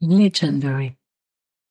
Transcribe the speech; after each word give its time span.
Legendary. 0.00 0.92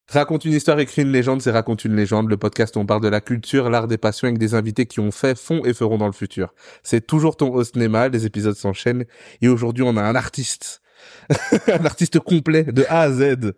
Raconte 0.09 0.45
une 0.45 0.53
histoire, 0.53 0.79
écrit 0.79 1.01
une 1.01 1.11
légende, 1.11 1.41
c'est 1.41 1.51
Raconte 1.51 1.83
une 1.83 1.95
légende, 1.95 2.29
le 2.29 2.37
podcast 2.37 2.77
on 2.77 2.85
parle 2.85 3.01
de 3.01 3.09
la 3.09 3.19
culture, 3.19 3.69
l'art 3.69 3.87
des 3.87 3.97
passions 3.97 4.27
avec 4.27 4.37
des 4.37 4.53
invités 4.53 4.85
qui 4.85 5.01
ont 5.01 5.11
fait, 5.11 5.37
font 5.37 5.65
et 5.65 5.73
feront 5.73 5.97
dans 5.97 6.07
le 6.07 6.13
futur. 6.13 6.53
C'est 6.81 7.05
toujours 7.05 7.35
ton 7.35 7.53
host 7.53 7.75
Nema, 7.75 8.07
les 8.07 8.25
épisodes 8.25 8.55
s'enchaînent 8.55 9.05
et 9.41 9.49
aujourd'hui 9.49 9.83
on 9.83 9.97
a 9.97 10.01
un 10.01 10.15
artiste. 10.15 10.81
un 11.67 11.85
artiste 11.85 12.19
complet 12.19 12.63
de 12.63 12.85
A 12.89 13.01
à 13.01 13.11
Z. 13.11 13.53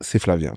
C'est 0.00 0.18
Flavien. 0.18 0.54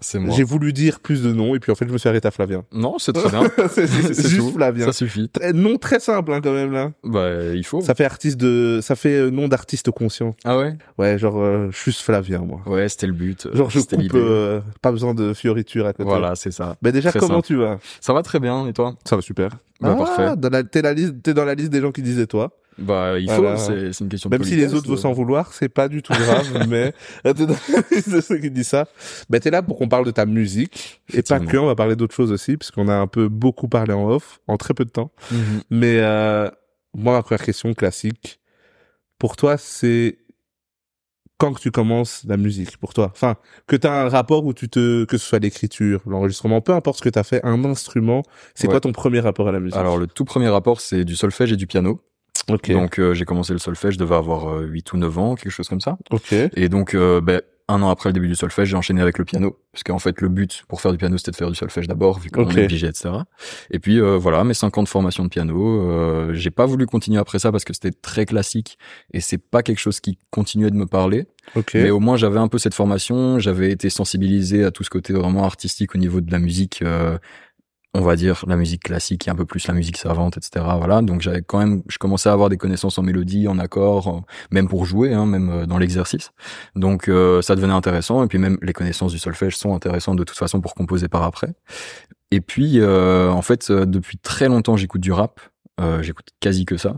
C'est 0.00 0.18
moi. 0.18 0.34
J'ai 0.34 0.42
voulu 0.44 0.72
dire 0.72 1.00
plus 1.00 1.22
de 1.22 1.32
noms 1.32 1.54
et 1.54 1.60
puis 1.60 1.70
en 1.70 1.74
fait 1.74 1.86
je 1.86 1.92
me 1.92 1.98
suis 1.98 2.08
arrêté 2.08 2.26
à 2.26 2.30
Flavien. 2.30 2.64
Non, 2.72 2.98
c'est 2.98 3.12
très 3.12 3.28
bien. 3.30 3.42
c'est 3.70 3.86
juste 3.86 4.36
tout. 4.38 4.52
Flavien. 4.52 4.86
Ça 4.86 4.92
suffit. 4.92 5.28
Très- 5.28 5.52
Nom 5.52 5.76
très 5.76 6.00
simple 6.00 6.32
hein, 6.32 6.40
quand 6.42 6.52
même 6.52 6.72
là. 6.72 6.92
Bah, 7.04 7.28
il 7.54 7.64
faut. 7.64 7.80
Ça 7.80 7.94
fait 7.94 8.04
artiste 8.04 8.38
de, 8.38 8.80
ça 8.82 8.96
fait 8.96 9.14
euh, 9.14 9.30
nom 9.30 9.48
d'artiste 9.48 9.90
conscient. 9.90 10.34
Ah 10.44 10.58
ouais? 10.58 10.76
Ouais, 10.98 11.18
genre 11.18 11.38
euh, 11.40 11.68
je 11.70 11.76
suis 11.78 11.92
Flavien 11.92 12.38
moi. 12.40 12.60
Ouais, 12.66 12.88
c'était 12.88 13.06
le 13.06 13.12
but. 13.12 13.48
Genre 13.52 13.68
je 13.70 13.80
coupe, 13.80 14.14
euh, 14.14 14.60
pas 14.82 14.92
besoin 14.92 15.14
de 15.14 15.34
fioriture 15.34 15.86
à 15.86 15.92
côté. 15.92 16.08
Voilà, 16.08 16.34
c'est 16.34 16.50
ça. 16.50 16.76
Ben 16.82 16.92
déjà 16.92 17.10
Très 17.10 17.20
comment 17.20 17.34
simple. 17.34 17.46
tu 17.46 17.56
vas? 17.56 17.78
Ça 18.00 18.12
va 18.12 18.22
très 18.22 18.40
bien, 18.40 18.66
et 18.66 18.72
toi? 18.72 18.94
Ça 19.04 19.16
va 19.16 19.22
super. 19.22 19.50
Bah, 19.80 19.90
Ah, 19.92 19.96
parfait. 19.96 20.36
Dans 20.36 20.48
la, 20.50 20.62
t'es, 20.64 20.82
la 20.82 20.94
liste, 20.94 21.22
t'es 21.22 21.34
dans 21.34 21.44
la 21.44 21.54
liste 21.54 21.70
des 21.70 21.80
gens 21.80 21.92
qui 21.92 22.02
disaient 22.02 22.26
toi. 22.26 22.50
Bah, 22.80 23.18
il 23.18 23.28
faut, 23.30 23.42
Voilà. 23.42 23.56
c'est 23.58 23.92
c'est 23.92 24.04
une 24.04 24.10
question 24.10 24.30
de 24.30 24.34
Même 24.36 24.44
si 24.44 24.56
les 24.56 24.72
autres 24.74 24.88
vont 24.88 24.94
de- 24.94 24.98
s'en 25.00 25.12
vouloir, 25.12 25.52
c'est 25.52 25.68
pas 25.68 25.88
du 25.88 26.02
tout 26.02 26.12
grave, 26.14 26.66
mais 26.68 26.92
de 27.24 28.20
ceux 28.20 28.38
qui 28.38 28.50
disent 28.50 28.68
ça. 28.68 28.86
Ben 29.28 29.38
t'es 29.40 29.50
là 29.50 29.62
pour 29.62 29.76
qu'on 29.78 29.88
parle 29.88 30.06
de 30.06 30.10
ta 30.10 30.26
musique. 30.26 31.02
Et 31.12 31.22
pas 31.22 31.40
que, 31.40 31.56
on 31.56 31.66
va 31.66 31.74
parler 31.74 31.94
d'autres 31.96 32.14
choses 32.14 32.32
aussi, 32.32 32.56
puisqu'on 32.56 32.88
a 32.88 32.94
un 32.94 33.06
peu 33.06 33.28
beaucoup 33.28 33.68
parlé 33.68 33.92
en 33.92 34.08
off, 34.08 34.40
en 34.48 34.56
très 34.56 34.74
peu 34.74 34.84
de 34.84 34.90
temps. 34.90 35.12
Mhm. 35.30 35.38
Mais 35.70 35.96
euh, 36.00 36.48
moi, 36.94 37.12
ma 37.14 37.22
première 37.22 37.44
question 37.44 37.72
classique, 37.74 38.40
pour 39.18 39.36
toi, 39.36 39.56
c'est 39.58 40.18
quand 41.38 41.54
que 41.54 41.60
tu 41.60 41.70
commences 41.70 42.22
la 42.28 42.36
musique, 42.36 42.76
pour 42.76 42.92
toi? 42.92 43.10
Enfin, 43.12 43.36
que 43.66 43.74
tu 43.76 43.86
as 43.86 43.92
un 44.02 44.08
rapport 44.10 44.44
où 44.44 44.52
tu 44.52 44.68
te... 44.68 45.04
Que 45.04 45.16
ce 45.16 45.26
soit 45.26 45.38
l'écriture, 45.38 46.02
l'enregistrement, 46.06 46.60
peu 46.60 46.72
importe 46.74 46.98
ce 46.98 47.02
que 47.02 47.08
tu 47.08 47.18
as 47.18 47.22
fait, 47.24 47.40
un 47.46 47.64
instrument, 47.64 48.22
c'est 48.54 48.66
Ouais. 48.66 48.72
quoi 48.74 48.80
ton 48.80 48.92
premier 48.92 49.20
rapport 49.20 49.48
à 49.48 49.52
la 49.52 49.58
musique? 49.60 49.78
Alors, 49.78 49.96
le 49.96 50.06
tout 50.06 50.26
premier 50.26 50.48
rapport, 50.48 50.82
c'est 50.82 51.02
du 51.06 51.16
solfège 51.16 51.50
et 51.52 51.56
du 51.56 51.66
piano. 51.66 52.02
Ok. 52.48 52.70
Donc, 52.72 52.98
euh, 52.98 53.14
j'ai 53.14 53.24
commencé 53.24 53.52
le 53.52 53.58
solfège, 53.58 53.94
je 53.94 53.98
devais 53.98 54.14
avoir 54.16 54.48
euh, 54.50 54.62
8 54.66 54.92
ou 54.92 54.96
9 54.98 55.18
ans, 55.18 55.34
quelque 55.34 55.50
chose 55.52 55.68
comme 55.68 55.80
ça. 55.80 55.96
ok. 56.10 56.32
Et 56.54 56.68
donc, 56.68 56.94
euh, 56.94 57.20
ben, 57.20 57.40
un 57.68 57.82
an 57.82 57.88
après 57.90 58.08
le 58.08 58.14
début 58.14 58.26
du 58.26 58.34
solfège, 58.34 58.68
j'ai 58.70 58.76
enchaîné 58.76 59.00
avec 59.00 59.16
le 59.16 59.24
piano. 59.24 59.56
Parce 59.72 59.84
qu'en 59.84 60.00
fait, 60.00 60.20
le 60.20 60.28
but 60.28 60.64
pour 60.68 60.80
faire 60.80 60.90
du 60.90 60.98
piano, 60.98 61.16
c'était 61.18 61.30
de 61.30 61.36
faire 61.36 61.48
du 61.50 61.54
solfège 61.54 61.86
d'abord, 61.86 62.18
vu 62.18 62.28
qu'on 62.28 62.42
Ok. 62.42 62.56
est 62.56 62.64
obligé, 62.64 62.88
etc. 62.88 63.10
Et 63.70 63.78
puis, 63.78 64.00
euh, 64.00 64.16
voilà, 64.18 64.42
mes 64.42 64.54
5 64.54 64.76
ans 64.78 64.82
de 64.82 64.88
formation 64.88 65.22
de 65.22 65.28
piano. 65.28 65.88
Euh, 65.88 66.34
j'ai 66.34 66.50
pas 66.50 66.66
voulu 66.66 66.86
continuer 66.86 67.18
après 67.20 67.38
ça 67.38 67.52
parce 67.52 67.62
que 67.64 67.72
c'était 67.72 67.92
très 67.92 68.26
classique 68.26 68.76
et 69.12 69.20
c'est 69.20 69.38
pas 69.38 69.62
quelque 69.62 69.78
chose 69.78 70.00
qui 70.00 70.18
continuait 70.30 70.72
de 70.72 70.76
me 70.76 70.86
parler. 70.86 71.26
Ok. 71.54 71.74
Mais 71.74 71.90
au 71.90 72.00
moins, 72.00 72.16
j'avais 72.16 72.40
un 72.40 72.48
peu 72.48 72.58
cette 72.58 72.74
formation. 72.74 73.38
J'avais 73.38 73.70
été 73.70 73.88
sensibilisé 73.88 74.64
à 74.64 74.72
tout 74.72 74.82
ce 74.82 74.90
côté 74.90 75.12
vraiment 75.12 75.44
artistique 75.44 75.94
au 75.94 75.98
niveau 75.98 76.20
de 76.20 76.32
la 76.32 76.40
musique. 76.40 76.82
euh, 76.82 77.18
on 77.92 78.02
va 78.02 78.14
dire 78.14 78.44
la 78.46 78.56
musique 78.56 78.84
classique 78.84 79.26
et 79.26 79.30
un 79.30 79.34
peu 79.34 79.44
plus 79.44 79.66
la 79.66 79.74
musique 79.74 79.96
savante, 79.96 80.36
etc. 80.36 80.64
Voilà, 80.78 81.02
donc 81.02 81.20
j'avais 81.22 81.42
quand 81.42 81.58
même, 81.58 81.82
je 81.88 81.98
commençais 81.98 82.28
à 82.28 82.32
avoir 82.32 82.48
des 82.48 82.56
connaissances 82.56 82.98
en 82.98 83.02
mélodie, 83.02 83.48
en 83.48 83.58
accords, 83.58 84.06
en- 84.06 84.24
même 84.52 84.68
pour 84.68 84.84
jouer, 84.84 85.12
hein, 85.12 85.26
même 85.26 85.50
euh, 85.50 85.66
dans 85.66 85.76
l'exercice. 85.78 86.30
Donc 86.76 87.08
euh, 87.08 87.42
ça 87.42 87.56
devenait 87.56 87.72
intéressant 87.72 88.22
et 88.22 88.28
puis 88.28 88.38
même 88.38 88.58
les 88.62 88.72
connaissances 88.72 89.12
du 89.12 89.18
solfège 89.18 89.56
sont 89.56 89.74
intéressantes 89.74 90.16
de 90.18 90.24
toute 90.24 90.38
façon 90.38 90.60
pour 90.60 90.74
composer 90.74 91.08
par 91.08 91.24
après. 91.24 91.52
Et 92.30 92.40
puis 92.40 92.78
euh, 92.80 93.30
en 93.30 93.42
fait 93.42 93.70
euh, 93.70 93.86
depuis 93.86 94.18
très 94.18 94.48
longtemps 94.48 94.76
j'écoute 94.76 95.00
du 95.00 95.10
rap, 95.12 95.40
euh, 95.80 96.00
j'écoute 96.02 96.28
quasi 96.38 96.64
que 96.66 96.76
ça. 96.76 96.96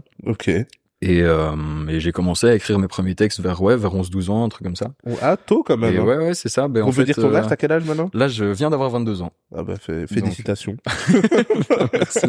Et, 1.04 1.20
euh, 1.22 1.50
et 1.88 1.98
j'ai 1.98 2.12
commencé 2.12 2.46
à 2.46 2.54
écrire 2.54 2.78
mes 2.78 2.86
premiers 2.86 3.16
textes 3.16 3.40
vers 3.40 3.60
ouais 3.60 3.76
vers 3.76 3.92
11-12 3.92 4.30
ans, 4.30 4.44
un 4.44 4.48
truc 4.48 4.62
comme 4.62 4.76
ça. 4.76 4.92
Ah, 5.20 5.36
tôt 5.36 5.64
quand 5.66 5.76
même. 5.76 5.92
Et 5.92 5.98
hein. 5.98 6.04
ouais 6.04 6.16
ouais 6.16 6.34
c'est 6.34 6.48
ça. 6.48 6.68
Ben, 6.68 6.82
On 6.82 6.84
en 6.84 6.90
peut 6.90 6.92
fait, 6.98 7.04
dire 7.06 7.16
ton 7.16 7.32
euh, 7.32 7.34
âge, 7.34 7.46
t'as 7.48 7.56
quel 7.56 7.72
âge 7.72 7.84
maintenant? 7.84 8.08
Là 8.14 8.28
je 8.28 8.44
viens 8.44 8.70
d'avoir 8.70 8.88
22 8.90 9.20
ans. 9.20 9.32
Ah 9.52 9.64
bah 9.64 9.74
fé- 9.80 10.06
félicitations. 10.06 10.76
Merci. 11.92 12.26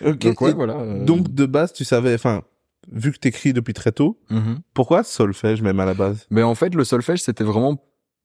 Donc 0.00 0.40
ouais 0.40 0.50
Et 0.50 0.54
voilà. 0.54 0.74
euh, 0.74 1.04
donc 1.04 1.32
de 1.32 1.46
base, 1.46 1.72
tu 1.72 1.84
savais, 1.84 2.14
enfin, 2.14 2.42
vu 2.90 3.12
que 3.12 3.18
t'écris 3.18 3.52
depuis 3.52 3.72
très 3.72 3.92
tôt, 3.92 4.18
mhm. 4.30 4.58
pourquoi 4.74 5.04
solfège 5.04 5.62
même 5.62 5.78
à 5.80 5.84
la 5.84 5.94
base? 5.94 6.26
Mais 6.30 6.42
en 6.42 6.54
fait, 6.56 6.74
le 6.74 6.84
solfège, 6.84 7.22
c'était 7.22 7.44
vraiment 7.44 7.82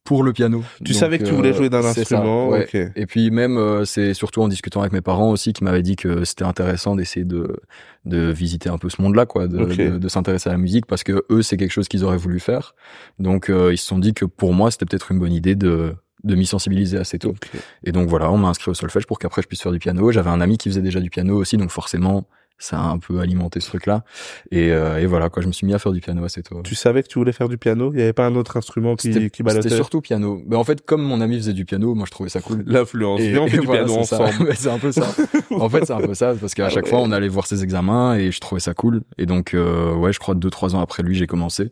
pour 0.07 0.23
le 0.23 0.31
piano. 0.31 0.63
Tu 0.77 0.93
Donc, 0.93 0.99
savais 1.01 1.19
que 1.19 1.25
tu 1.25 1.33
voulais 1.33 1.49
euh, 1.49 1.53
jouer 1.53 1.69
d'un 1.69 1.81
ça, 1.81 1.89
instrument, 1.99 2.47
ouais. 2.47 2.65
Et 2.95 3.05
puis 3.05 3.29
même, 3.29 3.57
euh, 3.57 3.83
c'est 3.83 4.13
surtout 4.13 4.41
en 4.41 4.47
discutant 4.47 4.79
avec 4.79 4.93
mes 4.93 5.01
parents 5.01 5.31
aussi 5.31 5.51
qui 5.51 5.65
m'avaient 5.65 5.81
dit 5.81 5.97
que 5.97 6.23
c'était 6.23 6.45
intéressant 6.45 6.95
d'essayer 6.95 7.25
de 7.25 7.57
de 8.05 8.31
visiter 8.31 8.69
un 8.69 8.77
peu 8.77 8.87
ce 8.89 9.01
monde-là, 9.01 9.25
quoi, 9.25 9.49
de, 9.49 9.57
Ok. 9.59 9.75
de, 9.75 9.97
de 9.97 10.07
s'intéresser 10.07 10.47
à 10.47 10.53
la 10.53 10.57
musique 10.57 10.85
parce 10.85 11.03
que 11.03 11.25
eux, 11.29 11.41
c'est 11.41 11.57
quelque 11.57 11.71
chose 11.73 11.89
qu'ils 11.89 12.05
auraient 12.05 12.15
voulu 12.15 12.39
faire. 12.39 12.73
Donc 13.19 13.49
euh, 13.49 13.73
ils 13.73 13.77
se 13.77 13.85
sont 13.85 13.99
dit 13.99 14.13
que 14.13 14.23
pour 14.23 14.53
moi, 14.53 14.71
c'était 14.71 14.85
peut-être 14.85 15.11
une 15.11 15.19
bonne 15.19 15.33
idée 15.33 15.55
de 15.55 15.93
de 16.23 16.35
m'y 16.35 16.45
sensibiliser 16.45 16.97
assez 16.97 17.19
tôt. 17.19 17.35
Et 17.83 17.91
donc 17.91 18.07
voilà, 18.07 18.31
on 18.31 18.37
m'a 18.37 18.47
inscrit 18.47 18.71
au 18.71 18.73
solfège 18.73 19.05
pour 19.07 19.19
qu'après 19.19 19.41
je 19.41 19.47
puisse 19.47 19.61
faire 19.61 19.73
du 19.73 19.79
piano. 19.79 20.09
J'avais 20.11 20.29
un 20.29 20.39
ami 20.39 20.57
qui 20.57 20.69
faisait 20.69 20.81
déjà 20.81 21.01
du 21.01 21.09
piano 21.09 21.35
aussi, 21.35 21.57
donc 21.57 21.69
forcément, 21.69 22.27
ça 22.59 22.79
a 22.79 22.83
un 22.89 22.97
peu 22.97 23.19
alimenté 23.19 23.59
ce 23.59 23.67
truc-là. 23.67 24.03
Et, 24.51 24.71
euh, 24.71 24.99
et 24.99 25.05
voilà, 25.05 25.29
quoi, 25.29 25.41
je 25.43 25.47
me 25.47 25.51
suis 25.51 25.65
mis 25.67 25.73
à 25.73 25.79
faire 25.79 25.91
du 25.91 25.99
piano 26.01 26.23
assez 26.23 26.41
tôt. 26.41 26.61
Tu 26.63 26.75
savais 26.75 27.03
que 27.03 27.07
tu 27.07 27.19
voulais 27.19 27.31
faire 27.31 27.49
du 27.49 27.57
piano? 27.57 27.91
Il 27.93 27.99
y 27.99 28.01
avait 28.01 28.13
pas 28.13 28.25
un 28.25 28.35
autre 28.35 28.57
instrument 28.57 28.95
qui, 28.95 29.11
qui 29.29 29.43
c'était 29.47 29.69
surtout 29.69 30.01
piano. 30.01 30.41
Mais 30.47 30.55
en 30.55 30.63
fait, 30.63 30.85
comme 30.85 31.01
mon 31.03 31.21
ami 31.21 31.37
faisait 31.37 31.53
du 31.53 31.65
piano, 31.65 31.93
moi 31.95 32.05
je 32.05 32.11
trouvais 32.11 32.29
ça 32.29 32.41
cool. 32.41 32.63
L'influence. 32.65 33.21
Et- 33.21 33.37
on 33.37 33.47
fait 33.47 33.57
du 33.59 33.65
voilà, 33.65 33.83
piano 33.85 33.99
ensemble. 33.99 34.31
C'est 34.55 34.69
un 34.69 34.79
peu 34.79 34.91
ça. 34.91 35.07
En 35.51 35.69
fait, 35.69 35.85
c'est 35.85 35.93
un 35.93 36.01
peu 36.01 36.13
ça 36.13 36.33
parce 36.39 36.53
qu'à 36.53 36.65
Ah 36.65 36.69
chaque 36.69 36.85
ouais. 36.85 36.89
fois, 36.89 36.99
on 36.99 37.11
allait 37.11 37.27
voir 37.27 37.45
ses 37.47 37.63
examens 37.63 38.15
et 38.15 38.31
je 38.31 38.39
trouvais 38.39 38.59
ça 38.61 38.73
cool. 38.73 39.01
Et 39.17 39.25
donc, 39.25 39.53
euh, 39.53 39.93
ouais, 39.95 40.11
je 40.13 40.19
crois 40.19 40.35
deux 40.35 40.49
trois 40.49 40.75
ans 40.75 40.81
après 40.81 41.03
lui, 41.03 41.15
j'ai 41.15 41.27
commencé. 41.27 41.71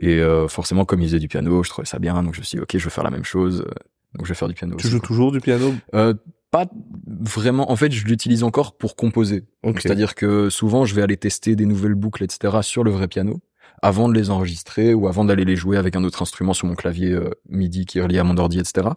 Et 0.00 0.18
euh, 0.20 0.48
forcément, 0.48 0.84
comme 0.84 1.00
il 1.00 1.06
faisait 1.08 1.18
du 1.18 1.28
piano, 1.28 1.62
je 1.62 1.70
trouvais 1.70 1.86
ça 1.86 1.98
bien. 1.98 2.22
Donc, 2.22 2.34
je 2.34 2.40
me 2.40 2.44
suis 2.44 2.56
dit, 2.58 2.62
ok, 2.62 2.76
je 2.76 2.84
vais 2.84 2.90
faire 2.90 3.04
la 3.04 3.10
même 3.10 3.24
chose. 3.24 3.64
Donc, 4.14 4.24
je 4.26 4.28
vais 4.28 4.34
faire 4.34 4.48
du 4.48 4.54
piano. 4.54 4.76
Tu 4.76 4.86
aussi, 4.86 4.92
joues 4.92 5.00
quoi. 5.00 5.06
toujours 5.08 5.32
du 5.32 5.40
piano? 5.40 5.74
Euh, 5.94 6.14
Pas 6.50 6.66
vraiment. 7.06 7.70
En 7.70 7.76
fait, 7.76 7.92
je 7.92 8.04
l'utilise 8.06 8.42
encore 8.42 8.76
pour 8.76 8.96
composer. 8.96 9.44
Ok. 9.62 9.80
C'est-à-dire 9.80 10.14
que 10.14 10.48
souvent, 10.48 10.84
je 10.84 10.94
vais 10.94 11.02
aller 11.02 11.16
tester 11.16 11.56
des 11.56 11.66
nouvelles 11.66 11.94
boucles, 11.94 12.24
etc., 12.24 12.58
sur 12.62 12.84
le 12.84 12.90
vrai 12.90 13.08
piano, 13.08 13.40
avant 13.82 14.08
de 14.08 14.14
les 14.14 14.30
enregistrer 14.30 14.94
ou 14.94 15.08
avant 15.08 15.24
d'aller 15.24 15.44
les 15.44 15.56
jouer 15.56 15.76
avec 15.76 15.96
un 15.96 16.04
autre 16.04 16.22
instrument 16.22 16.52
sur 16.52 16.66
mon 16.66 16.74
clavier 16.74 17.12
euh, 17.12 17.30
MIDI 17.48 17.86
qui 17.86 17.98
est 17.98 18.02
relié 18.02 18.18
à 18.18 18.24
mon 18.24 18.36
ordi, 18.36 18.58
etc. 18.58 18.88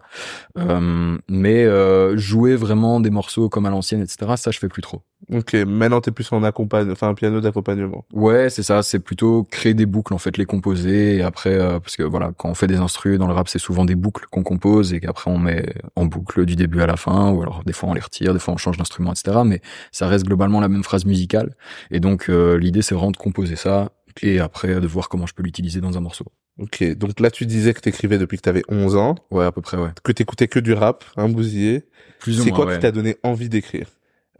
Euh, 0.58 1.18
mais 1.28 1.64
euh, 1.64 2.16
jouer 2.16 2.56
vraiment 2.56 3.00
des 3.00 3.10
morceaux 3.10 3.48
comme 3.48 3.66
à 3.66 3.70
l'ancienne, 3.70 4.02
etc., 4.02 4.32
ça, 4.36 4.50
je 4.50 4.58
fais 4.58 4.68
plus 4.68 4.82
trop. 4.82 5.02
Ok, 5.32 5.54
maintenant 5.54 6.00
t'es 6.00 6.10
plus 6.10 6.32
en 6.32 6.42
accompagnement, 6.42 6.92
enfin 6.92 7.08
un 7.08 7.14
piano 7.14 7.40
d'accompagnement. 7.40 8.04
Ouais, 8.12 8.48
c'est 8.48 8.62
ça. 8.62 8.82
C'est 8.82 8.98
plutôt 8.98 9.44
créer 9.44 9.74
des 9.74 9.86
boucles, 9.86 10.14
en 10.14 10.18
fait, 10.18 10.38
les 10.38 10.46
composer. 10.46 11.16
Et 11.16 11.22
après, 11.22 11.54
euh, 11.54 11.78
parce 11.78 11.96
que 11.96 12.02
voilà, 12.02 12.32
quand 12.36 12.48
on 12.48 12.54
fait 12.54 12.66
des 12.66 12.78
instrus 12.78 13.18
dans 13.18 13.26
le 13.26 13.34
rap, 13.34 13.48
c'est 13.48 13.58
souvent 13.58 13.84
des 13.84 13.94
boucles 13.94 14.26
qu'on 14.30 14.42
compose 14.42 14.94
et 14.94 15.00
qu'après 15.00 15.30
on 15.30 15.38
met 15.38 15.72
en 15.94 16.06
boucle 16.06 16.46
du 16.46 16.56
début 16.56 16.80
à 16.80 16.86
la 16.86 16.96
fin. 16.96 17.30
Ou 17.30 17.42
alors 17.42 17.62
des 17.64 17.72
fois 17.72 17.90
on 17.90 17.94
les 17.94 18.00
retire, 18.00 18.32
des 18.32 18.40
fois 18.40 18.54
on 18.54 18.56
change 18.56 18.78
d'instrument, 18.78 19.12
etc. 19.12 19.40
Mais 19.44 19.60
ça 19.92 20.08
reste 20.08 20.24
globalement 20.24 20.60
la 20.60 20.68
même 20.68 20.82
phrase 20.84 21.04
musicale. 21.04 21.54
Et 21.90 22.00
donc 22.00 22.28
euh, 22.28 22.58
l'idée, 22.58 22.82
c'est 22.82 22.94
vraiment 22.94 23.12
de 23.12 23.16
composer 23.18 23.56
ça 23.56 23.90
et 24.22 24.38
après 24.40 24.80
de 24.80 24.86
voir 24.86 25.08
comment 25.08 25.26
je 25.26 25.34
peux 25.34 25.42
l'utiliser 25.42 25.80
dans 25.80 25.96
un 25.96 26.00
morceau. 26.00 26.26
Ok, 26.58 26.82
donc 26.96 27.20
là 27.20 27.30
tu 27.30 27.46
disais 27.46 27.72
que 27.74 27.80
t'écrivais 27.80 28.18
depuis 28.18 28.36
que 28.36 28.42
t'avais 28.42 28.62
11 28.68 28.96
ans, 28.96 29.14
Ouais, 29.30 29.44
à 29.44 29.52
peu 29.52 29.62
près, 29.62 29.76
ouais. 29.78 29.90
que 30.02 30.12
t'écoutais 30.12 30.48
que 30.48 30.58
du 30.58 30.72
rap, 30.72 31.04
un 31.16 31.28
bousillé. 31.28 31.84
Plus 32.18 32.40
ou 32.40 32.44
C'est 32.44 32.50
quoi 32.50 32.66
ouais. 32.66 32.74
qui 32.74 32.80
t'a 32.80 32.90
donné 32.92 33.16
envie 33.22 33.48
d'écrire? 33.48 33.88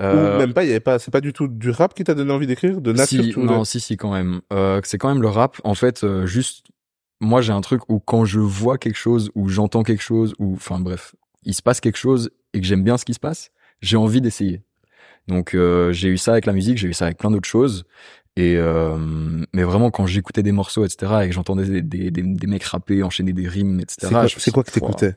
Euh, 0.01 0.37
Ou 0.37 0.39
même 0.39 0.53
pas, 0.55 0.65
il 0.65 0.69
y 0.69 0.71
avait 0.71 0.81
pas, 0.81 0.99
c'est 0.99 1.11
pas 1.11 1.21
du 1.21 1.33
tout 1.33 1.47
du 1.49 1.71
rap 1.71 1.95
qui 1.95 2.05
t'a 2.05 2.15
donné 2.15 2.33
envie 2.33 2.47
d'écrire, 2.47 2.81
de 2.81 2.93
nature 2.93 3.23
si, 3.25 3.39
non, 3.39 3.65
si, 3.65 3.81
si, 3.81 3.97
quand 3.97 4.13
même. 4.13 4.41
Euh, 4.53 4.81
c'est 4.85 4.99
quand 4.99 5.09
même 5.09 5.21
le 5.23 5.29
rap. 5.29 5.59
En 5.65 5.75
fait, 5.75 6.05
euh, 6.05 6.27
juste, 6.27 6.67
moi, 7.21 7.41
j'ai 7.43 7.53
un 7.53 7.61
truc 7.61 7.83
où 7.91 8.01
quand 8.01 8.25
je 8.25 8.41
vois 8.41 8.79
quelque 8.79 8.97
chose, 8.97 9.31
ou 9.35 9.49
j'entends 9.49 9.83
quelque 9.83 10.03
chose, 10.03 10.35
ou, 10.39 10.55
enfin, 10.55 10.79
bref, 10.81 11.15
il 11.45 11.55
se 11.55 11.61
passe 11.63 11.81
quelque 11.81 11.99
chose 11.99 12.31
et 12.55 12.61
que 12.61 12.67
j'aime 12.67 12.83
bien 12.83 12.97
ce 12.97 13.05
qui 13.05 13.13
se 13.15 13.21
passe, 13.21 13.51
j'ai 13.83 13.97
envie 13.99 14.21
d'essayer. 14.23 14.63
Donc, 15.29 15.55
euh, 15.55 15.93
j'ai 15.93 16.09
eu 16.09 16.17
ça 16.19 16.33
avec 16.33 16.47
la 16.47 16.55
musique, 16.55 16.79
j'ai 16.79 16.89
eu 16.89 16.95
ça 16.95 17.05
avec 17.07 17.19
plein 17.19 17.31
d'autres 17.31 17.49
choses. 17.49 17.85
Et 18.37 18.57
euh, 18.57 18.97
mais 19.53 19.65
vraiment, 19.65 19.91
quand 19.91 20.07
j'écoutais 20.07 20.43
des 20.43 20.53
morceaux, 20.53 20.85
etc., 20.85 21.13
et 21.25 21.27
que 21.29 21.35
j'entendais 21.35 21.65
des, 21.65 21.83
des, 21.83 22.11
des, 22.11 22.23
des 22.23 22.47
mecs 22.47 22.63
rapper, 22.63 23.03
enchaîner 23.03 23.33
des 23.33 23.49
rimes, 23.49 23.81
etc. 23.81 23.97
C'est 24.03 24.11
quoi, 24.11 24.27
c'est 24.29 24.51
quoi 24.53 24.63
que 24.65 24.71
t'écoutais 24.71 25.15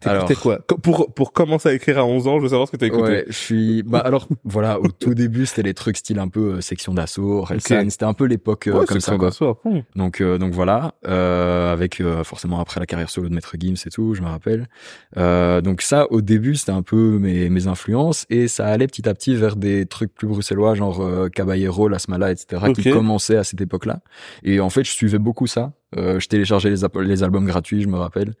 T'écoutais 0.00 0.34
quoi 0.34 0.58
Pour 0.82 1.12
pour 1.14 1.32
commencer 1.32 1.68
à 1.68 1.72
écrire 1.72 1.98
à 1.98 2.04
11 2.04 2.28
ans, 2.28 2.38
je 2.38 2.42
veux 2.44 2.48
savoir 2.50 2.68
ce 2.68 2.72
que 2.72 2.76
t'as 2.76 2.86
écouté. 2.86 3.02
Ouais, 3.02 3.24
je 3.26 3.32
suis. 3.32 3.82
Bah 3.82 3.98
alors, 3.98 4.28
voilà, 4.44 4.78
au 4.80 4.88
tout 4.88 5.14
début, 5.14 5.46
c'était 5.46 5.62
les 5.62 5.74
trucs 5.74 5.96
style 5.96 6.18
un 6.18 6.28
peu 6.28 6.54
euh, 6.54 6.60
section 6.60 6.94
d'assaut, 6.94 7.42
Relsan, 7.42 7.90
c'était 7.90 8.04
un 8.04 8.14
peu 8.14 8.24
l'époque 8.26 8.68
euh, 8.68 8.80
Ouais, 8.80 8.86
comme 8.86 9.00
ça. 9.00 9.16
quoi. 9.16 9.28
d'assaut, 9.28 9.58
hum. 9.64 9.82
Donc 9.96 10.20
euh, 10.20 10.38
donc 10.38 10.52
voilà, 10.52 10.94
euh, 11.08 11.72
avec 11.72 12.02
forcément 12.22 12.60
après 12.60 12.78
la 12.80 12.86
carrière 12.86 13.10
solo 13.10 13.28
de 13.28 13.34
Maître 13.34 13.56
Gims 13.58 13.74
et 13.86 13.90
tout, 13.90 14.14
je 14.14 14.22
me 14.22 14.28
rappelle. 14.28 14.68
Euh, 15.16 15.60
donc 15.60 15.82
ça, 15.82 16.06
au 16.10 16.20
début, 16.20 16.54
c'était 16.54 16.72
un 16.72 16.82
peu 16.82 17.18
mes 17.18 17.48
mes 17.50 17.66
influences 17.66 18.26
et 18.30 18.46
ça 18.46 18.66
allait 18.66 18.86
petit 18.86 19.08
à 19.08 19.14
petit 19.14 19.34
vers 19.34 19.56
des 19.56 19.86
trucs 19.86 20.14
plus 20.14 20.28
bruxellois, 20.28 20.74
genre 20.74 21.00
euh, 21.02 21.28
Caballero, 21.28 21.88
Las 21.88 22.08
Malas, 22.08 22.30
etc., 22.30 22.43
qui 22.74 22.90
commençaient 22.90 23.36
à 23.36 23.44
cette 23.44 23.60
époque-là. 23.60 24.00
Et 24.42 24.60
en 24.60 24.70
fait, 24.70 24.84
je 24.84 24.90
suivais 24.92 25.18
beaucoup 25.18 25.46
ça. 25.46 25.72
Euh, 25.96 26.18
je 26.18 26.28
téléchargeais 26.28 26.70
les, 26.70 27.22
albums 27.22 27.46
gratuits, 27.46 27.82
je 27.82 27.88
me 27.88 27.96
rappelle. 27.96 28.34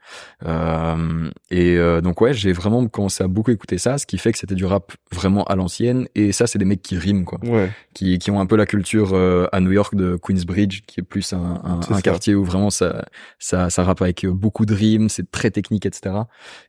Euh, 0.44 1.30
et 1.50 1.76
euh, 1.76 2.00
donc 2.00 2.20
ouais, 2.20 2.34
j'ai 2.34 2.52
vraiment 2.52 2.86
commencé 2.88 3.22
à 3.22 3.28
beaucoup 3.28 3.50
écouter 3.50 3.78
ça, 3.78 3.98
ce 3.98 4.06
qui 4.06 4.18
fait 4.18 4.32
que 4.32 4.38
c'était 4.38 4.54
du 4.54 4.64
rap 4.64 4.92
vraiment 5.12 5.44
à 5.44 5.54
l'ancienne. 5.54 6.08
Et 6.14 6.32
ça, 6.32 6.46
c'est 6.46 6.58
des 6.58 6.64
mecs 6.64 6.82
qui 6.82 6.98
riment, 6.98 7.24
quoi, 7.24 7.38
Ouais. 7.44 7.70
qui, 7.94 8.18
qui 8.18 8.30
ont 8.30 8.40
un 8.40 8.46
peu 8.46 8.56
la 8.56 8.66
culture 8.66 9.10
euh, 9.14 9.46
à 9.52 9.60
New 9.60 9.72
York 9.72 9.94
de 9.94 10.16
Queensbridge, 10.16 10.82
qui 10.86 11.00
est 11.00 11.04
plus 11.04 11.32
un, 11.32 11.80
un, 11.90 12.00
quartier 12.00 12.34
où 12.34 12.44
vraiment 12.44 12.70
ça, 12.70 13.04
ça, 13.38 13.70
ça 13.70 13.84
rappe 13.84 14.02
avec 14.02 14.26
beaucoup 14.26 14.66
de 14.66 14.74
rimes, 14.74 15.08
c'est 15.08 15.30
très 15.30 15.50
technique, 15.50 15.86
etc. 15.86 16.14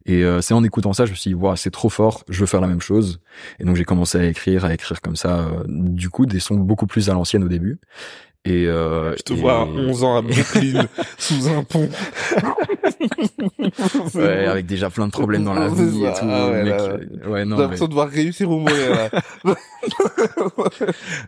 Et 0.06 0.24
euh, 0.24 0.42
c'est 0.42 0.54
en 0.54 0.64
écoutant 0.64 0.94
ça, 0.94 1.06
je 1.06 1.12
me 1.12 1.16
suis 1.16 1.30
dit, 1.32 1.36
waouh, 1.36 1.56
c'est 1.56 1.72
trop 1.72 1.90
fort, 1.90 2.24
je 2.30 2.40
veux 2.40 2.46
faire 2.46 2.62
la 2.62 2.68
même 2.68 2.82
chose. 2.82 3.20
Et 3.60 3.64
donc 3.66 3.76
j'ai 3.76 3.86
commencé 3.86 4.18
à 4.18 4.26
écrire, 4.26 4.66
à 4.66 4.74
écrire 4.74 5.02
comme 5.02 5.16
ça. 5.16 5.40
euh, 5.40 5.64
du 5.68 6.10
coup, 6.10 6.26
des 6.26 6.40
sons 6.40 6.56
beaucoup 6.58 6.88
plus 6.88 7.10
à 7.10 7.14
l'ancienne 7.14 7.44
au 7.44 7.48
début. 7.50 7.80
Et 8.46 8.68
euh, 8.68 9.16
Je 9.18 9.24
te 9.24 9.34
et- 9.34 9.38
vois 9.38 9.62
à 9.62 9.66
11 9.66 10.04
ans 10.04 10.18
à 10.18 10.22
Brooklyn, 10.22 10.88
sous 11.18 11.48
un 11.48 11.64
pont. 11.64 11.90
Ouais, 14.16 14.46
avec 14.46 14.66
déjà 14.66 14.90
plein 14.90 15.08
de 15.08 15.12
problèmes 15.12 15.44
dans 15.44 15.54
la 15.54 15.68
vie 15.70 16.04
et 16.04 16.14
ça, 16.14 16.20
tout. 16.22 16.26
ah 16.30 16.50
ouais, 16.52 16.64
mec, 16.64 16.74
là, 16.74 16.82
euh, 16.84 16.98
ouais, 17.30 17.40
J'ai 17.40 17.46
non, 17.46 17.58
l'impression 17.58 17.86
mais- 17.86 17.88
de 17.88 17.92
devoir 17.92 18.10
réussir 18.10 18.50
ou 18.50 18.60
mourir, 18.60 18.90
là. 18.92 19.10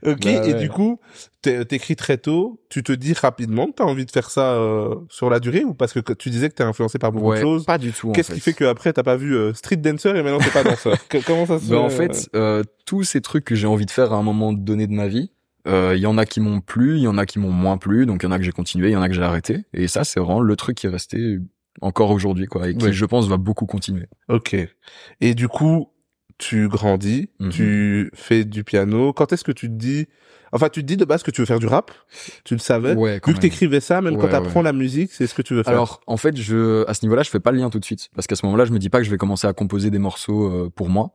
ok, 0.05 0.19
Bah 0.23 0.29
et 0.29 0.39
ouais. 0.39 0.53
du 0.55 0.69
coup, 0.69 0.99
t'écris 1.41 1.95
très 1.95 2.17
tôt, 2.17 2.59
tu 2.69 2.83
te 2.83 2.91
dis 2.91 3.13
rapidement 3.13 3.67
que 3.67 3.73
t'as 3.77 3.83
envie 3.83 4.05
de 4.05 4.11
faire 4.11 4.29
ça 4.29 4.53
euh, 4.53 4.95
sur 5.09 5.29
la 5.29 5.39
durée 5.39 5.63
ou 5.63 5.73
parce 5.73 5.93
que 5.93 5.99
tu 6.13 6.29
disais 6.29 6.49
que 6.49 6.55
t'es 6.55 6.63
influencé 6.63 6.99
par 6.99 7.11
beaucoup 7.11 7.27
ouais, 7.29 7.37
de 7.37 7.41
choses 7.41 7.65
pas 7.65 7.77
du 7.77 7.91
tout. 7.91 8.11
Qu'est-ce 8.11 8.33
qui 8.33 8.39
fait 8.39 8.53
qu'après 8.53 8.93
t'as 8.93 9.03
pas 9.03 9.15
vu 9.15 9.35
euh, 9.35 9.53
Street 9.53 9.77
Dancer 9.77 10.09
et 10.15 10.23
maintenant 10.23 10.39
t'es 10.39 10.49
pas 10.51 10.63
danseur? 10.63 10.95
Que- 11.07 11.17
Comment 11.25 11.45
ça 11.45 11.59
se 11.59 11.65
Bah, 11.69 11.77
en 11.79 11.89
fait, 11.89 12.29
euh, 12.35 12.63
tous 12.85 13.03
ces 13.03 13.21
trucs 13.21 13.45
que 13.45 13.55
j'ai 13.55 13.67
envie 13.67 13.85
de 13.85 13.91
faire 13.91 14.13
à 14.13 14.17
un 14.17 14.23
moment 14.23 14.53
donné 14.53 14.87
de 14.87 14.93
ma 14.93 15.07
vie, 15.07 15.31
euh, 15.31 15.36
il 15.67 15.99
y 15.99 16.05
en 16.05 16.17
a 16.17 16.25
qui 16.25 16.39
m'ont 16.39 16.61
plu, 16.61 16.95
il 16.97 17.01
y 17.03 17.07
en 17.07 17.17
a 17.17 17.25
qui 17.25 17.39
m'ont 17.39 17.51
moins 17.51 17.77
plu, 17.77 18.05
donc 18.05 18.23
il 18.23 18.25
y 18.25 18.29
en 18.29 18.31
a 18.31 18.37
que 18.37 18.43
j'ai 18.43 18.51
continué, 18.51 18.89
il 18.89 18.93
y 18.93 18.95
en 18.95 19.01
a 19.01 19.09
que 19.09 19.15
j'ai 19.15 19.21
arrêté. 19.23 19.65
Et 19.73 19.87
ça, 19.87 20.03
c'est 20.03 20.19
vraiment 20.19 20.41
le 20.41 20.55
truc 20.55 20.77
qui 20.77 20.87
est 20.87 20.89
resté 20.89 21.39
encore 21.81 22.11
aujourd'hui, 22.11 22.47
quoi, 22.47 22.69
et 22.69 22.75
qui, 22.75 22.85
Ouais. 22.85 22.93
je 22.93 23.05
pense, 23.05 23.27
va 23.27 23.37
beaucoup 23.37 23.65
continuer. 23.65 24.07
Ok. 24.29 24.55
Et 25.21 25.33
du 25.35 25.47
coup, 25.47 25.89
tu 26.39 26.67
grandis, 26.69 27.29
Mhm. 27.39 27.49
tu 27.49 28.11
fais 28.13 28.45
du 28.45 28.63
piano. 28.63 29.11
Quand 29.13 29.31
est-ce 29.33 29.43
que 29.43 29.51
tu 29.51 29.67
te 29.67 29.73
dis, 29.73 30.07
enfin, 30.51 30.69
tu 30.69 30.81
te 30.81 30.85
dis 30.85 30.95
de 30.97 31.05
base 31.05 31.23
que 31.23 31.31
tu 31.31 31.41
veux 31.41 31.45
faire 31.45 31.59
du 31.59 31.65
rap? 31.67 31.91
Tu 32.43 32.53
le 32.53 32.59
savais? 32.59 32.93
Ouais, 32.95 33.19
quand 33.19 33.31
Vu 33.31 33.35
que 33.35 33.41
t'écrivais 33.41 33.79
ça, 33.79 34.01
même 34.01 34.17
quand 34.17 34.25
Ouais, 34.25 34.29
t'apprends 34.31 34.61
la 34.61 34.73
musique, 34.73 35.11
c'est 35.11 35.25
ce 35.27 35.33
que 35.33 35.41
tu 35.41 35.53
veux 35.55 35.63
faire. 35.63 35.73
Alors, 35.73 36.01
en 36.07 36.17
fait, 36.17 36.37
je, 36.37 36.87
à 36.87 36.93
ce 36.93 37.03
niveau-là, 37.05 37.23
je 37.23 37.29
fais 37.31 37.39
pas 37.39 37.51
le 37.51 37.57
lien 37.59 37.69
tout 37.71 37.79
de 37.79 37.85
suite. 37.85 38.09
Parce 38.15 38.27
qu'à 38.27 38.35
ce 38.35 38.45
moment-là, 38.45 38.65
je 38.65 38.71
me 38.71 38.79
dis 38.79 38.89
pas 38.89 38.99
que 38.99 39.03
je 39.05 39.09
vais 39.11 39.17
commencer 39.17 39.47
à 39.47 39.53
composer 39.53 39.89
des 39.89 39.99
morceaux 39.99 40.47
euh, 40.47 40.69
pour 40.69 40.89
moi. 40.89 41.11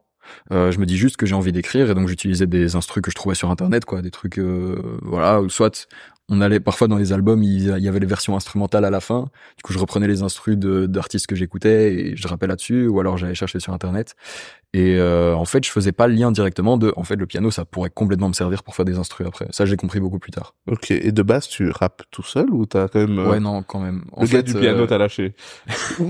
Euh, 0.51 0.71
je 0.71 0.79
me 0.79 0.87
dis 0.87 0.97
juste 0.97 1.17
que 1.17 1.27
j'ai 1.27 1.35
envie 1.35 1.53
d'écrire 1.53 1.91
et 1.91 1.95
donc 1.95 2.09
j'utilisais 2.09 2.47
des 2.47 2.77
instrus 2.77 3.03
que 3.03 3.11
je 3.11 3.17
trouvais 3.17 3.35
sur 3.35 3.51
internet, 3.51 3.85
quoi, 3.85 4.03
des 4.03 4.11
trucs, 4.11 4.39
euh, 4.39 4.99
voilà, 5.03 5.41
soit 5.49 5.89
on 6.29 6.41
allait 6.41 6.61
parfois 6.61 6.89
dans 6.89 6.97
les 6.97 7.13
albums, 7.13 7.43
il 7.43 7.63
y 7.63 7.89
avait 7.89 7.99
les 7.99 8.07
versions 8.07 8.37
instrumentales 8.37 8.85
à 8.85 8.91
la 8.91 9.01
fin. 9.01 9.29
Du 9.57 9.63
coup, 9.63 9.73
je 9.73 9.79
reprenais 9.79 10.07
les 10.07 10.23
instrus 10.23 10.57
d'artistes 10.57 11.27
que 11.27 11.35
j'écoutais 11.35 11.95
et 11.95 12.17
je 12.17 12.27
rappelais 12.29 12.49
là-dessus, 12.49 12.87
ou 12.87 13.01
alors 13.01 13.19
j'allais 13.19 13.35
chercher 13.35 13.61
sur 13.61 13.73
internet. 13.75 14.15
Et 14.75 14.97
euh, 14.97 15.35
en 15.35 15.45
fait, 15.45 15.67
je 15.67 15.71
faisais 15.71 15.93
pas 15.93 16.07
le 16.07 16.15
lien 16.15 16.33
directement 16.33 16.79
de, 16.79 16.95
en 16.97 17.05
fait, 17.05 17.17
le 17.17 17.27
piano, 17.27 17.51
ça 17.51 17.67
pourrait 17.67 17.91
complètement 17.91 18.29
me 18.29 18.33
servir 18.33 18.63
pour 18.63 18.75
faire 18.75 18.87
des 18.87 18.97
instrus 18.97 19.27
après. 19.27 19.47
Ça, 19.51 19.67
j'ai 19.67 19.77
compris 19.77 20.01
beaucoup 20.01 20.19
plus 20.19 20.31
tard. 20.31 20.55
Ok. 20.67 20.91
Et 20.91 21.13
de 21.13 21.23
base, 21.23 21.47
tu 21.47 21.69
rappes 21.71 22.03
tout 22.11 22.23
seul 22.23 22.49
ou 22.51 22.65
t'as 22.65 22.89
quand 22.89 23.01
même 23.01 23.19
euh, 23.19 23.31
Ouais, 23.31 23.41
non, 23.41 23.63
quand 23.63 23.81
même. 23.81 24.05
En 24.13 24.23
le 24.23 24.27
fait, 24.27 24.37
gars 24.37 24.43
du 24.43 24.55
piano 24.55 24.85
euh, 24.85 24.87
t'as 24.87 24.97
lâché 24.97 25.35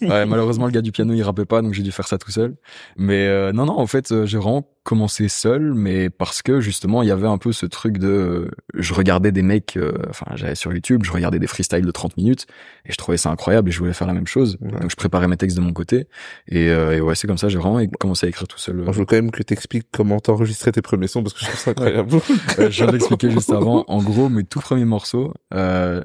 Ouais, 0.00 0.24
malheureusement, 0.24 0.64
le 0.64 0.72
gars 0.72 0.80
du 0.80 0.92
piano, 0.92 1.12
il 1.12 1.22
rappait 1.22 1.44
pas, 1.44 1.60
donc 1.60 1.74
j'ai 1.74 1.82
dû 1.82 1.92
faire 1.92 2.08
ça 2.08 2.16
tout 2.16 2.30
seul. 2.30 2.54
Mais 2.96 3.26
euh, 3.26 3.52
non, 3.52 3.66
non, 3.66 3.78
en 3.78 3.86
fait, 3.86 4.12
euh, 4.12 4.24
j'ai 4.24 4.38
vraiment 4.38 4.66
commencé 4.82 5.28
seul, 5.28 5.72
mais 5.74 6.10
parce 6.10 6.42
que 6.42 6.60
justement, 6.60 7.02
il 7.02 7.08
y 7.08 7.12
avait 7.12 7.26
un 7.26 7.38
peu 7.38 7.52
ce 7.52 7.64
truc 7.64 7.96
de, 7.96 8.50
je 8.74 8.92
regardais 8.92 9.32
des 9.32 9.42
mecs, 9.42 9.78
enfin, 10.10 10.26
j'allais 10.34 10.54
sur 10.54 10.74
YouTube, 10.74 11.04
je 11.04 11.10
regardais 11.10 11.38
des 11.38 11.46
freestyles 11.46 11.86
de 11.86 11.90
30 11.90 12.18
minutes, 12.18 12.46
et 12.84 12.92
je 12.92 12.96
trouvais 12.98 13.16
ça 13.16 13.30
incroyable, 13.30 13.70
et 13.70 13.72
je 13.72 13.78
voulais 13.78 13.94
faire 13.94 14.06
la 14.06 14.12
même 14.12 14.26
chose. 14.26 14.58
Ouais. 14.60 14.78
Donc 14.80 14.90
je 14.90 14.96
préparais 14.96 15.26
mes 15.26 15.38
textes 15.38 15.56
de 15.56 15.62
mon 15.62 15.72
côté, 15.72 16.06
et, 16.48 16.68
euh, 16.68 16.98
et 16.98 17.00
ouais, 17.00 17.14
c'est 17.14 17.26
comme 17.26 17.38
ça, 17.38 17.48
j'ai 17.48 17.56
vraiment 17.56 17.73
é- 17.78 17.88
commencé 17.88 18.26
à 18.26 18.28
écrire 18.28 18.48
tout 18.48 18.58
seul. 18.58 18.80
Alors, 18.80 18.92
je 18.92 19.00
veux 19.00 19.04
quand 19.04 19.16
même 19.16 19.30
que 19.30 19.42
t'expliques 19.42 19.88
comment 19.92 20.20
t'enregistrais 20.20 20.72
tes 20.72 20.82
premiers 20.82 21.08
sons 21.08 21.22
parce 21.22 21.34
que 21.34 21.40
je 21.40 21.46
trouve 21.46 21.58
ça 21.58 21.70
incroyable. 21.70 22.14
Ouais, 22.14 22.20
je 22.70 22.82
viens 22.82 22.92
d'expliquer 22.92 23.30
juste 23.30 23.50
avant. 23.50 23.84
En 23.88 24.02
gros, 24.02 24.28
mes 24.28 24.44
tout 24.44 24.60
premiers 24.60 24.84
morceaux, 24.84 25.32
euh, 25.52 26.02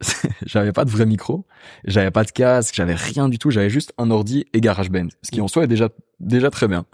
j'avais 0.46 0.72
pas 0.72 0.84
de 0.84 0.90
vrai 0.90 1.06
micro, 1.06 1.46
j'avais 1.84 2.10
pas 2.10 2.24
de 2.24 2.30
casque, 2.30 2.74
j'avais 2.74 2.94
rien 2.94 3.28
du 3.28 3.38
tout, 3.38 3.50
j'avais 3.50 3.70
juste 3.70 3.92
un 3.98 4.10
ordi 4.10 4.46
et 4.52 4.60
GarageBand, 4.60 5.08
ce 5.22 5.30
qui 5.30 5.40
en 5.40 5.48
soi 5.48 5.64
est 5.64 5.68
déjà 5.68 5.88
déjà 6.20 6.50
très 6.50 6.68
bien. 6.68 6.84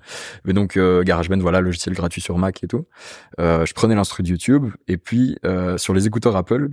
Mais 0.45 0.53
donc 0.53 0.77
euh, 0.77 1.03
GarageBand, 1.03 1.39
voilà, 1.39 1.61
logiciel 1.61 1.95
gratuit 1.95 2.21
sur 2.21 2.39
Mac 2.39 2.63
et 2.65 2.67
tout. 2.67 2.87
Euh, 3.41 3.67
je 3.67 3.75
prenais 3.75 3.95
l'instru 3.95 4.23
de 4.23 4.29
YouTube 4.29 4.71
et 4.89 4.97
puis 4.97 5.37
euh, 5.45 5.77
sur 5.79 5.95
les 5.95 6.07
écouteurs 6.07 6.37
Apple, 6.37 6.69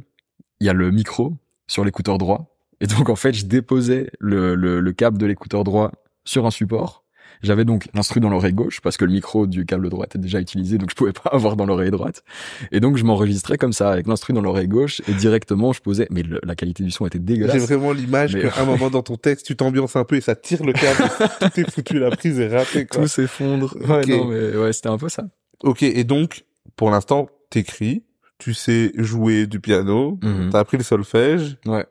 il 0.59 0.67
y 0.67 0.69
a 0.69 0.73
le 0.73 0.91
micro 0.91 1.33
sur 1.67 1.83
l'écouteur 1.83 2.17
droit. 2.17 2.55
Et 2.79 2.87
donc 2.87 3.09
en 3.09 3.15
fait, 3.15 3.33
je 3.33 3.45
déposais 3.45 4.09
le, 4.19 4.55
le, 4.55 4.79
le 4.79 4.91
câble 4.93 5.17
de 5.17 5.25
l'écouteur 5.25 5.63
droit 5.63 5.91
sur 6.25 6.45
un 6.45 6.51
support. 6.51 7.03
J'avais 7.43 7.65
donc 7.65 7.87
l'instru 7.93 8.19
dans 8.19 8.29
l'oreille 8.29 8.53
gauche 8.53 8.81
parce 8.81 8.97
que 8.97 9.05
le 9.05 9.11
micro 9.11 9.47
du 9.47 9.65
câble 9.65 9.89
droit 9.89 10.05
était 10.05 10.19
déjà 10.19 10.39
utilisé, 10.39 10.77
donc 10.77 10.89
je 10.91 10.95
pouvais 10.95 11.11
pas 11.13 11.29
avoir 11.31 11.55
dans 11.55 11.65
l'oreille 11.65 11.91
droite. 11.91 12.23
Et 12.71 12.79
donc 12.79 12.97
je 12.97 13.03
m'enregistrais 13.03 13.57
comme 13.57 13.73
ça 13.73 13.89
avec 13.91 14.07
l'instru 14.07 14.33
dans 14.33 14.41
l'oreille 14.41 14.67
gauche 14.67 15.01
et 15.07 15.13
directement 15.13 15.73
je 15.73 15.81
posais. 15.81 16.07
Mais 16.11 16.23
le- 16.23 16.39
la 16.43 16.55
qualité 16.55 16.83
du 16.83 16.91
son 16.91 17.05
était 17.07 17.17
J'ai 17.17 17.23
dégueulasse. 17.23 17.57
vraiment 17.63 17.91
l'image 17.93 18.37
qu'à 18.39 18.61
un 18.61 18.65
moment 18.65 18.89
dans 18.89 19.01
ton 19.03 19.15
texte, 19.17 19.45
tu 19.45 19.55
t'ambiances 19.55 19.95
un 19.95 20.03
peu 20.03 20.15
et 20.17 20.21
ça 20.21 20.35
tire 20.35 20.63
le 20.63 20.73
câble, 20.73 20.99
tout 21.53 21.59
est 21.59 21.71
foutu, 21.71 21.99
la 21.99 22.11
prise 22.11 22.39
est 22.39 22.55
ratée, 22.55 22.85
quoi. 22.85 23.01
Tout 23.03 23.07
s'effondre. 23.07 23.75
Ouais, 23.87 23.99
Ok. 24.03 24.07
non, 24.09 24.25
mais 24.25 24.55
ouais, 24.57 24.73
c'était 24.73 24.89
un 24.89 24.97
peu 24.97 25.09
ça. 25.09 25.23
Ok, 25.63 25.83
et 25.83 26.03
donc, 26.03 26.43
pour 26.75 26.89
l'instant, 26.91 27.27
t'écris, 27.49 28.03
tu 28.39 28.53
sais 28.53 28.91
jouer 28.95 29.45
du 29.47 29.59
piano, 29.59 30.17
Mhm. 30.23 30.49
t'as 30.51 30.59
appris 30.59 30.77
le 30.77 30.83
solfège, 30.83 31.57
Ouais. 31.65 31.85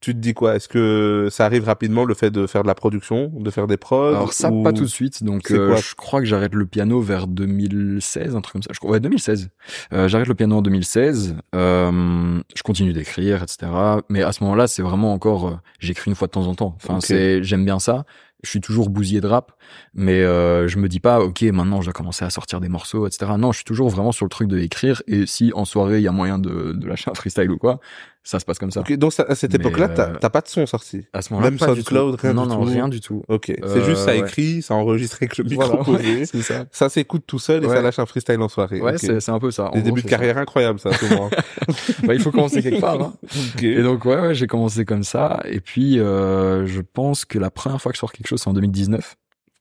Tu 0.00 0.14
te 0.14 0.18
dis 0.18 0.32
quoi? 0.34 0.56
Est-ce 0.56 0.68
que 0.68 1.28
ça 1.30 1.44
arrive 1.44 1.64
rapidement 1.64 2.04
le 2.04 2.14
fait 2.14 2.30
de 2.30 2.46
faire 2.46 2.62
de 2.62 2.66
la 2.68 2.74
production, 2.74 3.30
de 3.34 3.50
faire 3.50 3.66
des 3.66 3.76
prods 3.76 4.08
Alors 4.08 4.32
ça, 4.32 4.50
ou- 4.50 4.62
pas 4.62 4.72
tout 4.72 4.84
de 4.84 4.88
suite. 4.88 5.22
Donc 5.22 5.50
euh, 5.50 5.76
je 5.76 5.94
crois 5.94 6.20
que 6.20 6.26
j'arrête 6.26 6.54
le 6.54 6.64
piano 6.66 7.00
vers 7.00 7.26
2016, 7.26 8.34
un 8.36 8.40
truc 8.40 8.52
comme 8.54 8.62
ça. 8.62 8.70
Je 8.72 8.78
crois, 8.78 8.92
ouais, 8.92 9.00
2016. 9.00 9.48
Euh, 9.92 10.08
j'arrête 10.08 10.26
le 10.28 10.34
piano 10.34 10.56
en 10.56 10.62
2016. 10.62 11.36
Euh, 11.54 12.40
je 12.54 12.62
continue 12.62 12.92
d'écrire, 12.92 13.42
etc. 13.42 13.70
Mais 14.08 14.22
à 14.22 14.32
ce 14.32 14.42
moment-là, 14.44 14.66
c'est 14.66 14.82
vraiment 14.82 15.12
encore, 15.12 15.48
euh, 15.48 15.52
j'écris 15.78 16.10
une 16.10 16.14
fois 16.14 16.26
de 16.26 16.32
temps 16.32 16.46
en 16.46 16.54
temps. 16.54 16.74
Enfin, 16.76 17.00
c'est, 17.00 17.42
j'aime 17.42 17.64
bien 17.64 17.78
ça. 17.78 18.04
Je 18.42 18.50
suis 18.50 18.60
toujours 18.60 18.88
bousillé 18.90 19.20
de 19.20 19.26
rap, 19.26 19.52
mais 19.94 20.22
euh, 20.22 20.66
je 20.68 20.78
me 20.78 20.88
dis 20.88 21.00
pas, 21.00 21.20
ok, 21.20 21.42
maintenant 21.42 21.80
je 21.80 21.86
dois 21.86 21.92
commencer 21.92 22.24
à 22.24 22.30
sortir 22.30 22.60
des 22.60 22.68
morceaux, 22.68 23.06
etc. 23.06 23.32
Non, 23.38 23.52
je 23.52 23.58
suis 23.58 23.64
toujours 23.64 23.88
vraiment 23.90 24.12
sur 24.12 24.24
le 24.24 24.30
truc 24.30 24.48
de 24.48 24.58
écrire. 24.58 25.02
Et 25.06 25.26
si 25.26 25.52
en 25.54 25.64
soirée 25.64 25.98
il 25.98 26.02
y 26.04 26.08
a 26.08 26.12
moyen 26.12 26.38
de, 26.38 26.72
de 26.72 26.86
lâcher 26.86 27.10
un 27.10 27.14
freestyle 27.14 27.50
ou 27.50 27.58
quoi, 27.58 27.80
ça 28.22 28.38
se 28.38 28.44
passe 28.44 28.58
comme 28.58 28.70
ça. 28.70 28.82
Donc 28.82 29.12
à 29.26 29.34
cette 29.34 29.54
époque-là, 29.54 29.88
t'as 29.88 30.10
euh, 30.10 30.16
t'as 30.20 30.28
pas 30.28 30.40
de 30.42 30.48
son 30.48 30.66
sorti? 30.66 31.06
À 31.14 31.22
ce 31.22 31.32
moment-là, 31.32 31.50
Même 31.50 31.58
pas 31.58 31.68
du 31.74 31.80
SoundCloud, 31.82 32.16
tout. 32.16 32.22
rien 32.22 32.34
non, 32.34 32.42
du 32.44 32.48
non, 32.50 32.64
tout. 32.64 32.70
rien 32.70 32.88
du 32.88 33.00
tout. 33.00 33.22
Ok, 33.28 33.44
c'est 33.46 33.62
Euh, 33.64 33.84
juste 33.84 34.02
ça 34.02 34.10
ouais. 34.12 34.18
écrit, 34.20 34.60
ça 34.62 34.74
enregistre 34.74 35.16
avec 35.20 35.38
le 35.38 35.44
micro 35.44 35.64
Voilà, 35.66 35.84
posé, 35.84 36.16
ouais, 36.18 36.24
c'est 36.26 36.42
ça. 36.42 36.64
ça 36.70 36.88
s'écoute 36.90 37.24
tout 37.26 37.38
seul 37.38 37.64
et 37.64 37.66
Ouais. 37.66 37.76
ça 37.76 37.82
lâche 37.82 37.98
un 37.98 38.04
freestyle 38.06 38.40
en 38.40 38.48
soirée. 38.48 38.80
Ouais, 38.80 38.92
Ok. 38.92 38.98
c'est 39.20 39.30
un 39.30 39.38
peu 39.38 39.50
ça. 39.50 39.70
Des 39.74 39.80
débuts 39.82 40.02
de 40.02 40.06
c'est 40.06 40.10
ça. 40.12 40.16
carrière 40.18 40.36
incroyables, 40.38 40.78
ça, 40.80 40.92
souvent. 40.92 41.30
Bah, 42.04 42.14
il 42.14 42.20
faut 42.20 42.30
commencer 42.30 42.62
quelque 42.62 42.80
part. 42.80 43.00
Hein. 43.00 43.12
Ok. 43.56 43.62
Et 43.62 43.82
donc 43.82 44.04
ouais, 44.04 44.20
ouais 44.20 44.34
j'ai 44.34 44.46
commencé 44.46 44.84
comme 44.84 45.02
ça. 45.02 45.40
Et 45.46 45.60
puis 45.60 45.98
euh, 45.98 46.66
je 46.66 46.80
pense 46.80 47.24
que 47.24 47.38
la 47.38 47.50
première 47.50 47.80
fois 47.80 47.90
que 47.92 47.96
je 47.96 48.00
sors 48.00 48.12
quelque 48.12 48.28
chose, 48.30 48.40
c'est 48.42 48.48
en 48.50 48.54
2019. 48.54 49.16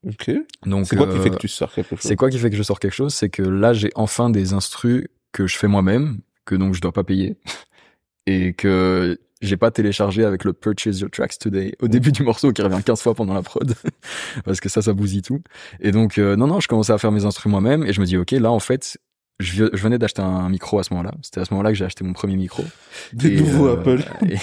Ok. 0.08 0.32
Donc 0.66 0.88
C'est 0.88 0.96
quoi 0.96 1.08
qui 1.08 1.18
euh, 1.18 1.22
fait 1.22 1.30
que 1.30 1.38
tu 1.38 1.48
sors 1.48 1.72
quelque 1.72 1.90
chose 1.90 2.00
C'est 2.02 2.16
quoi 2.16 2.30
qui 2.30 2.40
fait 2.40 2.50
que 2.50 2.56
je 2.56 2.64
sors 2.64 2.80
quelque 2.80 2.94
chose? 2.94 3.14
C'est 3.14 3.30
que 3.30 3.42
là 3.42 3.74
j'ai 3.74 3.92
enfin 3.96 4.30
des 4.30 4.54
instrus 4.54 5.08
que 5.32 5.46
je 5.46 5.58
fais 5.58 5.68
moi-même, 5.68 6.20
que 6.46 6.56
donc 6.56 6.74
je 6.74 6.82
dois 6.82 6.94
pas 6.94 7.04
payer, 7.04 7.38
et 8.26 8.54
que 8.54 9.20
j'ai 9.42 9.58
pas 9.58 9.72
téléchargé 9.72 10.24
avec 10.26 10.44
le 10.44 10.54
Purchase 10.54 11.00
Your 11.00 11.10
Tracks 11.10 11.38
Today 11.38 11.74
au 11.82 11.88
début 11.88 12.12
du 12.12 12.24
morceau 12.24 12.52
qui 12.52 12.62
revient 12.62 12.82
15 12.84 13.02
fois 13.02 13.14
pendant 13.14 13.34
la 13.34 13.42
prod, 13.42 13.74
parce 14.46 14.60
que 14.60 14.70
ça, 14.70 14.82
ça 14.82 14.94
bousille 14.94 15.22
tout. 15.22 15.42
Et 15.80 15.92
donc 15.92 16.18
euh, 16.18 16.36
non, 16.36 16.48
non, 16.48 16.60
je 16.60 16.68
commençais 16.68 16.94
à 16.94 16.98
faire 16.98 17.12
mes 17.12 17.26
instrus 17.26 17.52
moi-même, 17.52 17.84
et 17.84 17.94
je 17.94 18.00
me 18.00 18.06
dis 18.06 18.18
ok, 18.18 18.32
là 18.32 18.52
en 18.52 18.60
fait, 18.60 18.98
je, 19.40 19.66
venais 19.74 19.98
d'acheter 19.98 20.22
un 20.22 20.50
micro 20.50 20.80
à 20.80 20.84
ce 20.84 20.94
moment-là. 20.94 21.14
C'était 21.22 21.42
à 21.42 21.46
ce 21.46 21.54
moment-là 21.54 21.72
que 21.72 21.76
j'ai 21.76 21.86
acheté 21.86 22.04
mon 22.04 22.14
premier 22.14 22.36
micro. 22.36 22.64
Des 23.14 23.34
Et, 23.34 23.42
nouveaux 23.42 23.68
euh, 23.68 23.80
Apple. 23.80 24.04
Et... 24.30 24.36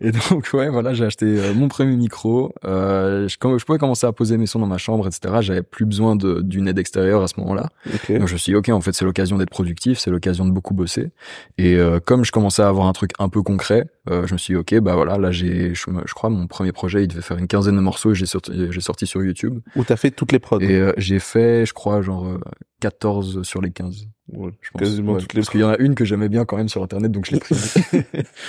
et 0.00 0.12
donc 0.12 0.50
ouais, 0.52 0.68
voilà, 0.68 0.94
j'ai 0.94 1.04
acheté 1.04 1.26
euh, 1.26 1.54
mon 1.54 1.68
premier 1.68 1.96
micro. 1.96 2.52
Euh, 2.64 3.28
je, 3.28 3.36
pouvais 3.38 3.78
commencer 3.78 4.06
à 4.06 4.12
poser 4.12 4.36
mes 4.36 4.46
sons 4.46 4.58
dans 4.58 4.66
ma 4.66 4.78
chambre, 4.78 5.06
etc. 5.06 5.34
J'avais 5.40 5.62
plus 5.62 5.86
besoin 5.86 6.16
d'une 6.16 6.68
aide 6.68 6.78
extérieure 6.78 7.22
à 7.22 7.28
ce 7.28 7.38
moment-là. 7.40 7.70
Donc 8.08 8.26
je 8.26 8.32
me 8.32 8.38
suis 8.38 8.52
dit 8.52 8.56
ok, 8.56 8.68
en 8.70 8.80
fait 8.80 8.92
c'est 8.92 9.04
l'occasion 9.04 9.38
d'être 9.38 9.50
productif, 9.50 9.98
c'est 9.98 10.10
l'occasion 10.10 10.44
de 10.44 10.50
beaucoup 10.50 10.74
bosser. 10.74 11.10
Et 11.58 11.76
euh, 11.76 12.00
comme 12.00 12.24
je 12.24 12.32
commençais 12.32 12.62
à 12.62 12.68
avoir 12.68 12.86
un 12.86 12.92
truc 12.92 13.10
un 13.18 13.28
peu 13.28 13.42
concret, 13.42 13.86
euh, 14.10 14.26
je 14.26 14.32
me 14.34 14.38
suis 14.38 14.54
dit, 14.54 14.58
ok, 14.58 14.78
bah 14.80 14.94
voilà, 14.94 15.16
là 15.18 15.30
j'ai, 15.30 15.74
je, 15.74 15.84
je 16.06 16.14
crois, 16.14 16.30
mon 16.30 16.46
premier 16.46 16.72
projet, 16.72 17.04
il 17.04 17.08
devait 17.08 17.22
faire 17.22 17.38
une 17.38 17.46
quinzaine 17.46 17.76
de 17.76 17.80
morceaux, 17.80 18.12
et 18.12 18.14
j'ai 18.14 18.26
sorti, 18.26 18.52
j'ai 18.70 18.80
sorti 18.80 19.06
sur 19.06 19.22
YouTube. 19.22 19.60
Où 19.76 19.84
t'as 19.84 19.96
fait 19.96 20.10
toutes 20.10 20.32
les 20.32 20.38
prods. 20.38 20.60
Et 20.60 20.72
euh, 20.78 20.92
j'ai 20.96 21.18
fait, 21.18 21.64
je 21.66 21.72
crois, 21.72 22.02
genre 22.02 22.26
euh, 22.26 22.38
14 22.80 23.42
sur 23.42 23.60
les 23.60 23.70
15. 23.70 24.06
Ouais, 24.32 24.50
Je 24.60 24.70
pense. 24.70 24.80
Quasiment 24.82 25.12
Ouais, 25.14 25.20
toutes 25.20 25.34
les 25.34 25.40
parce 25.40 25.50
qu'il 25.50 25.60
y 25.60 25.64
en 25.64 25.70
a 25.70 25.76
une 25.78 25.96
que 25.96 26.04
j'aimais 26.04 26.28
bien 26.28 26.44
quand 26.44 26.56
même 26.56 26.68
sur 26.68 26.82
internet, 26.84 27.10
donc 27.10 27.26
je 27.26 27.32
l'ai 27.32 27.40
prise. 27.40 27.74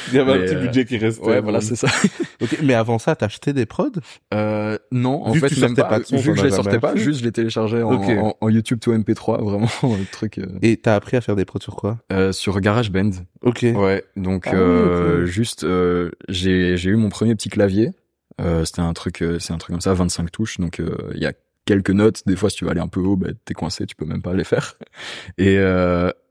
Il 0.09 0.13
y 0.13 0.19
avait 0.19 0.33
un 0.33 0.37
petit 0.37 0.55
euh, 0.55 0.61
budget 0.61 0.85
qui 0.85 0.97
restait. 0.97 1.25
ouais, 1.25 1.41
voilà, 1.41 1.59
c'est 1.59 1.75
ça. 1.75 1.87
Mais 2.63 2.75
avant 2.75 2.99
ça, 2.99 3.15
t'as 3.15 3.25
acheté 3.25 3.51
des 3.51 3.65
prods? 3.65 3.89
Euh, 4.33 4.77
non, 4.91 5.23
en 5.23 5.31
Vu 5.31 5.41
que 5.41 5.47
fait, 5.47 5.55
tu 5.55 5.61
même 5.61 5.75
pas, 5.75 5.83
pas 5.85 5.97
vu 5.99 6.03
que 6.05 6.17
je 6.35 6.41
as 6.41 6.43
les 6.45 6.51
sortais 6.51 6.79
pas, 6.79 6.95
juste 6.95 7.19
je 7.21 7.25
les 7.25 7.31
téléchargeais 7.31 7.81
en, 7.81 7.93
Ok. 7.95 8.09
en, 8.09 8.35
en 8.39 8.49
YouTube 8.49 8.79
to 8.79 8.93
MP3, 8.95 9.41
vraiment, 9.43 9.67
le 9.97 10.05
truc, 10.11 10.37
euh, 10.37 10.45
et 10.61 10.77
t'as 10.77 10.93
appris 10.95 11.17
à 11.17 11.21
faire 11.21 11.35
des 11.35 11.45
prods 11.45 11.59
sur 11.61 11.75
quoi? 11.75 11.97
Euh, 12.13 12.31
sur 12.31 12.59
GarageBand. 12.61 13.09
Ok. 13.41 13.65
Ouais, 13.73 14.03
donc 14.15 14.45
Ah 14.47 14.51
oui, 14.53 14.57
euh, 14.59 15.21
ok. 15.23 15.27
Juste 15.51 15.63
euh, 15.65 16.11
j'ai 16.29 16.89
eu 16.89 16.95
mon 16.95 17.09
premier 17.09 17.35
petit 17.35 17.49
clavier. 17.49 17.91
Euh, 18.39 18.65
c'était 18.65 18.81
un 18.81 18.93
truc 18.93 19.21
euh, 19.21 19.39
c'est 19.39 19.53
un 19.53 19.57
truc 19.57 19.71
comme 19.71 19.81
ça 19.81 19.93
25 19.93 20.31
touches. 20.31 20.59
Donc 20.59 20.81
il 21.13 21.21
y 21.21 21.25
a 21.25 21.33
quelques 21.65 21.89
notes. 21.89 22.23
Des 22.25 22.35
fois 22.35 22.49
si 22.49 22.57
tu 22.57 22.65
vas 22.65 22.71
aller 22.71 22.81
un 22.81 22.87
peu 22.87 23.01
haut 23.01 23.17
bah, 23.17 23.29
t'es 23.45 23.53
coincé 23.53 23.85
tu 23.85 23.95
peux 23.95 24.05
même 24.05 24.21
pas 24.21 24.33
les 24.33 24.43
faire. 24.43 24.77
Et 25.37 25.57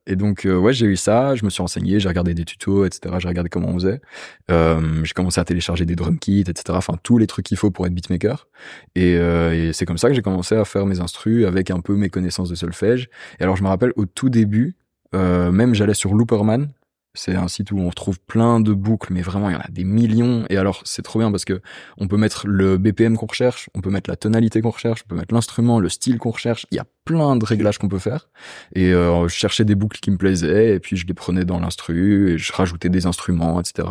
et 0.07 0.17
donc 0.17 0.47
ouais 0.50 0.73
j'ai 0.73 0.87
eu 0.87 0.97
ça. 0.97 1.37
Je 1.37 1.45
me 1.45 1.50
suis 1.50 1.61
renseigné 1.61 2.00
j'ai 2.00 2.09
regardé 2.09 2.35
des 2.35 2.45
tutos 2.45 2.85
etc 2.87 3.15
j'ai 3.19 3.29
regardé 3.29 3.50
comment 3.50 3.69
on 3.69 3.75
faisait. 3.75 4.00
J'ai 4.49 5.12
commencé 5.15 5.41
à 5.41 5.45
télécharger 5.45 5.85
des 5.85 5.95
drum 5.95 6.19
kits 6.19 6.41
etc 6.41 6.62
enfin 6.71 6.95
tous 7.03 7.19
les 7.19 7.27
trucs 7.27 7.45
qu'il 7.47 7.59
faut 7.59 7.71
pour 7.71 7.87
être 7.87 7.95
beatmaker. 7.95 8.49
Et, 8.95 9.12
et 9.12 9.73
c'est 9.73 9.87
comme 9.87 9.99
ça 9.99 10.09
que 10.09 10.15
j'ai 10.15 10.23
commencé 10.23 10.57
à 10.57 10.65
faire 10.65 10.87
mes 10.87 11.00
instrus 11.00 11.47
avec 11.47 11.71
un 11.71 11.81
peu 11.81 11.95
mes 11.95 12.09
connaissances 12.09 12.49
de 12.49 12.55
solfège. 12.55 13.11
Et 13.39 13.43
alors 13.43 13.57
je 13.57 13.62
me 13.62 13.69
rappelle 13.69 13.93
au 13.97 14.07
tout 14.07 14.31
début 14.31 14.75
même 15.12 15.75
j'allais 15.75 15.95
sur 15.95 16.15
Looperman 16.15 16.71
c'est 17.14 17.35
un 17.35 17.49
site 17.49 17.73
où 17.73 17.79
on 17.79 17.88
retrouve 17.88 18.21
plein 18.21 18.61
de 18.61 18.73
boucles, 18.73 19.12
mais 19.12 19.23
vraiment 19.23 19.50
il 19.50 19.55
y 19.55 19.57
en 19.57 19.61
a 19.61 19.71
des 19.71 19.85
millions. 19.85 20.45
Et 20.49 20.57
alors 20.57 20.83
c'est 20.85 21.02
trop 21.02 21.19
bien 21.19 21.31
parce 21.31 21.45
que 21.45 21.61
on 21.99 22.09
peut 22.09 22.17
mettre 22.17 22.47
le 22.47 22.79
BPM 22.79 23.17
qu'on 23.17 23.26
recherche, 23.26 23.69
on 23.75 23.81
peut 23.81 23.90
mettre 23.90 24.09
la 24.09 24.17
tonalité 24.17 24.61
qu'on 24.61 24.71
recherche, 24.71 25.02
on 25.07 25.09
peut 25.09 25.17
mettre 25.17 25.35
l'instrument, 25.35 25.81
le 25.81 25.88
style 25.88 26.19
qu'on 26.19 26.31
recherche. 26.31 26.67
Il 26.71 26.76
y 26.76 26.79
a 26.79 26.87
plein 27.05 27.37
de 27.37 27.45
réglages 27.45 27.79
qu'on 27.79 27.88
peut 27.88 27.99
faire. 27.99 28.31
Et 28.75 28.93
euh, 28.93 29.26
je 29.29 29.35
cherchais 29.35 29.64
des 29.64 29.75
boucles 29.75 29.99
qui 30.00 30.11
me 30.11 30.17
plaisaient, 30.17 30.75
et 30.76 30.81
puis 30.81 30.97
je 30.97 31.07
les 31.07 31.14
prenais 31.14 31.45
dans 31.45 31.59
l'instru, 31.59 32.33
et 32.33 32.38
je 32.38 32.52
rajoutais 32.52 32.88
des 32.88 33.07
instruments, 33.07 33.61
etc. 33.61 33.88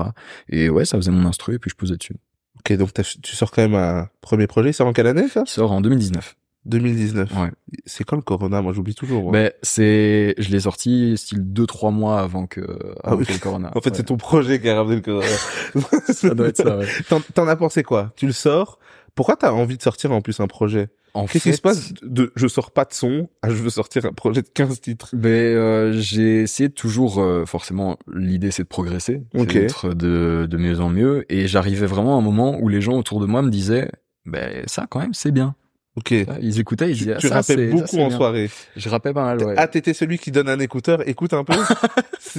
Et 0.48 0.70
ouais, 0.70 0.86
ça 0.86 0.98
faisait 0.98 1.12
mon 1.12 1.28
instru, 1.28 1.56
et 1.56 1.60
puis 1.60 1.70
je 1.70 1.76
posais 1.76 1.98
dessus. 1.98 2.16
Ok, 2.60 2.74
donc 2.78 2.92
tu 3.22 3.36
sors 3.36 3.52
quand 3.52 3.62
même 3.62 3.76
un 3.76 4.10
premier 4.22 4.48
projet. 4.48 4.70
Il 4.70 4.74
sort 4.74 4.88
en 4.88 4.94
quelle 4.94 5.08
année, 5.08 5.28
ça? 5.28 5.44
Qui 5.44 5.54
sort 5.54 5.72
en 5.72 5.82
2019. 5.82 6.36
2019. 6.66 7.32
Ouais. 7.38 7.52
C'est 7.86 8.04
quand 8.04 8.16
le 8.16 8.22
Corona? 8.22 8.62
Moi, 8.62 8.74
j'oublie 8.74 8.96
toujours. 8.96 9.24
moi. 9.24 9.32
Ben 9.32 9.52
c'est, 9.64 10.36
je 10.38 10.50
l'ai 10.50 10.60
sorti 10.62 11.16
style 11.18 11.52
deux 11.54 11.66
trois 11.66 11.92
mois 11.92 12.20
avant 12.22 12.46
que, 12.48 12.62
Ah 13.04 13.10
avant 13.10 13.18
oui. 13.18 13.26
que 13.26 13.34
le 13.34 13.40
corona. 13.40 13.72
En 13.76 13.82
fait, 13.82 13.90
Ouais. 13.92 13.96
c'est 13.98 14.04
ton 14.04 14.18
projet 14.18 14.60
qui 14.62 14.70
a 14.70 14.76
ramené 14.76 14.96
le 14.98 15.02
Corona. 15.02 15.28
ça 16.10 16.34
doit 16.36 16.48
être 16.48 16.58
ça. 16.58 16.78
Ouais. 16.78 16.86
T'en 17.34 17.48
as 17.48 17.56
pensé 17.56 17.84
quoi? 17.84 18.12
Tu 18.16 18.26
le 18.26 18.34
sors? 18.34 18.80
Pourquoi 19.16 19.36
t'as 19.36 19.52
envie 19.52 19.78
de 19.78 19.82
sortir 19.82 20.12
en 20.12 20.22
plus 20.22 20.40
un 20.40 20.48
projet? 20.48 20.90
Qu'est-ce 21.32 21.50
qui 21.50 21.56
se 21.56 21.62
passe 21.62 21.92
de 22.04 22.32
je 22.36 22.48
sors 22.48 22.72
pas 22.72 22.86
de 22.86 22.94
son 22.94 23.28
à 23.42 23.50
je 23.50 23.56
veux 23.56 23.72
sortir 23.72 24.06
un 24.06 24.14
projet 24.14 24.42
de 24.44 24.48
15 24.48 24.80
titres? 24.80 25.10
Ben, 25.14 25.28
euh, 25.30 25.92
j'ai 25.94 26.42
essayé 26.44 26.70
toujours, 26.70 27.20
euh, 27.20 27.46
forcément, 27.46 27.98
l'idée 28.14 28.52
c'est 28.52 28.64
de 28.64 28.68
progresser, 28.68 29.24
c'est 29.34 29.42
Ok. 29.42 29.54
d'être 29.54 29.94
de, 29.96 30.48
de 30.50 30.58
mieux 30.58 30.80
en 30.80 30.90
mieux, 30.90 31.26
et 31.28 31.48
j'arrivais 31.48 31.88
vraiment 31.88 32.16
à 32.16 32.20
un 32.20 32.22
moment 32.22 32.58
où 32.62 32.70
les 32.70 32.80
gens 32.80 32.94
autour 32.94 33.20
de 33.20 33.26
moi 33.26 33.42
me 33.42 33.50
disaient, 33.50 33.90
ben 34.26 34.64
ça 34.68 34.86
quand 34.88 35.00
même 35.00 35.16
c'est 35.16 35.32
bien. 35.32 35.56
Ok. 35.96 36.12
Ils 36.42 36.60
écoutaient, 36.60 36.90
ils 36.92 36.96
Tu, 36.98 37.04
disaient, 37.04 37.18
tu 37.18 37.28
rappelles 37.28 37.44
c'est- 37.58 37.70
ça, 37.70 37.76
beaucoup 37.76 37.98
en 38.00 38.08
bien. 38.08 38.18
soirée. 38.18 38.50
Je 38.78 38.90
rappelle 38.90 39.14
pas 39.14 39.24
mal, 39.26 39.44
ouais. 39.44 39.56
Ah, 39.58 39.68
t'étais 39.68 39.94
celui 39.94 40.18
qui 40.18 40.32
donne 40.32 40.48
un 40.48 40.60
écouteur, 40.60 41.08
écoute 41.08 41.34
un 41.34 41.44
peu. 41.44 41.54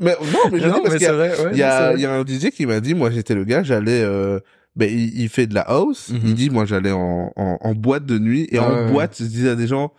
Mais 0.00 0.12
non, 0.32 0.50
mais 0.50 0.58
je 0.60 0.66
non, 0.68 0.82
parce 0.82 0.96
qu'il 0.96 1.06
y 1.06 1.10
ouais, 1.10 1.56
y 1.56 1.62
a, 1.62 1.94
y 1.96 2.06
un 2.06 2.24
DJ 2.24 2.50
qui 2.50 2.66
m'a 2.66 2.80
dit, 2.80 2.94
moi 2.94 3.10
j'étais 3.10 3.34
le 3.34 3.44
gars, 3.44 3.62
j'allais, 3.62 4.00
euh, 4.02 4.40
ben 4.76 4.90
il, 4.90 5.20
il 5.20 5.28
fait 5.28 5.46
de 5.46 5.54
la 5.54 5.60
house. 5.62 6.08
Mhm. 6.10 6.20
Il 6.24 6.34
dit, 6.34 6.50
moi 6.50 6.64
j'allais 6.64 6.90
en, 6.92 7.32
en, 7.36 7.58
en 7.60 7.74
boîte 7.74 8.06
de 8.06 8.18
nuit 8.18 8.48
et 8.50 8.58
Ah 8.58 8.64
en 8.68 8.74
ouais. 8.86 8.92
boîte, 8.92 9.16
je 9.18 9.24
disais 9.24 9.50
à 9.50 9.54
des 9.54 9.66
gens, 9.66 9.92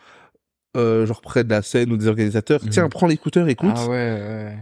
euh, 0.75 1.05
genre 1.05 1.21
près 1.21 1.43
de 1.43 1.50
la 1.50 1.62
scène 1.62 1.91
ou 1.91 1.97
des 1.97 2.07
organisateurs, 2.07 2.62
Mhm. 2.63 2.69
tiens, 2.69 2.89
prends 2.89 3.07
l'écouteur, 3.07 3.47
écoute. 3.47 3.71
Ah 3.75 3.86
ouais, 3.88 3.95
ouais. 3.95 4.57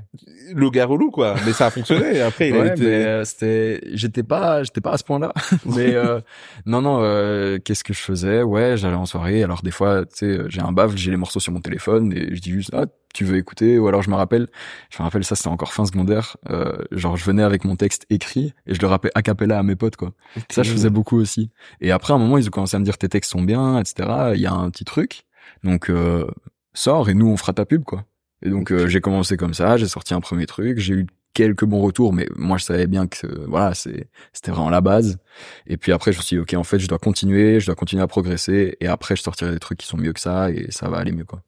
Le 0.54 0.70
gars 0.70 0.86
relou 0.86 1.10
quoi. 1.12 1.36
Mais 1.46 1.52
ça 1.54 1.66
a 1.68 1.72
fonctionné. 1.72 2.22
Après 2.22 2.50
il 2.50 2.56
a 2.56 2.68
été. 2.68 2.84
mais 2.84 3.06
euh, 3.06 3.26
c'était, 3.26 3.82
j'étais 3.94 4.24
pas, 4.24 4.64
j'étais 4.64 4.82
pas 4.82 4.92
à 4.92 4.98
ce 4.98 5.04
point-là. 5.04 5.34
mais 5.66 5.96
euh, 5.96 6.20
non, 6.66 6.82
non, 6.82 7.00
euh, 7.02 7.58
qu'est-ce 7.58 7.84
que 7.84 7.94
je 7.94 8.00
faisais? 8.02 8.44
Ouais, 8.44 8.78
j'allais 8.78 8.96
en 8.96 9.06
soirée. 9.06 9.44
Alors 9.44 9.62
des 9.64 9.72
fois, 9.72 10.06
tu 10.06 10.12
sais, 10.18 10.40
j'ai 10.48 10.62
un 10.62 10.72
baffe, 10.72 10.96
j'ai 10.96 11.12
les 11.12 11.18
morceaux 11.18 11.40
sur 11.40 11.52
mon 11.52 11.62
téléphone 11.62 12.14
et 12.16 12.36
je 12.36 12.42
dis 12.42 12.52
juste 12.52 12.70
ah 12.74 12.86
tu 13.14 13.24
veux 13.26 13.38
écouter? 13.38 13.80
Ou 13.80 13.88
alors 13.88 14.02
je 14.02 14.10
me 14.10 14.16
rappelle, 14.16 14.48
je 14.92 14.98
me 15.00 15.04
rappelle 15.04 15.24
ça 15.24 15.36
c'était 15.36 15.48
encore 15.50 15.74
fin 15.74 15.86
secondaire. 15.86 16.38
Euh, 16.50 16.74
genre 16.92 17.16
je 17.18 17.24
venais 17.26 17.44
avec 17.44 17.64
mon 17.66 17.76
texte 17.78 18.06
écrit 18.10 18.54
et 18.68 18.76
je 18.76 18.82
le 18.82 18.88
rappelais 18.88 19.12
a 19.16 19.22
cappella 19.22 19.58
à 19.58 19.64
mes 19.64 19.76
potes 19.76 19.96
quoi. 19.96 20.12
Ça 20.52 20.64
je 20.64 20.72
faisais 20.72 20.90
beaucoup 20.90 21.18
aussi. 21.18 21.50
Et 21.82 21.92
après 21.92 22.14
à 22.14 22.18
un 22.18 22.20
moment 22.20 22.38
ils 22.38 22.48
ont 22.48 22.52
commencé 22.52 22.76
à 22.76 22.80
me 22.80 22.86
dire 22.86 22.98
tes 22.98 23.08
textes 23.10 23.32
sont 23.32 23.42
bien, 23.42 23.80
etc. 23.80 24.10
Il 24.36 24.42
y 24.42 24.46
a 24.46 24.52
un 24.54 24.70
petit 24.70 24.84
truc, 24.84 25.24
donc 25.64 25.90
euh, 25.90 26.28
sors 26.74 27.10
et 27.10 27.14
nous 27.14 27.28
on 27.28 27.38
fera 27.38 27.54
ta 27.54 27.66
pub 27.66 27.84
quoi. 27.84 28.06
Et 28.42 28.50
donc 28.50 28.72
euh, 28.72 28.88
j'ai 28.88 29.02
commencé 29.02 29.38
comme 29.38 29.54
ça, 29.54 29.78
j'ai 29.78 29.88
sorti 29.88 30.14
un 30.14 30.22
premier 30.22 30.46
truc, 30.46 30.80
j'ai 30.80 30.94
eu 30.94 31.08
quelques 31.36 31.66
bons 31.66 31.82
retours, 31.82 32.14
mais 32.14 32.28
moi 32.36 32.58
je 32.58 32.64
savais 32.64 32.88
bien 32.88 33.06
que 33.06 33.28
voilà 33.48 33.76
c'est 33.76 34.08
c'était 34.34 34.50
vraiment 34.52 34.72
la 34.72 34.82
base. 34.82 35.18
Et 35.68 35.78
puis 35.78 35.92
après 35.92 36.14
je 36.14 36.18
me 36.18 36.24
suis 36.24 36.38
dit 36.38 36.42
ok 36.42 36.54
en 36.56 36.64
fait 36.64 36.80
je 36.80 36.88
dois 36.88 36.98
continuer, 36.98 37.60
je 37.60 37.68
dois 37.68 37.76
continuer 37.76 38.02
à 38.02 38.08
progresser 38.08 38.78
et 38.80 38.88
après 38.88 39.16
je 39.16 39.22
sortirai 39.22 39.52
des 39.52 39.60
trucs 39.60 39.78
qui 39.78 39.86
sont 39.86 39.98
mieux 39.98 40.14
que 40.14 40.20
ça 40.20 40.50
et 40.50 40.72
ça 40.72 40.90
va 40.90 40.98
aller 40.98 41.12
mieux 41.12 41.26
quoi. 41.26 41.44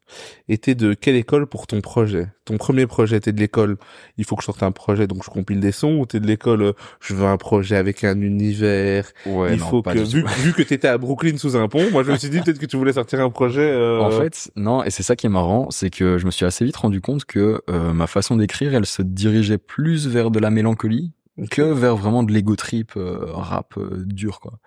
Et 0.49 0.57
t'es 0.57 0.75
de 0.75 0.93
quelle 0.93 1.15
école 1.15 1.47
pour 1.47 1.67
ton 1.67 1.81
projet? 1.81 2.27
Ton 2.45 2.57
premier 2.57 2.85
projet, 2.87 3.19
t'es 3.19 3.33
de 3.33 3.39
l'école, 3.39 3.77
il 4.17 4.23
faut 4.23 4.35
que 4.35 4.41
je 4.41 4.45
sorte 4.45 4.63
un 4.63 4.71
projet, 4.71 5.05
donc 5.07 5.23
je 5.25 5.29
compile 5.29 5.59
des 5.59 5.73
sons, 5.73 5.97
ou 5.97 6.05
t'es 6.05 6.21
de 6.21 6.27
l'école, 6.27 6.61
euh, 6.61 6.73
je 7.01 7.13
veux 7.13 7.25
un 7.25 7.35
projet 7.35 7.75
avec 7.75 8.05
un 8.05 8.21
univers, 8.21 9.11
Ouais, 9.25 9.53
il 9.53 9.59
faut 9.59 9.81
que, 9.81 9.97
vu, 9.99 10.23
vu 10.39 10.53
que 10.53 10.61
t'étais 10.63 10.87
à 10.87 10.97
Brooklyn 10.97 11.35
sous 11.37 11.57
un 11.57 11.67
pont, 11.67 11.91
moi 11.91 12.03
je 12.03 12.11
me 12.11 12.17
suis 12.17 12.29
dit 12.29 12.39
peut-être 12.39 12.59
que 12.59 12.65
tu 12.65 12.77
voulais 12.77 12.93
sortir 12.93 13.19
un 13.19 13.29
projet... 13.29 13.69
euh, 13.69 13.99
En 13.99 14.11
fait, 14.11 14.49
non, 14.55 14.81
et 14.83 14.91
c'est 14.91 15.03
ça 15.03 15.17
qui 15.17 15.25
est 15.25 15.29
marrant, 15.29 15.69
c'est 15.71 15.89
que 15.89 16.17
je 16.17 16.25
me 16.25 16.31
suis 16.31 16.45
assez 16.45 16.63
vite 16.63 16.77
rendu 16.77 17.01
compte 17.01 17.25
que 17.25 17.61
euh, 17.69 17.91
ma 17.91 18.07
façon 18.07 18.37
d'écrire, 18.37 18.73
elle 18.73 18.85
se 18.85 19.01
dirigeait 19.01 19.57
plus 19.57 19.76
vers 19.77 20.31
de 20.31 20.39
la 20.39 20.49
mélancolie 20.49 21.13
que 21.51 21.61
vers 21.61 21.95
vraiment 21.95 22.23
de 22.23 22.31
l'ego 22.31 22.55
trip 22.55 22.93
euh, 22.97 23.19
rap 23.31 23.77
euh, 23.77 24.03
dur 24.05 24.39
quoi. 24.39 24.59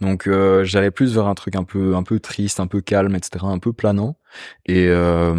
Donc 0.00 0.26
euh, 0.26 0.62
j'allais 0.64 0.90
plus 0.90 1.14
vers 1.14 1.26
un 1.26 1.34
truc 1.34 1.56
un 1.56 1.64
peu 1.64 1.96
un 1.96 2.02
peu 2.02 2.20
triste, 2.20 2.60
un 2.60 2.66
peu 2.66 2.80
calme, 2.80 3.14
etc., 3.14 3.46
un 3.48 3.58
peu 3.58 3.72
planant. 3.72 4.18
Et 4.66 4.88
euh, 4.88 5.34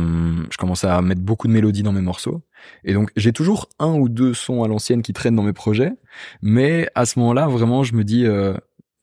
je 0.50 0.58
commençais 0.58 0.88
à 0.88 1.02
mettre 1.02 1.22
beaucoup 1.22 1.48
de 1.48 1.54
mélodies 1.54 1.84
dans 1.84 1.92
mes 1.92 2.02
morceaux. 2.02 2.42
Et 2.84 2.94
donc 2.94 3.12
j'ai 3.16 3.34
toujours 3.34 3.70
un 3.78 3.94
ou 3.94 4.10
deux 4.10 4.34
sons 4.34 4.64
à 4.64 4.68
l'ancienne 4.68 5.02
qui 5.04 5.14
traînent 5.14 5.36
dans 5.36 5.44
mes 5.44 5.54
projets, 5.54 5.94
mais 6.42 6.90
à 6.96 7.06
ce 7.06 7.20
moment-là 7.20 7.48
vraiment 7.48 7.84
je 7.84 7.94
me 7.94 8.04
dis 8.04 8.26
euh, 8.26 8.56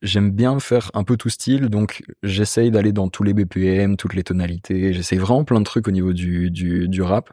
j'aime 0.03 0.31
bien 0.31 0.59
faire 0.61 0.91
un 0.95 1.05
peu 1.05 1.17
tout 1.17 1.29
style, 1.29 1.69
donc 1.69 2.03
j'essaye 2.23 2.71
d'aller 2.71 2.93
dans 2.93 3.09
tous 3.09 3.23
les 3.23 3.33
BPM, 3.33 3.97
toutes 3.97 4.15
les 4.15 4.23
tonalités, 4.23 4.93
j'essaye 4.93 5.19
vraiment 5.19 5.45
plein 5.45 5.61
de 5.61 5.65
trucs 5.65 5.89
au 5.89 5.91
niveau 5.91 6.13
du, 6.13 6.51
du, 6.51 6.89
du 6.89 7.03
rap. 7.03 7.33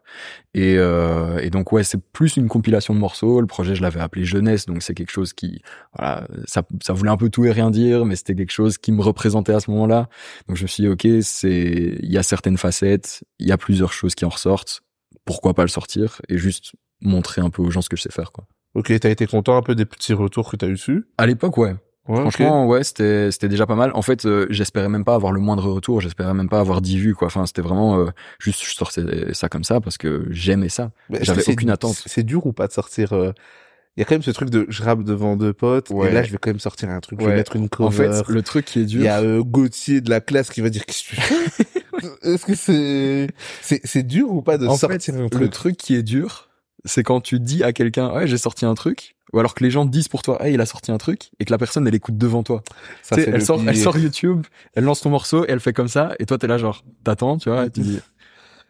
Et, 0.53 0.75
euh, 0.77 1.39
et 1.39 1.50
donc 1.50 1.72
ouais, 1.72 1.84
c'est 1.84 2.01
plus 2.12 2.38
une 2.38 2.48
compilation 2.48 2.93
de 2.93 3.00
morceaux. 3.00 3.41
Le 3.41 3.48
projet, 3.48 3.75
je 3.75 3.82
l'avais 3.82 4.00
appelé 4.00 4.24
Jeunesse, 4.24 4.65
donc 4.65 4.82
c'est 4.82 4.93
quelque 4.93 5.12
chose 5.12 5.34
qui, 5.34 5.62
voilà, 5.98 6.27
ça, 6.46 6.63
ça 6.82 6.93
voulait 6.93 7.12
un 7.12 7.17
peu 7.17 7.29
tout 7.29 7.46
et 7.46 7.51
rien 7.51 7.70
dire, 7.72 8.05
mais 8.05 8.15
c'était 8.15 8.36
quelque 8.36 8.51
chose 8.51 8.77
qui 8.77 8.91
me 8.91 9.01
représentait 9.01 9.53
à 9.53 9.60
ce 9.60 9.70
moment-là. 9.72 10.08
Donc 10.48 10.58
je 10.58 10.63
me 10.63 10.67
suis 10.67 10.84
dit, 10.84 10.89
ok, 10.89 11.08
c'est, 11.22 11.98
il 12.01 12.12
y 12.12 12.17
a 12.17 12.24
certaines 12.24 12.58
facettes, 12.58 13.24
il 13.39 13.48
y 13.48 13.51
a 13.51 13.58
plusieurs 13.58 13.93
choses 13.93 14.15
qui 14.15 14.25
en 14.25 14.29
ressortent. 14.29 14.82
Pourquoi 15.25 15.53
pas 15.53 15.63
le 15.63 15.70
sortir 15.70 16.22
et 16.29 16.38
juste 16.38 16.74
montrer 17.01 17.41
un 17.41 17.50
peu 17.50 17.62
aux 17.62 17.72
gens 17.72 17.82
ce 17.82 17.89
que 17.89 17.98
je 17.98 18.03
sais 18.03 18.12
faire, 18.12 18.32
quoi. 18.32 18.46
Ok, 18.75 18.91
t'as 19.00 19.10
été 19.10 19.27
content 19.27 19.55
un 19.55 19.62
peu 19.62 19.75
des 19.75 19.86
petits 19.86 20.13
retours 20.13 20.50
que 20.50 20.58
t'as 20.58 20.67
eu 20.67 20.74
dessus? 20.74 21.05
À 21.17 21.27
l'époque, 21.27 21.58
ouais. 21.58 21.75
Ouais. 22.07 22.19
Franchement, 22.19 22.67
ouais, 22.67 22.83
c'était 22.83 23.31
c'était 23.31 23.48
déjà 23.48 23.65
pas 23.65 23.75
mal. 23.75 23.91
En 23.93 24.01
fait, 24.01 24.25
euh, 24.25 24.45
j'espérais 24.50 24.89
même 24.89 25.05
pas 25.05 25.15
avoir 25.15 25.31
le 25.31 25.39
moindre 25.39 25.72
retour, 25.72 26.01
j'espérais 26.01 26.33
même 26.33 26.50
pas 26.50 26.60
avoir 26.60 26.81
10 26.81 26.98
vues 26.98 27.15
quoi. 27.15 27.27
Enfin, 27.27 27.45
c'était 27.45 27.62
vraiment 27.62 27.98
euh, 28.00 28.07
juste 28.39 28.62
je 28.65 28.74
sortais 28.74 29.33
ça 29.33 29.48
comme 29.48 29.63
ça 29.63 29.79
parce 29.79 29.98
que 29.98 30.25
j'aimais 30.29 30.67
ça. 30.69 30.91
J'avais 31.22 31.48
aucune 31.50 31.69
attente. 31.69 32.03
C'est 32.05 32.24
dur 32.24 32.45
ou 32.45 32.51
pas 32.51 32.67
de 32.67 32.74
sortir 32.74 33.13
euh, 33.13 33.31
Il 33.95 34.01
y 34.01 34.03
a 34.03 34.05
quand 34.05 34.15
même 34.15 34.22
ce 34.22 34.31
truc 34.31 34.50
de 34.50 34.65
je 34.67 34.83
rappe 34.83 35.03
devant 35.03 35.38
deux 35.38 35.53
potes 35.53 35.91
Ouais. 35.91 36.10
et 36.10 36.12
là 36.12 36.24
je 36.24 36.31
vais 36.33 36.38
quand 36.39 36.50
même 36.50 36.60
sortir 36.60 36.89
un 36.89 37.00
truc, 37.00 37.22
je 37.22 37.25
vais 37.25 37.31
Ouais. 37.31 37.38
mettre 37.38 37.55
une 37.55 37.69
cover. 37.69 37.88
En 38.10 38.12
fait, 38.12 38.27
le 38.27 38.41
truc 38.41 38.65
qui 38.65 38.79
est 38.79 38.83
il 38.83 38.88
dur, 38.88 39.03
y 39.03 39.07
a 39.07 39.22
euh, 39.22 39.41
Gauthier 39.41 40.01
de 40.01 40.10
la 40.10 40.19
classe 40.19 40.50
qui 40.50 40.60
va 40.60 40.69
dire 40.69 40.86
qu'est-ce 40.86 41.03
que 41.03 41.15
tu 41.15 41.22
fais? 41.22 41.63
Est-ce 42.33 42.45
que 42.45 42.55
c'est 42.55 43.29
c'est 43.62 43.79
c'est 43.86 44.03
dur 44.03 44.29
ou 44.29 44.41
pas 44.41 44.57
de 44.57 44.67
en 44.67 44.75
sortir 44.75 45.13
fait, 45.13 45.17
un 45.17 45.24
le 45.24 45.29
truc? 45.29 45.51
truc 45.51 45.77
qui 45.77 45.95
est 45.95 46.03
dur, 46.03 46.50
c'est 46.83 47.03
quand 47.03 47.22
tu 47.22 47.39
dis 47.39 47.63
à 47.63 47.72
quelqu'un 47.72 48.13
"Ouais, 48.13 48.27
j'ai 48.27 48.38
sorti 48.38 48.65
un 48.65 48.74
truc" 48.74 49.15
ou 49.34 49.40
alors 49.40 49.54
que 49.56 49.63
les 49.63 49.72
gens 49.72 49.86
disent 49.86 50.08
pour 50.08 50.22
toi 50.22 50.38
"Hey, 50.46 50.54
il 50.54 50.62
a 50.62 50.66
sorti 50.66 50.92
un 50.92 50.98
truc" 50.98 51.32
et 51.40 51.46
que 51.46 51.52
la 51.52 51.58
personne 51.58 51.88
elle 51.88 51.96
écoute 51.96 52.18
devant 52.18 52.44
toi. 52.44 52.63
Ça, 53.02 53.16
elle 53.18 53.34
le 53.34 53.40
sort 53.42 53.62
elle 53.68 53.78
sort 53.78 53.98
YouTube, 53.98 54.46
elle 54.75 54.84
lance 54.86 55.02
ton 55.02 55.10
morceau 55.10 55.44
et 55.46 55.48
elle 55.50 55.60
fait 55.60 55.74
comme 55.74 55.88
ça 55.90 56.13
et 56.20 56.25
toi 56.25 56.38
t'es 56.38 56.48
là 56.48 56.58
genre 56.58 56.84
t'attends, 57.04 57.38
tu 57.38 57.50
vois, 57.50 57.66
et 57.66 57.70
tu 57.70 57.82
dis 57.82 58.00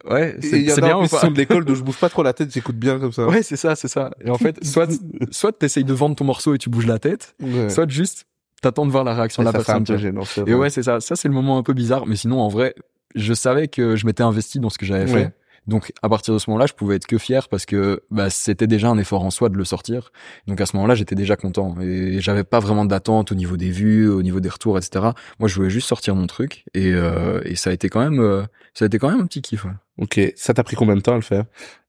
"Ouais, 0.10 0.36
c'est 0.42 0.60
bien 0.82 0.98
en 0.98 1.06
ou 1.06 1.08
pas? 1.08 1.20
sont 1.20 1.32
de 1.32 1.38
l'école 1.38 1.64
d'où 1.66 1.76
je 1.76 1.84
bouge 1.84 1.98
pas 1.98 2.10
trop 2.10 2.24
la 2.24 2.34
tête, 2.34 2.52
j'écoute 2.54 2.76
bien 2.78 3.00
comme 3.00 3.12
ça. 3.14 3.26
Ouais, 3.28 3.42
c'est 3.44 3.56
ça, 3.56 3.76
c'est 3.76 3.88
ça. 3.88 4.12
Et 4.24 4.30
en 4.30 4.38
fait, 4.38 4.64
soit 4.66 4.90
soit 5.32 5.52
t'essayes 5.58 5.84
de 5.86 5.94
vendre 5.94 6.16
ton 6.16 6.26
morceau 6.26 6.54
et 6.54 6.58
tu 6.58 6.70
bouges 6.70 6.88
la 6.88 7.00
tête, 7.00 7.36
Ouais. 7.42 7.70
soit 7.70 7.90
juste 7.90 8.26
t'attends 8.62 8.86
de 8.86 8.92
voir 8.92 9.04
la 9.04 9.14
réaction 9.14 9.44
Et 9.44 9.46
de 9.46 9.52
la 9.52 9.60
un 9.60 9.64
personne. 9.64 9.98
gênant. 9.98 10.24
Et 10.48 10.54
ouais, 10.54 10.70
c'est 10.70 10.84
ça. 10.84 11.00
Ça 11.02 11.16
c'est 11.16 11.28
le 11.28 11.34
moment 11.34 11.58
un 11.58 11.64
peu 11.64 11.74
bizarre, 11.74 12.06
mais 12.08 12.16
sinon 12.16 12.40
en 12.42 12.48
vrai, 12.48 12.76
je 13.16 13.34
savais 13.34 13.68
que 13.68 13.96
je 13.96 14.06
m'étais 14.06 14.24
investi 14.24 14.60
dans 14.60 14.70
ce 14.70 14.78
que 14.78 14.86
j'avais 14.86 15.12
Ouais. 15.12 15.24
fait. 15.26 15.34
Donc 15.68 15.92
à 16.02 16.10
partir 16.10 16.34
de 16.34 16.40
ce 16.40 16.50
moment-là, 16.50 16.66
je 16.66 16.74
pouvais 16.74 16.96
être 16.98 17.08
que 17.08 17.18
fier 17.18 17.48
parce 17.48 17.66
que 17.66 18.02
bah, 18.12 18.30
c'était 18.30 18.68
déjà 18.68 18.90
un 18.90 18.98
effort 18.98 19.24
en 19.24 19.30
soi 19.30 19.50
de 19.50 19.56
le 19.58 19.64
sortir. 19.66 20.12
Donc 20.48 20.60
à 20.62 20.66
ce 20.66 20.76
moment-là, 20.76 20.96
j'étais 20.96 21.16
déjà 21.16 21.36
content 21.36 21.76
et 21.82 22.20
j'avais 22.20 22.44
pas 22.44 22.60
vraiment 22.60 22.86
d'attente 22.86 23.32
au 23.32 23.36
niveau 23.36 23.56
des 23.58 23.70
vues, 23.70 24.10
au 24.10 24.22
niveau 24.24 24.40
des 24.40 24.50
retours, 24.50 24.78
etc. 24.78 25.06
Moi, 25.40 25.48
je 25.48 25.56
voulais 25.56 25.70
juste 25.70 25.88
sortir 25.88 26.16
mon 26.16 26.28
truc 26.28 26.66
et, 26.74 26.92
euh, 26.94 27.42
et 27.46 27.56
ça 27.56 27.70
a 27.70 27.74
été 27.74 27.90
quand 27.90 28.02
même, 28.02 28.20
euh, 28.20 28.44
ça 28.74 28.86
a 28.86 28.88
été 28.88 29.00
quand 29.00 29.10
même 29.10 29.22
un 29.22 29.26
petit 29.26 29.42
kiff. 29.42 29.66
Ouais. 29.66 29.72
Ok, 30.00 30.20
ça 30.36 30.54
t'a 30.54 30.64
pris 30.64 30.76
combien 30.76 30.96
de 30.96 31.02
temps 31.02 31.14
à 31.14 31.18
le 31.18 31.22
faire? 31.22 31.46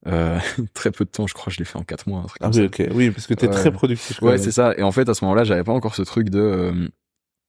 Euh, 0.07 0.39
Très 0.75 0.91
peu 0.91 1.05
de 1.05 1.11
temps, 1.11 1.27
je 1.27 1.35
crois. 1.35 1.51
Je 1.53 1.59
l'ai 1.59 1.65
fait 1.65 1.79
en 1.79 1.83
quatre 1.85 2.07
mois. 2.07 2.21
Un 2.21 2.27
truc 2.27 2.39
Ah 2.43 2.51
comme 2.51 2.61
oui, 2.61 2.71
ça. 2.77 2.85
ok, 2.85 2.91
oui, 2.95 3.11
parce 3.11 3.27
que 3.27 3.35
t'es 3.35 3.49
très 3.49 3.73
productif. 3.73 4.21
Ouais, 4.21 4.37
c'est 4.39 4.53
ça. 4.53 4.75
Et 4.77 4.83
en 4.83 4.93
fait, 4.93 5.09
à 5.09 5.15
ce 5.15 5.25
moment-là, 5.25 5.45
j'avais 5.45 5.65
pas 5.65 5.73
encore 5.73 5.95
ce 5.95 6.03
truc 6.03 6.29
de. 6.29 6.91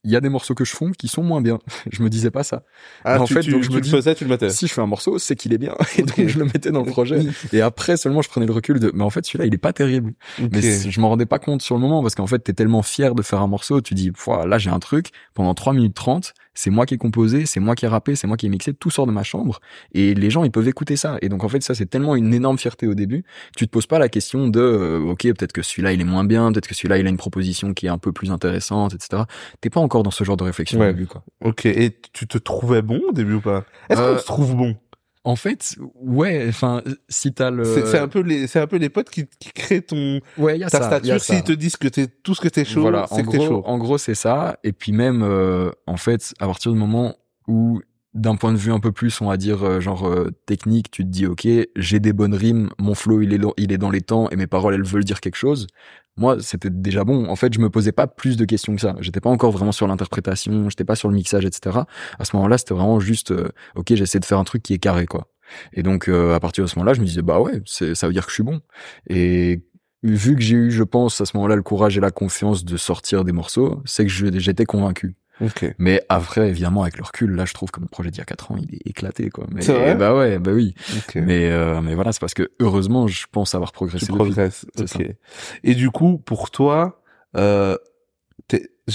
Il 0.05 0.11
y 0.11 0.15
a 0.15 0.21
des 0.21 0.29
morceaux 0.29 0.53
que 0.53 0.63
je 0.63 0.73
fonds 0.75 0.91
qui 0.91 1.07
sont 1.07 1.23
moins 1.23 1.41
bien. 1.41 1.59
je 1.91 2.01
me 2.03 2.09
disais 2.09 2.31
pas 2.31 2.43
ça. 2.43 2.63
Ah, 3.03 3.19
en 3.21 3.25
tu, 3.25 3.33
fait, 3.33 3.41
tu, 3.41 3.51
donc 3.51 3.63
je 3.63 3.67
tu 3.67 3.71
me 3.73 3.77
le 3.77 3.81
dis- 3.81 3.89
faisais, 3.89 4.15
tu 4.15 4.23
le 4.23 4.29
mettais. 4.29 4.49
Si 4.49 4.67
je 4.67 4.73
fais 4.73 4.81
un 4.81 4.85
morceau, 4.87 5.17
c'est 5.19 5.35
qu'il 5.35 5.51
est 5.53 5.57
bien. 5.57 5.75
Et 5.97 6.03
donc 6.03 6.27
je 6.27 6.39
le 6.39 6.45
mettais 6.45 6.71
dans 6.71 6.83
le 6.83 6.91
projet. 6.91 7.19
Et 7.51 7.61
après 7.61 7.97
seulement, 7.97 8.21
je 8.21 8.29
prenais 8.29 8.45
le 8.45 8.53
recul 8.53 8.79
de. 8.79 8.91
Mais 8.93 9.03
en 9.03 9.09
fait, 9.09 9.25
celui-là, 9.25 9.45
il 9.45 9.53
est 9.53 9.57
pas 9.57 9.73
terrible. 9.73 10.13
Ok. 10.41 10.49
Mais 10.53 10.61
je 10.61 11.01
m'en 11.01 11.09
rendais 11.09 11.25
pas 11.25 11.39
compte 11.39 11.61
sur 11.61 11.75
le 11.75 11.81
moment 11.81 12.01
parce 12.01 12.15
qu'en 12.15 12.27
fait, 12.27 12.39
t'es 12.39 12.53
tellement 12.53 12.81
fier 12.83 13.15
de 13.15 13.21
faire 13.21 13.41
un 13.41 13.47
morceau, 13.47 13.81
tu 13.81 13.93
dis, 13.93 14.11
là, 14.47 14.57
j'ai 14.57 14.69
un 14.69 14.79
truc, 14.79 15.09
pendant 15.33 15.53
3 15.53 15.73
minutes 15.73 15.95
30, 15.95 16.33
c'est 16.55 16.71
moi 16.71 16.85
qui 16.87 16.95
ai 16.95 16.97
composé, 16.97 17.45
c'est 17.45 17.59
moi 17.59 17.75
qui 17.75 17.85
ai 17.85 17.87
rappé, 17.87 18.15
c'est 18.15 18.25
moi 18.25 18.37
qui 18.37 18.47
ai 18.47 18.49
mixé, 18.49 18.73
tout 18.73 18.89
sort 18.89 19.05
de 19.05 19.11
ma 19.11 19.21
chambre, 19.23 19.59
et 19.93 20.15
les 20.15 20.29
gens, 20.31 20.43
ils 20.43 20.51
peuvent 20.51 20.67
écouter 20.67 20.95
ça. 20.95 21.17
Et 21.21 21.29
donc, 21.29 21.43
en 21.43 21.49
fait, 21.49 21.61
ça, 21.61 21.75
c'est 21.75 21.85
tellement 21.85 22.15
une 22.15 22.33
énorme 22.33 22.57
fierté 22.57 22.87
au 22.87 22.95
début, 22.95 23.23
tu 23.55 23.65
te 23.67 23.71
poses 23.71 23.85
pas 23.85 23.99
la 23.99 24.09
question 24.09 24.47
de, 24.47 24.59
euh, 24.59 24.99
ok, 25.11 25.21
peut-être 25.23 25.51
que 25.53 25.61
celui-là, 25.61 25.93
il 25.93 26.01
est 26.01 26.05
moins 26.05 26.23
bien, 26.23 26.51
peut-être 26.51 26.67
que 26.67 26.73
celui-là, 26.73 26.97
il 26.97 27.05
a 27.05 27.09
une 27.09 27.17
proposition 27.17 27.73
qui 27.73 27.85
est 27.85 27.89
un 27.89 27.97
peu 27.97 28.11
plus 28.11 28.31
intéressante, 28.31 28.93
etc. 28.93 29.23
T'es 29.61 29.69
pas 29.69 29.81
encore 29.81 30.03
dans 30.03 30.11
ce 30.11 30.23
genre 30.23 30.37
de 30.37 30.43
réflexion 30.43 30.79
Ouais. 30.79 30.89
au 30.89 30.93
début, 30.93 31.07
quoi. 31.07 31.23
Ok, 31.43 31.65
et 31.65 31.99
tu 32.13 32.25
te 32.27 32.37
trouvais 32.37 32.81
bon 32.81 33.01
au 33.09 33.11
début 33.11 33.33
ou 33.35 33.41
pas? 33.41 33.65
Est-ce 33.89 33.99
Euh, 34.01 34.13
qu'on 34.13 34.19
se 34.19 34.25
trouve 34.25 34.55
bon? 34.55 34.75
En 35.25 35.35
fait, 35.35 35.75
ouais, 35.95 36.45
enfin, 36.47 36.83
si 37.09 37.33
t'as 37.33 37.49
le... 37.49 37.63
C'est 37.65 37.97
un 37.97 38.07
peu 38.07 38.19
les, 38.19 38.45
c'est 38.45 38.59
un 38.59 38.67
peu 38.67 38.77
les 38.77 38.89
potes 38.89 39.09
qui, 39.09 39.25
qui 39.39 39.51
créent 39.53 39.81
ton 39.81 40.21
ouais, 40.37 40.59
y 40.59 40.63
a 40.63 40.69
ta 40.69 40.79
ça, 40.79 40.85
stature. 40.85 41.19
S'ils 41.19 41.43
te 41.43 41.51
disent 41.51 41.77
que 41.77 41.87
t'es 41.87 42.05
tout 42.05 42.35
ce 42.35 42.41
que 42.41 42.47
t'es 42.47 42.63
chaud, 42.63 42.81
voilà, 42.81 43.07
c'est 43.11 43.23
que 43.23 43.31
t'es 43.31 43.43
chaud. 43.43 43.63
en 43.65 43.79
gros, 43.79 43.97
c'est 43.97 44.13
ça. 44.13 44.59
Et 44.63 44.71
puis 44.71 44.91
même, 44.91 45.23
euh, 45.23 45.71
en 45.87 45.97
fait, 45.97 46.35
à 46.39 46.45
partir 46.45 46.71
du 46.71 46.77
moment 46.77 47.15
où, 47.47 47.81
d'un 48.13 48.35
point 48.35 48.53
de 48.53 48.57
vue 48.57 48.71
un 48.71 48.79
peu 48.79 48.91
plus, 48.91 49.19
on 49.19 49.27
va 49.27 49.37
dire, 49.37 49.63
euh, 49.63 49.79
genre 49.79 50.07
euh, 50.07 50.29
technique, 50.45 50.91
tu 50.91 51.03
te 51.03 51.09
dis, 51.09 51.25
ok, 51.25 51.47
j'ai 51.75 51.99
des 51.99 52.13
bonnes 52.13 52.35
rimes, 52.35 52.69
mon 52.77 52.93
flow, 52.93 53.21
il 53.21 53.33
est, 53.33 53.39
il 53.57 53.71
est 53.71 53.79
dans 53.79 53.89
les 53.89 54.01
temps, 54.01 54.29
et 54.29 54.35
mes 54.35 54.47
paroles, 54.47 54.75
elles 54.75 54.83
veulent 54.83 55.03
dire 55.03 55.21
quelque 55.21 55.37
chose. 55.37 55.65
Moi, 56.17 56.37
c'était 56.41 56.69
déjà 56.69 57.03
bon. 57.03 57.27
En 57.29 57.35
fait, 57.35 57.53
je 57.53 57.59
me 57.59 57.69
posais 57.69 57.91
pas 57.91 58.07
plus 58.07 58.37
de 58.37 58.45
questions 58.45 58.73
que 58.75 58.81
ça. 58.81 58.95
J'étais 59.01 59.19
pas 59.19 59.29
encore 59.29 59.51
vraiment 59.51 59.73
sur 59.73 59.85
l'interprétation, 59.87 60.69
j'étais 60.69 60.85
pas 60.85 60.95
sur 60.95 61.09
le 61.09 61.15
mixage, 61.15 61.43
etc. 61.45 61.79
À 62.19 62.25
ce 62.25 62.35
moment-là, 62.37 62.57
c'était 62.57 62.73
vraiment 62.73 62.99
juste, 63.01 63.31
euh, 63.31 63.49
ok, 63.75 63.93
j'essaie 63.95 64.19
de 64.19 64.25
faire 64.25 64.39
un 64.39 64.45
truc 64.45 64.63
qui 64.63 64.73
est 64.73 64.77
carré, 64.79 65.05
quoi. 65.07 65.27
Et 65.73 65.83
donc, 65.83 66.07
euh, 66.07 66.33
à 66.33 66.39
partir 66.39 66.63
de 66.63 66.69
ce 66.69 66.77
moment-là, 66.79 66.93
je 66.93 67.01
me 67.01 67.05
disais, 67.05 67.21
bah 67.21 67.39
ouais, 67.41 67.61
ça 67.65 68.07
veut 68.07 68.13
dire 68.13 68.25
que 68.25 68.31
je 68.31 68.35
suis 68.35 68.43
bon. 68.43 68.61
Et 69.09 69.61
vu 70.03 70.35
que 70.35 70.41
j'ai 70.41 70.55
eu, 70.55 70.71
je 70.71 70.83
pense, 70.83 71.19
à 71.19 71.25
ce 71.25 71.35
moment-là, 71.37 71.55
le 71.57 71.63
courage 71.63 71.97
et 71.97 72.01
la 72.01 72.11
confiance 72.11 72.63
de 72.63 72.77
sortir 72.77 73.25
des 73.25 73.33
morceaux, 73.33 73.81
c'est 73.85 74.05
que 74.05 74.11
j'étais 74.11 74.65
convaincu. 74.65 75.15
Ok. 75.41 75.75
Mais 75.77 76.01
après, 76.09 76.49
évidemment, 76.49 76.83
avec 76.83 76.97
le 76.97 77.03
recul, 77.03 77.31
là, 77.31 77.45
je 77.45 77.53
trouve 77.53 77.71
que 77.71 77.79
mon 77.79 77.87
projet 77.87 78.09
d'il 78.11 78.19
y 78.19 78.21
a 78.21 78.25
4 78.25 78.51
ans, 78.51 78.57
il 78.57 78.75
est 78.75 78.87
éclaté, 78.87 79.29
quoi. 79.29 79.45
Mais, 79.51 79.61
C'est 79.61 79.73
vrai 79.73 79.95
bah 79.95 80.15
ouais, 80.15 80.39
bah 80.39 80.51
oui. 80.51 80.75
Ok. 80.97 81.15
Mais, 81.15 81.49
euh, 81.51 81.81
mais 81.81 81.95
voilà, 81.95 82.11
c'est 82.11 82.21
parce 82.21 82.33
que, 82.33 82.51
heureusement, 82.59 83.07
je 83.07 83.25
pense 83.31 83.53
avoir 83.55 83.71
progressé 83.71 84.05
tu 84.05 84.11
depuis. 84.11 84.31
progresses. 84.31 84.65
C'est 84.75 84.95
Ok. 84.95 85.15
Et 85.63 85.75
du 85.75 85.89
coup, 85.91 86.17
pour 86.17 86.51
toi, 86.51 87.01
euh, 87.35 87.77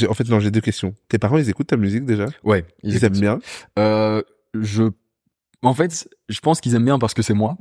en 0.08 0.14
fait, 0.14 0.28
non, 0.28 0.40
j'ai 0.40 0.50
deux 0.50 0.60
questions. 0.60 0.94
Tes 1.08 1.18
parents, 1.18 1.36
ils 1.36 1.48
écoutent 1.48 1.68
ta 1.68 1.76
musique 1.76 2.04
déjà? 2.04 2.26
Ouais. 2.44 2.64
Ils, 2.82 2.96
écoutent. 2.96 3.04
aiment 3.04 3.20
bien? 3.20 3.38
Euh, 3.78 4.22
je, 4.54 4.84
en 5.62 5.74
fait, 5.74 6.08
je 6.28 6.40
pense 6.40 6.60
qu'ils 6.60 6.74
aiment 6.74 6.84
bien 6.84 6.98
parce 6.98 7.14
que 7.14 7.22
c'est 7.22 7.34
moi. 7.34 7.56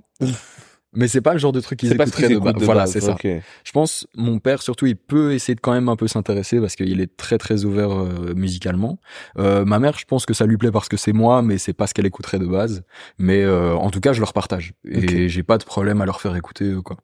Mais 0.94 1.08
c'est 1.08 1.22
pas 1.22 1.34
le 1.34 1.40
genre 1.40 1.52
de 1.52 1.62
truc 1.62 1.80
qu'ils 1.80 1.94
écouteraient 1.94 2.30
de, 2.30 2.34
écoutent 2.34 2.44
base. 2.46 2.56
de 2.56 2.66
Voilà, 2.66 2.88
c'est 2.88 3.00
ça. 3.02 3.16
Je 3.24 3.72
pense, 3.72 4.08
mon 4.16 4.40
père 4.40 4.62
surtout, 4.64 4.88
il 4.88 4.96
peut 4.96 5.34
essayer 5.34 5.54
de 5.54 5.60
quand 5.60 5.74
même 5.74 5.88
un 5.88 5.96
peu 5.96 6.08
s'intéresser 6.08 6.60
parce 6.60 6.76
qu'il 6.76 7.00
est 7.00 7.16
très 7.16 7.38
très 7.38 7.64
ouvert 7.64 7.92
euh, 7.92 8.34
musicalement. 8.36 9.00
Euh, 9.38 9.66
ma 9.66 9.78
mère, 9.78 9.98
je 10.00 10.06
pense 10.06 10.26
que 10.26 10.34
ça 10.34 10.46
lui 10.48 10.58
plaît 10.58 10.72
parce 10.72 10.90
que 10.90 10.98
c'est 10.98 11.14
moi, 11.14 11.44
mais 11.44 11.60
c'est 11.60 11.74
pas 11.74 11.86
ce 11.86 11.94
qu'elle 11.94 12.08
écouterait 12.08 12.40
de 12.40 12.48
base. 12.48 12.84
Mais 13.20 13.44
euh, 13.44 13.76
en 13.76 13.92
tout 13.92 14.00
cas, 14.00 14.14
je 14.14 14.20
leur 14.20 14.34
partage 14.34 14.74
et 14.84 14.98
Ok. 15.04 15.28
j'ai 15.28 15.44
pas 15.44 15.60
de 15.60 15.64
problème 15.64 16.02
à 16.02 16.06
leur 16.08 16.22
faire 16.22 16.36
écouter 16.36 16.66
euh, 16.66 16.82
quoi. 16.82 16.98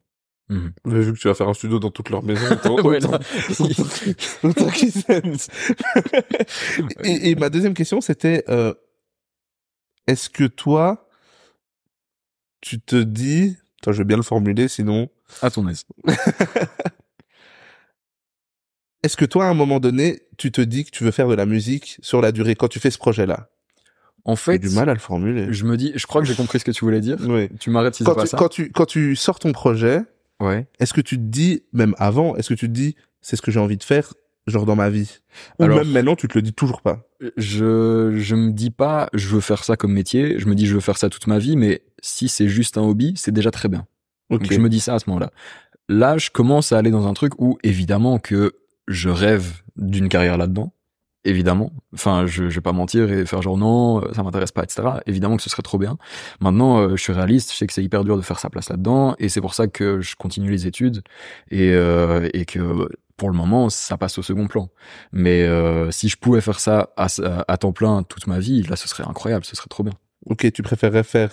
Mhm. 0.48 0.72
Mais 0.84 1.00
vu 1.00 1.12
que 1.12 1.18
tu 1.18 1.28
vas 1.28 1.34
faire 1.34 1.48
un 1.48 1.54
studio 1.54 1.78
dans 1.78 1.90
toute 1.90 2.10
leur 2.10 2.22
maison, 2.24 2.44
Ouais, 2.84 3.04
autant, 3.04 3.18
autant 4.44 4.68
et, 7.04 7.30
et 7.30 7.34
ma 7.34 7.50
deuxième 7.50 7.74
question, 7.74 8.00
c'était, 8.00 8.44
euh, 8.48 8.72
est-ce 10.06 10.30
que 10.30 10.44
toi, 10.44 11.08
tu 12.60 12.80
te 12.80 12.96
dis, 12.96 13.56
attends, 13.80 13.92
je 13.92 13.98
vais 13.98 14.04
bien 14.04 14.16
le 14.16 14.22
formuler, 14.22 14.68
sinon, 14.68 15.08
à 15.42 15.50
ton 15.50 15.66
aise. 15.68 15.84
est-ce 19.02 19.16
que 19.16 19.24
toi, 19.24 19.46
à 19.46 19.48
un 19.48 19.54
moment 19.54 19.78
donné, 19.80 20.22
tu 20.36 20.50
te 20.50 20.60
dis 20.60 20.84
que 20.84 20.90
tu 20.90 21.04
veux 21.04 21.10
faire 21.10 21.28
de 21.28 21.34
la 21.34 21.46
musique 21.46 21.98
sur 22.02 22.20
la 22.20 22.32
durée 22.32 22.54
quand 22.56 22.68
tu 22.68 22.80
fais 22.80 22.90
ce 22.90 22.98
projet-là? 22.98 23.48
En 24.24 24.34
J'ai 24.34 24.42
fait, 24.42 24.58
du 24.58 24.70
mal 24.70 24.88
à 24.90 24.92
le 24.94 24.98
formuler. 24.98 25.52
je 25.52 25.64
me 25.64 25.76
dis, 25.76 25.92
je 25.94 26.04
crois 26.06 26.20
que 26.20 26.26
j'ai 26.26 26.34
compris 26.34 26.58
ce 26.58 26.64
que 26.64 26.72
tu 26.72 26.84
voulais 26.84 27.00
dire. 27.00 27.16
Oui. 27.20 27.48
Tu 27.60 27.70
m'arrêtes 27.70 27.94
si 27.94 28.02
c'est 28.04 28.12
pas 28.12 28.22
tu, 28.22 28.28
ça. 28.28 28.36
quand 28.36 28.48
tu 28.48 28.72
quand 28.72 28.86
tu 28.86 29.14
sors 29.14 29.38
ton 29.38 29.52
projet, 29.52 30.00
Ouais. 30.40 30.66
est-ce 30.80 30.92
que 30.92 31.00
tu 31.00 31.16
te 31.16 31.22
dis 31.22 31.62
même 31.72 31.94
avant, 31.98 32.34
est-ce 32.36 32.48
que 32.48 32.54
tu 32.54 32.66
te 32.66 32.72
dis 32.72 32.96
c'est 33.20 33.36
ce 33.36 33.42
que 33.42 33.50
j'ai 33.52 33.60
envie 33.60 33.76
de 33.76 33.84
faire 33.84 34.12
genre 34.46 34.64
dans 34.66 34.76
ma 34.76 34.90
vie 34.90 35.18
Ou 35.58 35.64
Alors- 35.64 35.78
même 35.78 35.90
maintenant 35.90 36.16
tu 36.16 36.28
te 36.28 36.34
le 36.38 36.42
dis 36.42 36.52
toujours 36.52 36.82
pas 36.82 37.06
je 37.36 38.12
je 38.16 38.34
me 38.34 38.52
dis 38.52 38.70
pas 38.70 39.08
je 39.12 39.28
veux 39.28 39.40
faire 39.40 39.64
ça 39.64 39.76
comme 39.76 39.92
métier, 39.92 40.38
je 40.38 40.46
me 40.46 40.54
dis 40.54 40.66
je 40.66 40.74
veux 40.74 40.80
faire 40.80 40.98
ça 40.98 41.08
toute 41.08 41.26
ma 41.26 41.38
vie 41.38 41.56
mais 41.56 41.82
si 42.02 42.28
c'est 42.28 42.48
juste 42.48 42.78
un 42.78 42.82
hobby, 42.82 43.14
c'est 43.16 43.32
déjà 43.32 43.50
très 43.50 43.68
bien. 43.68 43.86
OK. 44.30 44.42
Donc 44.42 44.52
je 44.52 44.60
me 44.60 44.68
dis 44.68 44.80
ça 44.80 44.94
à 44.94 44.98
ce 44.98 45.08
moment-là. 45.10 45.30
Là, 45.88 46.18
je 46.18 46.30
commence 46.30 46.72
à 46.72 46.78
aller 46.78 46.90
dans 46.90 47.06
un 47.08 47.14
truc 47.14 47.32
où 47.40 47.58
évidemment 47.62 48.18
que 48.18 48.52
je 48.86 49.08
rêve 49.08 49.62
d'une 49.76 50.08
carrière 50.08 50.36
là-dedans. 50.36 50.72
Évidemment. 51.24 51.72
Enfin, 51.92 52.26
je, 52.26 52.48
je 52.48 52.54
vais 52.54 52.60
pas 52.60 52.72
mentir 52.72 53.10
et 53.10 53.26
faire 53.26 53.42
genre 53.42 53.56
non, 53.56 54.02
ça 54.12 54.22
m'intéresse 54.22 54.52
pas, 54.52 54.62
etc. 54.62 54.82
Évidemment 55.06 55.36
que 55.36 55.42
ce 55.42 55.50
serait 55.50 55.62
trop 55.62 55.78
bien. 55.78 55.96
Maintenant, 56.40 56.78
euh, 56.78 56.90
je 56.96 57.02
suis 57.02 57.12
réaliste, 57.12 57.50
je 57.52 57.56
sais 57.56 57.66
que 57.66 57.72
c'est 57.72 57.82
hyper 57.82 58.04
dur 58.04 58.16
de 58.16 58.22
faire 58.22 58.38
sa 58.38 58.50
place 58.50 58.68
là-dedans 58.68 59.16
et 59.18 59.28
c'est 59.28 59.40
pour 59.40 59.54
ça 59.54 59.66
que 59.66 60.00
je 60.00 60.14
continue 60.14 60.50
les 60.50 60.66
études 60.68 61.02
et, 61.50 61.70
euh, 61.72 62.28
et 62.34 62.44
que 62.44 62.88
pour 63.16 63.30
le 63.30 63.36
moment, 63.36 63.70
ça 63.70 63.96
passe 63.96 64.18
au 64.18 64.22
second 64.22 64.46
plan. 64.46 64.70
Mais 65.12 65.42
euh, 65.42 65.90
si 65.90 66.08
je 66.08 66.16
pouvais 66.16 66.40
faire 66.40 66.60
ça 66.60 66.90
à, 66.96 67.06
à 67.48 67.56
temps 67.56 67.72
plein 67.72 68.02
toute 68.02 68.26
ma 68.26 68.38
vie, 68.38 68.62
là, 68.62 68.76
ce 68.76 68.88
serait 68.88 69.04
incroyable, 69.04 69.44
ce 69.44 69.56
serait 69.56 69.68
trop 69.68 69.82
bien. 69.82 69.94
OK, 70.26 70.50
tu 70.52 70.62
préférerais 70.62 71.04
faire 71.04 71.30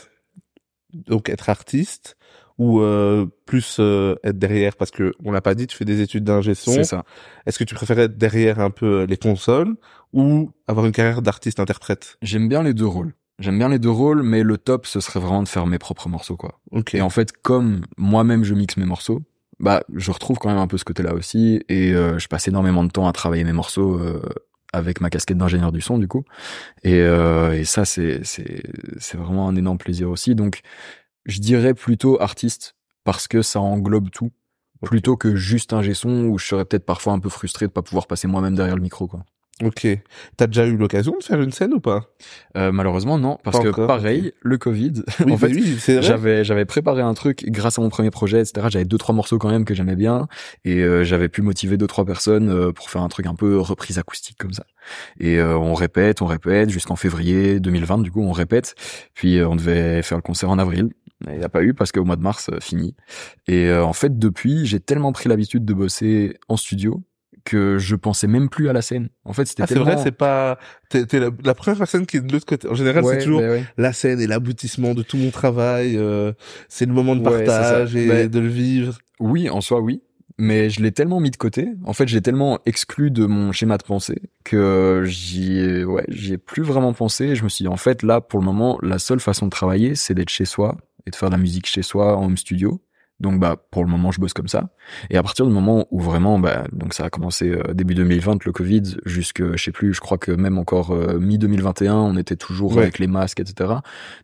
donc 0.94 1.30
être 1.30 1.50
artiste 1.50 2.16
ou 2.58 2.82
euh, 2.82 3.26
plus 3.46 3.78
euh, 3.80 4.16
être 4.24 4.38
derrière? 4.38 4.76
Parce 4.76 4.92
que 4.92 5.12
on 5.24 5.32
l'a 5.32 5.42
pas 5.42 5.56
dit, 5.56 5.68
tu 5.68 5.76
fais 5.76 5.86
des 5.86 6.02
études 6.02 6.24
d'ingé 6.24 6.56
son. 6.56 6.72
C'est 6.72 6.84
ça. 6.84 7.04
Est-ce 7.46 7.60
que 7.60 7.64
tu 7.64 7.76
préférais 7.76 8.04
être 8.04 8.18
derrière 8.18 8.60
un 8.60 8.70
peu 8.70 9.04
les 9.04 9.18
consoles 9.18 9.76
ou 10.14 10.52
avoir 10.68 10.86
une 10.86 10.92
carrière 10.92 11.22
d'artiste 11.22 11.60
interprète? 11.60 12.18
J'aime 12.22 12.48
bien 12.48 12.64
les 12.64 12.74
deux 12.74 12.88
rôles. 12.88 13.14
J'aime 13.40 13.58
bien 13.58 13.70
les 13.70 13.80
deux 13.80 13.90
rôles, 13.90 14.22
mais 14.22 14.44
le 14.44 14.58
top, 14.58 14.86
ce 14.86 15.00
serait 15.00 15.20
vraiment 15.20 15.42
de 15.42 15.48
faire 15.48 15.66
mes 15.66 15.80
propres 15.80 16.08
morceaux, 16.08 16.38
quoi. 16.38 16.60
OK. 16.72 16.94
Et 16.94 17.02
en 17.02 17.10
fait, 17.10 17.32
comme 17.32 17.82
moi-même 17.98 18.44
je 18.44 18.54
mixe 18.54 18.78
mes 18.78 18.86
morceaux, 18.86 19.24
bah, 19.64 19.84
je 19.96 20.12
retrouve 20.12 20.38
quand 20.40 20.50
même 20.50 20.58
un 20.58 20.68
peu 20.68 20.78
ce 20.78 20.84
côté-là 20.84 21.14
aussi, 21.14 21.64
et 21.70 21.94
euh, 21.94 22.20
je 22.20 22.28
passe 22.28 22.50
énormément 22.50 22.84
de 22.84 22.92
temps 22.92 23.08
à 23.08 23.14
travailler 23.14 23.46
mes 23.46 23.54
morceaux 23.54 23.98
euh, 23.98 24.22
avec 24.74 25.00
ma 25.00 25.10
casquette 25.10 25.38
d'ingénieur 25.38 25.72
du 25.72 25.80
son, 25.80 25.98
du 25.98 26.10
coup. 26.10 26.26
Et, 26.84 27.00
euh, 27.00 27.54
et 27.54 27.64
ça, 27.64 27.86
c'est 27.86 28.26
c'est 28.26 28.62
c'est 29.00 29.18
vraiment 29.18 29.48
un 29.48 29.56
énorme 29.56 29.78
plaisir 29.78 30.10
aussi. 30.10 30.36
Donc, 30.36 30.62
je 31.26 31.40
dirais 31.40 31.74
plutôt 31.74 32.22
artiste 32.22 32.76
parce 33.06 33.30
que 33.30 33.42
ça 33.42 33.62
englobe 33.62 34.10
tout, 34.12 34.32
plutôt 34.84 35.16
que 35.16 35.36
juste 35.36 35.72
un 35.72 35.94
son 35.94 36.26
où 36.26 36.38
je 36.38 36.46
serais 36.46 36.66
peut-être 36.66 36.86
parfois 36.86 37.14
un 37.14 37.20
peu 37.20 37.30
frustré 37.30 37.68
de 37.68 37.72
pas 37.72 37.82
pouvoir 37.84 38.06
passer 38.08 38.28
moi-même 38.28 38.56
derrière 38.56 38.76
le 38.76 38.82
micro, 38.82 39.08
quoi. 39.08 39.24
OK. 39.62 39.88
T'as 40.36 40.48
déjà 40.48 40.66
eu 40.66 40.78
l'occasion 40.78 41.16
de 41.18 41.24
faire 41.24 41.40
une 41.40 41.52
scène 41.52 41.74
ou 41.74 41.80
pas? 41.80 42.10
Euh, 42.58 42.72
malheureusement, 42.72 43.20
non, 43.20 43.38
parce 43.44 43.58
Pas 43.58 43.64
que 43.64 43.70
encore, 43.70 43.88
pareil, 43.88 44.34
le 44.42 44.58
Covid. 44.58 44.94
Oui, 45.26 45.32
en 45.34 45.38
fait, 45.38 45.48
oui. 45.48 45.78
J'avais 46.02 46.44
j'avais 46.44 46.66
préparé 46.66 47.02
un 47.02 47.14
truc 47.14 47.46
grâce 47.50 47.78
à 47.78 47.82
mon 47.82 47.90
premier 47.90 48.10
projet, 48.10 48.42
etc. 48.42 48.68
J'avais 48.70 48.86
deux 48.86 48.98
trois 48.98 49.14
morceaux 49.14 49.38
quand 49.38 49.50
même 49.50 49.64
que 49.64 49.76
j'aimais 49.76 49.96
bien 49.96 50.28
et 50.66 50.82
euh, 50.82 51.04
j'avais 51.04 51.30
pu 51.30 51.44
motiver 51.44 51.78
deux 51.78 51.88
trois 51.88 52.04
personnes 52.04 52.50
euh, 52.50 52.72
pour 52.72 52.90
faire 52.90 53.04
un 53.04 53.10
truc 53.10 53.28
un 53.28 53.36
peu 53.36 53.60
reprise 53.60 54.00
acoustique 54.00 54.38
comme 54.40 54.54
ça. 54.54 54.66
Et 55.20 55.38
euh, 55.40 55.56
on 55.58 55.76
répète, 55.76 56.22
on 56.22 56.26
répète 56.26 56.70
jusqu'en 56.70 56.96
février 56.96 57.60
2020. 57.60 58.00
Du 58.00 58.12
coup, 58.12 58.22
on 58.24 58.32
répète. 58.32 58.76
Puis 59.14 59.38
euh, 59.38 59.48
on 59.48 59.56
devait 59.56 60.02
faire 60.02 60.18
le 60.18 60.24
concert 60.24 60.50
en 60.50 60.58
avril. 60.58 60.90
Il 61.32 61.38
n'y 61.38 61.44
a 61.44 61.50
pas 61.50 61.64
eu 61.64 61.74
parce 61.74 61.92
qu'au 61.92 62.04
mois 62.04 62.16
de 62.16 62.22
mars, 62.22 62.50
euh, 62.52 62.60
fini. 62.60 62.96
Et 63.48 63.68
euh, 63.68 63.86
en 63.86 63.94
fait, 63.94 64.18
depuis, 64.20 64.66
j'ai 64.66 64.80
tellement 64.80 65.12
pris 65.14 65.30
l'habitude 65.30 65.64
de 65.64 65.74
bosser 65.74 66.38
en 66.50 66.58
studio 66.58 67.02
que 67.46 67.78
je 67.78 67.96
pensais 67.96 68.28
même 68.28 68.48
plus 68.50 68.70
à 68.70 68.74
la 68.74 68.82
scène. 68.82 69.10
En 69.26 69.34
fait, 69.34 69.46
c'était 69.46 69.64
Ah, 69.64 69.68
c'est 69.68 69.80
vrai, 69.80 69.98
c'est 70.02 70.12
pas. 70.14 70.58
T'es, 70.90 71.06
t'es 71.06 71.20
la, 71.20 71.30
la 71.44 71.54
première 71.54 71.78
personne 71.78 72.06
qui 72.06 72.18
est 72.18 72.22
de 72.22 72.32
l'autre 72.32 72.46
côté. 72.46 72.68
En 72.70 72.74
général, 72.76 73.04
Ouais, 73.04 73.16
c'est 73.20 73.24
toujours 73.26 73.42
bah 73.42 73.50
ouais. 73.50 73.64
la 73.78 73.92
scène 73.94 74.22
et 74.22 74.28
l'aboutissement 74.28 74.94
de 74.94 75.04
tout 75.04 75.18
mon 75.18 75.30
travail. 75.30 75.98
euh, 75.98 76.32
c'est 76.70 76.86
le 76.86 76.94
moment 76.94 77.16
de 77.16 77.22
Ouais, 77.22 77.44
partage 77.44 77.96
et 77.96 78.08
Bah, 78.08 78.28
de 78.28 78.40
le 78.40 78.48
vivre. 78.48 78.98
Oui, 79.20 79.50
en 79.50 79.62
soi, 79.62 79.82
oui. 79.82 80.02
Mais 80.40 80.70
je 80.72 80.82
l'ai 80.82 80.92
tellement 80.92 81.20
mis 81.20 81.30
de 81.30 81.38
côté. 81.38 81.70
En 81.86 81.94
fait, 81.94 82.08
j'ai 82.08 82.20
tellement 82.22 82.60
exclu 82.66 83.12
de 83.12 83.26
mon 83.28 83.52
schéma 83.52 83.78
de 83.78 83.84
pensée 83.84 84.20
que 84.44 85.04
j'y 85.06 85.60
ai, 85.60 85.84
ouais, 85.86 86.06
j'y 86.08 86.34
ai 86.34 86.38
plus 86.40 86.64
vraiment 86.64 86.94
pensé. 86.94 87.36
Je 87.36 87.44
me 87.44 87.50
suis 87.50 87.64
dit, 87.64 87.70
en 87.70 87.78
fait, 87.78 88.02
là, 88.02 88.20
pour 88.20 88.40
le 88.40 88.46
moment, 88.46 88.80
la 88.82 88.98
seule 88.98 89.20
façon 89.20 89.46
de 89.46 89.52
travailler, 89.52 89.94
c'est 89.96 90.16
d'être 90.16 90.30
chez 90.30 90.46
soi 90.46 90.78
et 91.06 91.12
de 91.12 91.16
faire 91.16 91.30
de 91.30 91.36
la 91.36 91.40
musique 91.42 91.68
chez 91.68 91.84
soi 91.84 92.18
en 92.18 92.26
home 92.26 92.38
studio. 92.38 92.82
Donc 93.24 93.40
bah 93.40 93.56
pour 93.72 93.86
le 93.86 93.90
moment 93.90 94.12
je 94.12 94.20
bosse 94.20 94.34
comme 94.34 94.50
ça. 94.50 94.70
Et 95.10 95.18
à 95.18 95.24
partir 95.24 95.48
du 95.48 95.54
moment 95.54 95.88
où 95.92 96.02
vraiment 96.02 96.38
bah 96.40 96.66
donc 96.74 96.94
ça 96.94 97.06
a 97.06 97.10
commencé 97.10 97.50
euh, 97.50 97.74
début 97.74 97.96
2020 97.96 98.44
le 98.46 98.52
Covid 98.52 98.84
jusque 99.06 99.56
je 99.56 99.64
sais 99.64 99.72
plus 99.72 99.94
je 99.94 100.02
crois 100.02 100.18
que 100.18 100.34
même 100.34 100.58
encore 100.58 100.92
euh, 100.92 101.18
mi 101.20 101.38
2021 101.38 101.96
on 101.96 102.18
était 102.18 102.36
toujours 102.36 102.78
avec 102.78 103.00
les 103.00 103.08
masques 103.08 103.40
etc. 103.40 103.76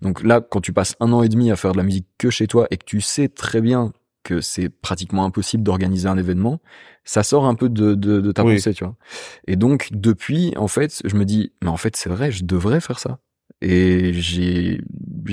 Donc 0.02 0.22
là 0.22 0.42
quand 0.42 0.60
tu 0.60 0.74
passes 0.74 0.98
un 1.00 1.14
an 1.14 1.24
et 1.24 1.30
demi 1.30 1.50
à 1.50 1.56
faire 1.56 1.72
de 1.72 1.78
la 1.78 1.84
musique 1.84 2.08
que 2.18 2.30
chez 2.30 2.46
toi 2.46 2.68
et 2.72 2.78
que 2.78 2.84
tu 2.86 3.00
sais 3.00 3.30
très 3.30 3.62
bien 3.62 3.94
que 4.24 4.42
c'est 4.42 4.68
pratiquement 4.68 5.24
impossible 5.24 5.64
d'organiser 5.64 6.10
un 6.10 6.18
événement, 6.18 6.60
ça 7.06 7.24
sort 7.24 7.46
un 7.46 7.56
peu 7.56 7.70
de, 7.70 7.96
de, 7.96 8.20
de 8.20 8.32
ta 8.34 8.44
pensée, 8.44 8.74
tu 8.74 8.84
vois. 8.84 8.96
Et 9.48 9.56
donc, 9.56 9.88
depuis, 9.92 10.54
en 10.58 10.68
fait, 10.68 11.02
je 11.06 11.16
me 11.16 11.24
dis, 11.24 11.54
mais 11.64 11.70
en 11.70 11.78
fait, 11.78 11.96
c'est 11.96 12.10
vrai, 12.10 12.30
je 12.30 12.44
devrais 12.44 12.82
faire 12.82 13.00
ça 13.00 13.20
et 13.62 14.14
j'ai 14.14 14.82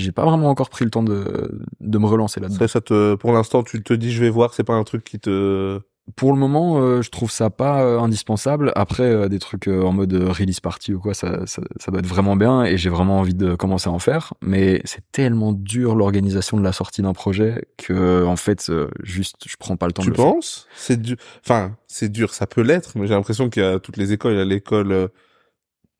j'ai 0.00 0.12
pas 0.12 0.24
vraiment 0.24 0.48
encore 0.48 0.70
pris 0.70 0.84
le 0.84 0.90
temps 0.90 1.02
de 1.02 1.60
de 1.80 1.98
me 1.98 2.06
relancer 2.06 2.40
là-dedans. 2.40 2.66
Ça, 2.68 2.80
te 2.80 3.14
pour 3.14 3.32
l'instant 3.32 3.62
tu 3.62 3.82
te 3.82 3.92
dis 3.92 4.12
je 4.12 4.20
vais 4.20 4.30
voir, 4.30 4.54
c'est 4.54 4.64
pas 4.64 4.74
un 4.74 4.84
truc 4.84 5.04
qui 5.04 5.18
te 5.18 5.80
pour 6.14 6.32
le 6.32 6.38
moment, 6.38 6.80
euh, 6.80 7.02
je 7.02 7.10
trouve 7.10 7.32
ça 7.32 7.50
pas 7.50 7.82
euh, 7.82 7.98
indispensable. 7.98 8.70
Après, 8.76 9.02
euh, 9.02 9.28
des 9.28 9.40
trucs 9.40 9.66
en 9.66 9.92
mode 9.92 10.14
release 10.14 10.60
party 10.60 10.94
ou 10.94 11.00
quoi, 11.00 11.14
ça, 11.14 11.44
ça, 11.46 11.62
ça 11.80 11.90
doit 11.90 11.98
être 11.98 12.06
vraiment 12.06 12.36
bien 12.36 12.64
et 12.64 12.76
j'ai 12.78 12.90
vraiment 12.90 13.18
envie 13.18 13.34
de 13.34 13.56
commencer 13.56 13.88
à 13.88 13.92
en 13.92 13.98
faire. 13.98 14.32
Mais 14.40 14.80
c'est 14.84 15.02
tellement 15.10 15.52
dur 15.52 15.96
l'organisation 15.96 16.58
de 16.58 16.62
la 16.62 16.72
sortie 16.72 17.02
d'un 17.02 17.12
projet 17.12 17.66
que, 17.76 18.24
en 18.24 18.36
fait, 18.36 18.70
juste, 19.02 19.36
je 19.46 19.56
prends 19.58 19.76
pas 19.76 19.86
le 19.86 19.92
temps 19.92 20.02
tu 20.02 20.10
de 20.10 20.16
le 20.16 20.22
penses? 20.22 20.68
C'est 20.76 21.00
dur. 21.00 21.16
Enfin, 21.44 21.76
c'est 21.88 22.10
dur, 22.10 22.32
ça 22.32 22.46
peut 22.46 22.62
l'être, 22.62 22.92
mais 22.96 23.08
j'ai 23.08 23.14
l'impression 23.14 23.50
qu'il 23.50 23.62
y 23.62 23.66
a 23.66 23.80
toutes 23.80 23.96
les 23.96 24.12
écoles, 24.12 24.34
il 24.34 24.38
y 24.38 24.42
a 24.42 24.44
l'école 24.44 25.10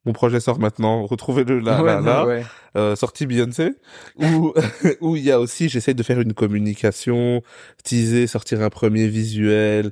mon 0.07 0.13
projet 0.13 0.39
sort 0.39 0.59
maintenant, 0.59 1.05
retrouvez-le 1.05 1.59
là, 1.59 1.81
là, 1.81 2.01
là, 2.01 2.25
Euh, 2.75 2.95
sortie 2.95 3.25
Beyoncé, 3.25 3.73
où 4.17 4.53
où 5.01 5.15
il 5.15 5.23
y 5.23 5.31
a 5.31 5.39
aussi, 5.39 5.67
j'essaie 5.67 5.93
de 5.93 6.03
faire 6.03 6.21
une 6.21 6.33
communication, 6.33 7.41
teaser, 7.83 8.27
sortir 8.27 8.61
un 8.61 8.69
premier 8.69 9.07
visuel. 9.07 9.91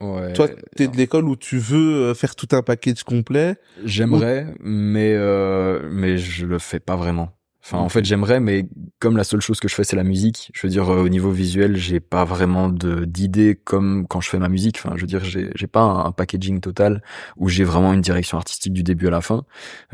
Ouais. 0.00 0.32
Toi, 0.32 0.48
t'es 0.76 0.88
de 0.88 0.96
l'école 0.96 1.28
où 1.28 1.36
tu 1.36 1.58
veux 1.58 1.94
euh, 1.94 2.14
faire 2.14 2.34
tout 2.34 2.48
un 2.52 2.62
package 2.62 3.02
complet? 3.02 3.56
J'aimerais, 3.84 4.46
mais 4.60 5.12
euh, 5.14 5.88
mais 5.90 6.16
je 6.16 6.46
le 6.46 6.58
fais 6.58 6.80
pas 6.80 6.96
vraiment. 6.96 7.32
Enfin, 7.70 7.82
en 7.82 7.88
fait, 7.88 8.04
j'aimerais, 8.04 8.40
mais 8.40 8.66
comme 8.98 9.16
la 9.16 9.22
seule 9.22 9.40
chose 9.40 9.60
que 9.60 9.68
je 9.68 9.74
fais, 9.76 9.84
c'est 9.84 9.94
la 9.94 10.02
musique. 10.02 10.50
Je 10.54 10.66
veux 10.66 10.70
dire, 10.70 10.90
euh, 10.90 11.04
au 11.04 11.08
niveau 11.08 11.30
visuel, 11.30 11.76
j'ai 11.76 12.00
pas 12.00 12.24
vraiment 12.24 12.68
de 12.68 13.04
d'idées 13.04 13.54
comme 13.62 14.06
quand 14.08 14.20
je 14.20 14.28
fais 14.28 14.38
ma 14.38 14.48
musique. 14.48 14.80
Enfin, 14.82 14.96
je 14.96 15.02
veux 15.02 15.06
dire, 15.06 15.22
j'ai 15.24 15.66
pas 15.68 15.82
un, 15.82 16.10
packaging 16.10 16.60
total 16.60 17.00
où 17.36 17.48
j'ai 17.48 17.62
vraiment 17.62 17.92
une 17.92 18.00
direction 18.00 18.38
artistique 18.38 18.72
du 18.72 18.82
début 18.82 19.06
à 19.06 19.10
la 19.10 19.20
fin. 19.20 19.44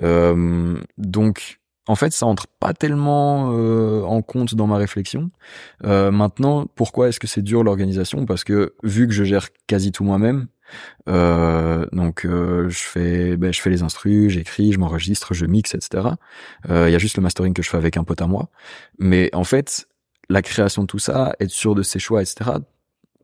Euh, 0.03 0.79
donc, 0.97 1.61
en 1.87 1.95
fait, 1.95 2.12
ça 2.12 2.27
entre 2.27 2.47
pas 2.47 2.73
tellement 2.73 3.53
euh, 3.53 4.03
en 4.03 4.23
compte 4.23 4.55
dans 4.55 4.67
ma 4.67 4.77
réflexion. 4.77 5.31
Euh, 5.85 6.11
maintenant, 6.11 6.67
pourquoi 6.75 7.09
est-ce 7.09 7.21
que 7.21 7.27
c'est 7.27 7.43
dur 7.43 7.62
l'organisation? 7.62 8.27
Parce 8.27 8.43
que 8.43 8.75
vu 8.83 9.07
que 9.07 9.12
je 9.12 9.25
gère 9.25 9.49
quasi 9.67 9.93
tout 9.93 10.03
moi-même, 10.03 10.49
euh, 11.09 11.87
donc 11.93 12.25
euh, 12.25 12.69
je 12.69 12.83
fais 12.83 13.37
ben, 13.37 13.53
je 13.53 13.61
fais 13.61 13.71
les 13.71 13.83
instrus, 13.83 14.33
j'écris, 14.33 14.73
je 14.73 14.79
m'enregistre, 14.79 15.35
je 15.35 15.47
mixe, 15.47 15.75
etc. 15.75 16.09
Euh, 16.71 16.89
il 16.89 16.93
y 16.93 16.95
a 16.95 16.99
juste 16.99 17.17
le 17.17 17.23
mastering 17.23 17.55
que 17.55 17.63
je 17.63 17.71
fais 17.71 17.77
avec 17.77 17.97
un 17.97 18.05
pote 18.05 18.23
à 18.23 18.27
moi. 18.27 18.49
Mais 18.99 19.31
en 19.35 19.45
fait, 19.45 19.89
la 20.29 20.43
création 20.43 20.83
de 20.83 20.87
tout 20.87 20.99
ça, 20.99 21.35
être 21.41 21.51
sûr 21.51 21.75
de 21.75 21.83
ses 21.83 21.99
choix, 21.99 22.23
etc. 22.23 22.51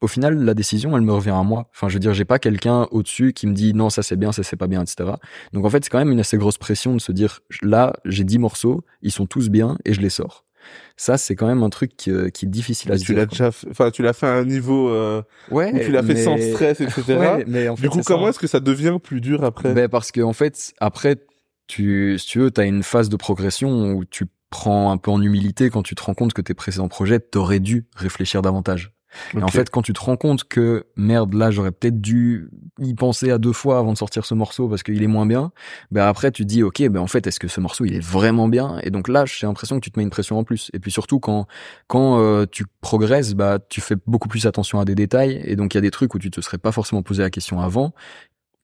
Au 0.00 0.08
final, 0.08 0.36
la 0.44 0.54
décision, 0.54 0.96
elle 0.96 1.02
me 1.02 1.12
revient 1.12 1.30
à 1.30 1.42
moi. 1.44 1.68
Enfin, 1.72 1.88
je 1.88 1.94
veux 1.94 2.00
dire, 2.00 2.12
j'ai 2.12 2.24
pas 2.24 2.40
quelqu'un 2.40 2.88
au-dessus 2.90 3.32
qui 3.32 3.46
me 3.46 3.54
dit 3.54 3.72
non, 3.72 3.88
ça 3.88 4.02
c'est 4.02 4.16
bien, 4.16 4.32
ça 4.32 4.42
c'est 4.42 4.56
pas 4.56 4.66
bien, 4.66 4.82
etc. 4.82 5.12
Donc 5.52 5.64
en 5.64 5.70
fait, 5.70 5.84
c'est 5.84 5.90
quand 5.90 5.98
même 5.98 6.10
une 6.10 6.20
assez 6.20 6.36
grosse 6.36 6.58
pression 6.58 6.94
de 6.94 7.00
se 7.00 7.12
dire 7.12 7.40
là, 7.62 7.92
j'ai 8.04 8.24
10 8.24 8.38
morceaux, 8.38 8.84
ils 9.02 9.12
sont 9.12 9.26
tous 9.26 9.48
bien 9.48 9.78
et 9.84 9.94
je 9.94 10.00
les 10.00 10.10
sors. 10.10 10.44
Ça, 10.96 11.18
c'est 11.18 11.34
quand 11.34 11.46
même 11.46 11.62
un 11.62 11.70
truc 11.70 11.96
qui, 11.96 12.10
est 12.10 12.44
difficile 12.44 12.92
à 12.92 12.98
tu 12.98 13.14
l'as 13.14 13.26
déjà, 13.26 13.50
tu 13.92 14.02
l'as 14.02 14.12
fait 14.12 14.26
à 14.26 14.34
un 14.34 14.44
niveau 14.44 14.88
euh, 14.88 15.22
ouais, 15.50 15.72
où 15.72 15.78
tu 15.78 15.90
l'as 15.90 16.02
fait 16.02 16.16
sans 16.16 16.36
stress, 16.38 16.80
etc. 16.80 17.02
Ouais, 17.08 17.44
mais 17.46 17.68
en 17.68 17.76
fait, 17.76 17.82
du 17.82 17.88
coup, 17.88 18.00
comment 18.04 18.28
est-ce 18.28 18.38
que 18.38 18.46
ça 18.46 18.60
devient 18.60 18.98
plus 19.02 19.20
dur 19.20 19.44
après? 19.44 19.72
Ben 19.74 19.88
parce 19.88 20.12
que 20.12 20.20
en 20.20 20.32
fait, 20.32 20.72
après, 20.80 21.16
tu, 21.66 22.18
si 22.18 22.26
tu 22.26 22.38
veux, 22.40 22.50
t'as 22.50 22.66
une 22.66 22.82
phase 22.82 23.08
de 23.08 23.16
progression 23.16 23.92
où 23.92 24.04
tu 24.04 24.26
prends 24.50 24.90
un 24.90 24.98
peu 24.98 25.10
en 25.10 25.20
humilité 25.22 25.70
quand 25.70 25.82
tu 25.82 25.94
te 25.94 26.02
rends 26.02 26.14
compte 26.14 26.34
que 26.34 26.42
tes 26.42 26.54
précédents 26.54 26.88
projets 26.88 27.20
t'auraient 27.20 27.60
dû 27.60 27.86
réfléchir 27.96 28.42
davantage. 28.42 28.92
Et 29.36 29.42
en 29.42 29.48
fait, 29.48 29.70
quand 29.70 29.82
tu 29.82 29.92
te 29.92 30.00
rends 30.00 30.16
compte 30.16 30.44
que 30.44 30.86
merde, 30.96 31.34
là, 31.34 31.50
j'aurais 31.50 31.72
peut-être 31.72 32.00
dû 32.00 32.50
y 32.78 32.94
penser 32.94 33.30
à 33.30 33.38
deux 33.38 33.52
fois 33.52 33.78
avant 33.78 33.92
de 33.92 33.98
sortir 33.98 34.24
ce 34.24 34.34
morceau 34.34 34.68
parce 34.68 34.82
qu'il 34.82 35.02
est 35.02 35.08
moins 35.08 35.26
bien, 35.26 35.52
ben 35.90 36.06
après 36.06 36.30
tu 36.30 36.42
te 36.42 36.48
dis 36.48 36.62
ok, 36.62 36.82
ben 36.88 37.00
en 37.00 37.06
fait, 37.06 37.26
est-ce 37.26 37.40
que 37.40 37.48
ce 37.48 37.60
morceau 37.60 37.84
il 37.84 37.94
est 37.94 38.04
vraiment 38.04 38.48
bien? 38.48 38.78
Et 38.82 38.90
donc 38.90 39.08
là, 39.08 39.24
j'ai 39.26 39.46
l'impression 39.46 39.76
que 39.76 39.84
tu 39.84 39.90
te 39.90 39.98
mets 39.98 40.04
une 40.04 40.10
pression 40.10 40.38
en 40.38 40.44
plus. 40.44 40.70
Et 40.72 40.78
puis 40.78 40.90
surtout 40.90 41.20
quand 41.20 41.46
quand 41.86 42.20
euh, 42.20 42.46
tu 42.50 42.64
progresses, 42.80 43.34
bah 43.34 43.58
tu 43.68 43.80
fais 43.80 43.96
beaucoup 44.06 44.28
plus 44.28 44.46
attention 44.46 44.80
à 44.80 44.84
des 44.84 44.94
détails. 44.94 45.40
Et 45.44 45.56
donc 45.56 45.74
il 45.74 45.76
y 45.76 45.78
a 45.78 45.82
des 45.82 45.90
trucs 45.90 46.14
où 46.14 46.18
tu 46.18 46.30
te 46.30 46.40
serais 46.40 46.58
pas 46.58 46.72
forcément 46.72 47.02
posé 47.02 47.22
la 47.22 47.30
question 47.30 47.60
avant 47.60 47.92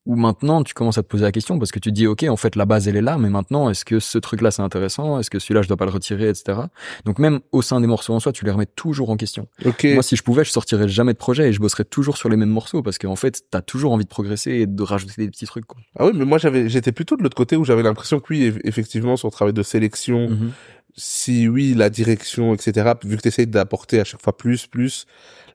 ou 0.09 0.17
maintenant 0.17 0.65
tu 0.65 0.75
commences 0.75 0.97
à 0.97 1.03
te 1.03 1.07
poser 1.07 1.23
la 1.23 1.33
question 1.33 1.59
parce 1.59 1.71
que 1.71 1.79
tu 1.79 1.93
dis 1.93 2.07
ok 2.07 2.25
en 2.29 2.37
fait 2.37 2.57
la 2.57 2.65
base 2.65 2.89
elle 2.89 2.97
est 2.97 3.03
là 3.03 3.19
mais 3.19 3.29
maintenant 3.29 3.69
est-ce 3.69 3.85
que 3.85 4.01
ce 4.01 4.17
truc 4.19 4.41
là 4.41 4.51
c'est 4.51 4.63
intéressant? 4.63 5.21
Est-ce 5.21 5.31
que 5.31 5.39
celui-là 5.39 5.63
je 5.63 5.69
dois 5.69 5.77
pas 5.77 5.85
le 5.85 5.93
retirer 5.93 6.29
etc 6.31 6.59
donc 7.05 7.19
même 7.19 7.41
au 7.53 7.63
sein 7.63 7.81
des 7.81 7.87
morceaux 7.87 8.15
en 8.15 8.21
soi 8.21 8.33
tu 8.33 8.45
les 8.45 8.51
remets 8.51 8.67
toujours 8.67 9.11
en 9.11 9.17
question 9.17 9.47
moi 9.95 10.03
si 10.03 10.17
je 10.17 10.23
pouvais 10.23 10.45
je 10.45 10.51
sortirais 10.51 10.89
jamais 10.89 11.13
de 11.13 11.19
projet 11.19 11.51
et 11.51 11.53
je 11.53 11.61
bosserais 11.61 11.85
toujours 11.85 12.17
sur 12.17 12.31
les 12.31 12.37
mêmes 12.37 12.49
morceaux 12.49 12.83
parce 12.83 12.97
qu'en 12.97 13.17
fait 13.17 13.43
t'as 13.51 13.61
toujours 13.61 13.93
envie 13.93 14.05
de 14.05 14.09
progresser 14.09 14.53
et 14.53 14.67
de 14.67 14.83
rajouter 14.83 15.13
des 15.19 15.29
petits 15.29 15.47
trucs 15.47 15.67
quoi. 15.67 15.79
ah 15.99 16.07
oui 16.07 16.13
mais 16.15 16.25
moi 16.25 16.39
j'avais 16.39 16.71
j'étais 16.71 16.93
plutôt 16.93 17.17
de 17.17 17.23
l'autre 17.23 17.37
côté 17.37 17.57
où 17.57 17.65
j'avais 17.67 17.83
l'impression 17.83 18.19
que 18.19 18.33
oui 18.33 18.55
effectivement 18.65 19.19
son 19.19 19.29
travail 19.29 19.53
de 19.53 19.63
sélection 19.63 20.29
mm-hmm. 20.29 20.51
si 20.97 21.49
oui 21.49 21.75
la 21.75 21.91
direction 21.91 22.55
etc 22.55 22.93
vu 23.05 23.19
que 23.19 23.23
tu 23.23 23.29
essayes 23.29 23.47
d'apporter 23.47 24.01
à 24.01 24.05
chaque 24.05 24.23
fois 24.23 24.35
plus 24.35 24.67
plus 24.67 25.05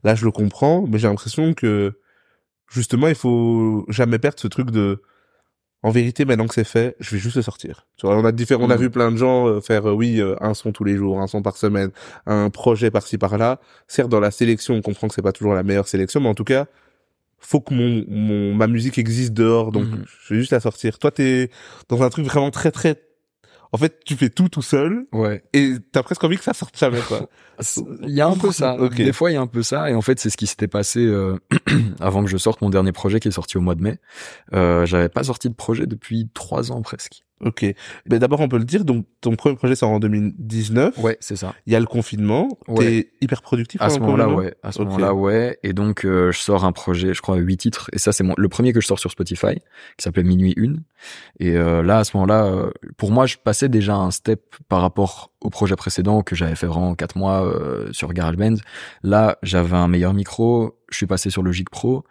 là 0.04 0.14
je 0.14 0.26
le 0.26 0.32
comprends 0.32 0.86
mais 0.88 1.00
j'ai 1.00 1.08
l'impression 1.08 1.56
que 1.56 1.98
justement, 2.74 3.08
il 3.08 3.16
faut 3.16 3.86
jamais 3.88 4.20
perdre 4.20 4.40
ce 4.40 4.48
truc 4.48 4.72
de, 4.72 5.02
en 5.84 5.92
vérité, 5.92 6.26
maintenant 6.26 6.48
que 6.48 6.56
c'est 6.56 6.64
fait, 6.64 6.96
je 7.00 7.12
vais 7.12 7.20
juste 7.20 7.36
le 7.36 7.42
sortir. 7.42 7.86
Tu 7.98 8.06
vois, 8.06 8.18
on 8.18 8.26
a 8.26 8.32
différents, 8.32 8.64
on 8.64 8.70
a 8.70 8.78
mm. 8.78 8.82
vu 8.82 8.90
plein 8.90 9.12
de 9.12 9.18
gens 9.18 9.48
euh, 9.48 9.62
faire, 9.62 9.88
euh, 9.88 9.94
oui, 9.94 10.20
euh, 10.20 10.36
un 10.42 10.54
son 10.54 10.72
tous 10.72 10.84
les 10.84 10.96
jours, 10.96 11.20
un 11.20 11.28
son 11.28 11.42
par 11.42 11.58
semaine, 11.58 11.92
un 12.26 12.50
projet 12.50 12.90
par-ci 12.90 13.18
par-là. 13.18 13.60
Certes, 13.88 14.10
dans 14.10 14.20
la 14.20 14.32
sélection, 14.32 14.74
on 14.76 14.82
comprend 14.82 15.08
que 15.08 15.14
c'est 15.14 15.22
pas 15.22 15.34
toujours 15.34 15.54
la 15.54 15.64
meilleure 15.64 15.88
sélection, 15.88 16.20
mais 16.20 16.30
en 16.30 16.36
tout 16.36 16.46
cas, 16.46 16.66
faut 17.40 17.60
que 17.60 17.74
mon, 17.74 18.06
mon 18.08 18.56
ma 18.56 18.68
musique 18.68 18.98
existe 18.98 19.34
dehors, 19.34 19.72
donc 19.72 19.84
mm-hmm. 19.84 20.06
je 20.28 20.34
vais 20.34 20.40
juste 20.40 20.54
la 20.54 20.62
sortir. 20.62 20.98
Toi, 20.98 21.12
t'es 21.12 21.50
dans 21.90 22.02
un 22.02 22.10
truc 22.10 22.26
vraiment 22.26 22.52
très 22.52 22.72
très 22.72 22.96
en 23.74 23.78
fait, 23.78 24.02
tu 24.06 24.16
fais 24.16 24.30
tout 24.30 24.50
tout 24.50 24.62
seul. 24.62 25.08
Ouais. 25.12 25.44
Et 25.54 25.74
t'as 25.92 26.04
presque 26.04 26.24
envie 26.24 26.38
que 26.38 26.44
ça 26.44 26.54
sorte 26.54 26.78
jamais, 26.78 27.02
quoi. 27.08 27.28
Il 28.04 28.14
y 28.14 28.22
a 28.22 28.28
un 28.28 28.38
peu 28.38 28.52
ça. 28.52 28.78
Des 28.96 29.14
fois, 29.14 29.32
il 29.32 29.34
y 29.34 29.38
a 29.38 29.42
un 29.42 29.48
peu 29.48 29.62
ça. 29.62 29.90
Et 29.90 29.94
en 29.94 30.02
fait, 30.02 30.20
c'est 30.20 30.30
ce 30.32 30.38
qui 30.38 30.48
s'était 30.48 30.68
passé 30.68 31.00
euh, 31.06 31.38
avant 32.00 32.24
que 32.24 32.30
je 32.30 32.38
sorte 32.38 32.62
mon 32.62 32.70
dernier 32.70 32.92
projet 32.92 33.20
qui 33.20 33.28
est 33.28 33.32
sorti 33.32 33.58
au 33.58 33.62
mois 33.62 33.76
de 33.76 33.82
mai. 33.82 34.00
Euh, 34.54 34.86
J'avais 34.88 35.10
pas 35.10 35.24
sorti 35.24 35.50
de 35.50 35.54
projet 35.54 35.86
depuis 35.86 36.30
trois 36.34 36.72
ans 36.72 36.82
presque. 36.82 37.24
Ok. 37.46 37.66
Mais 38.10 38.20
d'abord, 38.20 38.40
on 38.42 38.48
peut 38.48 38.58
le 38.58 38.64
dire. 38.64 38.86
Donc, 38.86 39.06
ton 39.22 39.36
premier 39.36 39.56
projet 39.56 39.76
sort 39.76 39.90
en 39.90 40.00
2019. 40.00 40.98
Ouais, 41.00 41.18
c'est 41.20 41.36
ça. 41.36 41.54
Il 41.66 41.74
y 41.74 41.76
a 41.76 41.80
le 41.80 41.86
confinement. 41.86 42.58
Ouais. 42.68 42.86
T'es 42.86 43.10
hyper 43.22 43.42
productif. 43.42 43.82
À 43.82 43.90
ce 43.90 44.00
moment-là, 44.00 44.30
ouais. 44.30 44.54
À 44.64 44.72
ce 44.72 44.82
moment-là, 44.82 45.14
ouais. 45.14 45.60
Et 45.64 45.74
donc, 45.74 46.06
euh, 46.06 46.32
je 46.32 46.40
sors 46.40 46.66
un 46.66 46.72
projet, 46.72 47.14
je 47.14 47.22
crois, 47.22 47.36
huit 47.38 47.58
titres. 47.58 47.90
Et 47.94 48.00
ça, 48.00 48.12
c'est 48.12 48.24
le 48.36 48.50
premier 48.50 48.74
que 48.74 48.82
je 48.82 48.88
sors 48.88 49.00
sur 49.00 49.12
Spotify, 49.12 49.56
qui 49.98 50.04
s'appelait 50.04 50.24
Minuit 50.24 50.54
Une. 50.58 50.84
Et 51.40 51.56
euh, 51.56 51.84
là, 51.84 52.00
à 52.00 52.04
ce 52.04 52.16
moment-là, 52.18 52.46
euh, 52.46 52.72
pour 52.98 53.12
moi, 53.12 53.26
je 53.26 53.38
passais 53.38 53.70
déjà 53.70 53.96
un 53.96 54.12
step 54.12 54.56
par 54.70 54.82
rapport 54.82 55.32
au 55.42 55.50
projet 55.50 55.76
précédent 55.76 56.22
que 56.22 56.36
j'avais 56.36 56.56
fait 56.56 56.68
vraiment 56.68 56.96
quatre 56.96 57.18
mois 57.18 57.54
sur 57.92 58.14
GarageBand. 58.14 58.56
Là, 59.04 59.38
j'avais 59.44 59.76
un 59.76 59.90
meilleur 59.90 60.14
micro 60.14 60.78
je 60.94 60.98
suis 60.98 61.08
passé 61.08 61.30
sur 61.30 61.44
Logic 61.44 61.70
Pro. 61.70 62.04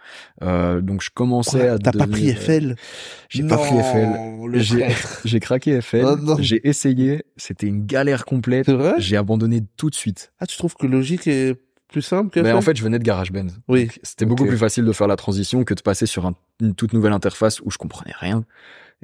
Euh, 0.43 0.81
donc 0.81 1.03
je 1.03 1.11
commençais 1.13 1.69
à. 1.69 1.79
T'as 1.79 1.93
pas 1.93 2.07
pris 2.07 2.33
FL 2.33 2.77
J'ai 3.29 3.45
pas 3.45 3.57
pris 3.57 3.75
FL. 3.75 4.89
J'ai 5.25 5.41
craqué 5.41 5.81
FL. 5.81 6.19
J'ai 6.39 6.67
essayé. 6.69 7.25
C'était 7.37 7.67
une 7.67 7.87
galère 7.87 8.25
complète. 8.25 8.71
J'ai 8.99 9.17
abandonné 9.17 9.63
tout 9.77 9.91
de 9.91 9.95
suite. 9.95 10.33
Ah, 10.39 10.47
tu 10.47 10.57
trouves 10.57 10.77
que 10.77 10.87
Logic 10.87 11.27
est 11.27 11.57
plus 11.89 12.03
simple 12.03 12.31
que 12.31 12.41
Mais 12.41 12.53
en 12.53 12.63
fait, 12.63 12.77
je 12.77 12.83
venais 12.83 12.99
de 12.99 13.05
GarageBand. 13.05 13.49
Oui. 13.69 13.89
C'était 14.03 14.25
beaucoup 14.25 14.47
plus 14.47 14.59
facile 14.59 14.85
de 14.85 14.93
faire 14.93 15.07
la 15.07 15.17
transition 15.17 15.63
que 15.63 15.75
de 15.75 15.83
passer 15.83 16.07
sur 16.07 16.33
une 16.61 16.75
toute 16.75 16.93
nouvelle 16.93 17.13
interface 17.13 17.61
où 17.61 17.71
je 17.71 17.79
comprenais 17.79 18.15
rien. 18.19 18.45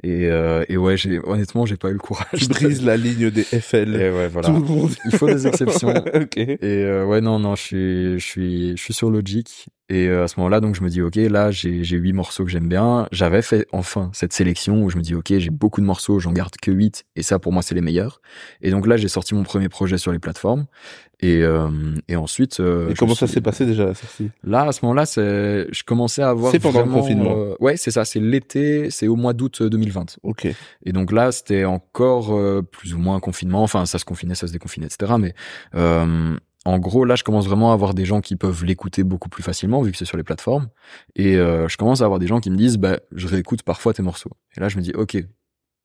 Et, 0.03 0.27
euh, 0.27 0.63
et 0.69 0.77
ouais, 0.77 0.95
j'ai 0.95 1.19
honnêtement, 1.23 1.65
j'ai 1.65 1.75
pas 1.77 1.89
eu 1.89 1.93
le 1.93 1.99
courage. 1.99 2.27
Tu 2.39 2.47
brises 2.47 2.83
la 2.83 2.95
ligne 2.95 3.29
des 3.29 3.43
FL. 3.43 3.95
Et 3.95 4.09
ouais, 4.09 4.27
voilà. 4.29 4.47
Tout 4.47 4.55
le 4.55 4.61
monde. 4.61 4.91
Il 5.05 5.17
faut 5.17 5.27
des 5.27 5.45
exceptions. 5.47 5.89
ok. 5.89 6.37
Et 6.37 6.57
euh, 6.61 7.05
ouais, 7.05 7.21
non, 7.21 7.39
non, 7.39 7.55
je 7.55 7.61
suis, 7.61 8.19
je 8.19 8.25
suis, 8.25 8.77
je 8.77 8.81
suis 8.81 8.93
sur 8.93 9.09
Logic. 9.09 9.67
Et 9.89 10.07
euh, 10.07 10.23
à 10.23 10.27
ce 10.27 10.39
moment-là, 10.39 10.59
donc 10.59 10.75
je 10.75 10.81
me 10.83 10.89
dis 10.89 11.01
ok, 11.01 11.15
là 11.15 11.49
j'ai 11.51 11.83
j'ai 11.83 11.97
huit 11.97 12.13
morceaux 12.13 12.45
que 12.45 12.51
j'aime 12.51 12.67
bien. 12.67 13.07
J'avais 13.11 13.41
fait 13.41 13.65
enfin 13.71 14.11
cette 14.13 14.33
sélection 14.33 14.83
où 14.83 14.89
je 14.89 14.97
me 14.97 15.01
dis 15.01 15.15
ok, 15.15 15.33
j'ai 15.37 15.49
beaucoup 15.49 15.81
de 15.81 15.85
morceaux, 15.85 16.19
j'en 16.19 16.31
garde 16.31 16.55
que 16.61 16.71
huit 16.71 17.05
et 17.15 17.23
ça 17.23 17.39
pour 17.39 17.51
moi 17.51 17.63
c'est 17.63 17.75
les 17.75 17.81
meilleurs. 17.81 18.21
Et 18.61 18.69
donc 18.69 18.85
là 18.85 18.97
j'ai 18.97 19.07
sorti 19.07 19.33
mon 19.33 19.43
premier 19.43 19.67
projet 19.67 19.97
sur 19.97 20.11
les 20.11 20.19
plateformes 20.19 20.67
et 21.21 21.41
euh, 21.41 21.69
et 22.07 22.15
ensuite. 22.15 22.59
Euh, 22.59 22.89
et 22.89 22.93
comment 22.93 23.15
ça 23.15 23.27
s'est 23.27 23.41
passé 23.41 23.65
déjà 23.65 23.85
la 23.85 23.93
sortie? 23.93 24.29
Là 24.43 24.63
à 24.67 24.71
ce 24.71 24.85
moment-là, 24.85 25.05
c'est 25.05 25.67
je 25.71 25.83
commençais 25.83 26.21
à 26.21 26.29
avoir. 26.29 26.51
C'est 26.51 26.59
pendant 26.59 26.79
vraiment, 26.79 26.95
le 26.97 27.01
confinement. 27.01 27.35
euh, 27.35 27.55
ouais, 27.59 27.75
c'est 27.75 27.91
ça, 27.91 28.05
c'est 28.05 28.19
l'été, 28.19 28.89
c'est 28.91 29.07
au 29.07 29.15
mois 29.15 29.33
d'août 29.33 29.63
2020. 29.63 30.17
Ok. 30.23 30.47
Et 30.85 30.91
donc 30.91 31.11
là, 31.11 31.31
c'était 31.31 31.65
encore 31.65 32.33
euh, 32.35 32.61
plus 32.61 32.93
ou 32.93 32.99
moins 32.99 33.15
un 33.15 33.19
confinement. 33.19 33.63
Enfin, 33.63 33.85
ça 33.85 33.99
se 33.99 34.05
confinait, 34.05 34.35
ça 34.35 34.47
se 34.47 34.53
déconfinait, 34.53 34.85
etc. 34.85 35.13
Mais 35.19 35.33
euh, 35.75 36.37
en 36.65 36.77
gros, 36.79 37.05
là, 37.05 37.15
je 37.15 37.23
commence 37.23 37.47
vraiment 37.47 37.71
à 37.71 37.73
avoir 37.73 37.93
des 37.93 38.05
gens 38.05 38.21
qui 38.21 38.35
peuvent 38.35 38.65
l'écouter 38.65 39.03
beaucoup 39.03 39.29
plus 39.29 39.43
facilement 39.43 39.81
vu 39.81 39.91
que 39.91 39.97
c'est 39.97 40.05
sur 40.05 40.17
les 40.17 40.23
plateformes. 40.23 40.69
Et 41.15 41.37
euh, 41.37 41.67
je 41.67 41.77
commence 41.77 42.01
à 42.01 42.05
avoir 42.05 42.19
des 42.19 42.27
gens 42.27 42.39
qui 42.39 42.51
me 42.51 42.57
disent, 42.57 42.77
bah, 42.77 42.99
je 43.13 43.27
réécoute 43.27 43.63
parfois 43.63 43.93
tes 43.93 44.03
morceaux. 44.03 44.31
Et 44.57 44.59
là, 44.59 44.67
je 44.67 44.77
me 44.77 44.81
dis, 44.81 44.91
ok, 44.93 45.17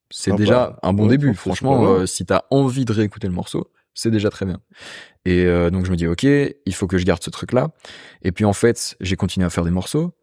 c'est 0.09 0.31
Ah 0.31 0.35
déjà 0.35 0.67
bah, 0.67 0.79
un 0.83 0.93
bon 0.93 1.03
ouais, 1.03 1.09
début. 1.09 1.33
franchement, 1.33 1.85
euh, 1.85 2.05
si 2.05 2.25
t'as 2.25 2.41
envie 2.51 2.85
de 2.85 2.91
réécouter 2.93 3.27
le 3.27 3.33
morceau, 3.33 3.71
c'est 3.93 4.11
déjà 4.11 4.29
très 4.29 4.45
bien. 4.45 4.59
Et 5.23 5.45
euh, 5.45 5.69
donc 5.69 5.85
je 5.85 5.91
me 5.91 5.95
dis, 5.95 6.07
ok, 6.07 6.23
il 6.23 6.73
faut 6.73 6.87
que 6.87 6.97
je 6.97 7.05
garde 7.05 7.23
ce 7.23 7.29
truc-là. 7.29 7.69
Et 8.21 8.31
puis 8.31 8.43
en 8.45 8.53
fait, 8.53 8.97
j'ai 8.99 9.15
continué 9.15 9.45
à 9.45 9.49
faire 9.49 9.63
des 9.63 9.71
morceaux. 9.71 10.13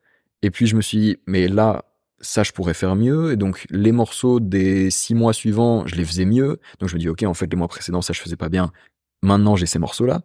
Et 0.42 0.50
puis 0.50 0.66
je 0.66 0.76
me 0.76 0.82
suis 0.82 0.98
dit, 0.98 1.16
mais 1.26 1.48
là, 1.48 1.84
ça, 2.22 2.44
je 2.44 2.52
pourrais 2.52 2.74
faire 2.74 2.94
mieux. 2.94 3.32
Et 3.32 3.36
donc, 3.36 3.66
les 3.70 3.90
morceaux 3.92 4.38
des 4.38 4.90
six 4.90 5.14
mois 5.14 5.32
suivants, 5.32 5.86
je 5.86 5.96
les 5.96 6.04
faisais 6.04 6.24
mieux. 6.24 6.60
Donc, 6.78 6.88
je 6.88 6.94
me 6.94 7.00
dis, 7.00 7.08
OK, 7.08 7.24
en 7.24 7.34
fait, 7.34 7.46
les 7.50 7.56
mois 7.56 7.66
précédents, 7.66 8.00
ça, 8.00 8.12
je 8.12 8.20
faisais 8.20 8.36
pas 8.36 8.48
bien. 8.48 8.70
Maintenant, 9.22 9.56
j'ai 9.56 9.66
ces 9.66 9.78
morceaux-là. 9.78 10.22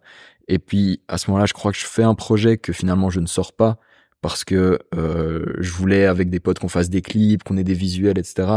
Et 0.48 0.58
puis, 0.58 1.02
à 1.08 1.18
ce 1.18 1.30
moment-là, 1.30 1.46
je 1.46 1.52
crois 1.52 1.72
que 1.72 1.78
je 1.78 1.86
fais 1.86 2.02
un 2.02 2.14
projet 2.14 2.56
que 2.56 2.72
finalement, 2.72 3.10
je 3.10 3.20
ne 3.20 3.26
sors 3.26 3.52
pas 3.52 3.78
parce 4.20 4.42
que 4.42 4.80
euh, 4.96 5.44
je 5.60 5.70
voulais 5.70 6.04
avec 6.04 6.28
des 6.28 6.40
potes 6.40 6.58
qu'on 6.58 6.66
fasse 6.68 6.90
des 6.90 7.02
clips, 7.02 7.44
qu'on 7.44 7.56
ait 7.56 7.62
des 7.62 7.74
visuels, 7.74 8.18
etc. 8.18 8.48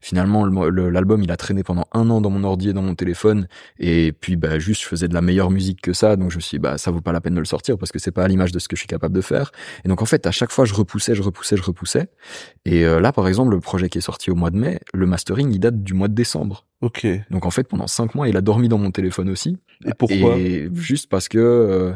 Finalement, 0.00 0.44
le- 0.44 0.70
le- 0.70 0.90
l'album, 0.90 1.20
il 1.24 1.32
a 1.32 1.36
traîné 1.36 1.64
pendant 1.64 1.86
un 1.92 2.08
an 2.10 2.20
dans 2.20 2.30
mon 2.30 2.44
ordi 2.44 2.68
et 2.68 2.72
dans 2.72 2.82
mon 2.82 2.94
téléphone. 2.94 3.48
Et 3.80 4.12
puis, 4.12 4.36
bah, 4.36 4.60
juste, 4.60 4.82
je 4.82 4.86
faisais 4.86 5.08
de 5.08 5.14
la 5.14 5.20
meilleure 5.20 5.50
musique 5.50 5.80
que 5.80 5.92
ça. 5.92 6.14
Donc, 6.14 6.30
je 6.30 6.36
me 6.36 6.40
suis 6.40 6.58
dit, 6.58 6.62
bah, 6.62 6.78
ça 6.78 6.92
vaut 6.92 7.00
pas 7.00 7.10
la 7.10 7.20
peine 7.20 7.34
de 7.34 7.40
le 7.40 7.46
sortir 7.46 7.76
parce 7.78 7.90
que 7.90 7.98
c'est 7.98 8.12
pas 8.12 8.22
à 8.22 8.28
l'image 8.28 8.52
de 8.52 8.60
ce 8.60 8.68
que 8.68 8.76
je 8.76 8.80
suis 8.82 8.86
capable 8.86 9.12
de 9.14 9.20
faire. 9.20 9.50
Et 9.84 9.88
donc, 9.88 10.02
en 10.02 10.06
fait, 10.06 10.24
à 10.24 10.30
chaque 10.30 10.52
fois, 10.52 10.64
je 10.66 10.74
repoussais, 10.74 11.16
je 11.16 11.22
repoussais, 11.22 11.56
je 11.56 11.62
repoussais. 11.62 12.06
Et 12.64 12.84
euh, 12.84 13.00
là, 13.00 13.12
par 13.12 13.26
exemple, 13.26 13.50
le 13.50 13.60
projet 13.60 13.88
qui 13.88 13.98
est 13.98 14.02
sorti 14.02 14.30
au 14.30 14.36
mois 14.36 14.50
de 14.50 14.56
mai, 14.58 14.78
le 14.94 15.06
mastering, 15.06 15.50
il 15.50 15.58
date 15.58 15.82
du 15.82 15.94
mois 15.94 16.06
de 16.06 16.14
décembre. 16.14 16.64
Ok. 16.80 17.08
Donc, 17.30 17.44
en 17.44 17.50
fait, 17.50 17.64
pendant 17.66 17.88
cinq 17.88 18.14
mois, 18.14 18.28
il 18.28 18.36
a 18.36 18.40
dormi 18.40 18.68
dans 18.68 18.78
mon 18.78 18.92
téléphone 18.92 19.30
aussi. 19.30 19.56
Pourquoi? 19.98 20.36
Et 20.36 20.68
juste 20.74 21.08
parce 21.08 21.28
que 21.28 21.38
euh, 21.38 21.94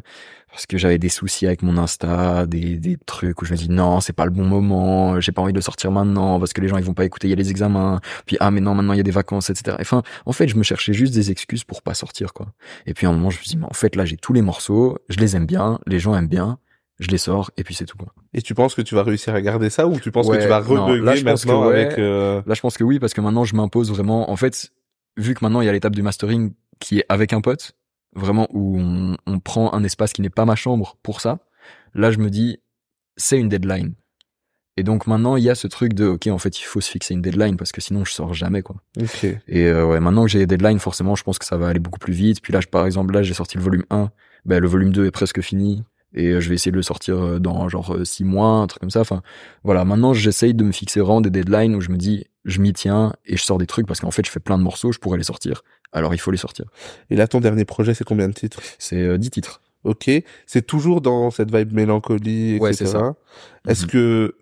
parce 0.50 0.66
que 0.66 0.76
j'avais 0.76 0.98
des 0.98 1.08
soucis 1.08 1.46
avec 1.46 1.62
mon 1.62 1.78
Insta, 1.78 2.46
des, 2.46 2.76
des 2.76 2.98
trucs 3.06 3.40
où 3.40 3.44
je 3.46 3.52
me 3.52 3.56
dis 3.56 3.70
non, 3.70 4.00
c'est 4.00 4.12
pas 4.12 4.26
le 4.26 4.30
bon 4.30 4.44
moment, 4.44 5.18
j'ai 5.20 5.32
pas 5.32 5.42
envie 5.42 5.52
de 5.52 5.58
le 5.58 5.62
sortir 5.62 5.90
maintenant 5.90 6.38
parce 6.38 6.52
que 6.52 6.60
les 6.60 6.68
gens 6.68 6.76
ils 6.76 6.84
vont 6.84 6.94
pas 6.94 7.04
écouter, 7.04 7.28
il 7.28 7.30
y 7.30 7.32
a 7.32 7.36
les 7.36 7.50
examens, 7.50 8.00
puis 8.26 8.36
ah 8.40 8.50
mais 8.50 8.60
non 8.60 8.74
maintenant 8.74 8.92
il 8.92 8.98
y 8.98 9.00
a 9.00 9.04
des 9.04 9.10
vacances, 9.10 9.50
etc. 9.50 9.76
Enfin, 9.80 10.02
en 10.26 10.32
fait, 10.32 10.48
je 10.48 10.56
me 10.56 10.62
cherchais 10.62 10.92
juste 10.92 11.14
des 11.14 11.30
excuses 11.30 11.64
pour 11.64 11.82
pas 11.82 11.94
sortir 11.94 12.34
quoi. 12.34 12.52
Et 12.86 12.94
puis 12.94 13.06
à 13.06 13.10
un 13.10 13.12
moment, 13.12 13.30
je 13.30 13.38
me 13.38 13.44
dis 13.44 13.56
mais 13.56 13.66
en 13.66 13.74
fait 13.74 13.96
là 13.96 14.04
j'ai 14.04 14.16
tous 14.16 14.32
les 14.32 14.42
morceaux, 14.42 14.98
je 15.08 15.18
les 15.18 15.36
aime 15.36 15.46
bien, 15.46 15.78
les 15.86 15.98
gens 15.98 16.14
aiment 16.14 16.28
bien, 16.28 16.58
je 17.02 17.08
les 17.08 17.18
sors 17.18 17.50
et 17.56 17.64
puis 17.64 17.74
c'est 17.74 17.86
tout. 17.86 17.98
Et 18.34 18.42
tu 18.42 18.54
penses 18.54 18.74
que 18.74 18.82
tu 18.82 18.94
vas 18.94 19.02
réussir 19.02 19.34
à 19.34 19.40
garder 19.40 19.70
ça 19.70 19.86
ou 19.86 19.98
tu 19.98 20.10
penses 20.10 20.28
que 20.28 20.40
tu 20.40 20.48
vas 20.48 20.60
rebugger 20.60 21.22
maintenant 21.22 21.66
ouais. 21.68 21.80
avec 21.80 21.98
euh, 21.98 22.42
Là, 22.46 22.54
je 22.54 22.60
pense 22.60 22.76
que 22.76 22.84
oui, 22.84 22.98
parce 22.98 23.12
que 23.12 23.20
maintenant, 23.20 23.44
je 23.44 23.54
m'impose 23.54 23.90
vraiment. 23.90 24.30
En 24.30 24.36
fait, 24.36 24.70
vu 25.16 25.34
que 25.34 25.44
maintenant, 25.44 25.60
il 25.60 25.66
y 25.66 25.68
a 25.68 25.72
l'étape 25.72 25.94
du 25.94 26.02
mastering 26.02 26.52
qui 26.82 26.98
est 26.98 27.06
avec 27.08 27.32
un 27.32 27.40
pote, 27.40 27.72
vraiment 28.14 28.46
où 28.52 28.78
on, 28.78 29.16
on 29.26 29.38
prend 29.40 29.72
un 29.72 29.84
espace 29.84 30.12
qui 30.12 30.20
n'est 30.22 30.30
pas 30.30 30.44
ma 30.44 30.54
chambre 30.56 30.96
pour 31.02 31.20
ça. 31.20 31.38
Là, 31.94 32.10
je 32.10 32.18
me 32.18 32.28
dis, 32.30 32.58
c'est 33.16 33.38
une 33.38 33.48
deadline. 33.48 33.94
Et 34.78 34.84
donc 34.84 35.06
maintenant, 35.06 35.36
il 35.36 35.44
y 35.44 35.50
a 35.50 35.54
ce 35.54 35.66
truc 35.66 35.92
de, 35.92 36.06
ok, 36.06 36.28
en 36.28 36.38
fait, 36.38 36.58
il 36.58 36.62
faut 36.64 36.80
se 36.80 36.90
fixer 36.90 37.12
une 37.12 37.20
deadline 37.20 37.56
parce 37.58 37.72
que 37.72 37.80
sinon, 37.82 38.04
je 38.06 38.12
sors 38.12 38.32
jamais, 38.32 38.62
quoi. 38.62 38.76
Ok. 38.98 39.24
Et 39.48 39.66
euh, 39.66 39.84
ouais, 39.86 40.00
maintenant 40.00 40.24
que 40.24 40.30
j'ai 40.30 40.38
des 40.38 40.46
deadlines, 40.46 40.78
forcément, 40.78 41.14
je 41.14 41.22
pense 41.24 41.38
que 41.38 41.44
ça 41.44 41.58
va 41.58 41.68
aller 41.68 41.78
beaucoup 41.78 41.98
plus 41.98 42.14
vite. 42.14 42.40
Puis 42.42 42.52
là, 42.54 42.60
je- 42.60 42.68
par 42.68 42.86
exemple, 42.86 43.12
là, 43.12 43.22
j'ai 43.22 43.34
sorti 43.34 43.58
le 43.58 43.62
volume 43.62 43.84
1. 43.90 44.10
Ben, 44.46 44.60
le 44.60 44.68
volume 44.68 44.90
2 44.92 45.04
est 45.06 45.10
presque 45.10 45.42
fini. 45.42 45.84
Et 46.14 46.28
euh, 46.28 46.40
je 46.40 46.48
vais 46.48 46.54
essayer 46.54 46.70
de 46.72 46.76
le 46.76 46.82
sortir 46.82 47.16
euh, 47.22 47.38
dans 47.38 47.68
genre 47.68 47.94
euh, 47.94 48.04
six 48.04 48.24
mois, 48.24 48.48
un 48.48 48.66
truc 48.66 48.80
comme 48.80 48.90
ça. 48.90 49.00
Enfin, 49.00 49.22
voilà. 49.62 49.84
Maintenant, 49.84 50.14
j'essaye 50.14 50.54
de 50.54 50.64
me 50.64 50.72
fixer 50.72 51.00
vraiment 51.00 51.20
des 51.20 51.30
deadlines 51.30 51.74
où 51.74 51.80
je 51.82 51.90
me 51.90 51.96
dis, 51.98 52.24
je 52.44 52.60
m'y 52.60 52.72
tiens 52.72 53.12
et 53.26 53.36
je 53.36 53.42
sors 53.42 53.58
des 53.58 53.66
trucs 53.66 53.86
parce 53.86 54.00
qu'en 54.00 54.10
fait, 54.10 54.24
je 54.26 54.30
fais 54.30 54.40
plein 54.40 54.58
de 54.58 54.62
morceaux, 54.62 54.92
je 54.92 54.98
pourrais 54.98 55.18
les 55.18 55.24
sortir. 55.24 55.62
Alors, 55.92 56.14
il 56.14 56.18
faut 56.18 56.30
les 56.30 56.36
sortir. 56.38 56.66
Et 57.10 57.16
là, 57.16 57.28
ton 57.28 57.40
dernier 57.40 57.64
projet, 57.64 57.94
c'est 57.94 58.04
combien 58.04 58.28
de 58.28 58.32
titres? 58.34 58.60
C'est 58.78 58.96
euh, 59.00 59.18
10 59.18 59.30
titres. 59.30 59.60
Ok. 59.84 60.10
C'est 60.46 60.66
toujours 60.66 61.00
dans 61.00 61.30
cette 61.30 61.54
vibe 61.54 61.72
mélancolie, 61.72 62.54
etc. 62.56 62.60
Ouais, 62.62 62.72
c'est 62.72 62.86
ça. 62.86 63.14
Est-ce 63.68 63.84
Mhm. 63.84 63.90
que 63.90 64.36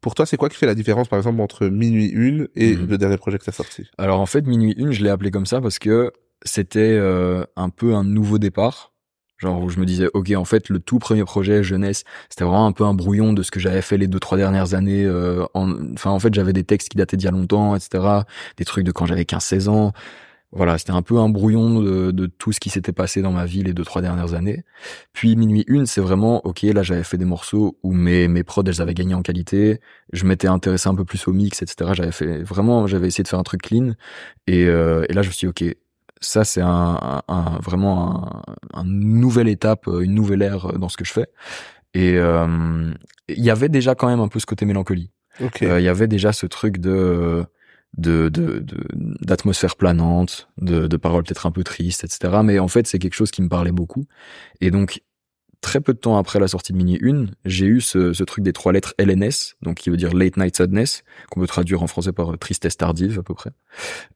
pour 0.00 0.14
toi, 0.14 0.24
c'est 0.26 0.36
quoi 0.36 0.48
qui 0.48 0.56
fait 0.56 0.66
la 0.66 0.74
différence, 0.74 1.08
par 1.08 1.18
exemple, 1.18 1.40
entre 1.40 1.66
Minuit 1.66 2.08
Une 2.08 2.48
et 2.56 2.74
Mhm. 2.76 2.86
le 2.88 2.98
dernier 2.98 3.18
projet 3.18 3.38
que 3.38 3.44
t'as 3.44 3.52
sorti? 3.52 3.88
Alors 3.98 4.20
en 4.20 4.26
fait, 4.26 4.46
Minuit 4.46 4.74
1, 4.78 4.90
je 4.92 5.02
l'ai 5.02 5.10
appelé 5.10 5.30
comme 5.30 5.46
ça 5.46 5.60
parce 5.60 5.78
que 5.78 6.10
c'était 6.42 6.96
euh, 6.98 7.44
un 7.56 7.68
peu 7.68 7.94
un 7.94 8.04
nouveau 8.04 8.38
départ. 8.38 8.92
Genre 9.40 9.62
où 9.62 9.70
je 9.70 9.80
me 9.80 9.86
disais, 9.86 10.08
ok, 10.14 10.32
en 10.36 10.44
fait, 10.44 10.68
le 10.68 10.78
tout 10.80 10.98
premier 10.98 11.24
projet 11.24 11.62
jeunesse, 11.62 12.04
c'était 12.28 12.44
vraiment 12.44 12.66
un 12.66 12.72
peu 12.72 12.84
un 12.84 12.94
brouillon 12.94 13.32
de 13.32 13.42
ce 13.42 13.50
que 13.50 13.58
j'avais 13.60 13.82
fait 13.82 13.96
les 13.96 14.06
deux 14.06 14.20
trois 14.20 14.36
dernières 14.38 14.74
années. 14.74 15.04
euh, 15.04 15.44
en... 15.54 15.72
Enfin, 15.94 16.10
en 16.10 16.18
fait, 16.20 16.32
j'avais 16.34 16.52
des 16.52 16.64
textes 16.64 16.90
qui 16.90 16.98
dataient 16.98 17.16
d'il 17.16 17.24
y 17.24 17.28
a 17.28 17.32
longtemps, 17.32 17.74
etc. 17.74 18.24
Des 18.58 18.64
trucs 18.66 18.84
de 18.84 18.92
quand 18.92 19.06
j'avais 19.06 19.24
15-16 19.24 19.68
ans. 19.68 19.92
Voilà, 20.52 20.78
c'était 20.78 20.90
un 20.90 21.02
peu 21.02 21.16
un 21.18 21.28
brouillon 21.28 21.80
de, 21.80 22.10
de 22.10 22.26
tout 22.26 22.50
ce 22.52 22.58
qui 22.58 22.70
s'était 22.70 22.92
passé 22.92 23.22
dans 23.22 23.30
ma 23.30 23.44
vie 23.46 23.62
les 23.62 23.72
deux 23.72 23.84
trois 23.84 24.02
dernières 24.02 24.34
années. 24.34 24.64
Puis 25.12 25.36
Minuit 25.36 25.64
1, 25.68 25.86
c'est 25.86 26.00
vraiment, 26.00 26.44
ok, 26.44 26.62
là 26.62 26.82
j'avais 26.82 27.04
fait 27.04 27.18
des 27.18 27.24
morceaux 27.24 27.78
où 27.84 27.92
mes, 27.92 28.26
mes 28.26 28.42
prods, 28.42 28.64
elles 28.66 28.82
avaient 28.82 28.94
gagné 28.94 29.14
en 29.14 29.22
qualité. 29.22 29.80
Je 30.12 30.24
m'étais 30.24 30.48
intéressé 30.48 30.88
un 30.88 30.96
peu 30.96 31.04
plus 31.04 31.28
au 31.28 31.32
mix, 31.32 31.62
etc. 31.62 31.92
J'avais 31.94 32.10
fait, 32.12 32.42
vraiment, 32.42 32.88
j'avais 32.88 33.06
essayé 33.06 33.22
de 33.22 33.28
faire 33.28 33.38
un 33.38 33.44
truc 33.44 33.62
clean. 33.62 33.92
Et, 34.48 34.66
euh, 34.66 35.04
et 35.08 35.12
là, 35.12 35.22
je 35.22 35.28
me 35.28 35.32
suis 35.32 35.46
dit, 35.46 35.66
ok, 35.68 35.76
ça 36.20 36.44
c'est 36.44 36.60
un, 36.62 37.22
un- 37.28 37.58
vraiment 37.62 38.42
un, 38.74 38.80
un 38.80 38.84
nouvelle 38.84 39.48
étape, 39.48 39.88
euh, 39.88 40.00
une 40.00 40.14
nouvelle 40.14 40.42
ère 40.42 40.72
dans 40.78 40.88
ce 40.88 40.96
que 40.96 41.04
je 41.04 41.12
fais. 41.12 41.28
Et 41.94 42.14
euh, 42.18 42.92
il 43.28 43.42
y 43.44 43.50
avait 43.50 43.68
déjà 43.68 43.94
quand 43.94 44.08
même 44.08 44.20
un 44.20 44.28
peu 44.28 44.38
ce 44.40 44.46
côté 44.46 44.64
mélancolie. 44.66 45.10
Euh, 45.66 45.80
Il 45.80 45.84
y 45.84 45.88
avait 45.88 46.08
déjà 46.08 46.32
ce 46.32 46.46
truc 46.46 46.78
de 46.78 47.44
de 47.98 48.28
de 48.28 48.60
de- 48.60 48.86
d'atmosphère 49.20 49.76
planante, 49.76 50.48
de, 50.58 50.86
de 50.86 50.96
paroles 50.96 51.24
peut-être 51.24 51.46
un 51.46 51.50
peu 51.50 51.64
tristes, 51.64 52.04
etc. 52.04 52.42
Mais 52.44 52.58
en 52.60 52.68
fait, 52.68 52.86
c'est 52.86 52.98
quelque 53.00 53.14
chose 53.14 53.30
qui 53.32 53.42
me 53.42 53.48
parlait 53.48 53.72
beaucoup. 53.72 54.06
Et 54.60 54.70
donc, 54.70 55.02
très 55.60 55.80
peu 55.80 55.92
de 55.92 55.98
temps 55.98 56.16
après 56.16 56.40
la 56.40 56.48
sortie 56.48 56.72
de 56.72 56.78
Mini 56.78 56.98
1, 57.02 57.26
j'ai 57.44 57.66
eu 57.66 57.80
ce, 57.80 58.12
ce 58.12 58.24
truc 58.24 58.44
des 58.44 58.52
trois 58.52 58.72
lettres 58.72 58.94
LNS, 58.98 59.56
donc 59.62 59.76
qui 59.76 59.90
veut 59.90 59.96
dire 59.96 60.14
Late 60.14 60.36
Night 60.36 60.56
Sadness, 60.56 61.04
qu'on 61.30 61.40
peut 61.40 61.46
traduire 61.46 61.82
en 61.82 61.86
français 61.86 62.12
par 62.12 62.32
euh, 62.32 62.36
tristesse 62.36 62.76
tardive 62.76 63.18
à 63.18 63.22
peu 63.22 63.34
près, 63.34 63.50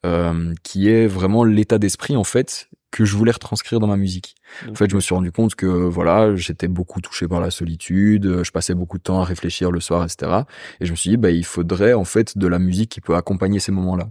euh, 0.07 0.55
qui 0.63 0.89
est 0.89 1.07
vraiment 1.07 1.45
l'état 1.45 1.79
d'esprit 1.79 2.17
en 2.17 2.25
fait 2.25 2.69
que 2.95 3.05
je 3.05 3.17
voulais 3.17 3.33
retranscrire 3.33 3.81
dans 3.81 3.89
ma 3.89 3.97
musique. 3.97 4.37
En 4.71 4.75
fait, 4.75 4.89
je 4.89 4.95
me 4.95 5.01
suis 5.01 5.17
rendu 5.17 5.33
compte 5.33 5.57
que 5.57 5.67
voilà, 5.67 6.37
j'étais 6.37 6.69
beaucoup 6.69 7.01
touché 7.01 7.27
par 7.27 7.41
la 7.41 7.51
solitude, 7.51 8.25
euh, 8.27 8.45
je 8.45 8.53
passais 8.53 8.75
beaucoup 8.75 8.99
de 8.99 9.03
temps 9.03 9.21
à 9.21 9.25
réfléchir 9.25 9.73
le 9.73 9.81
soir, 9.81 10.05
etc. 10.05 10.43
Et 10.81 10.87
je 10.87 10.93
me 10.93 10.97
suis 10.97 11.11
dit, 11.11 11.17
bah, 11.17 11.31
il 11.31 11.45
faudrait 11.45 11.95
en 11.95 12.05
fait 12.05 12.39
de 12.39 12.47
la 12.47 12.61
musique 12.61 12.91
qui 12.91 13.01
peut 13.01 13.17
accompagner 13.17 13.59
ces 13.59 13.73
moments-là. 13.73 14.11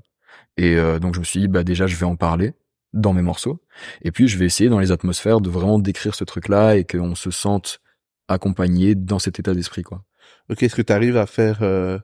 Et 0.57 0.75
euh, 0.75 0.99
donc 0.99 1.15
je 1.15 1.19
me 1.21 1.23
suis 1.23 1.39
dit, 1.39 1.47
bah 1.47 1.63
déjà, 1.63 1.87
je 1.87 1.95
vais 1.95 2.05
en 2.05 2.17
parler 2.17 2.53
dans 2.93 3.13
mes 3.13 3.21
morceaux, 3.21 3.61
et 4.01 4.11
puis 4.11 4.27
je 4.27 4.37
vais 4.37 4.45
essayer 4.45 4.69
dans 4.69 4.79
les 4.79 4.91
atmosphères 4.91 5.41
de 5.41 5.49
vraiment 5.49 5.79
décrire 5.79 6.15
ce 6.15 6.23
truc-là 6.23 6.75
et 6.75 6.85
qu'on 6.85 7.15
se 7.15 7.31
sente 7.31 7.79
accompagné 8.27 8.95
dans 8.95 9.19
cet 9.19 9.39
état 9.39 9.53
d'esprit, 9.53 9.83
quoi. 9.83 10.03
Ok. 10.49 10.63
Est-ce 10.63 10.75
que 10.75 10.81
tu 10.81 10.93
arrives 10.93 11.17
à 11.17 11.25
faire 11.25 11.59
euh, 11.61 11.99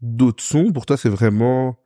d'autres 0.00 0.42
sons? 0.42 0.72
Pour 0.72 0.86
toi, 0.86 0.96
c'est 0.96 1.08
vraiment 1.08 1.78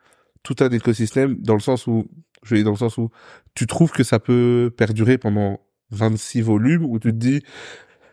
tout 0.42 0.56
un 0.60 0.70
écosystème 0.70 1.36
dans 1.40 1.54
le 1.54 1.60
sens 1.60 1.86
où, 1.86 2.06
je 2.42 2.50
vais 2.50 2.56
dire 2.56 2.66
dans 2.66 2.72
le 2.72 2.76
sens 2.76 2.98
où 2.98 3.10
tu 3.54 3.66
trouves 3.66 3.90
que 3.90 4.04
ça 4.04 4.18
peut 4.18 4.72
perdurer 4.76 5.18
pendant 5.18 5.60
26 5.90 6.42
volumes 6.42 6.84
où 6.84 6.98
tu 6.98 7.10
te 7.10 7.16
dis, 7.16 7.42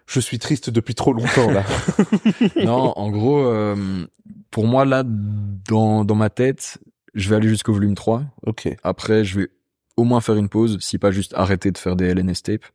je 0.08 0.20
suis 0.20 0.40
triste 0.40 0.70
depuis 0.70 0.96
trop 0.96 1.14
longtemps 1.14 1.52
là? 1.52 1.64
non, 2.64 2.94
en 2.98 3.10
gros, 3.12 3.46
euh, 3.46 4.06
pour 4.52 4.68
moi 4.68 4.86
là, 4.86 5.04
dans 5.06 6.04
dans 6.04 6.16
ma 6.16 6.30
tête, 6.30 6.80
je 7.14 7.30
vais 7.30 7.36
aller 7.36 7.50
jusqu'au 7.50 7.74
volume 7.74 7.96
3. 7.96 8.24
ok. 8.46 8.76
Après, 8.84 9.24
je 9.24 9.40
vais 9.40 9.50
au 9.98 10.04
moins 10.04 10.22
faire 10.22 10.36
une 10.36 10.50
pause, 10.50 10.78
si 10.80 10.98
pas 10.98 11.12
juste 11.12 11.34
arrêter 11.36 11.72
de 11.72 11.78
faire 11.78 11.96
des 11.96 12.06
LNS 12.14 12.42
tapes, 12.44 12.66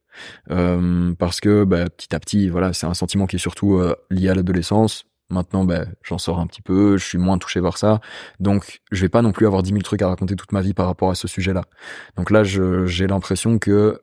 Euh, 0.50 1.14
parce 1.18 1.40
que 1.40 1.64
bah, 1.64 1.88
petit 1.90 2.14
à 2.14 2.20
petit, 2.20 2.48
voilà, 2.48 2.72
c'est 2.72 2.86
un 2.86 2.94
sentiment 2.94 3.26
qui 3.26 3.36
est 3.36 3.38
surtout 3.38 3.74
euh, 3.76 3.94
lié 4.10 4.28
à 4.30 4.34
l'adolescence. 4.34 5.04
Maintenant, 5.30 5.64
bah, 5.64 5.84
j'en 6.02 6.18
sors 6.18 6.40
un 6.40 6.46
petit 6.46 6.62
peu, 6.62 6.96
je 6.96 7.04
suis 7.04 7.18
moins 7.18 7.38
touché 7.38 7.60
par 7.60 7.76
ça, 7.78 8.00
donc 8.40 8.80
je 8.90 9.02
vais 9.02 9.10
pas 9.10 9.20
non 9.22 9.30
plus 9.32 9.46
avoir 9.46 9.62
10 9.62 9.70
000 9.70 9.82
trucs 9.82 10.00
à 10.02 10.08
raconter 10.08 10.36
toute 10.36 10.52
ma 10.52 10.62
vie 10.62 10.72
par 10.74 10.86
rapport 10.86 11.10
à 11.10 11.14
ce 11.14 11.28
sujet-là. 11.28 11.64
Donc 12.16 12.30
là, 12.30 12.44
j'ai 12.44 13.06
l'impression 13.06 13.58
que 13.58 14.00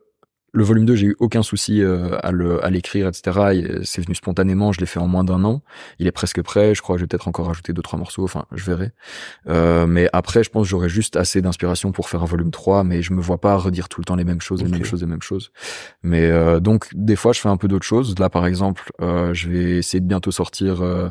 le 0.55 0.63
volume 0.63 0.85
2, 0.85 0.95
j'ai 0.95 1.07
eu 1.07 1.15
aucun 1.19 1.43
souci 1.43 1.81
euh, 1.83 2.17
à 2.23 2.31
le 2.31 2.63
à 2.65 2.69
l'écrire, 2.69 3.07
etc. 3.07 3.81
C'est 3.83 4.01
venu 4.01 4.15
spontanément, 4.15 4.71
je 4.71 4.79
l'ai 4.79 4.85
fait 4.85 4.99
en 4.99 5.07
moins 5.07 5.23
d'un 5.23 5.43
an. 5.43 5.61
Il 5.99 6.07
est 6.07 6.11
presque 6.11 6.41
prêt. 6.41 6.73
Je 6.73 6.81
crois 6.81 6.95
que 6.95 6.99
je 6.99 7.03
vais 7.03 7.07
peut-être 7.07 7.27
encore 7.27 7.49
ajouter 7.49 7.73
deux 7.73 7.81
trois 7.81 7.99
morceaux. 7.99 8.23
Enfin, 8.23 8.45
je 8.53 8.63
verrai. 8.65 8.91
Euh, 9.49 9.85
mais 9.85 10.09
après, 10.13 10.43
je 10.43 10.49
pense 10.49 10.63
que 10.63 10.69
j'aurai 10.69 10.89
juste 10.89 11.15
assez 11.17 11.41
d'inspiration 11.41 11.91
pour 11.91 12.09
faire 12.09 12.23
un 12.23 12.25
volume 12.25 12.51
3, 12.51 12.83
mais 12.83 13.01
je 13.01 13.13
me 13.13 13.21
vois 13.21 13.39
pas 13.39 13.55
redire 13.57 13.89
tout 13.89 13.99
le 14.01 14.05
temps 14.05 14.15
les 14.15 14.23
mêmes 14.23 14.41
choses, 14.41 14.63
les 14.63 14.69
mêmes 14.69 14.85
choses, 14.85 15.01
les 15.01 15.07
mêmes 15.07 15.21
choses. 15.21 15.51
Mais 16.03 16.25
euh, 16.25 16.59
donc 16.59 16.87
des 16.93 17.15
fois, 17.15 17.33
je 17.33 17.39
fais 17.41 17.49
un 17.49 17.57
peu 17.57 17.67
d'autres 17.67 17.85
choses. 17.85 18.17
Là, 18.17 18.29
par 18.29 18.45
exemple, 18.45 18.91
euh, 19.01 19.33
je 19.33 19.49
vais 19.49 19.77
essayer 19.77 19.99
de 19.99 20.07
bientôt 20.07 20.31
sortir. 20.31 20.81
euh, 20.81 21.09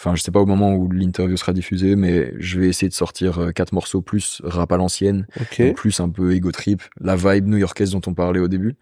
Enfin, 0.00 0.16
je 0.16 0.22
sais 0.22 0.32
pas 0.32 0.40
au 0.40 0.46
moment 0.46 0.74
où 0.74 0.90
l'interview 0.90 1.36
sera 1.36 1.52
diffusée, 1.52 1.96
mais 1.96 2.34
je 2.38 2.60
vais 2.60 2.68
essayer 2.68 2.88
de 2.88 2.94
sortir 2.94 3.38
euh, 3.38 3.50
quatre 3.52 3.72
morceaux 3.72 4.02
plus 4.02 4.42
rap 4.44 4.70
à 4.72 4.76
l'ancienne, 4.76 5.26
Ok. 5.40 5.60
donc 5.62 5.76
plus 5.76 5.98
un 6.00 6.08
peu 6.10 6.32
ego 6.34 6.50
trip, 6.52 6.82
la 7.00 7.16
vibe 7.16 7.46
new-yorkaise 7.46 7.92
dont 7.92 8.00
on 8.06 8.12
parlait 8.12 8.40
au 8.40 8.48
début. 8.48 8.74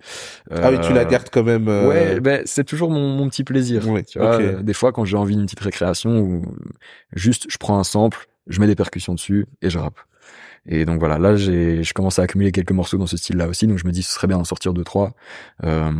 Ah 0.50 0.70
oui, 0.70 0.78
tu 0.80 0.92
la 0.92 1.02
Euh, 1.02 1.04
gardes 1.04 1.28
quand 1.30 1.44
même. 1.44 1.68
euh, 1.68 1.88
Ouais, 1.88 2.20
ben 2.20 2.42
c'est 2.44 2.64
toujours 2.64 2.90
mon, 2.90 3.08
mon 3.08 3.28
petit 3.28 3.44
plaisir. 3.44 3.86
Oui, 3.88 4.04
Tu 4.04 4.18
vois, 4.18 4.34
ok. 4.36 4.40
euh, 4.40 4.62
des 4.62 4.74
fois 4.74 4.92
quand 4.92 5.04
j'ai 5.04 5.16
envie 5.16 5.36
d'une 5.36 5.46
petite 5.46 5.60
récréation 5.60 6.18
ou 6.20 6.42
juste 7.12 7.46
je 7.48 7.56
prends 7.58 7.78
un 7.78 7.84
sample, 7.84 8.26
je 8.48 8.60
mets 8.60 8.66
des 8.66 8.74
percussions 8.74 9.14
dessus 9.14 9.46
et 9.62 9.70
je 9.70 9.78
rappe. 9.78 9.98
Et 10.66 10.84
donc 10.84 10.98
voilà, 10.98 11.18
là 11.18 11.34
j'ai 11.34 11.82
je 11.82 11.94
commence 11.94 12.18
à 12.18 12.22
accumuler 12.22 12.52
quelques 12.52 12.72
morceaux 12.72 12.98
dans 12.98 13.06
ce 13.06 13.16
style-là 13.16 13.48
aussi, 13.48 13.66
donc 13.66 13.78
je 13.78 13.86
me 13.86 13.92
dis 13.92 14.02
ce 14.02 14.12
serait 14.12 14.26
bien 14.26 14.36
d'en 14.36 14.44
sortir 14.44 14.74
deux 14.74 14.84
trois. 14.84 15.12
Euh, 15.64 15.90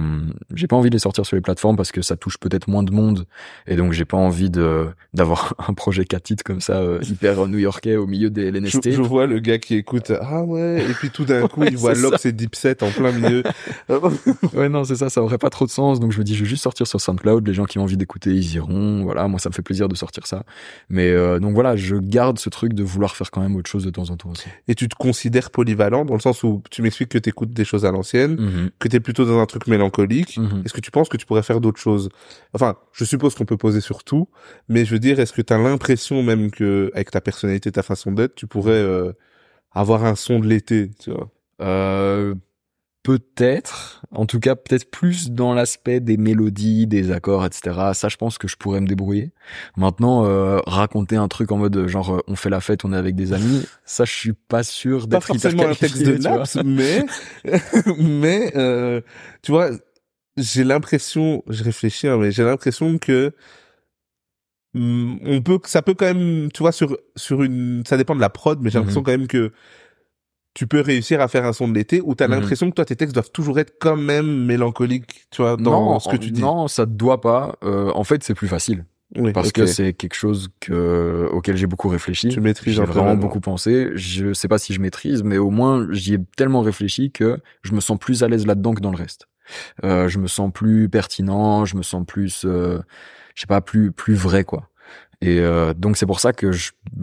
j'ai 0.55 0.67
pas 0.67 0.77
envie 0.77 0.91
de 0.91 0.95
les 0.95 1.01
sortir 1.01 1.25
sur 1.25 1.37
les 1.37 1.43
plateformes 1.43 1.77
parce 1.77 1.93
que 1.93 2.03
ça 2.03 2.17
touche 2.17 2.39
peut-être 2.39 2.69
moins 2.69 2.83
de 2.83 2.93
monde 2.93 3.27
et 3.67 3.77
donc 3.77 3.93
j'ai 3.93 4.05
pas 4.05 4.19
envie 4.19 4.51
de 4.51 4.89
d'avoir 5.15 5.55
un 5.69 5.73
projet 5.73 6.05
4 6.05 6.23
titres 6.23 6.45
comme 6.45 6.61
ça 6.61 6.75
euh, 6.75 7.01
hyper 7.03 7.47
new-yorkais 7.47 7.97
au 7.97 8.07
milieu 8.07 8.31
des 8.31 8.51
LNST. 8.51 8.91
je 8.91 9.03
vois 9.03 9.27
le 9.27 9.39
gars 9.39 9.59
qui 9.59 9.75
écoute 9.75 10.13
ah 10.21 10.43
ouais 10.43 10.85
et 10.89 10.95
puis 10.95 11.11
tout 11.11 11.25
d'un 11.25 11.49
coup 11.49 11.63
Ouais, 11.63 11.69
il 11.71 11.77
voit 11.77 11.95
Lox 11.95 12.27
et 12.27 12.33
Dipset 12.33 12.83
en 12.83 12.91
plein 12.91 13.13
milieu. 13.13 13.43
Ouais, 14.55 14.69
non, 14.69 14.85
c'est 14.85 14.97
ça, 14.97 15.09
ça 15.11 15.23
aurait 15.23 15.39
pas 15.39 15.51
trop 15.51 15.65
de 15.65 15.71
sens. 15.71 16.01
Donc 16.01 16.13
je 16.13 16.19
me 16.19 16.25
dis, 16.25 16.35
je 16.35 16.43
vais 16.43 16.49
juste 16.49 16.63
sortir 16.63 16.87
sur 16.87 17.01
SoundCloud. 17.01 17.47
Les 17.47 17.55
gens 17.55 17.65
qui 17.65 17.79
ont 17.79 17.83
envie 17.83 17.97
d'écouter, 17.97 18.31
ils 18.31 18.55
iront. 18.55 19.03
Voilà, 19.05 19.29
moi, 19.29 19.39
ça 19.39 19.49
me 19.49 19.55
fait 19.55 19.63
plaisir 19.63 19.89
de 19.89 19.95
sortir 19.95 20.27
ça. 20.27 20.45
Mais 20.89 21.11
euh, 21.11 21.39
donc 21.39 21.55
voilà, 21.55 21.77
je 21.77 21.97
garde 21.97 22.39
ce 22.39 22.49
truc 22.49 22.73
de 22.73 22.83
vouloir 22.83 23.17
faire 23.17 23.31
quand 23.31 23.41
même 23.41 23.57
autre 23.57 23.71
chose 23.71 23.85
de 23.85 23.91
temps 23.91 24.11
en 24.11 24.17
temps 24.17 24.31
aussi. 24.31 24.49
Et 24.69 24.75
tu 24.75 24.89
te 24.89 24.95
considères 24.95 25.51
polyvalent 25.51 26.05
dans 26.05 26.15
le 26.15 26.21
sens 26.21 26.43
où 26.43 26.63
tu 26.71 26.83
m'expliques 26.83 27.09
que 27.11 27.19
tu 27.19 27.29
écoutes 27.29 27.51
des 27.53 27.65
choses 27.65 27.85
à 27.85 27.91
l'ancienne, 27.93 28.37
Mhm, 28.39 28.71
que 28.79 28.89
tu 28.89 28.97
es 28.97 29.01
plutôt 29.01 29.25
dans 29.25 29.39
un 29.39 29.47
truc 29.47 29.67
mélancolique. 29.67 30.39
mhm. 30.39 30.63
Est-ce 30.65 30.73
que 30.73 30.81
tu 30.81 30.91
penses 30.91 31.09
que 31.09 31.17
tu 31.17 31.27
pourrais 31.27 31.43
faire 31.43 31.61
d'autres 31.61 31.81
choses? 31.81 32.09
Enfin, 32.55 32.77
je 32.93 33.05
suppose 33.05 33.35
qu'on 33.35 33.45
peut 33.45 33.57
poser 33.57 33.81
sur 33.81 34.05
tout, 34.05 34.29
mais 34.69 34.85
je 34.85 34.93
veux 34.93 34.99
dire, 35.01 35.19
est-ce 35.21 35.33
que 35.33 35.43
tu 35.43 35.53
as 35.53 35.59
l'impression 35.59 36.23
même 36.23 36.51
que 36.51 36.91
avec 36.95 37.11
ta 37.11 37.21
personnalité, 37.21 37.73
ta 37.73 37.83
façon 37.83 38.13
d'être, 38.13 38.35
tu 38.35 38.47
pourrais 38.47 38.73
euh, 38.73 39.13
avoir 39.73 40.05
un 40.05 40.15
son 40.15 40.39
de 40.39 40.47
l'été, 40.47 40.91
tu 41.01 41.11
vois? 41.11 41.31
Euh, 41.61 42.35
peut-être, 43.03 44.03
en 44.13 44.27
tout 44.27 44.39
cas 44.39 44.55
peut-être 44.55 44.91
plus 44.91 45.31
dans 45.31 45.55
l'aspect 45.55 46.01
des 46.01 46.17
mélodies, 46.17 46.87
des 46.87 47.11
accords, 47.11 47.45
etc. 47.45 47.91
Ça, 47.95 48.09
je 48.09 48.17
pense 48.17 48.39
que 48.39 48.47
je 48.47 48.57
pourrais 48.57 48.81
me 48.81 48.87
débrouiller. 48.87 49.33
Maintenant, 49.77 50.25
euh, 50.25 50.61
raconter 50.67 51.17
un 51.17 51.29
truc 51.29 51.51
en 51.51 51.57
mode 51.57 51.89
genre 51.89 52.15
euh, 52.17 52.21
on 52.29 52.37
fait 52.37 52.51
la 52.51 52.61
fête, 52.61 52.85
on 52.85 52.93
est 52.93 52.97
avec 52.97 53.17
des 53.17 53.33
amis, 53.33 53.65
ça, 53.85 54.05
je 54.05 54.13
suis 54.13 54.33
pas 54.35 54.63
sûr 54.63 55.09
Pas 55.09 55.17
d'être 55.19 55.31
hyper 55.35 55.51
forcément 55.51 55.69
un 55.69 55.75
texte 55.75 56.03
de. 56.03 56.17
Naps, 56.17 56.59
mais 56.65 57.05
mais 57.99 58.53
euh, 58.57 59.01
tu 59.43 59.51
vois, 59.53 59.71
j'ai 60.37 60.65
l'impression, 60.65 61.43
je 61.49 61.65
réfléchis, 61.65 62.07
hein, 62.09 62.19
mais 62.19 62.31
j'ai 62.31 62.45
l'impression 62.45 62.99
que 62.99 63.33
hum, 64.75 65.19
on 65.25 65.43
peut, 65.43 65.59
ça 65.65 65.83
peut 65.83 65.95
quand 65.95 66.07
même, 66.07 66.51
tu 66.53 66.63
vois, 66.63 66.73
sur 66.73 66.97
sur 67.17 67.43
une, 67.43 67.83
ça 67.87 67.97
dépend 67.97 68.15
de 68.15 68.21
la 68.21 68.31
prod, 68.31 68.61
mais 68.63 68.71
j'ai 68.71 68.79
l'impression 68.79 69.01
Mhm. 69.01 69.05
quand 69.07 69.13
même 69.13 69.27
que 69.27 69.53
tu 70.55 70.67
peux 70.67 70.81
réussir 70.81 71.21
à 71.21 71.29
faire 71.29 71.45
un 71.45 71.53
son 71.53 71.69
de 71.69 71.75
l'été 71.75 72.01
où 72.03 72.15
t'as 72.15 72.27
Mhm. 72.29 72.35
l'impression 72.35 72.69
que 72.71 72.75
toi 72.75 72.85
tes 72.85 72.97
textes 72.97 73.15
doivent 73.15 73.31
toujours 73.33 73.59
être 73.59 73.75
quand 73.81 73.97
même 73.97 74.45
mélancoliques, 74.45 75.25
tu 75.31 75.43
vois, 75.43 75.57
dans 75.57 75.93
non, 75.93 76.01
ce 76.01 76.09
que 76.09 76.17
tu 76.17 76.31
dis. 76.31 76.41
Non, 76.41 76.69
ça 76.69 76.87
doit 76.87 77.21
pas. 77.21 77.57
Euh, 77.65 77.91
en 77.95 78.05
fait, 78.05 78.23
c'est 78.23 78.35
plus 78.35 78.49
facile. 78.49 78.85
Oui, 79.17 79.33
parce 79.33 79.53
que 79.53 79.67
c'est 79.67 79.93
quelque 79.93 80.15
chose 80.15 80.49
que 80.61 81.29
auquel 81.33 81.57
j'ai 81.59 81.67
beaucoup 81.67 81.89
réfléchi. 81.89 82.29
Tu 82.29 82.41
maîtrises 82.41 82.77
J'ai 82.77 82.85
vraiment 82.85 83.15
beaucoup 83.15 83.41
pensé. 83.41 83.91
Je 83.95 84.33
sais 84.33 84.49
pas 84.49 84.57
si 84.57 84.73
je 84.73 84.81
maîtrise, 84.81 85.23
mais 85.23 85.37
au 85.37 85.51
moins 85.51 85.87
j'y 85.91 86.15
ai 86.15 86.19
tellement 86.37 86.63
réfléchi 86.63 87.11
que 87.11 87.39
je 87.63 87.73
me 87.75 87.81
sens 87.81 87.99
plus 87.99 88.23
à 88.23 88.29
l'aise 88.29 88.47
là-dedans 88.47 88.73
que 88.73 88.81
dans 88.81 88.91
le 88.91 88.97
reste. 88.97 89.27
Euh, 89.85 90.09
je 90.09 90.19
me 90.19 90.29
sens 90.29 90.51
plus 90.53 90.89
pertinent, 90.89 91.67
je 91.67 91.77
me 91.77 91.83
sens 91.83 92.07
plus, 92.07 92.45
euh, 92.47 92.79
je 93.35 93.43
sais 93.43 93.47
pas, 93.47 93.61
plus 93.61 93.93
plus 93.93 94.15
vrai 94.15 94.45
quoi. 94.45 94.69
Et 95.23 95.39
euh, 95.39 95.73
donc 95.73 95.97
c'est 95.97 96.07
pour 96.07 96.21
ça 96.21 96.33
que 96.33 96.51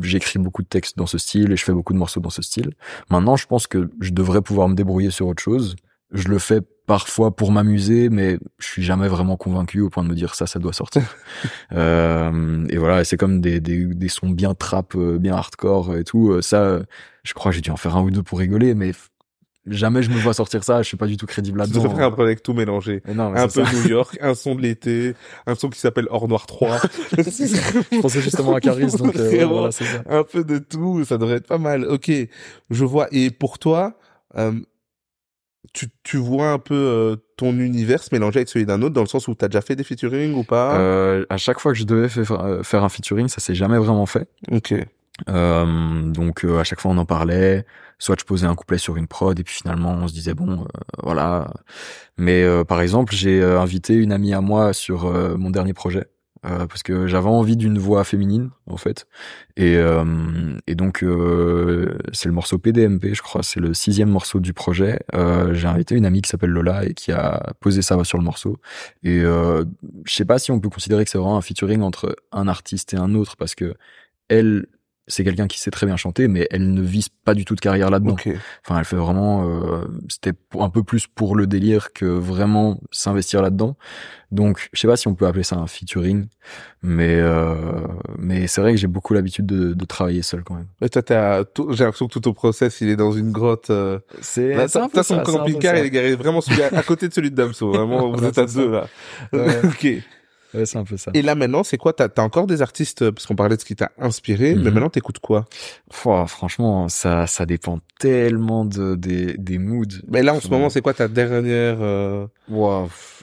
j'écris 0.02 0.40
beaucoup 0.40 0.62
de 0.62 0.68
textes 0.68 0.98
dans 0.98 1.06
ce 1.08 1.18
style 1.18 1.52
et 1.52 1.58
je 1.58 1.64
fais 1.64 1.74
beaucoup 1.74 1.94
de 1.94 1.98
morceaux 1.98 2.20
dans 2.20 2.30
ce 2.30 2.42
style. 2.42 2.72
Maintenant, 3.10 3.38
je 3.38 3.48
pense 3.48 3.66
que 3.66 3.90
je 4.02 4.12
devrais 4.12 4.42
pouvoir 4.42 4.68
me 4.68 4.76
débrouiller 4.76 5.10
sur 5.10 5.28
autre 5.28 5.42
chose. 5.42 5.76
Je 6.12 6.28
le 6.28 6.38
fais 6.38 6.62
parfois 6.86 7.36
pour 7.36 7.52
m'amuser, 7.52 8.10
mais 8.10 8.40
je 8.58 8.66
suis 8.66 8.84
jamais 8.84 9.08
vraiment 9.08 9.38
convaincu 9.38 9.80
au 9.80 9.90
point 9.90 10.04
de 10.04 10.10
me 10.10 10.16
dire 10.16 10.34
ça, 10.36 10.48
ça 10.48 10.60
doit 10.60 10.74
sortir. 10.74 11.04
Euh, 11.72 12.66
et 12.70 12.78
voilà, 12.78 13.02
et 13.02 13.04
c'est 13.04 13.16
comme 13.16 13.42
des, 13.42 13.60
des, 13.60 13.86
des 13.86 14.10
sons 14.10 14.30
bien 14.30 14.56
trap, 14.56 14.96
euh, 14.96 15.20
bien 15.20 15.36
hardcore 15.36 15.96
et 15.96 16.04
tout. 16.04 16.32
Euh, 16.32 16.42
Ça, 16.42 16.80
je 17.24 17.34
crois 17.34 17.52
que 17.52 17.56
j'ai 17.56 17.62
dû 17.62 17.70
en 17.70 17.78
faire 17.78 17.96
un 17.96 18.02
ou 18.02 18.10
deux 18.10 18.24
pour 18.24 18.40
rigoler, 18.40 18.74
mais 18.74 18.92
jamais 19.68 20.02
je 20.04 20.10
me 20.10 20.16
vois 20.18 20.34
sortir 20.34 20.64
ça. 20.64 20.82
Je 20.82 20.88
suis 20.88 20.98
pas 20.98 21.08
du 21.08 21.18
tout 21.18 21.26
crédible 21.26 21.58
Tu 21.64 21.74
là-dedans. 21.74 21.96
faire 21.96 22.08
un 22.08 22.12
projet 22.12 22.28
avec 22.28 22.44
tout 22.44 22.54
mélangé. 22.54 23.02
Mais 23.06 23.14
non, 23.14 23.30
mais 23.30 23.40
Un 23.40 23.48
peu 23.48 23.64
ça. 23.66 23.72
New 23.74 23.88
York, 23.88 24.18
un 24.22 24.34
son 24.34 24.56
de 24.56 24.62
l'été, 24.62 25.14
un 25.46 25.56
son 25.56 25.70
qui 25.70 25.80
s'appelle 25.80 26.08
Hors 26.10 26.28
Noir 26.28 26.46
3. 26.46 26.80
Je 27.18 28.00
pensais 28.02 28.22
justement 28.22 28.56
à 28.56 28.60
Caris, 28.62 28.88
donc 28.98 29.16
euh, 29.16 29.30
ouais, 29.32 29.44
voilà, 29.46 29.72
ça. 29.72 29.86
un 30.10 30.24
peu 30.24 30.44
de 30.44 30.58
tout, 30.58 31.04
ça 31.06 31.18
devrait 31.18 31.36
être 31.38 31.48
pas 31.48 31.58
mal. 31.58 31.86
Ok, 31.86 32.12
je 32.70 32.86
vois. 32.86 33.08
Et 33.12 33.30
pour 33.32 33.60
toi, 33.60 33.98
euh, 34.38 34.54
tu, 35.74 35.88
tu 36.04 36.18
vois 36.18 36.50
un 36.52 36.60
peu 36.60 36.74
euh, 36.76 37.16
ton 37.38 37.52
univers 37.60 38.02
se 38.04 38.10
mélanger 38.12 38.40
avec 38.40 38.50
celui 38.50 38.66
d'un 38.66 38.82
autre 38.82 38.94
dans 38.96 39.02
le 39.02 39.08
sens 39.08 39.28
où 39.28 39.36
t'as 39.36 39.48
déjà 39.50 39.62
fait 39.62 39.76
des 39.76 39.84
featuring 39.84 40.34
ou 40.34 40.44
pas? 40.44 40.80
Euh, 40.80 41.26
à 41.30 41.38
chaque 41.38 41.60
fois 41.60 41.74
que 41.74 41.78
je 41.78 41.84
devais 41.84 42.10
faire, 42.10 42.32
euh, 42.32 42.64
faire 42.64 42.84
un 42.84 42.90
featuring, 42.90 43.28
ça 43.28 43.40
s'est 43.40 43.56
jamais 43.56 43.78
vraiment 43.78 44.06
fait. 44.06 44.28
Ok. 44.52 44.74
Euh, 45.28 46.04
donc 46.12 46.46
euh, 46.46 46.60
à 46.60 46.64
chaque 46.64 46.80
fois 46.80 46.92
on 46.92 46.98
en 46.98 47.06
parlait, 47.06 47.66
soit 47.98 48.16
je 48.20 48.26
posais 48.26 48.48
un 48.48 48.56
couplet 48.56 48.78
sur 48.78 48.98
une 48.98 49.08
prod 49.08 49.40
et 49.40 49.44
puis 49.44 49.56
finalement 49.56 49.92
on 49.92 50.08
se 50.08 50.14
disait 50.14 50.34
bon 50.34 50.62
euh, 50.62 50.66
voilà. 51.04 51.52
Mais 52.18 52.46
par 52.66 52.82
exemple 52.82 53.14
j'ai 53.16 53.44
invité 53.44 53.96
une 53.96 54.12
amie 54.12 54.34
à 54.34 54.42
moi 54.42 54.74
sur 54.74 55.12
mon 55.38 55.50
dernier 55.50 55.74
projet 55.74 56.08
euh, 56.46 56.68
parce 56.68 56.84
que 56.84 57.06
j'avais 57.06 57.28
envie 57.28 57.58
d'une 57.58 57.78
voix 57.78 58.06
féminine 58.06 58.52
en 58.66 58.78
fait 58.78 59.08
et 59.58 59.76
euh, 59.76 60.58
et 60.68 60.76
donc 60.76 61.04
euh, 61.04 61.98
c'est 62.14 62.30
le 62.30 62.34
morceau 62.34 62.58
PDMP 62.58 63.14
je 63.14 63.22
crois 63.22 63.44
c'est 63.44 63.60
le 63.60 63.74
sixième 63.74 64.08
morceau 64.08 64.40
du 64.40 64.54
projet. 64.54 65.02
J'ai 65.52 65.68
invité 65.68 65.96
une 65.96 66.06
amie 66.06 66.22
qui 66.22 66.30
s'appelle 66.30 66.52
Lola 66.52 66.86
et 66.86 66.94
qui 66.94 67.12
a 67.12 67.52
posé 67.60 67.82
sa 67.82 67.96
voix 67.96 68.06
sur 68.06 68.18
le 68.18 68.24
morceau 68.24 68.56
et 69.04 69.20
je 69.20 69.66
sais 70.08 70.24
pas 70.24 70.40
si 70.40 70.52
on 70.52 70.62
peut 70.62 70.70
considérer 70.70 71.04
que 71.04 71.12
c'est 71.12 71.18
vraiment 71.18 71.36
un 71.36 71.42
featuring 71.42 71.82
entre 71.82 72.16
un 72.32 72.48
artiste 72.48 72.94
et 72.94 72.98
un 72.98 73.16
autre 73.16 73.36
parce 73.36 73.54
que 73.54 73.76
elle 74.30 74.68
c'est 75.10 75.24
quelqu'un 75.24 75.48
qui 75.48 75.60
sait 75.60 75.72
très 75.72 75.86
bien 75.86 75.98
chanter, 75.98 76.28
mais 76.28 76.48
elle 76.52 76.74
ne 76.74 76.82
vise 76.82 77.10
pas 77.10 77.34
du 77.34 77.44
tout 77.44 77.56
de 77.56 77.60
carrière 77.60 77.90
là-dedans. 77.90 78.14
Ok. 78.14 78.30
Enfin, 78.66 78.80
elle 78.80 78.86
fait 78.86 78.96
vraiment, 78.96 79.50
euh, 79.50 79.86
c'était 80.08 80.34
un 80.58 80.70
peu 80.70 80.84
plus 80.84 81.08
pour 81.08 81.36
le 81.36 81.48
délire 81.48 81.92
que 81.94 82.06
vraiment 82.06 82.80
s'investir 82.92 83.42
là-dedans. 83.42 83.76
Donc, 84.32 84.70
je 84.74 84.80
sais 84.80 84.88
pas 84.88 84.96
si 84.96 85.08
on 85.08 85.16
peut 85.16 85.26
appeler 85.26 85.44
ça 85.44 85.56
un 85.56 85.66
featuring, 85.66 86.28
mais 86.84 87.16
euh, 87.16 87.56
mais 88.20 88.46
c'est 88.46 88.62
vrai 88.62 88.72
que 88.72 88.78
j'ai 88.78 88.88
beaucoup 88.88 89.16
l'habitude 89.16 89.48
de, 89.48 89.74
de 89.74 89.86
travailler 89.86 90.22
seul 90.22 90.44
quand 90.44 90.54
même. 90.54 90.68
Mais 90.80 90.90
toi, 90.90 91.02
t'as 91.02 91.44
j'ai 91.72 91.84
l'impression 91.84 92.08
que 92.08 92.14
tout 92.14 92.20
ton 92.20 92.34
process, 92.34 92.80
il 92.82 92.90
est 92.90 92.96
dans 92.96 93.12
une 93.12 93.32
grotte. 93.32 93.72
Euh... 93.72 93.98
C'est 94.22 94.54
Là, 94.54 94.68
t'as 94.70 94.88
t'as 94.88 95.02
son 95.02 95.24
camping-car, 95.24 95.76
il 95.78 95.86
est 95.86 95.90
garé 95.90 96.16
vraiment 96.16 96.42
celui 96.42 96.62
à, 96.62 96.68
à 96.68 96.84
côté 96.84 97.08
de 97.08 97.14
celui 97.14 97.32
de 97.32 97.36
Damso. 97.36 97.72
Vraiment, 97.72 98.12
vous 98.16 98.24
êtes 98.24 98.38
à 98.38 98.46
deux 98.46 98.70
là. 98.70 98.88
Ouais. 99.34 99.62
ok. 99.64 99.88
Ouais, 100.54 100.66
c'est 100.66 100.78
un 100.78 100.84
peu 100.84 100.98
ça. 100.98 101.12
Et 101.14 101.22
là 101.22 101.36
maintenant, 101.36 101.64
c'est 101.64 101.78
quoi? 101.78 101.94
T'as 101.94 102.08
as 102.18 102.22
encore 102.22 102.48
des 102.48 102.62
artistes 102.62 103.04
euh, 103.04 103.12
parce 103.12 103.26
qu'on 103.28 103.36
parlait 103.36 103.56
de 103.56 103.62
ce 103.62 103.66
qui 103.66 103.76
t'a 103.76 103.92
inspiré, 104.00 104.56
mais 104.56 104.64
Mhm. 104.66 104.74
maintenant 104.74 104.90
t'écoutes 104.90 105.20
quoi? 105.20 105.46
Franchement, 105.92 106.88
ça 106.90 107.28
ça 107.28 107.46
dépend 107.46 107.80
tellement 108.00 108.66
de 108.66 108.96
des 108.96 109.38
des 109.38 109.58
moods. 109.58 109.86
Mais 110.08 110.24
là, 110.24 110.34
en 110.34 110.40
ce 110.40 110.48
moment, 110.48 110.70
c'est 110.70 110.82
quoi 110.82 110.94
ta 110.94 111.08
dernière 111.08 111.78
euh... 111.82 112.26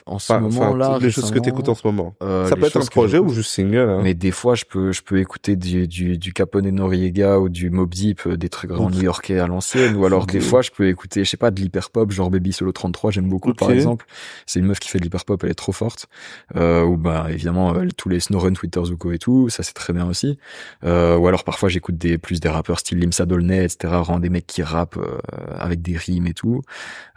en 0.07 0.19
ce 0.19 0.33
enfin, 0.33 0.41
moment 0.41 0.75
là, 0.75 0.97
les 0.99 1.11
choses 1.11 1.31
que 1.31 1.39
t'écoutes 1.39 1.69
en 1.69 1.75
ce 1.75 1.85
moment 1.85 2.15
euh, 2.23 2.47
Ça 2.47 2.55
peut 2.55 2.65
être 2.65 2.77
un 2.77 2.85
projet 2.85 3.19
ou 3.19 3.29
juste 3.29 3.51
single. 3.51 3.77
Hein. 3.77 3.99
Mais 4.03 4.13
des 4.13 4.31
fois, 4.31 4.55
je 4.55 4.65
peux, 4.65 4.91
je 4.91 5.01
peux 5.01 5.19
écouter 5.19 5.55
du, 5.55 5.87
du, 5.87 6.17
du 6.17 6.33
Capone 6.33 6.65
et 6.65 6.71
Noriega 6.71 7.39
ou 7.39 7.49
du 7.49 7.69
Mob 7.69 7.89
Deep, 7.89 8.25
euh, 8.25 8.37
des 8.37 8.49
trucs 8.49 8.71
vraiment 8.71 8.87
Ouf. 8.87 8.95
new-yorkais 8.95 9.39
à 9.39 9.47
l'ancienne. 9.47 9.95
Ou 9.95 10.05
alors, 10.05 10.25
des 10.27 10.39
fois, 10.39 10.61
je 10.61 10.71
peux 10.71 10.87
écouter, 10.87 11.23
je 11.23 11.29
sais 11.29 11.37
pas, 11.37 11.51
de 11.51 11.59
l'hyperpop, 11.59 12.11
genre 12.11 12.29
Baby 12.29 12.53
Solo 12.53 12.71
33, 12.71 13.11
j'aime 13.11 13.29
beaucoup, 13.29 13.53
par 13.53 13.71
exemple. 13.71 14.05
C'est 14.45 14.59
une 14.59 14.65
meuf 14.65 14.79
qui 14.79 14.89
fait 14.89 14.99
de 14.99 15.03
l'hyperpop, 15.03 15.43
elle 15.43 15.51
est 15.51 15.55
trop 15.55 15.71
forte. 15.71 16.07
Euh, 16.55 16.83
ou 16.83 16.97
bah, 16.97 17.27
évidemment, 17.29 17.75
euh, 17.75 17.87
tous 17.95 18.09
les 18.09 18.19
Snowrun, 18.19 18.53
Twitter, 18.53 18.81
Zuko 18.83 19.11
et 19.11 19.19
tout, 19.19 19.49
ça 19.49 19.63
c'est 19.63 19.73
très 19.73 19.93
bien 19.93 20.07
aussi. 20.07 20.37
Euh, 20.83 21.17
ou 21.17 21.27
alors, 21.27 21.43
parfois, 21.43 21.69
j'écoute 21.69 21.97
des, 21.97 22.17
plus 22.17 22.39
des 22.39 22.49
rappeurs 22.49 22.79
style 22.79 22.99
Limsa 22.99 23.25
Dolnay, 23.25 23.65
etc., 23.65 23.93
vraiment 23.93 24.19
des 24.19 24.29
mecs 24.29 24.47
qui 24.47 24.63
rappent, 24.63 24.97
euh, 24.97 25.17
avec 25.57 25.81
des 25.81 25.97
rimes 25.97 26.27
et 26.27 26.33
tout. 26.33 26.61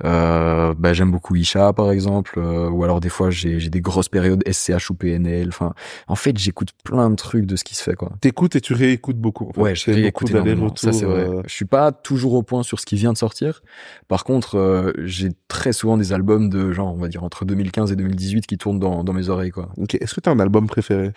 Euh, 0.05 0.74
bah, 0.76 0.92
j'aime 0.92 1.11
beaucoup 1.11 1.37
Isha, 1.37 1.72
par 1.72 1.90
exemple. 1.90 2.38
Ou 2.38 2.80
ou 2.81 2.85
alors 2.85 3.01
des 3.01 3.09
fois 3.11 3.31
j'ai 3.31 3.61
j'ai 3.61 3.69
des 3.71 3.81
grosses 3.83 4.09
périodes 4.09 4.43
SCH 4.51 4.90
ou 4.90 4.95
PNL. 4.95 5.49
Enfin, 5.49 5.75
en 6.09 6.16
fait, 6.16 6.37
j'écoute 6.38 6.71
plein 6.83 7.11
de 7.11 7.14
trucs 7.16 7.45
de 7.47 7.57
ce 7.57 7.64
qui 7.64 7.75
se 7.75 7.83
fait 7.83 7.95
quoi. 7.95 8.12
T'écoutes 8.21 8.57
et 8.57 8.61
tu 8.61 8.73
réécoutes 8.75 9.19
beaucoup. 9.19 9.49
en 9.49 9.53
fait. 9.53 9.61
Ouais, 9.61 9.75
je 9.75 9.90
réécoute 9.90 10.31
énormément. 10.31 10.75
Ça 10.77 10.93
c'est 10.93 11.05
vrai. 11.05 11.29
euh, 11.29 11.43
Je 11.47 11.53
suis 11.55 11.64
pas 11.66 11.93
toujours 11.93 12.33
au 12.35 12.43
point 12.43 12.62
sur 12.62 12.81
ce 12.81 12.87
qui 12.87 12.97
vient 12.97 13.12
de 13.12 13.19
sortir. 13.19 13.62
Par 14.09 14.25
contre, 14.25 14.57
euh, 14.57 14.93
j'ai 15.05 15.29
très 15.49 15.73
souvent 15.73 15.97
des 15.99 16.12
albums 16.12 16.49
de 16.49 16.73
genre, 16.73 16.93
on 16.95 16.99
va 16.99 17.09
dire 17.09 17.23
entre 17.23 17.45
2015 17.45 17.93
et 17.93 17.97
2018 17.97 18.47
qui 18.47 18.57
tournent 18.59 18.79
dans 18.79 19.05
dans 19.05 19.12
mes 19.12 19.29
oreilles 19.29 19.51
quoi. 19.51 19.69
Ok. 19.77 19.95
Est-ce 19.97 20.14
que 20.14 20.21
t'as 20.21 20.31
un 20.31 20.40
album 20.40 20.66
préféré? 20.66 21.12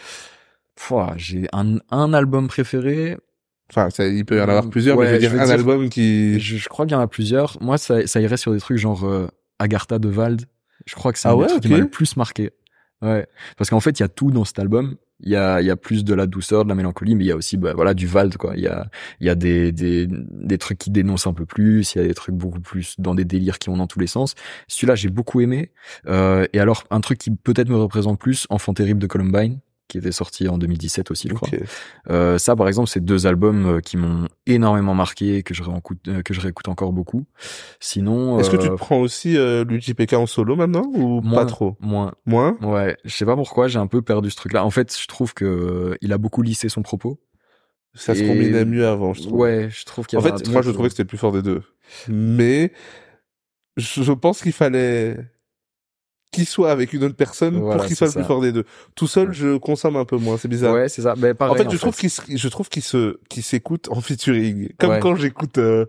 J'ai 1.18 1.48
un 1.54 1.78
un 1.92 2.14
album 2.14 2.48
préféré. 2.48 3.18
Enfin, 3.70 3.90
ça, 3.90 4.06
il 4.06 4.26
peut 4.26 4.38
y 4.38 4.40
en 4.40 4.44
avoir 4.44 4.66
Mm, 4.66 4.70
plusieurs, 4.70 4.98
mais 4.98 5.04
ouais, 5.04 5.08
je 5.08 5.14
veux 5.14 5.20
dire 5.20 5.30
je 5.32 5.36
veux 5.36 5.42
un 5.42 5.46
dire- 5.46 5.54
album 5.56 5.90
qui. 5.90 6.40
Je, 6.40 6.58
je 6.58 6.70
crois 6.70 6.86
qu'il 6.86 6.94
y 6.94 6.96
en 6.96 7.02
a 7.02 7.08
plusieurs. 7.08 7.58
Moi, 7.62 7.78
ça, 7.78 8.06
ça 8.06 8.20
irait 8.22 8.38
sur 8.38 8.52
des 8.54 8.60
trucs 8.60 8.78
genre 8.78 9.04
euh, 9.06 9.28
Agartha 9.60 10.00
de 10.00 10.10
Vald. 10.10 10.44
Je 10.86 10.96
crois 10.96 11.14
que 11.14 11.20
c'est 11.20 11.30
Ah 11.30 11.36
trucs 11.48 11.62
qui 11.62 11.70
m'a 11.70 11.78
le 11.78 11.90
plus 11.90 12.16
marqué. 12.18 12.52
Ouais. 13.02 13.28
Parce 13.58 13.70
qu'en 13.70 13.80
fait, 13.80 14.00
il 14.00 14.04
y 14.04 14.06
a 14.06 14.10
tout 14.10 14.32
dans 14.32 14.46
cet 14.46 14.60
album. 14.60 14.96
Il 15.26 15.32
y 15.32 15.36
a, 15.38 15.62
il 15.62 15.68
y 15.68 15.70
a 15.70 15.78
plus 15.78 16.04
de 16.04 16.14
la 16.14 16.26
douceur, 16.26 16.64
de 16.66 16.70
la 16.70 16.76
mélancolie, 16.76 17.16
mais 17.16 17.24
il 17.24 17.28
y 17.28 17.32
a 17.32 17.36
aussi, 17.36 17.56
bah, 17.56 17.74
voilà, 17.74 17.94
du 17.94 18.08
Vald, 18.08 18.36
quoi. 18.36 18.54
Il 18.58 18.64
y 18.64 18.68
a, 18.68 18.90
il 19.22 19.28
y 19.28 19.30
a 19.30 19.36
des, 19.36 19.72
des, 19.72 20.08
des 20.10 20.58
trucs 20.58 20.78
qui 20.78 20.90
dénoncent 20.90 21.28
un 21.28 21.34
peu 21.34 21.46
plus. 21.46 21.96
Il 21.96 22.00
y 22.00 22.02
a 22.02 22.08
des 22.08 22.14
trucs 22.14 22.36
beaucoup 22.36 22.60
plus 22.60 22.96
dans 22.98 23.16
des 23.16 23.24
délires 23.24 23.60
qui 23.60 23.70
vont 23.70 23.78
dans 23.78 23.88
tous 23.88 24.00
les 24.00 24.08
sens. 24.08 24.36
Celui-là, 24.68 24.96
j'ai 24.96 25.10
beaucoup 25.10 25.40
aimé. 25.40 25.72
Euh, 26.08 26.46
et 26.52 26.60
alors, 26.60 26.84
un 26.92 27.00
truc 27.00 27.20
qui 27.20 27.32
peut-être 27.32 27.70
me 27.70 27.78
représente 27.78 28.20
plus, 28.20 28.48
Enfant 28.50 28.74
terrible 28.74 29.00
de 29.00 29.08
Columbine, 29.08 29.60
qui 29.94 30.00
était 30.00 30.12
sorti 30.12 30.48
en 30.48 30.58
2017 30.58 31.12
aussi, 31.12 31.30
je 31.30 31.34
crois. 31.36 31.48
Euh, 32.10 32.38
ça, 32.38 32.56
par 32.56 32.68
exemple, 32.68 32.90
c'est 32.90 33.04
deux 33.04 33.28
albums 33.28 33.66
euh, 33.78 33.80
qui 33.80 33.96
m'ont 33.96 34.28
énormément 34.46 34.94
marqué, 34.96 35.44
que 35.44 35.54
je 35.54 35.64
réécoute, 35.64 36.00
euh, 36.08 36.22
que 36.24 36.34
je 36.34 36.42
réécoute 36.42 36.68
encore 36.68 36.92
beaucoup. 36.92 37.26
Sinon, 37.80 38.40
Est-ce 38.40 38.50
que 38.50 38.58
tu 38.58 38.68
te 38.68 38.74
prends 38.74 39.00
aussi 39.00 39.38
euh, 39.38 39.64
Luigi 39.64 39.94
PK 39.94 40.14
en 40.14 40.26
solo 40.26 40.56
maintenant 40.56 40.84
ou 40.94 41.22
moins, 41.22 41.44
pas 41.44 41.46
trop? 41.46 41.78
Moins. 41.80 42.14
Moins? 42.26 42.58
Ouais, 42.62 42.98
je 43.06 43.16
sais 43.16 43.26
pas 43.26 43.36
pourquoi, 43.36 43.68
j'ai 43.68 43.80
un 43.80 43.88
peu 43.88 44.02
perdu 44.02 44.30
ce 44.32 44.36
truc-là. 44.36 44.66
En 44.66 44.72
fait, 44.72 44.98
je 45.00 45.08
trouve 45.08 45.34
que 45.34 45.98
il 46.02 46.12
a 46.12 46.18
beaucoup 46.18 46.42
lissé 46.42 46.68
son 46.70 46.82
propos. 46.82 47.20
Ça 47.94 48.16
se 48.16 48.24
Et- 48.24 48.28
combinait 48.28 48.66
mieux 48.66 48.88
avant, 48.88 49.14
je 49.14 49.22
trouve. 49.22 49.40
Ouais, 49.40 49.70
je 49.72 49.86
trouve 49.86 50.08
qu'il 50.08 50.18
y 50.18 50.22
En 50.22 50.26
avait 50.26 50.38
fait, 50.40 50.48
un 50.50 50.52
moi, 50.52 50.62
je 50.64 50.72
trouvais 50.72 50.88
que 50.90 50.94
c'était 50.94 51.04
le 51.04 51.08
plus 51.08 51.20
fort 51.20 51.32
des 51.32 51.44
deux. 51.44 51.62
Mais 52.10 52.72
je 53.78 54.12
pense 54.12 54.42
qu'il 54.42 54.52
fallait 54.52 55.18
qu'il 56.34 56.46
soit 56.46 56.72
avec 56.72 56.92
une 56.92 57.06
autre 57.06 57.16
personne 57.16 57.58
Voilà, 57.60 57.78
pour 57.78 57.86
qu'il 57.86 57.96
soit 57.96 58.08
le 58.08 58.14
plus 58.14 58.24
fort 58.26 58.42
des 58.42 58.52
deux. 58.52 58.66
Tout 58.96 59.08
seul, 59.08 59.32
je 59.32 59.56
consomme 59.58 59.96
un 59.96 60.04
peu 60.06 60.18
moins. 60.18 60.38
C'est 60.38 60.50
bizarre. 60.50 60.74
Ouais, 60.74 60.90
c'est 60.90 61.04
ça. 61.04 61.16
Ben, 61.16 61.34
pareil, 61.34 61.54
en 61.54 61.58
fait, 61.64 61.72
je 61.72 61.78
trouve 61.78 61.96
qu'il 61.96 62.10
se- 62.10 62.22
je 62.28 62.48
trouve 62.50 62.68
qu'il 62.68 62.84
se 62.84 63.18
qu'il 63.30 63.44
s'écoute 63.44 63.88
en 63.90 64.02
featuring. 64.02 64.70
Comme 64.78 64.90
Ouais. 64.92 65.00
quand 65.00 65.16
j'écoute. 65.16 65.58
euh, 65.58 65.86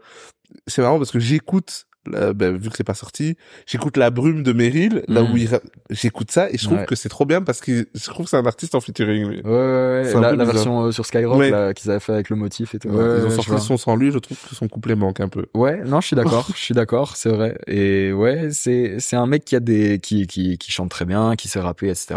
C'est 0.68 0.82
marrant 0.82 0.99
parce 0.99 1.11
que 1.11 1.18
j'écoute. 1.18 1.86
Euh, 2.12 2.32
ben, 2.34 2.57
vu 2.57 2.70
que 2.70 2.76
c'est 2.76 2.84
pas 2.84 2.94
sorti, 2.94 3.36
j'écoute 3.66 3.96
La 3.96 4.11
Brume 4.11 4.42
de 4.42 4.52
Meryl, 4.52 5.02
là 5.09 5.22
où 5.22 5.36
il 5.36 5.48
ra- 5.48 5.61
j'écoute 5.90 6.30
ça 6.30 6.50
et 6.50 6.59
je 6.59 6.64
trouve 6.64 6.78
Ouais. 6.78 6.86
que 6.86 6.94
c'est 6.94 7.09
trop 7.09 7.24
bien 7.24 7.40
parce 7.42 7.61
que 7.61 7.86
je 7.94 8.05
trouve 8.11 8.24
que 8.26 8.30
c'est 8.30 8.36
un 8.36 8.46
artiste 8.46 8.74
en 8.74 8.80
featuring. 8.80 9.26
lui. 9.28 9.40
Ouais, 9.42 9.50
ouais, 9.50 10.14
ouais. 10.14 10.36
La, 10.36 10.44
version 10.44 10.84
euh, 10.86 10.90
sur 10.92 11.07
Skyrock 11.07 11.38
Ouais. 11.38 11.50
là, 11.50 11.72
qu'ils 11.74 11.90
avaient 11.90 12.00
fait 12.00 12.12
avec 12.12 12.30
le 12.30 12.36
motif 12.36 12.74
et 12.74 12.78
tout. 12.78 12.88
Ils 12.88 12.94
Ouais, 12.94 13.02
ont 13.02 13.24
ouais, 13.24 13.30
sorti 13.30 13.61
son 13.64 13.76
sans 13.76 13.96
lui, 13.96 14.11
je 14.11 14.18
trouve 14.18 14.36
que 14.48 14.55
son 14.55 14.68
couplet 14.68 14.94
manque 14.94 15.20
un 15.20 15.28
peu. 15.28 15.46
Ouais, 15.55 15.82
non, 15.84 16.00
je 16.00 16.07
suis 16.09 16.16
d'accord, 16.16 16.46
je 16.55 16.61
suis 16.61 16.74
d'accord, 16.74 17.16
c'est 17.16 17.28
vrai. 17.30 17.57
Et 17.66 18.12
ouais, 18.12 18.48
c'est 18.50 18.96
c'est 18.98 19.16
un 19.16 19.26
mec 19.26 19.44
qui 19.44 19.57
a 19.57 19.61
des 19.61 19.98
qui 19.98 20.26
qui 20.26 20.59
qui 20.59 20.72
chante 20.72 20.90
très 20.90 21.05
bien, 21.05 21.34
qui 21.36 21.48
sait 21.48 21.61
rapper, 21.61 21.88
etc. 21.88 22.14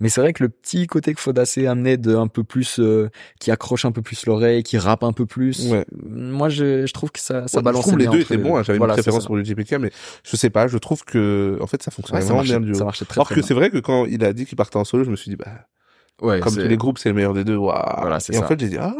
Mais 0.00 0.08
c'est 0.08 0.20
vrai 0.20 0.32
que 0.32 0.42
le 0.42 0.48
petit 0.48 0.86
côté 0.86 1.12
que 1.14 1.20
Fodacé 1.20 1.66
amenait 1.66 1.96
de 1.96 2.14
un 2.16 2.28
peu 2.28 2.44
plus, 2.44 2.78
euh, 2.78 3.08
qui 3.40 3.50
accroche 3.50 3.84
un 3.84 3.92
peu 3.92 4.02
plus 4.02 4.26
l'oreille, 4.26 4.62
qui 4.62 4.78
rappe 4.78 5.02
un 5.02 5.12
peu 5.12 5.26
plus. 5.26 5.70
Ouais. 5.70 5.84
Moi, 6.08 6.48
je 6.48 6.86
je 6.86 6.92
trouve 6.92 7.10
que 7.10 7.20
ça 7.20 7.48
ça 7.48 7.58
Ouais, 7.58 7.62
balance 7.64 7.82
trouve 7.82 7.98
les 7.98 8.04
bien 8.04 8.12
deux 8.12 8.20
étaient 8.20 8.36
bons. 8.36 8.56
hein. 8.56 8.62
J'avais 8.62 8.78
Voilà, 8.78 8.94
une 8.94 8.96
préférence 9.02 9.25
pour 9.26 9.36
le 9.36 9.44
JPK, 9.44 9.72
mais 9.80 9.90
je 10.24 10.36
sais 10.36 10.50
pas. 10.50 10.66
Je 10.68 10.78
trouve 10.78 11.04
que 11.04 11.58
en 11.60 11.66
fait 11.66 11.82
ça 11.82 11.90
fonctionnait 11.90 12.20
Ouais, 12.20 12.26
ça 12.26 12.32
vraiment 12.34 12.38
marchait, 12.48 12.60
bien 12.60 12.74
ça 12.78 12.84
marchait 12.84 13.04
très 13.04 13.18
Alors 13.18 13.26
très 13.26 13.34
que 13.36 13.42
c'est 13.42 13.54
vrai 13.54 13.70
que 13.70 13.78
quand 13.78 14.06
il 14.06 14.24
a 14.24 14.32
dit 14.32 14.46
qu'il 14.46 14.56
partait 14.56 14.76
en 14.78 14.84
solo, 14.84 15.04
je 15.04 15.10
me 15.10 15.16
suis 15.16 15.30
dit 15.30 15.36
bah 15.36 15.66
Ouais, 16.22 16.40
comme 16.40 16.54
tous 16.54 16.66
les 16.66 16.76
groupes, 16.78 16.98
c'est 16.98 17.10
le 17.10 17.14
meilleur 17.14 17.34
des 17.34 17.44
deux. 17.44 17.56
Waouh. 17.56 18.00
Voilà, 18.00 18.20
c'est 18.20 18.34
Et 18.34 18.38
en 18.38 18.42
fait, 18.48 18.58
j'ai 18.58 18.68
dit 18.68 18.78
ah 18.78 18.94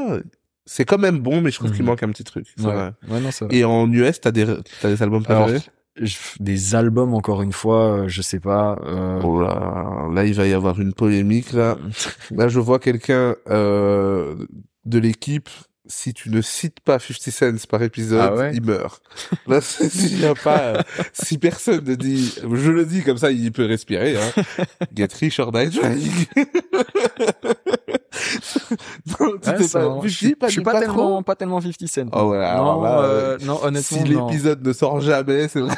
c'est 0.66 0.84
quand 0.84 0.98
même 0.98 1.20
bon, 1.20 1.40
mais 1.40 1.50
je 1.50 1.56
trouve 1.58 1.70
qu'il 1.70 1.82
Mhm. 1.82 1.86
manque 1.90 2.02
un 2.02 2.08
petit 2.10 2.24
truc. 2.24 2.46
c'est 2.56 2.66
Ouais, 2.66 2.74
vrai. 2.74 2.92
ouais, 3.08 3.20
non, 3.20 3.30
c'est 3.30 3.44
vrai. 3.46 3.56
Et 3.56 3.64
en 3.64 3.90
US, 3.90 4.20
t'as 4.20 4.32
des 4.32 4.44
t'as 4.80 4.88
des 4.88 5.02
albums 5.02 5.22
préférés? 5.22 5.60
des 6.40 6.74
albums 6.74 7.14
encore 7.14 7.40
une 7.40 7.52
fois, 7.54 8.00
euh, 8.02 8.08
je 8.08 8.20
sais 8.20 8.38
pas. 8.40 8.76
euh, 8.84 9.18
Oh 9.24 9.40
là, 9.40 10.08
là 10.12 10.24
il 10.26 10.34
va 10.34 10.46
y 10.46 10.52
avoir 10.52 10.78
une 10.78 10.92
polémique 10.92 11.52
là. 11.54 11.78
Là, 12.32 12.48
je 12.48 12.60
vois 12.60 12.78
quelqu'un 12.78 13.34
euh, 13.48 14.34
de 14.84 14.98
l'équipe. 14.98 15.48
Si 15.88 16.12
tu 16.14 16.30
ne 16.30 16.40
cites 16.42 16.80
pas 16.80 16.98
50 16.98 17.30
cents 17.30 17.66
par 17.68 17.82
épisode, 17.82 18.20
Ah 18.20 18.34
ouais 18.34 18.50
il 18.54 18.62
meurt. 18.62 19.02
Là, 19.46 19.60
s'il 19.60 20.24
a 20.24 20.34
pas, 20.34 20.58
euh, 20.58 20.82
si 21.12 21.38
personne 21.38 21.84
ne 21.84 21.94
dit, 21.94 22.34
je 22.42 22.70
le 22.70 22.84
dis 22.84 23.02
comme 23.02 23.18
ça, 23.18 23.30
il 23.30 23.52
peut 23.52 23.66
respirer. 23.66 24.16
Hein. 24.16 24.42
Get 24.96 25.08
rich 25.20 25.38
or 25.38 25.52
die 25.52 25.70
trying. 25.70 26.26
non, 29.06 29.32
tu 29.42 29.48
Ouais, 29.48 29.56
t'es 29.56 29.62
c'est 29.64 29.72
pas, 29.72 29.78
marrant. 29.80 30.02
50, 30.02 30.08
je 30.08 30.16
suis, 30.16 30.34
pas, 30.34 30.80
tellement, 30.80 31.22
pas 31.22 31.34
tellement 31.34 31.60
50 31.60 31.88
Cent. 31.88 32.06
Oh 32.12 32.30
ouais, 32.30 32.38
alors 32.38 32.76
non, 32.76 32.82
là, 32.82 33.00
euh, 33.02 33.38
non, 33.44 33.58
honnêtement, 33.62 33.98
si 33.98 34.04
l'épisode 34.04 34.66
ne 34.66 34.72
sort 34.72 35.00
jamais, 35.00 35.48
c'est 35.48 35.60
vrai. 35.60 35.74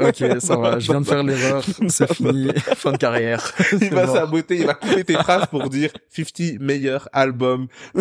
Ok, 0.00 0.24
ça 0.40 0.56
va. 0.56 0.78
Je 0.78 0.90
viens 0.90 1.00
de 1.00 1.06
faire 1.06 1.22
l'erreur. 1.22 1.62
C'est 1.88 2.12
fini. 2.12 2.48
Fin 2.76 2.92
de 2.92 2.96
carrière. 2.96 3.52
Il 3.72 3.90
va 3.90 4.06
mort. 4.06 4.16
saboter, 4.16 4.56
il 4.58 4.66
va 4.66 4.74
couper 4.74 5.04
tes 5.04 5.14
phrases 5.14 5.46
pour 5.46 5.68
dire 5.68 5.90
50 6.10 6.60
meilleurs 6.60 7.08
albums. 7.12 7.66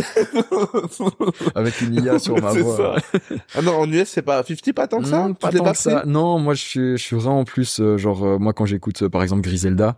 Avec 1.56 1.82
une 1.82 1.96
IA 1.96 2.20
sur 2.20 2.40
ma 2.42 2.52
voix. 2.52 3.00
ça. 3.12 3.20
Ah 3.56 3.62
non, 3.62 3.78
en 3.80 3.92
US, 3.92 4.10
c'est 4.10 4.22
pas 4.22 4.44
50 4.44 4.74
pas 4.74 4.88
tant 4.88 5.00
que 5.00 5.08
ça? 5.08 5.28
Non, 5.28 5.34
pas 5.34 5.52
tant 5.52 5.72
que 5.72 5.78
ça. 5.78 6.04
Non, 6.06 6.40
moi, 6.40 6.54
je 6.54 6.62
suis, 6.62 6.98
je 6.98 7.04
suis 7.04 7.16
vraiment 7.16 7.44
plus, 7.44 7.80
euh, 7.80 7.98
genre, 7.98 8.24
euh, 8.24 8.38
moi, 8.38 8.54
quand 8.54 8.66
j'écoute, 8.66 9.04
euh, 9.04 9.10
par 9.10 9.24
exemple, 9.24 9.42
Griselda, 9.42 9.98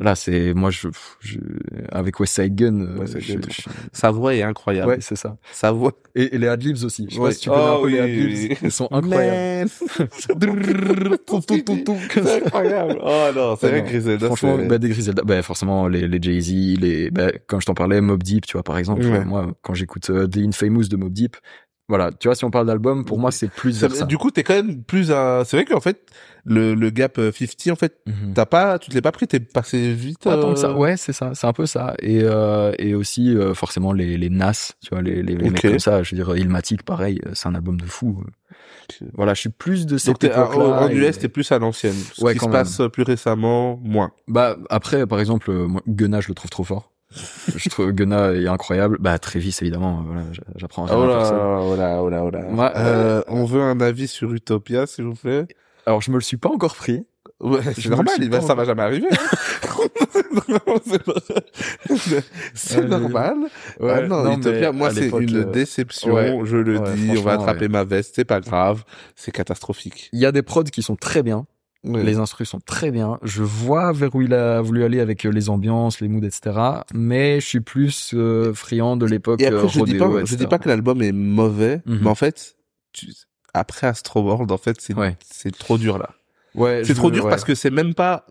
là, 0.00 0.14
c'est, 0.14 0.54
moi, 0.54 0.70
je, 0.70 0.88
je 1.20 1.38
avec 1.90 2.18
West 2.20 2.34
Side 2.34 2.54
Gun, 2.54 2.80
euh, 2.80 2.98
West 2.98 3.14
Side 3.20 3.22
je- 3.22 3.34
Gun, 3.34 3.40
je- 3.50 3.62
Sa 3.92 4.10
voix 4.10 4.34
est 4.34 4.42
incroyable. 4.42 4.88
ouais, 4.88 4.98
c'est 5.00 5.16
ça. 5.16 5.36
Sa 5.52 5.72
voix. 5.72 5.92
Et, 6.14 6.34
et 6.34 6.38
les 6.38 6.48
adlibs 6.48 6.82
aussi. 6.84 7.06
Je 7.08 7.14
sais 7.14 7.20
Ouais. 7.20 7.28
pas 7.28 7.32
si 7.34 7.40
tu 7.40 7.50
connais 7.50 7.62
Oh 7.62 7.78
un 7.78 7.82
peu 7.82 7.88
les 7.88 7.94
oui, 7.94 8.00
adlibs. 8.00 8.28
oui, 8.28 8.46
oui. 8.50 8.58
Ils 8.62 8.72
sont 8.72 8.88
incroyables. 8.90 9.70
C'est 10.18 10.34
incroyable. 12.44 12.98
Oh 13.02 13.26
non, 13.34 13.56
c'est 13.56 13.68
vrai 13.68 13.80
non. 13.80 13.84
que 13.86 13.90
Griselda, 13.90 14.26
Franchement, 14.26 14.58
bah, 14.66 14.78
des 14.78 14.88
Griselda, 14.88 15.22
bah, 15.24 15.42
forcément, 15.42 15.88
les, 15.88 16.06
les 16.08 16.18
Jay-Z, 16.20 16.78
les, 16.80 17.10
bah, 17.10 17.30
quand 17.46 17.60
je 17.60 17.66
t'en 17.66 17.74
parlais, 17.74 18.00
Mob 18.00 18.22
Deep, 18.22 18.46
tu 18.46 18.54
vois, 18.54 18.62
par 18.62 18.78
exemple, 18.78 19.04
Ouais. 19.06 19.24
moi, 19.24 19.52
quand 19.62 19.74
j'écoute 19.74 20.10
euh, 20.10 20.26
The 20.26 20.38
Infamous 20.38 20.84
de 20.88 20.96
Mob 20.96 21.12
Deep, 21.12 21.36
voilà, 21.88 22.10
tu 22.12 22.26
vois, 22.28 22.34
si 22.34 22.44
on 22.44 22.50
parle 22.50 22.66
d'album, 22.66 23.04
pour 23.04 23.18
moi, 23.18 23.30
c'est 23.30 23.48
plus 23.48 23.72
Ça- 23.72 24.04
du 24.06 24.18
coup, 24.18 24.30
t'es 24.30 24.42
quand 24.42 24.54
même 24.54 24.82
plus 24.82 25.12
un, 25.12 25.44
c'est 25.44 25.56
vrai 25.56 25.64
qu'en 25.64 25.80
fait, 25.80 26.00
le, 26.44 26.74
le 26.74 26.90
gap 26.90 27.18
euh, 27.18 27.30
50, 27.32 27.68
en 27.72 27.76
fait, 27.76 27.98
Mhm. 28.06 28.34
t'as 28.34 28.46
pas, 28.46 28.78
tu 28.78 28.90
te 28.90 28.94
l'as 28.94 29.02
pas 29.02 29.12
pris, 29.12 29.26
t'es 29.28 29.38
passé 29.40 29.92
vite. 29.92 30.24
Ça. 30.24 30.30
euh, 30.32 30.74
Ouais, 30.74 30.96
c'est 30.96 31.12
ça. 31.12 31.30
C'est 31.34 31.46
un 31.46 31.52
peu 31.52 31.66
ça. 31.66 31.94
Et, 32.00 32.20
euh, 32.22 32.72
et 32.78 32.94
aussi, 32.94 33.36
euh, 33.36 33.54
forcément, 33.54 33.92
les, 33.92 34.16
les 34.16 34.30
Nas, 34.30 34.72
tu 34.82 34.90
vois, 34.90 35.02
les, 35.02 35.22
les, 35.22 35.34
les 35.36 35.50
mecs 35.50 35.62
comme 35.62 35.78
ça. 35.78 36.02
Je 36.02 36.14
veux 36.16 36.22
dire, 36.24 36.36
Ilmatic, 36.36 36.82
pareil, 36.82 37.20
euh, 37.26 37.30
c'est 37.34 37.48
un 37.48 37.54
album 37.54 37.80
de 37.80 37.86
fou. 37.86 38.22
Voilà, 39.14 39.34
je 39.34 39.40
suis 39.40 39.48
plus 39.50 39.86
de 39.86 39.92
Donc 39.92 40.00
cette 40.00 40.24
époque-là. 40.24 40.82
en 40.82 40.88
et- 40.88 40.94
US, 40.94 41.18
t'es 41.18 41.28
plus 41.28 41.50
à 41.52 41.58
l'ancienne. 41.58 41.94
Ce 42.14 42.22
Ouais, 42.24 42.32
qui 42.34 42.38
se 42.40 42.44
même. 42.44 42.52
passe 42.52 42.80
plus 42.92 43.02
récemment, 43.02 43.80
moins. 43.82 44.12
Bah, 44.28 44.56
après, 44.70 45.06
par 45.06 45.20
exemple, 45.20 45.50
euh, 45.50 45.66
moi, 45.66 45.82
Gunna, 45.88 46.20
je 46.20 46.28
le 46.28 46.34
trouve 46.34 46.50
trop 46.50 46.64
fort. 46.64 46.92
je 47.56 47.68
trouve 47.68 47.92
Gunna 47.92 48.32
est 48.32 48.46
incroyable. 48.46 48.98
Bah, 49.00 49.18
Travis, 49.18 49.56
évidemment, 49.60 50.00
euh, 50.00 50.02
voilà, 50.06 50.22
j'apprends 50.56 50.84
rien 50.84 50.94
Oh 50.96 51.02
à 51.02 51.06
là, 51.06 51.60
oh 51.62 51.76
là, 51.76 52.02
oh 52.02 52.08
là, 52.10 52.24
oh 52.24 52.30
là. 52.30 52.42
Moi, 52.50 52.72
Euh, 52.76 53.22
on 53.28 53.44
veut 53.44 53.62
un 53.62 53.80
avis 53.80 54.08
sur 54.08 54.32
Utopia, 54.32 54.86
s'il 54.86 55.04
vous 55.04 55.14
plaît. 55.14 55.46
Alors, 55.86 56.02
je 56.02 56.10
me 56.10 56.16
le 56.16 56.22
suis 56.22 56.36
pas 56.36 56.48
encore 56.50 56.74
pris. 56.74 57.06
Ouais, 57.40 57.60
Je 57.76 57.82
c'est 57.82 57.88
normal, 57.90 58.14
il 58.20 58.30
va, 58.30 58.38
pas 58.40 58.46
ça 58.46 58.54
va 58.54 58.64
jamais 58.64 58.82
arriver. 58.82 59.08
hein. 59.10 59.16
C'est 61.96 62.24
c'est 62.54 62.78
Ouais, 62.80 62.86
normal. 62.86 63.36
ah 63.82 64.00
non, 64.02 64.36
Utopia, 64.38 64.72
moi, 64.72 64.90
c'est 64.92 65.08
une 65.08 65.36
euh, 65.36 65.44
déception, 65.44 66.14
ouais. 66.14 66.38
je 66.44 66.56
le 66.56 66.78
Ouais, 66.78 66.94
dis, 66.94 67.10
on 67.18 67.22
va 67.22 67.32
attraper 67.34 67.68
ma 67.68 67.84
veste, 67.84 68.14
c'est 68.16 68.24
pas 68.24 68.40
grave, 68.40 68.84
c'est 69.14 69.32
catastrophique. 69.32 70.08
Il 70.12 70.20
y 70.20 70.26
a 70.26 70.32
des 70.32 70.42
prods 70.42 70.64
qui 70.64 70.82
sont 70.82 70.96
très 70.96 71.22
bien. 71.22 71.46
Les 71.94 72.18
instrus 72.18 72.48
sont 72.48 72.60
très 72.60 72.90
bien. 72.90 73.18
Je 73.22 73.42
vois 73.42 73.92
vers 73.92 74.14
où 74.14 74.22
il 74.22 74.34
a 74.34 74.60
voulu 74.60 74.84
aller 74.84 75.00
avec 75.00 75.24
euh, 75.24 75.30
les 75.30 75.48
ambiances, 75.48 76.00
les 76.00 76.08
moods, 76.08 76.24
etc. 76.24 76.58
Mais 76.94 77.40
je 77.40 77.46
suis 77.46 77.60
plus 77.60 78.12
euh, 78.14 78.52
friand 78.52 78.96
de 78.96 79.06
l'époque 79.06 79.40
Et 79.40 79.46
après, 79.46 79.64
euh, 79.64 79.68
je 79.68 79.80
dis 79.84 79.96
etc.. 79.96 80.36
dis 80.36 80.46
pas 80.46 80.58
que 80.58 80.68
l'album 80.68 81.00
est 81.02 81.12
mauvais, 81.12 81.82
Mhm. 81.86 81.98
mais 82.02 82.08
en 82.10 82.14
fait, 82.14 82.56
tu- 82.92 83.12
après 83.54 83.86
Astro 83.86 84.22
World, 84.22 84.50
en 84.52 84.58
fait, 84.58 84.80
c'est, 84.80 84.94
Ouais. 84.94 85.16
c'est 85.24 85.56
trop 85.56 85.78
dur, 85.78 85.98
là. 85.98 86.10
Ouais, 86.54 86.82
C'est 86.84 86.94
trop 86.94 87.10
dur 87.10 87.24
ouais. 87.24 87.30
parce 87.30 87.44
que 87.44 87.54
c'est 87.54 87.70
même 87.70 87.94
pas. 87.94 88.26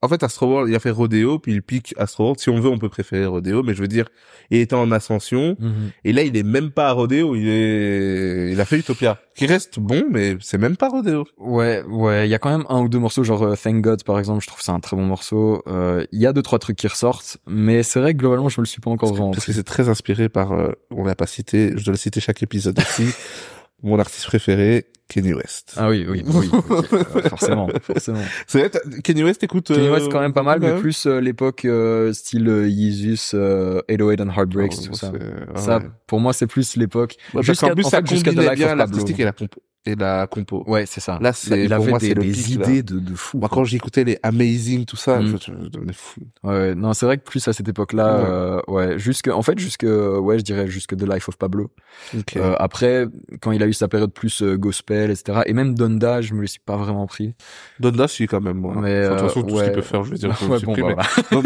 En 0.00 0.06
fait, 0.08 0.22
Astro 0.22 0.46
World, 0.46 0.70
il 0.70 0.76
a 0.76 0.78
fait 0.78 0.90
Rodeo, 0.92 1.40
puis 1.40 1.52
il 1.54 1.60
pique 1.62 1.92
Astro 1.98 2.22
World. 2.24 2.38
Si 2.38 2.48
on 2.50 2.60
veut, 2.60 2.68
on 2.70 2.78
peut 2.78 2.88
préférer 2.88 3.26
Rodeo, 3.26 3.64
mais 3.64 3.74
je 3.74 3.80
veux 3.80 3.88
dire, 3.88 4.06
il 4.50 4.58
était 4.58 4.74
en 4.76 4.92
ascension, 4.92 5.56
Mhm. 5.58 5.90
et 6.04 6.12
là, 6.12 6.22
il 6.22 6.36
est 6.36 6.44
même 6.44 6.70
pas 6.70 6.88
à 6.88 6.92
Rodeo, 6.92 7.34
il 7.34 7.48
est, 7.48 8.52
il 8.52 8.60
a 8.60 8.64
fait 8.64 8.78
Utopia, 8.78 9.18
qui 9.34 9.46
reste 9.46 9.80
bon, 9.80 10.04
mais 10.08 10.36
c'est 10.40 10.56
même 10.58 10.76
pas 10.76 10.88
Rodeo. 10.88 11.26
Ouais, 11.36 11.82
ouais, 11.88 12.28
il 12.28 12.30
y 12.30 12.34
a 12.34 12.38
quand 12.38 12.50
même 12.56 12.64
un 12.68 12.80
ou 12.82 12.88
deux 12.88 13.00
morceaux, 13.00 13.24
genre 13.24 13.42
euh, 13.42 13.56
Thank 13.56 13.80
God 13.82 14.04
par 14.04 14.20
exemple, 14.20 14.40
je 14.42 14.46
trouve 14.46 14.58
que 14.58 14.64
c'est 14.64 14.70
un 14.70 14.78
très 14.80 14.96
bon 14.96 15.04
morceau. 15.04 15.62
Euh, 15.66 16.04
Il 16.12 16.20
y 16.20 16.26
a 16.26 16.32
deux 16.32 16.42
trois 16.42 16.60
trucs 16.60 16.76
qui 16.76 16.86
ressortent, 16.86 17.38
mais 17.48 17.82
c'est 17.82 17.98
vrai 17.98 18.12
que 18.14 18.18
globalement 18.18 18.48
je 18.48 18.60
me 18.60 18.64
le 18.64 18.68
suis 18.68 18.80
pas 18.80 18.90
encore 18.90 19.10
vraiment. 19.12 19.32
Parce 19.32 19.46
que 19.46 19.52
c'est 19.52 19.64
très 19.64 19.88
inspiré 19.88 20.28
par, 20.28 20.52
euh, 20.52 20.70
on 20.92 21.04
l'a 21.04 21.16
pas 21.16 21.26
cité, 21.26 21.72
je 21.76 21.84
dois 21.84 21.92
le 21.92 21.98
citer 21.98 22.20
chaque 22.20 22.40
épisode 22.42 22.78
aussi, 22.78 23.08
mon 23.82 23.98
artiste 23.98 24.26
préféré, 24.26 24.86
Kenny 25.08 25.32
West. 25.32 25.74
Ah 25.76 25.88
oui, 25.88 26.04
oui, 26.08 26.22
oui, 26.26 26.50
euh, 26.70 27.22
forcément, 27.28 27.68
forcément. 27.82 28.20
C'est 28.46 28.58
vrai, 28.68 28.70
Kenny 29.02 29.24
West, 29.24 29.42
écoute. 29.42 29.68
Kanye 29.68 29.88
West 29.88 30.08
quand 30.10 30.20
même 30.20 30.32
pas 30.34 30.42
mal, 30.42 30.60
mais 30.60 30.74
plus 30.78 31.06
euh, 31.06 31.20
l'époque 31.20 31.64
euh, 31.64 32.12
style 32.12 32.48
euh, 32.48 32.68
Yeezus, 32.68 33.30
euh, 33.34 33.80
808 33.88 34.20
and 34.20 34.30
Heartbreaks, 34.36 34.72
Oh, 34.80 34.86
tout 34.88 34.94
ça. 34.94 35.12
ah 35.54 35.58
Ça, 35.60 35.78
ouais. 35.78 35.84
pour 36.06 36.20
moi, 36.20 36.32
c'est 36.32 36.46
plus 36.46 36.76
l'époque. 36.76 37.16
Ouais, 37.34 37.42
jusqu'à- 37.42 37.68
qu'en 37.68 37.74
plus, 37.74 37.86
en 37.86 37.90
ça 37.90 38.02
fait, 38.02 38.22
combinait 38.22 38.54
bien 38.54 38.74
l'artistique 38.74 39.18
et 39.20 39.24
la 39.24 39.32
compo. 39.32 39.62
Et 39.88 39.94
la 39.94 40.26
compo. 40.26 40.64
Ouais, 40.66 40.84
c'est 40.86 41.00
ça. 41.00 41.18
Là, 41.22 41.32
c'est, 41.32 41.62
il 41.64 41.68
pour 41.68 41.76
avait 41.76 41.90
moi, 41.90 41.98
des, 41.98 42.08
c'est 42.08 42.14
le 42.14 42.22
des 42.22 42.30
pic, 42.30 42.58
là. 42.58 42.68
idées 42.68 42.82
de, 42.82 42.98
de 42.98 43.14
fou. 43.14 43.38
Moi, 43.38 43.48
quand 43.50 43.64
j'écoutais 43.64 44.04
les 44.04 44.18
Amazing, 44.22 44.84
tout 44.84 44.96
ça, 44.96 45.18
Mm. 45.20 45.38
je, 45.46 45.68
devenais 45.68 45.92
fou. 45.94 46.20
Ouais, 46.44 46.74
non, 46.74 46.92
c'est 46.92 47.06
vrai 47.06 47.16
que 47.16 47.22
plus 47.24 47.46
à 47.48 47.52
cette 47.54 47.68
époque-là, 47.68 48.18
Ouais. 48.18 48.24
euh, 48.28 48.60
ouais, 48.68 48.98
jusque, 48.98 49.28
en 49.28 49.42
fait, 49.42 49.58
jusque, 49.58 49.84
ouais, 49.84 50.38
je 50.38 50.44
dirais 50.44 50.66
jusque 50.68 50.94
The 50.96 51.08
Life 51.10 51.28
of 51.28 51.36
Pablo. 51.38 51.70
Ok. 52.16 52.36
Euh, 52.36 52.54
après, 52.58 53.06
quand 53.40 53.52
il 53.52 53.62
a 53.62 53.66
eu 53.66 53.72
sa 53.72 53.88
période 53.88 54.12
plus 54.12 54.42
euh, 54.42 54.56
gospel, 54.58 55.10
etc., 55.10 55.40
et 55.46 55.52
même 55.54 55.74
Donda, 55.74 56.20
je 56.20 56.34
me 56.34 56.42
le 56.42 56.46
suis 56.46 56.60
pas 56.60 56.76
vraiment 56.76 57.06
pris. 57.06 57.34
Donda, 57.80 58.06
si, 58.08 58.26
quand 58.26 58.40
même, 58.42 58.58
moi. 58.58 58.74
Mais, 58.76 59.06
Enfin, 59.06 59.14
de 59.14 59.18
toute 59.20 59.24
euh, 59.24 59.28
façon, 59.28 59.42
tout 59.42 59.58
ce 59.58 59.64
qu'il 59.64 59.72
peut 59.72 59.80
faire, 59.82 60.04
je 60.04 60.10
veux 60.10 60.18
dire, 60.18 60.36
ouais, 60.50 60.60
bon, 60.60 60.94
bah, 60.94 61.06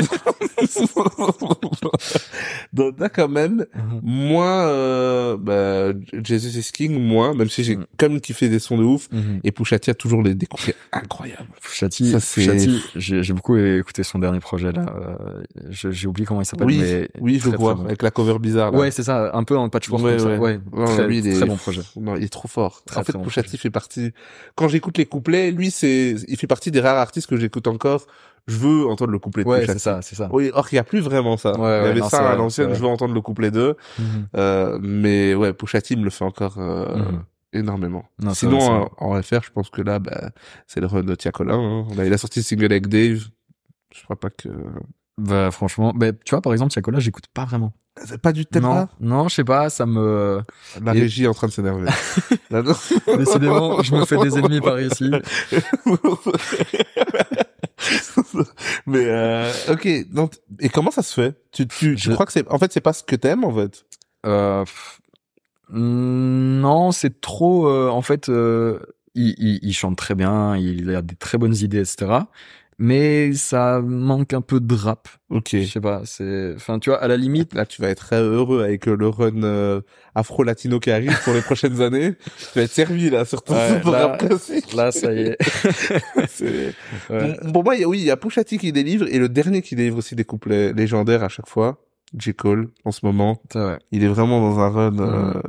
Donda, 2.72 3.08
quand 3.08 3.28
même. 3.28 3.66
Mhm. 3.74 4.00
moins, 4.02 4.66
euh, 4.66 5.36
bah, 5.36 5.92
Jesus 6.24 6.58
is 6.58 6.70
King, 6.72 6.98
moins, 7.00 7.34
même 7.34 7.48
si 7.48 7.64
j'ai 7.64 7.76
Mm. 7.76 7.86
quand 7.98 8.08
même 8.32 8.36
kiffé 8.38 8.48
des 8.48 8.58
sons 8.58 8.78
de 8.78 8.84
ouf. 8.84 9.08
Mhm. 9.12 9.40
Et 9.44 9.52
Pusha 9.52 9.78
T 9.78 9.90
a 9.90 9.94
toujours 9.94 10.22
les 10.22 10.34
incroyables. 10.92 11.48
Ça, 11.62 11.88
c'est- 11.90 12.40
Pusha 12.46 12.52
T, 12.56 12.68
j'ai 12.96 13.32
beaucoup 13.32 13.56
écouté 13.56 14.02
son 14.02 14.18
dernier 14.18 14.40
projet 14.40 14.72
là. 14.72 14.84
euh, 14.88 15.42
j'ai 15.70 16.06
oublié 16.06 16.26
comment 16.26 16.40
il 16.40 16.46
s'appelle, 16.46 16.66
Oui, 16.66 16.78
mais 16.80 17.08
oui, 17.20 17.38
je 17.42 17.48
très, 17.48 17.56
vois, 17.56 17.74
très 17.74 17.82
bon. 17.82 17.86
avec 17.88 18.02
la 18.02 18.10
cover 18.10 18.38
bizarre, 18.38 18.70
là. 18.72 18.78
Ouais, 18.78 18.90
c'est 18.90 19.02
ça, 19.02 19.30
un 19.34 19.44
peu 19.44 19.56
en 19.56 19.68
patchwork 19.68 20.02
Ouais, 20.02 20.20
ouais. 20.22 20.38
Ouais, 20.38 20.60
Non, 20.72 20.84
très, 20.86 21.06
lui, 21.06 21.18
il 21.18 21.26
est- 21.28 21.36
très 21.36 21.46
bon 21.46 21.56
projet. 21.56 21.82
Non, 21.96 22.16
il 22.16 22.24
est 22.24 22.32
trop 22.32 22.48
fort. 22.48 22.82
Très, 22.84 22.98
en 23.00 23.04
fait, 23.04 23.12
très 23.12 23.18
bon. 23.22 23.28
T 23.28 23.56
fait 23.56 23.70
partie. 23.70 24.12
Quand 24.54 24.68
j'écoute 24.68 24.98
les 24.98 25.06
couplets, 25.06 25.50
lui, 25.50 25.70
c'est, 25.70 26.16
il 26.28 26.36
fait 26.36 26.46
partie 26.46 26.70
des 26.70 26.80
rares 26.80 26.96
artistes 26.98 27.28
que 27.28 27.36
j'écoute 27.36 27.66
encore. 27.66 28.06
Je 28.48 28.56
veux 28.56 28.86
entendre 28.88 29.12
le 29.12 29.20
couplet 29.20 29.44
de 29.44 29.48
Ouais, 29.48 29.64
c'est 29.66 29.78
ça, 29.78 30.00
c'est 30.02 30.16
ça. 30.16 30.28
Oui, 30.32 30.50
or 30.52 30.68
qu'il 30.68 30.74
y 30.76 30.78
a 30.80 30.84
plus 30.84 30.98
vraiment 30.98 31.36
ça. 31.36 31.50
Ouais, 31.52 31.56
il 31.58 31.60
y 31.60 31.82
ouais, 31.84 31.88
avait 31.90 32.00
non, 32.00 32.08
ça 32.08 32.28
à 32.30 32.34
l'ancienne, 32.34 32.74
je 32.74 32.80
veux 32.80 32.88
entendre 32.88 33.14
le 33.14 33.20
couplet 33.20 33.52
d'eux. 33.52 33.76
Mhm. 34.00 34.04
Euh, 34.36 34.78
mais 34.82 35.34
ouais, 35.34 35.52
Pusha 35.52 35.80
T 35.80 35.94
me 35.94 36.02
le 36.02 36.10
fait 36.10 36.24
encore 36.24 36.56
euh, 36.58 36.96
Mhm. 36.96 37.22
Énormément. 37.52 38.04
Non, 38.20 38.34
Sinon, 38.34 38.60
c'est 38.60 38.68
en, 38.68 38.90
en 39.14 39.22
FR, 39.22 39.42
je 39.42 39.50
pense 39.50 39.70
que 39.70 39.82
là, 39.82 39.98
bah, 39.98 40.30
c'est 40.66 40.80
le 40.80 40.86
run 40.86 41.02
de 41.04 41.14
Tia 41.14 41.30
Colin. 41.32 41.58
Hein. 41.58 41.86
Là, 41.96 42.04
il 42.06 42.12
a 42.12 42.18
sorti 42.18 42.38
le 42.40 42.44
single 42.44 42.66
avec 42.66 42.86
Dave. 42.88 43.22
Je 43.94 44.02
crois 44.04 44.18
pas 44.18 44.30
que... 44.30 44.48
Bah, 45.18 45.50
franchement, 45.50 45.92
bah, 45.94 46.12
tu 46.12 46.30
vois, 46.30 46.40
par 46.40 46.52
exemple, 46.54 46.72
Tiakola, 46.72 46.98
j'écoute 46.98 47.26
pas 47.34 47.44
vraiment. 47.44 47.72
C'est 48.06 48.20
pas 48.20 48.32
du 48.32 48.46
thème 48.46 48.62
Non, 48.62 48.88
non, 49.00 49.28
je 49.28 49.34
sais 49.34 49.44
pas, 49.44 49.68
ça 49.68 49.84
me, 49.84 50.40
La 50.82 50.94
Et- 50.94 51.00
régie 51.00 51.24
est 51.24 51.26
en 51.26 51.34
train 51.34 51.46
de 51.48 51.52
s'énerver. 51.52 51.86
Décidément, 53.18 53.82
je 53.82 53.94
me 53.94 54.06
fais 54.06 54.16
des 54.16 54.38
ennemis 54.38 54.62
par 54.62 54.80
ici. 54.80 55.10
mais 58.86 59.04
euh, 59.06 59.52
ok, 59.68 59.88
donc 60.10 60.32
et 60.60 60.68
comment 60.68 60.90
ça 60.90 61.02
se 61.02 61.12
fait? 61.12 61.34
Tu 61.52 61.66
tu, 61.68 61.94
tu 61.94 61.98
Je- 61.98 62.12
crois 62.12 62.24
que 62.26 62.32
c'est 62.32 62.48
en 62.50 62.58
fait 62.58 62.72
c'est 62.72 62.80
pas 62.80 62.92
ce 62.94 63.02
que 63.02 63.16
t'aimes 63.16 63.44
en 63.44 63.54
fait? 63.54 63.84
Euh, 64.24 64.64
pff, 64.64 65.00
non, 65.72 66.92
c'est 66.92 67.20
trop. 67.20 67.66
euh, 67.68 67.88
en 67.88 68.02
fait, 68.02 68.28
euh, 68.28 68.78
il, 69.14 69.34
il, 69.38 69.58
il 69.62 69.72
chante 69.72 69.96
très 69.96 70.14
bien, 70.14 70.56
il 70.56 70.94
a 70.94 71.02
des 71.02 71.16
très 71.16 71.38
bonnes 71.38 71.56
idées, 71.56 71.78
etc. 71.80 72.06
Mais 72.78 73.32
ça 73.34 73.80
manque 73.80 74.32
un 74.32 74.40
peu 74.40 74.58
de 74.58 74.74
rap. 74.74 75.06
Ok. 75.30 75.50
Je 75.52 75.64
sais 75.66 75.80
pas. 75.80 76.02
C'est, 76.04 76.54
enfin, 76.56 76.80
tu 76.80 76.90
vois, 76.90 77.00
à 77.00 77.06
la 77.06 77.16
limite. 77.16 77.54
Là, 77.54 77.64
tu 77.64 77.80
vas 77.80 77.88
être 77.90 78.00
très 78.06 78.20
heureux 78.20 78.64
avec 78.64 78.86
le 78.86 79.06
run 79.08 79.42
euh, 79.44 79.82
afro-latino 80.16 80.80
qui 80.80 80.90
arrive 80.90 81.16
pour 81.22 81.32
les 81.32 81.42
prochaines 81.42 81.80
années. 81.82 82.14
Tu 82.52 82.58
vas 82.58 82.62
être 82.64 82.72
servi 82.72 83.08
là, 83.10 83.24
surtout 83.24 83.52
Ouais, 83.52 83.78
pour 83.80 83.92
là- 83.92 84.08
rap 84.08 84.26
classique. 84.26 84.72
Là, 84.74 84.90
ça 84.90 85.12
y 85.12 85.20
est. 85.20 85.38
Ouais. 87.10 87.36
Bon, 87.44 87.62
oui, 87.64 87.84
il 88.00 88.04
y 88.04 88.10
a 88.10 88.16
Pusha 88.16 88.42
T 88.44 88.58
qui 88.58 88.72
délivre 88.72 89.06
et 89.08 89.18
le 89.18 89.28
dernier 89.28 89.62
qui 89.62 89.76
délivre 89.76 89.98
aussi 89.98 90.16
des 90.16 90.24
couplets 90.24 90.72
légendaires 90.72 91.22
à 91.22 91.28
chaque 91.28 91.48
fois. 91.48 91.78
J. 92.18 92.34
Cole, 92.34 92.68
en 92.84 92.92
ce 92.92 93.04
moment. 93.04 93.40
C'est 93.52 93.58
vrai. 93.60 93.78
Il 93.90 94.04
est 94.04 94.08
vraiment 94.08 94.40
dans 94.40 94.58
un 94.60 94.68
run. 94.68 94.98
euh, 94.98 95.32
Mm. 95.34 95.42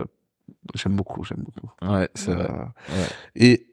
J'aime 0.75 0.95
beaucoup, 0.95 1.23
j'aime 1.23 1.43
beaucoup. 1.43 1.71
Ouais, 1.81 2.09
c'est 2.15 2.31
vrai. 2.33 2.49
Euh, 2.49 3.05
Et 3.35 3.67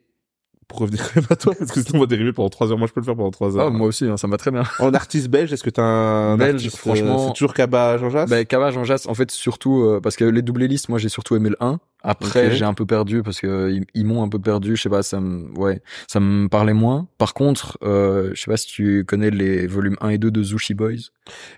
pour 0.67 0.79
revenir 0.79 0.99
quand 1.13 1.21
même 1.21 1.27
à 1.29 1.35
toi, 1.35 1.53
parce 1.57 1.71
que 1.71 1.81
sinon 1.81 1.99
on 1.99 2.01
va 2.01 2.05
dériver 2.07 2.31
pendant 2.33 2.49
trois 2.49 2.69
heures. 2.71 2.77
Moi, 2.77 2.87
je 2.87 2.93
peux 2.93 2.99
le 3.01 3.05
faire 3.05 3.15
pendant 3.15 3.31
trois 3.31 3.57
heures. 3.57 3.67
Ah, 3.67 3.69
moi 3.69 3.87
aussi, 3.87 4.05
hein, 4.05 4.17
ça 4.17 4.27
me 4.27 4.31
va 4.31 4.37
très 4.37 4.51
bien. 4.51 4.63
En 4.79 4.93
artiste 4.93 5.27
belge, 5.29 5.51
est-ce 5.53 5.63
que 5.63 5.69
t'as 5.69 5.83
un 5.83 6.37
Belge, 6.37 6.55
artiste, 6.65 6.77
franchement- 6.77 7.23
euh, 7.23 7.27
c'est 7.27 7.33
toujours 7.33 7.53
Kaba 7.53 7.97
Jean 7.97 8.09
Jass 8.09 8.29
Bah, 8.29 8.43
Cava, 8.45 8.71
Jean 8.71 8.83
Jass, 8.83 9.05
en 9.07 9.13
fait, 9.13 9.31
surtout, 9.31 9.81
euh, 9.83 9.99
parce 10.01 10.15
que 10.15 10.23
les 10.25 10.41
doublés 10.41 10.67
listes, 10.67 10.89
moi, 10.89 10.99
j'ai 10.99 11.09
surtout 11.09 11.35
aimé 11.35 11.49
le 11.49 11.57
1. 11.59 11.79
Après, 12.03 12.55
j'ai 12.55 12.65
un 12.65 12.73
peu 12.73 12.85
perdu 12.85 13.21
parce 13.23 13.39
que 13.39 13.71
ils, 13.71 13.85
ils 13.93 14.05
m'ont 14.05 14.23
un 14.23 14.29
peu 14.29 14.39
perdu. 14.39 14.75
Je 14.75 14.81
sais 14.81 14.89
pas, 14.89 15.03
ça 15.03 15.19
me, 15.19 15.51
ouais, 15.57 15.81
ça 16.07 16.19
me 16.19 16.47
parlait 16.47 16.73
moins. 16.73 17.07
Par 17.17 17.33
contre, 17.33 17.77
euh, 17.83 18.31
je 18.33 18.41
sais 18.41 18.49
pas 18.49 18.57
si 18.57 18.67
tu 18.67 19.05
connais 19.05 19.29
les 19.29 19.67
volumes 19.67 19.97
1 20.01 20.09
et 20.09 20.17
2 20.17 20.31
de 20.31 20.43
Zushi 20.43 20.73
Boys. 20.73 21.11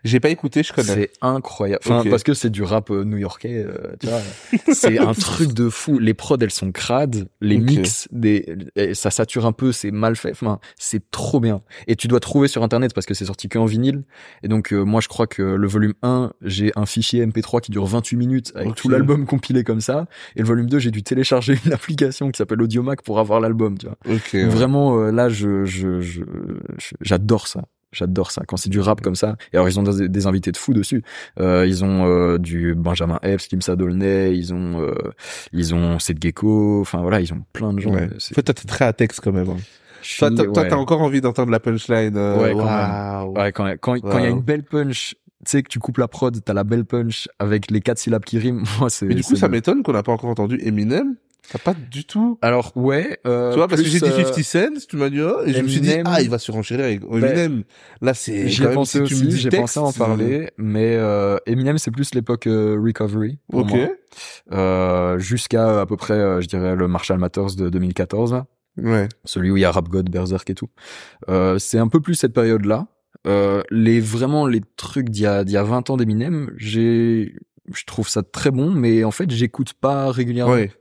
J'ai 0.04 0.20
pas 0.20 0.30
écouté, 0.30 0.64
je 0.64 0.74
connais. 0.74 0.94
C'est 0.94 1.12
incroyable. 1.22 1.82
Enfin, 1.86 2.04
parce 2.10 2.24
que 2.24 2.34
c'est 2.34 2.50
du 2.50 2.64
rap 2.64 2.92
euh, 2.92 3.04
new-yorkais, 3.04 3.66
euh, 3.66 3.96
tu 4.00 4.08
vois. 4.08 4.22
c'est 4.74 5.00
un 5.00 5.14
truc 5.14 5.54
de 5.54 5.70
fou. 5.70 6.00
Les 6.00 6.14
prods, 6.14 6.38
elles 6.42 6.52
sont 6.52 6.72
crades. 6.72 7.28
Les 7.42 7.58
Ok. 7.58 7.64
mix, 7.64 8.08
des, 8.12 8.58
et 8.76 8.94
ça 8.94 9.10
sature 9.12 9.46
un 9.46 9.52
peu, 9.54 9.72
c'est 9.72 9.92
mal 9.92 10.16
fait. 10.16 10.32
Enfin, 10.32 10.60
c'est 10.78 11.10
trop 11.12 11.40
bien. 11.40 11.62
Et 11.88 11.96
tu 11.96 12.08
dois 12.08 12.20
trouver 12.20 12.48
sur 12.48 12.64
internet 12.64 12.94
parce 12.94 13.06
que 13.06 13.14
c'est 13.14 13.26
sorti 13.26 13.48
que 13.48 13.58
en 13.58 13.66
vinyle. 13.66 14.04
Et 14.44 14.48
donc, 14.48 14.74
euh, 14.74 14.84
moi, 14.84 15.02
je 15.02 15.08
crois 15.08 15.28
que 15.28 15.42
le 15.42 15.68
volume 15.68 15.94
1, 16.02 16.34
j'ai 16.42 16.72
un 16.76 16.86
fichier 16.86 17.26
MP3 17.26 17.62
qui 17.62 17.72
dure 17.72 17.86
28 17.86 18.18
minutes 18.18 18.52
avec 18.56 18.76
tout 18.76 18.90
l'album 18.90 19.26
compilé 19.26 19.64
comme 19.64 19.82
ça. 19.82 20.08
Et 20.36 20.42
le 20.42 20.46
volume 20.48 20.68
2, 20.68 20.80
j'ai 20.80 20.92
dû 20.92 21.04
télécharger 21.04 21.58
une 21.66 21.74
application 21.74 22.32
qui 22.32 22.38
s'appelle 22.38 22.62
Audiomack 22.62 23.02
pour 23.04 23.20
avoir 23.20 23.40
l'album, 23.40 23.78
tu 23.78 23.88
vois. 23.88 23.98
Ok. 24.08 24.30
ouais. 24.34 24.46
Vraiment, 24.46 25.00
euh, 25.00 25.12
là, 25.12 25.30
je, 25.30 25.66
je, 25.66 26.02
je, 26.02 26.22
j'adore 27.02 27.48
ça. 27.48 27.64
J'adore 27.92 28.32
ça. 28.32 28.42
Quand 28.48 28.58
c'est 28.58 28.70
du 28.72 28.80
rap 28.80 29.02
comme 29.02 29.14
ça. 29.14 29.36
Et 29.52 29.56
alors, 29.58 29.70
ils 29.70 29.80
ont 29.80 29.84
des, 29.84 30.10
des 30.10 30.26
invités 30.26 30.52
de 30.52 30.58
fou 30.58 30.74
dessus. 30.74 31.04
Euh, 31.40 31.64
ils 31.68 31.84
ont 31.86 32.08
euh, 32.08 32.40
du 32.40 32.74
Benjamin 32.76 33.20
Epps, 33.22 33.48
Kimsa 33.48 33.76
Dolnay, 33.76 34.36
ils 34.36 34.52
ont, 34.54 34.82
euh, 34.82 34.96
ils 35.52 35.76
ont 35.76 36.00
Seth 36.00 36.20
Gecko. 36.22 36.82
Enfin, 36.82 37.02
voilà, 37.02 37.22
ils 37.22 37.32
ont 37.34 37.42
plein 37.54 37.72
de 37.72 37.80
gens. 37.80 37.92
Ouais. 37.94 38.10
Toi, 38.34 38.42
t'es 38.42 38.54
très 38.54 38.86
à 38.86 38.94
texte 38.94 39.22
quand 39.24 39.32
même. 39.32 39.48
hein. 39.50 39.58
je 40.02 40.18
Toi, 40.18 40.30
suis- 40.30 40.36
t'as 40.38 40.44
toi, 40.46 40.64
ouais. 40.64 40.70
t'as 40.70 40.76
encore 40.76 41.02
envie 41.04 41.22
d'entendre 41.22 41.52
la 41.52 41.60
punchline. 41.60 42.18
euh, 42.18 42.42
Ouais, 42.42 42.54
quand 42.54 42.66
waouh. 42.66 43.34
Ouais, 43.38 43.52
quand 43.52 43.66
quand 43.80 44.00
quand 44.02 44.18
il 44.18 44.24
y 44.24 44.28
a 44.28 44.32
une 44.32 44.42
belle 44.42 44.64
punch, 44.64 45.14
tu 45.44 45.52
sais 45.52 45.64
que 45.64 45.70
tu 45.70 45.80
coupes 45.80 45.98
la 45.98 46.08
prod, 46.08 46.38
t'as 46.44 46.54
la 46.54 46.64
belle 46.64 46.86
punch 46.86 47.28
avec 47.40 47.70
les 47.72 47.82
quatre 47.82 47.98
syllabes 48.00 48.24
qui 48.24 48.38
riment. 48.40 48.64
Moi, 48.80 48.90
c'est. 48.90 49.06
Mais 49.06 49.16
du 49.16 49.24
coup, 49.24 49.36
ça 49.36 49.48
m'étonne 49.50 49.84
qu'on 49.84 49.94
n'a 49.94 50.04
pas 50.04 50.12
encore 50.12 50.30
entendu 50.30 50.60
Eminem. 50.62 51.16
T'as 51.52 51.60
pas 51.60 51.74
du 51.74 52.06
tout. 52.06 52.40
Alors 52.42 52.72
ouais. 52.78 53.20
Euh, 53.28 53.52
tu 53.52 53.58
vois, 53.58 53.68
parce 53.68 53.82
que 53.82 53.88
j'ai 53.90 54.00
dit 54.00 54.06
euh, 54.06 54.24
50 54.24 54.44
Cent, 54.44 54.88
tu 54.88 54.96
m'as 54.96 55.10
dit, 55.10 55.20
oh, 55.20 55.42
et 55.46 55.52
je 55.52 55.62
me 55.62 55.68
suis 55.68 55.82
dit, 55.82 55.92
ah, 56.06 56.22
il 56.22 56.30
va 56.30 56.40
surenchérir 56.40 56.86
avec 56.86 57.04
Eminem. 57.04 57.64
Là, 58.02 58.14
c'est. 58.14 58.48
J'y 58.48 58.60
quand 58.60 58.64
ai 58.64 58.68
même, 58.68 58.76
pensé 58.76 59.06
si 59.06 59.14
aussi, 59.14 59.38
j'ai 59.38 59.50
pensé 59.50 59.78
en 59.80 59.92
parler, 59.92 60.50
mais 60.58 60.96
euh, 60.96 61.38
Eminem 61.46 61.78
c'est 61.78 61.92
plus 61.92 62.16
l'époque 62.16 62.48
euh, 62.48 62.80
recovery 62.82 63.40
pour 63.52 63.62
Ok. 63.64 63.72
moi, 63.72 63.88
euh, 64.54 65.20
jusqu'à 65.20 65.82
à 65.82 65.86
peu 65.86 65.98
près, 65.98 66.14
euh, 66.14 66.40
je 66.40 66.48
dirais 66.48 66.76
le 66.78 66.88
Marshall 66.88 67.20
Matters 67.20 67.56
de 67.58 67.68
2014, 67.70 68.32
là, 68.32 68.46
Ouais. 68.78 69.10
celui 69.26 69.52
où 69.52 69.58
il 69.58 69.62
y 69.62 69.66
a 69.66 69.72
Rap 69.72 69.90
God, 69.90 70.10
Berserk 70.10 70.50
et 70.50 70.56
tout. 70.56 70.70
Euh, 71.30 71.60
c'est 71.60 71.78
un 71.78 71.90
peu 71.90 72.00
plus 72.00 72.16
cette 72.16 72.34
période-là. 72.34 72.88
Euh, 73.26 73.62
les 73.72 74.00
vraiment 74.02 74.46
les 74.48 74.62
trucs 74.76 75.10
d'il 75.10 75.24
y 75.24 75.26
a 75.26 75.44
d'il 75.44 75.54
y 75.54 75.58
a 75.58 75.64
20 75.64 75.90
ans 75.90 75.98
d'Eminem, 75.98 76.52
j'ai 76.58 77.36
je 77.74 77.86
trouve 77.86 78.10
ça 78.10 78.22
très 78.24 78.52
bon, 78.52 78.72
mais 78.72 79.04
en 79.06 79.12
fait 79.12 79.32
j'écoute 79.32 79.74
pas 79.74 80.12
régulièrement. 80.12 80.54
Ouais. 80.54 80.72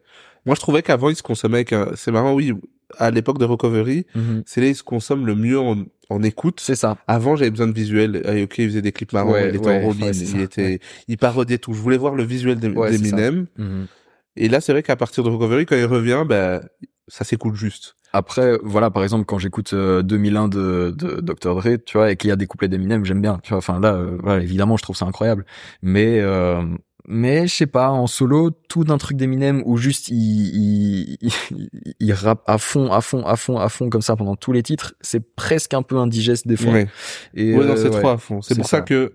Moi, 0.44 0.56
je 0.56 0.60
trouvais 0.60 0.82
qu'avant, 0.82 1.08
il 1.08 1.14
se 1.14 1.22
consommait 1.22 1.58
avec 1.58 1.72
un... 1.72 1.90
C'est 1.94 2.10
marrant, 2.10 2.34
oui. 2.34 2.52
À 2.98 3.12
l'époque 3.12 3.38
de 3.38 3.44
Recovery, 3.44 4.06
Mhm. 4.16 4.42
c'est 4.44 4.60
là, 4.60 4.66
il 4.66 4.74
se 4.74 4.82
consomme 4.82 5.24
le 5.24 5.36
mieux 5.36 5.60
en, 5.60 5.84
en 6.10 6.22
écoute. 6.24 6.58
C'est 6.60 6.74
ça. 6.74 6.98
Avant, 7.06 7.36
j'avais 7.36 7.52
besoin 7.52 7.68
de 7.68 7.72
visuel. 7.72 8.20
Ah, 8.24 8.32
ok, 8.42 8.58
il 8.58 8.66
faisait 8.68 8.82
des 8.82 8.90
clips 8.90 9.12
marrants, 9.12 9.30
Ouais, 9.34 9.50
il 9.50 9.54
était 9.54 9.68
ouais, 9.68 9.76
en 9.80 9.86
robin, 9.86 10.06
ouais, 10.06 10.16
il 10.16 10.40
était, 10.40 10.80
il 11.06 11.16
parodiait 11.16 11.58
tout. 11.58 11.72
Je 11.74 11.78
voulais 11.80 11.96
voir 11.96 12.16
le 12.16 12.24
visuel 12.24 12.58
d'Eminem. 12.58 13.46
Mhm. 13.56 13.86
Et 14.34 14.48
là, 14.48 14.60
c'est 14.60 14.72
vrai 14.72 14.82
qu'à 14.82 14.96
partir 14.96 15.22
de 15.22 15.28
Recovery, 15.30 15.64
quand 15.64 15.76
il 15.76 15.84
revient, 15.84 16.24
ben, 16.28 16.60
ça 17.06 17.22
s'écoute 17.24 17.54
juste. 17.54 17.94
Après, 18.12 18.58
voilà, 18.62 18.90
par 18.90 19.02
exemple, 19.02 19.24
quand 19.24 19.38
j'écoute 19.38 19.72
euh, 19.72 20.02
2001 20.02 20.48
de, 20.48 20.94
de 20.96 21.20
Dr. 21.20 21.54
Dre, 21.54 21.78
tu 21.84 21.96
vois, 21.96 22.10
et 22.10 22.16
qu'il 22.16 22.28
y 22.28 22.32
a 22.32 22.36
des 22.36 22.46
couplets 22.46 22.68
d'Eminem, 22.68 23.04
j'aime 23.04 23.22
bien. 23.22 23.38
Tu 23.42 23.50
vois, 23.50 23.58
enfin 23.58 23.80
là, 23.80 23.94
euh, 23.94 24.18
voilà, 24.22 24.42
évidemment, 24.42 24.76
je 24.76 24.82
trouve 24.82 24.96
ça 24.96 25.06
incroyable. 25.06 25.46
Mais, 25.80 26.20
euh, 26.20 26.62
mais 27.08 27.46
je 27.46 27.54
sais 27.54 27.66
pas, 27.66 27.88
en 27.90 28.06
solo, 28.06 28.50
tout 28.68 28.84
d'un 28.84 28.98
truc 28.98 29.16
d'Eminem 29.16 29.62
où 29.64 29.76
juste 29.76 30.08
il, 30.08 30.16
il, 30.16 31.18
il, 31.20 31.68
il 31.98 32.12
rappe 32.12 32.42
à 32.46 32.58
fond, 32.58 32.92
à 32.92 33.00
fond, 33.00 33.26
à 33.26 33.36
fond, 33.36 33.58
à 33.58 33.68
fond 33.68 33.90
comme 33.90 34.02
ça 34.02 34.14
pendant 34.14 34.36
tous 34.36 34.52
les 34.52 34.62
titres, 34.62 34.94
c'est 35.00 35.34
presque 35.34 35.74
un 35.74 35.82
peu 35.82 35.96
indigeste 35.96 36.46
des 36.46 36.56
fois. 36.56 36.72
Ouais. 36.72 36.88
Et 37.34 37.56
ouais, 37.56 37.64
non, 37.64 37.72
euh, 37.72 37.76
c'est 37.76 37.88
ouais. 37.88 37.98
trop 37.98 38.08
à 38.10 38.18
fond. 38.18 38.40
C'est 38.40 38.54
c'est 38.54 38.60
pour 38.60 38.68
ça. 38.68 38.78
ça. 38.78 38.82
que, 38.82 39.14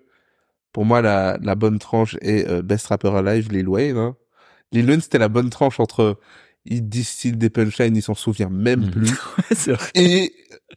pour 0.74 0.86
moi, 0.86 1.02
la, 1.02 1.38
la 1.42 1.56
bonne 1.56 1.80
tranche 1.80 2.18
est 2.22 2.48
euh, 2.50 2.62
Best 2.62 2.88
Rapper 2.88 3.10
Alive, 3.10 3.52
Lil 3.52 3.70
Wayne. 3.70 3.98
Hein. 3.98 4.16
Lil 4.74 4.90
Wayne, 4.90 5.02
c'était 5.02 5.20
la 5.20 5.30
bonne 5.30 5.50
tranche 5.50 5.80
entre 5.80 6.20
il 6.70 6.88
distille 6.88 7.32
des 7.34 7.50
punchlines, 7.50 7.96
il 7.96 8.02
s'en 8.02 8.14
souvient 8.16 8.50
même 8.50 8.82
Mhm. 8.86 8.92
plus. 8.92 9.14
vrai. 9.68 9.78
Et 9.96 10.34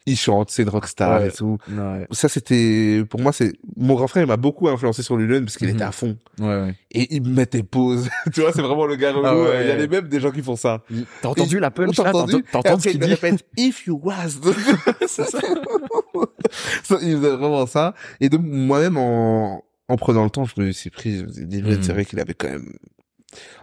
il 0.06 0.16
chante, 0.16 0.50
c'est 0.50 0.62
une 0.62 0.68
rockstar 0.68 1.20
Ouais. 1.20 1.28
et 1.28 1.32
tout. 1.32 1.58
Ouais, 1.70 2.06
Ça, 2.10 2.28
c'était, 2.28 3.04
pour 3.10 3.20
moi, 3.20 3.32
c'est, 3.32 3.52
mon 3.76 3.94
grand 3.94 4.06
frère, 4.06 4.22
il 4.22 4.26
m'a 4.26 4.36
beaucoup 4.36 4.68
influencé 4.68 5.02
sur 5.02 5.16
Lulun 5.16 5.40
parce 5.42 5.56
qu'il 5.56 5.68
Mhm. 5.68 5.74
était 5.74 5.84
à 5.84 5.92
fond. 5.92 6.16
ouais, 6.38 6.46
ouais. 6.46 6.74
Et 6.92 7.14
il 7.16 7.22
me 7.22 7.34
mettait 7.34 7.62
pause. 7.62 8.08
tu 8.34 8.40
vois, 8.40 8.52
c'est 8.52 8.62
vraiment 8.62 8.86
le 8.86 8.96
gars 8.96 9.12
relou. 9.12 9.26
Ah 9.26 9.36
ouais. 9.36 9.62
Il 9.64 9.68
y 9.68 9.70
a 9.72 9.76
les 9.76 9.88
mêmes 9.88 10.08
des 10.08 10.20
gens 10.20 10.30
qui 10.30 10.42
font 10.42 10.56
ça. 10.56 10.82
T'as 11.22 11.28
entendu 11.28 11.58
la 11.58 11.70
punch 11.70 11.96
T'as 11.96 12.08
entendu 12.10 12.44
après, 12.52 12.78
ce 12.78 12.88
qu'il 12.88 12.98
dit 13.00 13.06
répète, 13.08 13.44
if 13.56 13.86
you 13.86 14.00
was. 14.02 14.38
c'est 15.06 15.24
ça. 15.26 15.38
Ça, 16.82 16.96
il 17.02 17.16
faisait 17.16 17.36
vraiment 17.36 17.66
ça. 17.66 17.94
Et 18.20 18.28
donc, 18.28 18.42
moi-même, 18.44 18.96
en, 18.96 19.64
en 19.88 19.96
prenant 19.96 20.24
le 20.24 20.30
temps, 20.30 20.44
je 20.44 20.60
me 20.60 20.72
suis 20.72 20.90
pris, 20.90 21.18
je 21.18 21.24
me 21.24 21.32
suis 21.32 21.46
dit, 21.46 21.62
Mhm. 21.62 21.82
c'est 21.82 21.92
vrai 21.92 22.04
qu'il 22.04 22.18
avait 22.20 22.34
quand 22.34 22.48
même, 22.48 22.72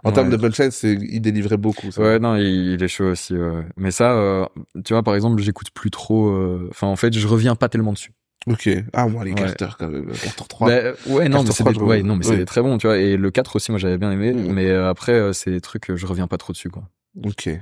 en 0.03 0.09
Ouais. 0.09 0.13
termes 0.15 0.30
de 0.30 0.38
punchline, 0.38 0.72
c'est, 0.72 0.93
il 0.93 1.20
délivrait 1.22 1.57
beaucoup. 1.57 1.91
ça. 1.91 2.01
Ouais, 2.01 2.20
non, 2.20 2.36
il, 2.36 2.74
il 2.74 2.84
est 2.84 2.88
chaud 2.88 3.11
aussi. 3.11 3.36
Ouais. 3.36 3.65
Mais 3.78 3.91
ça, 3.91 4.13
euh, 4.13 4.45
tu 4.86 4.93
vois, 4.93 5.03
par 5.03 5.15
exemple, 5.15 5.41
j'écoute 5.41 5.72
plus 5.72 5.91
trop. 5.91 6.30
euh, 6.30 6.68
Enfin, 6.72 6.88
en 6.88 6.95
fait, 6.95 7.13
je 7.13 7.28
reviens 7.28 7.55
pas 7.55 7.68
tellement 7.70 7.93
dessus. 7.93 8.11
Ok. 8.47 8.70
Ah, 8.93 9.07
moi, 9.07 9.26
les 9.26 9.32
Ouais. 9.32 9.36
Carter, 9.38 9.68
quand 9.78 9.89
même. 9.89 10.05
Carter 10.07 10.43
3. 10.47 10.68
Bah, 10.70 10.76
ouais, 11.07 11.28
non, 11.28 11.43
Carter 11.43 11.47
mais 11.47 11.51
c'est 11.53 11.63
3, 11.63 11.74
des- 11.74 11.80
je- 11.80 11.84
ouais, 11.84 12.03
non, 12.03 12.15
mais 12.15 12.26
oui. 12.26 12.36
c'est 12.38 12.45
très 12.45 12.61
bon, 12.61 12.78
tu 12.78 12.88
vois. 12.88 12.97
Et 12.97 13.18
le 13.18 13.30
4 13.32 13.57
aussi, 13.57 13.72
moi, 13.72 13.78
j'avais 13.80 13.97
bien 13.97 14.11
aimé. 14.11 14.32
Mhm. 14.34 14.53
Mais 14.53 14.70
euh, 14.70 14.89
après, 14.89 15.11
euh, 15.13 15.34
c'est 15.34 15.51
des 15.51 15.59
trucs, 15.61 15.89
euh, 15.91 15.97
je 15.97 16.05
reviens 16.05 16.28
pas 16.28 16.38
trop 16.38 16.53
dessus, 16.53 16.70
quoi. 16.70 16.84
Ok. 17.26 17.47
Mais 17.47 17.59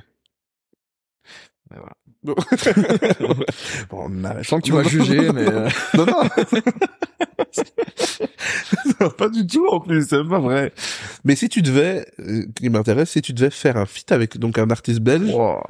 voilà. 1.77 1.93
bon, 3.89 4.07
on 4.09 4.23
a... 4.23 4.41
Je 4.41 4.47
sens 4.47 4.61
que 4.61 4.65
tu 4.65 4.73
m'as 4.73 4.83
jugé, 4.83 5.31
mais 5.31 5.47
euh, 5.47 5.69
Non, 5.97 6.05
non. 8.99 9.09
Pas 9.11 9.29
du 9.29 9.45
tout, 9.45 9.67
en 9.67 9.79
plus, 9.79 10.07
c'est 10.07 10.23
pas 10.23 10.39
vrai. 10.39 10.73
Mais 11.23 11.35
si 11.35 11.49
tu 11.49 11.61
devais, 11.61 12.05
euh, 12.19 12.45
qui 12.55 12.69
m'intéresse, 12.69 13.11
si 13.11 13.21
tu 13.21 13.33
devais 13.33 13.49
faire 13.49 13.77
un 13.77 13.85
feat 13.85 14.11
avec 14.11 14.37
donc 14.37 14.57
un 14.57 14.69
artiste 14.69 14.99
belge, 15.01 15.33
wow. 15.33 15.61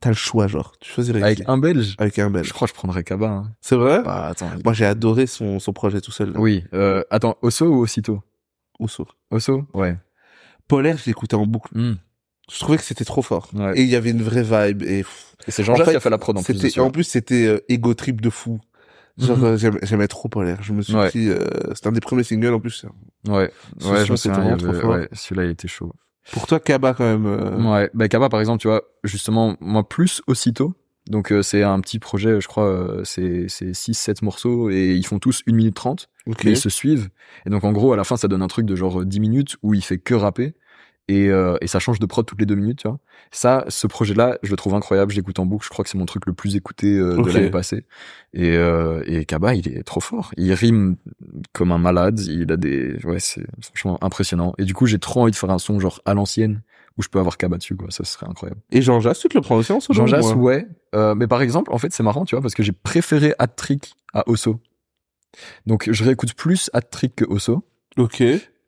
t'as 0.00 0.10
le 0.10 0.14
choix, 0.14 0.46
genre. 0.46 0.72
Tu 0.80 0.90
choisirais 0.90 1.22
avec 1.22 1.38
qui? 1.38 1.44
un 1.46 1.58
Belge, 1.58 1.94
Avec 1.98 2.18
un 2.18 2.30
belge. 2.30 2.48
je 2.48 2.52
crois 2.52 2.66
que 2.68 2.74
je 2.74 2.78
prendrais 2.78 3.04
Kaba. 3.04 3.28
Hein. 3.28 3.52
C'est 3.60 3.76
vrai? 3.76 4.02
Bah, 4.02 4.26
attends. 4.26 4.50
Moi, 4.64 4.72
j'ai 4.72 4.84
adoré 4.86 5.26
son, 5.26 5.58
son 5.58 5.72
projet 5.72 6.00
tout 6.00 6.12
seul. 6.12 6.32
là. 6.32 6.40
Oui. 6.40 6.64
Euh, 6.74 7.02
attends, 7.10 7.36
Osso 7.42 7.66
ou 7.66 7.78
aussitôt 7.78 8.22
Ousso. 8.78 9.06
Osso? 9.30 9.64
Ouais. 9.74 9.96
Polaire, 10.68 10.98
je 10.98 11.04
l'écoutais 11.06 11.36
en 11.36 11.46
boucle. 11.46 11.68
Hmm. 11.76 11.94
Je 12.52 12.58
trouvais 12.60 12.78
que 12.78 12.84
c'était 12.84 13.04
trop 13.04 13.22
fort. 13.22 13.48
Ouais. 13.54 13.78
Et 13.78 13.82
il 13.82 13.88
y 13.88 13.96
avait 13.96 14.10
une 14.10 14.22
vraie 14.22 14.42
vibe. 14.42 14.82
Et 14.82 15.00
Et 15.00 15.50
c'est 15.50 15.64
Jean-Jacques 15.64 15.82
En 15.82 15.84
fait, 15.86 15.90
qui 15.92 15.96
a 15.96 16.00
fait 16.00 16.10
la 16.10 16.18
prod 16.18 16.36
en 16.38 16.42
plus. 16.42 16.60
dessus. 16.60 16.80
en 16.80 16.90
plus, 16.90 17.04
c'était 17.04 17.46
euh, 17.46 17.58
ego 17.68 17.94
trip 17.94 18.20
de 18.20 18.30
fou. 18.30 18.60
Genre, 19.18 19.38
Mhm. 19.38 19.44
euh, 19.44 19.78
j'aimais, 19.82 20.08
trop 20.08 20.28
Polaire. 20.28 20.58
Je 20.62 20.72
me 20.72 20.82
suis 20.82 20.94
Ouais. 20.94 21.10
dit, 21.10 21.28
euh, 21.30 21.38
c'était 21.74 21.88
un 21.88 21.92
des 21.92 22.00
premiers 22.00 22.22
singles 22.22 22.52
en 22.54 22.60
plus. 22.60 22.84
Ouais. 23.26 23.50
Ce 23.78 23.88
Ouais, 23.88 24.04
je 24.04 24.12
me 24.12 24.16
souviens. 24.16 24.56
trop 24.56 24.72
fort. 24.74 24.90
Ouais, 24.90 25.08
celui-là, 25.12 25.44
il 25.46 25.50
était 25.50 25.68
chaud. 25.68 25.92
Pour 26.32 26.46
toi, 26.46 26.60
Kaba, 26.60 26.92
quand 26.94 27.04
même. 27.04 27.26
euh, 27.26 27.62
Ouais, 27.62 27.90
bah 27.94 28.08
Kaba 28.08 28.28
par 28.28 28.40
exemple, 28.40 28.60
tu 28.60 28.68
vois, 28.68 28.82
justement, 29.04 29.56
moi 29.60 29.88
plus 29.88 30.22
aussitôt. 30.26 30.74
Donc 31.08 31.30
euh, 31.32 31.40
c'est 31.40 31.62
un 31.62 31.78
petit 31.80 32.00
projet, 32.00 32.40
je 32.40 32.48
crois, 32.48 32.64
euh, 32.66 33.04
c'est 33.04 33.46
c'est 33.48 33.72
6 33.74 33.94
7 33.94 34.22
morceaux 34.22 34.70
et 34.70 34.92
ils 34.92 35.06
font 35.06 35.20
tous 35.20 35.42
1 35.46 35.54
minute 35.54 35.76
30 35.76 36.08
Ok. 36.26 36.42
mais 36.44 36.50
ils 36.50 36.56
se 36.56 36.68
suivent. 36.68 37.10
Et 37.46 37.50
donc 37.50 37.62
en 37.62 37.70
gros, 37.70 37.92
à 37.92 37.96
la 37.96 38.02
fin, 38.02 38.16
ça 38.16 38.26
donne 38.26 38.42
un 38.42 38.48
truc 38.48 38.66
de 38.66 38.74
genre 38.74 39.04
10 39.04 39.20
minutes 39.20 39.56
où 39.62 39.72
il 39.72 39.82
fait 39.84 39.98
que 39.98 40.14
rapper 40.14 40.54
et 41.08 41.28
euh, 41.28 41.56
et 41.60 41.66
ça 41.66 41.78
change 41.78 41.98
de 41.98 42.06
prod 42.06 42.26
toutes 42.26 42.40
les 42.40 42.46
deux 42.46 42.54
minutes, 42.54 42.80
tu 42.80 42.88
vois. 42.88 42.98
Ça, 43.30 43.64
ce 43.68 43.86
projet-là, 43.86 44.38
je 44.42 44.50
le 44.50 44.56
trouve 44.56 44.74
incroyable, 44.74 45.12
je 45.12 45.16
l'écoute 45.16 45.38
en 45.38 45.46
boucle, 45.46 45.64
je 45.64 45.70
crois 45.70 45.84
que 45.84 45.90
c'est 45.90 45.98
mon 45.98 46.06
truc 46.06 46.26
le 46.26 46.32
plus 46.32 46.56
écouté 46.56 46.96
euh, 46.96 47.16
de 47.22 47.30
l'année 47.30 47.50
passée. 47.50 47.84
Et 48.32 48.56
euh, 48.56 49.02
et 49.06 49.24
Kaba, 49.24 49.54
il 49.54 49.68
est 49.68 49.82
trop 49.82 50.00
fort. 50.00 50.32
Il 50.36 50.52
rime 50.52 50.96
comme 51.52 51.72
un 51.72 51.78
malade, 51.78 52.20
il 52.20 52.50
a 52.50 52.56
des 52.56 52.96
ouais, 53.04 53.20
c'est 53.20 53.46
franchement 53.62 53.98
impressionnant. 54.02 54.54
Et 54.58 54.64
du 54.64 54.74
coup, 54.74 54.86
j'ai 54.86 54.98
trop 54.98 55.22
envie 55.22 55.32
de 55.32 55.36
faire 55.36 55.50
un 55.50 55.58
son 55.58 55.78
genre 55.80 56.00
à 56.04 56.14
l'ancienne 56.14 56.62
où 56.98 57.02
je 57.02 57.08
peux 57.08 57.18
avoir 57.18 57.36
Kaba 57.36 57.58
dessus 57.58 57.76
quoi, 57.76 57.90
ça 57.90 58.04
serait 58.04 58.26
incroyable. 58.26 58.60
Et 58.70 58.82
Jean 58.82 59.00
Jass, 59.00 59.18
tu 59.18 59.28
te 59.28 59.36
le 59.36 59.42
prends 59.42 59.56
aussi 59.56 59.72
en 59.72 59.80
solo 59.80 59.96
Jean 59.98 60.06
Jass, 60.06 60.34
moi 60.34 60.36
ouais. 60.36 60.66
Euh, 60.94 61.14
mais 61.14 61.26
par 61.26 61.42
exemple, 61.42 61.72
en 61.72 61.78
fait, 61.78 61.92
c'est 61.92 62.02
marrant, 62.02 62.24
tu 62.24 62.34
vois, 62.34 62.42
parce 62.42 62.54
que 62.54 62.62
j'ai 62.62 62.72
préféré 62.72 63.34
Hat 63.38 63.48
Trick 63.48 63.94
à 64.14 64.28
Osso. 64.28 64.60
Donc, 65.66 65.90
je 65.90 66.04
réécoute 66.04 66.34
plus 66.34 66.70
Hat 66.72 66.80
Trick 66.82 67.16
que 67.16 67.24
Osso. 67.26 67.62
Ok. 67.98 68.22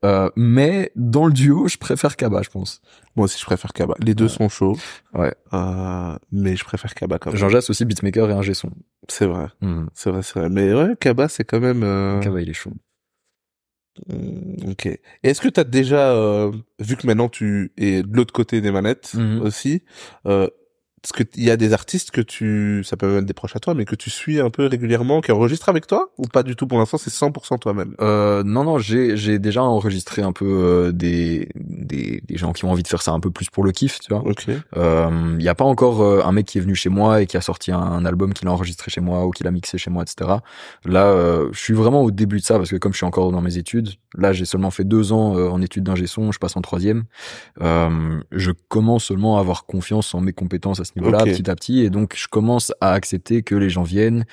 Euh, 0.04 0.30
mais 0.36 0.92
dans 0.94 1.26
le 1.26 1.32
duo, 1.32 1.66
je 1.66 1.76
préfère 1.76 2.16
Kaba, 2.16 2.42
je 2.42 2.50
pense. 2.50 2.80
Moi 3.16 3.24
aussi, 3.24 3.38
je 3.40 3.44
préfère 3.44 3.72
Kaba. 3.72 3.94
Les 3.98 4.14
deux 4.14 4.24
Ouais. 4.26 4.30
sont 4.30 4.48
chauds. 4.48 4.76
Ouais. 5.12 5.34
Euh, 5.52 6.16
mais 6.30 6.54
je 6.54 6.64
préfère 6.64 6.94
Kaba 6.94 7.18
quand 7.18 7.30
même. 7.32 7.38
Jean 7.38 7.48
aussi, 7.68 7.84
beatmaker 7.84 8.30
et 8.30 8.32
un 8.32 8.54
son. 8.54 8.70
C'est 9.08 9.26
vrai. 9.26 9.46
Hmm. 9.60 9.86
C'est 9.94 10.10
vrai, 10.10 10.22
c'est 10.22 10.38
vrai. 10.38 10.48
Mais 10.50 10.72
ouais, 10.72 10.94
Kaba, 11.00 11.28
c'est 11.28 11.44
quand 11.44 11.58
même, 11.60 11.82
euh... 11.82 12.20
Kaba, 12.20 12.40
il 12.40 12.48
est 12.48 12.52
chaud. 12.54 12.72
mm, 14.08 14.70
Ok. 14.70 14.88
Est-ce 15.22 15.40
que 15.40 15.48
t'as 15.48 15.64
déjà, 15.64 16.12
euh, 16.12 16.52
vu 16.78 16.96
que 16.96 17.06
maintenant 17.06 17.28
tu 17.28 17.72
es 17.76 18.02
de 18.02 18.16
l'autre 18.16 18.32
côté 18.32 18.60
des 18.60 18.70
manettes 18.70 19.14
Mhm. 19.14 19.42
aussi, 19.42 19.82
euh, 20.98 21.00
est-ce 21.04 21.12
que 21.12 21.22
il 21.36 21.44
y 21.44 21.50
a 21.50 21.56
des 21.56 21.72
artistes 21.72 22.10
que 22.10 22.20
tu, 22.20 22.82
ça 22.84 22.96
peut 22.96 23.06
même 23.06 23.18
être 23.18 23.26
des 23.26 23.34
proches 23.34 23.56
à 23.56 23.60
toi, 23.60 23.74
mais 23.74 23.84
que 23.84 23.94
tu 23.94 24.10
suis 24.10 24.40
un 24.40 24.50
peu 24.50 24.66
régulièrement, 24.66 25.20
qui 25.20 25.32
enregistrent 25.32 25.68
avec 25.68 25.86
toi 25.86 26.10
ou 26.18 26.26
pas 26.26 26.42
du 26.42 26.56
tout 26.56 26.66
pour 26.66 26.78
l'instant, 26.78 26.98
c'est 26.98 27.12
100% 27.12 27.58
toi-même? 27.58 27.94
Euh, 28.00 28.42
non, 28.44 28.64
non, 28.64 28.78
j'ai 28.78 29.16
j'ai 29.16 29.38
déjà 29.38 29.62
enregistré 29.62 30.22
un 30.22 30.32
peu 30.32 30.46
euh, 30.46 30.92
des, 30.92 31.48
des 31.54 32.22
des 32.26 32.36
gens 32.36 32.52
qui 32.52 32.64
ont 32.64 32.70
envie 32.70 32.82
de 32.82 32.88
faire 32.88 33.02
ça 33.02 33.12
un 33.12 33.20
peu 33.20 33.30
plus 33.30 33.50
pour 33.50 33.64
le 33.64 33.72
kiff, 33.72 34.00
tu 34.00 34.14
vois. 34.14 34.24
Il 34.76 35.38
n'y 35.38 35.48
a 35.48 35.54
pas 35.54 35.64
encore 35.64 36.02
euh, 36.02 36.22
un 36.24 36.32
mec 36.32 36.46
qui 36.46 36.58
est 36.58 36.60
venu 36.60 36.74
chez 36.74 36.88
moi 36.88 37.22
et 37.22 37.26
qui 37.26 37.36
a 37.36 37.40
sorti 37.40 37.72
un, 37.72 37.78
un 37.78 38.04
album 38.04 38.32
qu'il 38.32 38.48
a 38.48 38.52
enregistré 38.52 38.90
chez 38.90 39.00
moi 39.00 39.26
ou 39.26 39.30
qu'il 39.30 39.46
a 39.46 39.50
mixé 39.50 39.78
chez 39.78 39.90
moi, 39.90 40.02
etc. 40.02 40.38
Là, 40.84 41.06
euh, 41.06 41.48
je 41.52 41.58
suis 41.58 41.74
vraiment 41.74 42.02
au 42.02 42.10
début 42.10 42.38
de 42.38 42.44
ça 42.44 42.56
parce 42.56 42.70
que 42.70 42.76
comme 42.76 42.92
je 42.92 42.98
suis 42.98 43.06
encore 43.06 43.32
dans 43.32 43.40
mes 43.40 43.56
études, 43.56 43.90
là 44.16 44.32
j'ai 44.32 44.44
seulement 44.44 44.70
fait 44.70 44.84
deux 44.84 45.12
ans 45.12 45.36
euh, 45.36 45.48
en 45.48 45.60
études 45.60 45.84
d'ingé 45.84 46.06
son, 46.06 46.32
je 46.32 46.38
passe 46.38 46.56
en 46.56 46.62
troisième. 46.62 47.04
Euh, 47.60 48.20
je 48.32 48.52
commence 48.68 49.04
seulement 49.04 49.36
à 49.36 49.40
avoir 49.40 49.66
confiance 49.66 50.14
en 50.14 50.20
mes 50.20 50.32
compétences 50.32 50.80
à 50.80 50.84
ce 50.88 50.98
niveau-là, 50.98 51.18
petit 51.34 51.50
à 51.50 51.54
petit, 51.54 51.80
et 51.80 51.90
donc 51.90 52.14
je 52.16 52.28
commence 52.28 52.72
à 52.80 52.92
accepter 52.92 53.42
que 53.42 53.54
les 53.54 53.70
gens 53.70 53.82
viennent 53.84 54.24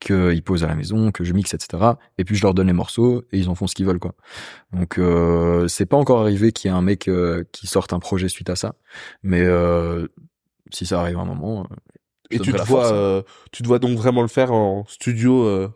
qu'ils 0.00 0.42
posent 0.42 0.64
à 0.64 0.66
la 0.66 0.74
maison, 0.74 1.10
que 1.12 1.24
je 1.24 1.32
mixe, 1.32 1.54
etc. 1.54 1.96
Et 2.18 2.24
puis 2.24 2.36
je 2.36 2.42
leur 2.42 2.52
donne 2.54 2.66
les 2.66 2.72
morceaux 2.74 3.22
et 3.32 3.38
ils 3.38 3.48
en 3.48 3.54
font 3.54 3.66
ce 3.66 3.74
qu'ils 3.74 3.86
veulent, 3.86 4.00
quoi. 4.00 4.14
Donc 4.72 4.98
euh, 4.98 5.66
c'est 5.68 5.86
pas 5.86 5.96
encore 5.96 6.20
arrivé 6.20 6.52
qu'il 6.52 6.70
y 6.70 6.74
ait 6.74 6.76
un 6.76 6.82
mec 6.82 7.08
euh, 7.08 7.44
qui 7.52 7.66
sorte 7.66 7.92
un 7.92 8.00
projet 8.00 8.28
suite 8.28 8.50
à 8.50 8.56
ça, 8.56 8.74
mais 9.22 9.42
euh, 9.42 10.06
si 10.72 10.84
ça 10.86 11.00
arrive 11.00 11.18
un 11.18 11.24
moment, 11.24 11.62
euh, 11.62 11.74
Et 12.30 12.38
tu 12.38 12.52
te 12.52 12.62
vois, 12.62 12.92
euh, 12.92 13.22
tu 13.52 13.62
te 13.62 13.68
vois 13.68 13.78
donc 13.78 13.96
vraiment 13.96 14.22
le 14.22 14.28
faire 14.28 14.52
en 14.52 14.84
studio. 14.86 15.44
euh, 15.44 15.68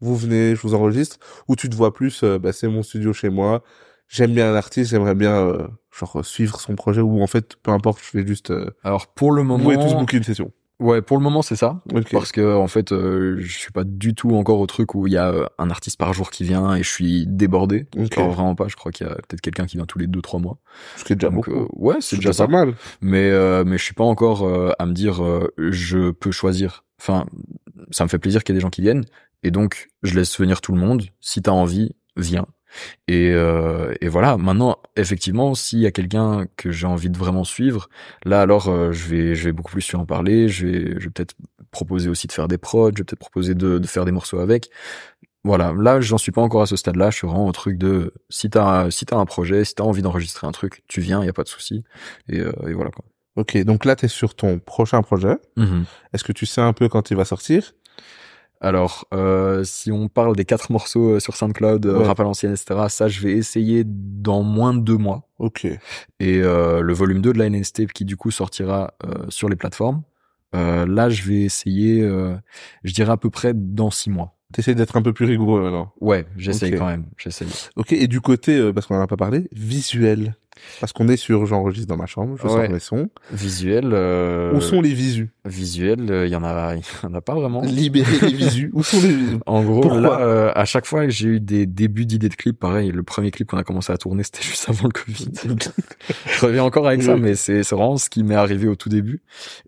vous 0.00 0.14
venez, 0.16 0.54
je 0.54 0.60
vous 0.60 0.74
enregistre, 0.74 1.18
ou 1.48 1.56
tu 1.56 1.70
te 1.70 1.74
vois 1.74 1.94
plus, 1.94 2.22
bah, 2.22 2.52
c'est 2.52 2.68
mon 2.68 2.82
studio 2.82 3.12
chez 3.14 3.30
moi. 3.30 3.62
J'aime 4.08 4.32
bien 4.34 4.52
un 4.52 4.54
artiste, 4.56 4.90
j'aimerais 4.90 5.14
bien 5.16 5.34
euh, 5.36 5.66
genre 5.98 6.24
suivre 6.24 6.60
son 6.60 6.76
projet 6.76 7.00
ou 7.00 7.22
en 7.22 7.26
fait 7.26 7.56
peu 7.62 7.70
importe, 7.72 7.98
je 8.12 8.18
vais 8.18 8.26
juste 8.26 8.50
euh, 8.50 8.70
Alors 8.84 9.08
pour 9.08 9.32
le 9.32 9.42
moment, 9.42 9.58
vous 9.64 9.64
pouvez 9.72 9.76
tous 9.84 9.94
booker 9.94 10.18
une 10.18 10.22
session. 10.22 10.52
ouais, 10.78 11.02
pour 11.02 11.16
le 11.16 11.24
moment 11.24 11.42
c'est 11.42 11.56
ça, 11.56 11.82
Ok. 11.92 12.12
parce 12.12 12.30
que 12.30 12.54
en 12.56 12.68
fait, 12.68 12.92
euh, 12.92 13.36
je 13.40 13.58
suis 13.58 13.72
pas 13.72 13.82
du 13.82 14.14
tout 14.14 14.36
encore 14.36 14.60
au 14.60 14.66
truc 14.66 14.94
où 14.94 15.06
il 15.08 15.12
y 15.14 15.16
a 15.16 15.30
euh, 15.30 15.46
un 15.58 15.70
artiste 15.70 15.98
par 15.98 16.12
jour 16.12 16.30
qui 16.30 16.44
vient 16.44 16.74
et 16.76 16.82
je 16.84 16.88
suis 16.88 17.26
débordé. 17.26 17.86
Ok. 17.96 18.14
Genre 18.14 18.30
vraiment 18.30 18.54
pas. 18.54 18.68
Je 18.68 18.76
crois 18.76 18.92
qu'il 18.92 19.06
y 19.06 19.10
a 19.10 19.14
peut-être 19.14 19.40
quelqu'un 19.40 19.66
qui 19.66 19.76
vient 19.76 19.86
tous 19.86 19.98
les 19.98 20.06
deux 20.06 20.22
trois 20.22 20.38
mois. 20.38 20.58
Ce 20.96 21.02
qui 21.04 21.12
est 21.12 21.16
déjà 21.16 21.30
Donc, 21.30 21.46
beaucoup. 21.48 21.62
euh, 21.64 21.66
ouais, 21.72 21.96
c'est 22.00 22.16
déjà 22.16 22.32
ça. 22.32 22.46
pas 22.46 22.52
mal. 22.52 22.74
Mais 23.00 23.30
euh, 23.30 23.64
mais 23.66 23.76
je 23.78 23.82
suis 23.82 23.94
pas 23.94 24.04
encore 24.04 24.44
euh, 24.46 24.70
à 24.78 24.86
me 24.86 24.92
dire 24.92 25.24
euh, 25.24 25.52
je 25.58 26.10
peux 26.12 26.30
choisir. 26.30 26.84
Enfin, 27.00 27.26
ça 27.90 28.04
me 28.04 28.08
fait 28.08 28.18
plaisir 28.20 28.44
qu'il 28.44 28.54
y 28.54 28.56
ait 28.56 28.60
des 28.60 28.62
gens 28.62 28.70
qui 28.70 28.82
viennent 28.82 29.04
et 29.42 29.50
donc 29.50 29.88
je 30.04 30.14
laisse 30.14 30.38
venir 30.38 30.60
tout 30.60 30.72
le 30.72 30.78
monde. 30.80 31.02
Si 31.20 31.42
t'as 31.42 31.50
envie, 31.50 31.94
viens. 32.16 32.46
Et, 33.08 33.30
euh, 33.32 33.94
et 34.00 34.08
voilà. 34.08 34.36
Maintenant, 34.36 34.76
effectivement, 34.96 35.54
s'il 35.54 35.80
y 35.80 35.86
a 35.86 35.90
quelqu'un 35.90 36.46
que 36.56 36.70
j'ai 36.70 36.86
envie 36.86 37.10
de 37.10 37.18
vraiment 37.18 37.44
suivre, 37.44 37.88
là 38.24 38.40
alors 38.42 38.68
euh, 38.68 38.92
je 38.92 39.08
vais 39.08 39.34
je 39.34 39.44
vais 39.44 39.52
beaucoup 39.52 39.72
plus 39.72 39.88
lui 39.88 39.96
en 39.96 40.06
parler. 40.06 40.48
Je 40.48 40.66
vais 40.66 41.00
je 41.00 41.04
vais 41.04 41.10
peut-être 41.10 41.34
proposer 41.70 42.08
aussi 42.08 42.26
de 42.26 42.32
faire 42.32 42.48
des 42.48 42.58
prods. 42.58 42.90
Je 42.92 42.98
vais 42.98 43.04
peut-être 43.04 43.18
proposer 43.20 43.54
de, 43.54 43.78
de 43.78 43.86
faire 43.86 44.04
des 44.04 44.12
morceaux 44.12 44.38
avec. 44.38 44.70
Voilà, 45.44 45.72
là 45.78 46.00
j'en 46.00 46.18
suis 46.18 46.32
pas 46.32 46.42
encore 46.42 46.62
à 46.62 46.66
ce 46.66 46.76
stade-là. 46.76 47.10
Je 47.10 47.18
suis 47.18 47.26
vraiment 47.26 47.46
au 47.46 47.52
truc 47.52 47.78
de 47.78 48.12
si 48.30 48.50
t'as 48.50 48.90
si 48.90 49.06
t'as 49.06 49.16
un 49.16 49.26
projet, 49.26 49.64
si 49.64 49.74
t'as 49.76 49.84
envie 49.84 50.02
d'enregistrer 50.02 50.46
un 50.46 50.52
truc, 50.52 50.82
tu 50.88 51.00
viens, 51.00 51.24
y 51.24 51.28
a 51.28 51.32
pas 51.32 51.44
de 51.44 51.48
souci. 51.48 51.84
Et, 52.28 52.40
euh, 52.40 52.52
et 52.68 52.72
voilà 52.72 52.90
quoi. 52.90 53.04
Ok, 53.36 53.56
donc 53.64 53.84
là 53.84 53.94
t'es 53.96 54.08
sur 54.08 54.34
ton 54.34 54.58
prochain 54.58 55.02
projet. 55.02 55.36
Est-ce 56.12 56.24
que 56.24 56.32
tu 56.32 56.46
sais 56.46 56.62
un 56.62 56.72
peu 56.72 56.88
quand 56.88 57.10
il 57.10 57.16
va 57.16 57.24
sortir? 57.24 57.74
Alors, 58.60 59.06
euh, 59.12 59.64
si 59.64 59.92
on 59.92 60.08
parle 60.08 60.34
des 60.34 60.44
quatre 60.44 60.72
morceaux 60.72 61.14
euh, 61.16 61.20
sur 61.20 61.36
SoundCloud, 61.36 61.84
euh, 61.86 61.98
Ouais. 61.98 62.06
rap 62.06 62.18
à 62.20 62.22
l'ancienne, 62.22 62.52
etc., 62.52 62.86
ça, 62.88 63.08
je 63.08 63.20
vais 63.20 63.32
essayer 63.32 63.82
dans 63.86 64.42
moins 64.42 64.72
de 64.74 64.80
deux 64.80 64.96
mois. 64.96 65.28
Ok. 65.38 65.64
Et 65.66 65.78
euh, 66.42 66.80
le 66.80 66.92
volume 66.94 67.20
2 67.20 67.32
de 67.32 67.38
la 67.38 67.50
NST 67.50 67.86
qui, 67.92 68.04
du 68.04 68.16
coup, 68.16 68.30
sortira 68.30 68.94
euh, 69.04 69.26
sur 69.28 69.48
les 69.48 69.56
plateformes, 69.56 70.02
euh, 70.54 70.86
là, 70.86 71.10
je 71.10 71.22
vais 71.24 71.40
essayer, 71.42 72.00
euh, 72.00 72.34
je 72.84 72.94
dirais 72.94 73.12
à 73.12 73.16
peu 73.18 73.28
près 73.30 73.52
dans 73.54 73.90
six 73.90 74.08
mois. 74.10 74.32
T'essaies 74.52 74.74
d'être 74.74 74.96
un 74.96 75.02
peu 75.02 75.12
plus 75.12 75.26
rigoureux 75.26 75.60
maintenant. 75.60 75.92
Ouais, 76.00 76.24
j'essaye 76.36 76.72
Ok. 76.72 76.78
quand 76.78 76.86
même, 76.86 77.04
j'essaye. 77.18 77.48
Ok, 77.74 77.92
et 77.92 78.06
du 78.06 78.20
côté, 78.20 78.56
euh, 78.56 78.72
parce 78.72 78.86
qu'on 78.86 78.96
en 78.96 79.00
a 79.02 79.06
pas 79.08 79.16
parlé, 79.16 79.48
visuel. 79.52 80.36
Parce 80.80 80.92
qu'on 80.92 81.08
est 81.08 81.16
sur 81.16 81.46
j'enregistre 81.46 81.88
dans 81.88 81.96
ma 81.96 82.06
chambre, 82.06 82.36
je 82.38 82.46
Ouais. 82.46 82.50
sors 82.66 82.70
mes 82.70 82.78
sons. 82.80 83.08
Visuel. 83.32 83.90
euh, 83.92 84.54
Où 84.54 84.60
sont 84.60 84.80
les 84.80 84.92
visus? 84.94 85.28
Visuel, 85.44 86.10
euh, 86.10 86.26
il 86.26 86.32
y 86.32 86.36
en 86.36 86.44
a, 86.44 86.74
il 86.76 86.82
y 87.02 87.06
en 87.06 87.14
a 87.14 87.20
pas 87.20 87.34
vraiment. 87.34 87.62
Libérer 87.62 88.18
les 88.20 88.32
visus. 88.34 88.70
Où 88.72 88.82
sont 88.82 89.00
les 89.00 89.08
visus? 89.14 89.38
En 89.46 89.62
gros, 89.62 89.80
Pourquoi? 89.82 90.00
là, 90.00 90.20
euh, 90.20 90.52
à 90.54 90.64
chaque 90.64 90.86
fois 90.86 91.04
que 91.04 91.10
j'ai 91.10 91.28
eu 91.28 91.40
des 91.40 91.66
débuts 91.66 92.06
d'idées 92.06 92.28
de 92.28 92.34
clips, 92.34 92.58
pareil, 92.58 92.90
le 92.90 93.02
premier 93.02 93.30
clip 93.30 93.48
qu'on 93.48 93.58
a 93.58 93.64
commencé 93.64 93.92
à 93.92 93.96
tourner, 93.98 94.22
c'était 94.22 94.42
juste 94.42 94.68
avant 94.68 94.84
le 94.84 94.90
Covid. 94.92 95.30
je 96.32 96.44
reviens 96.46 96.64
encore 96.64 96.86
avec 96.88 97.02
ça, 97.02 97.16
mais 97.16 97.34
c'est 97.34 97.60
vraiment 97.62 97.96
ce 97.96 98.08
qui 98.10 98.22
m'est 98.24 98.34
arrivé 98.34 98.68
au 98.68 98.74
tout 98.76 98.88
début. 98.88 99.20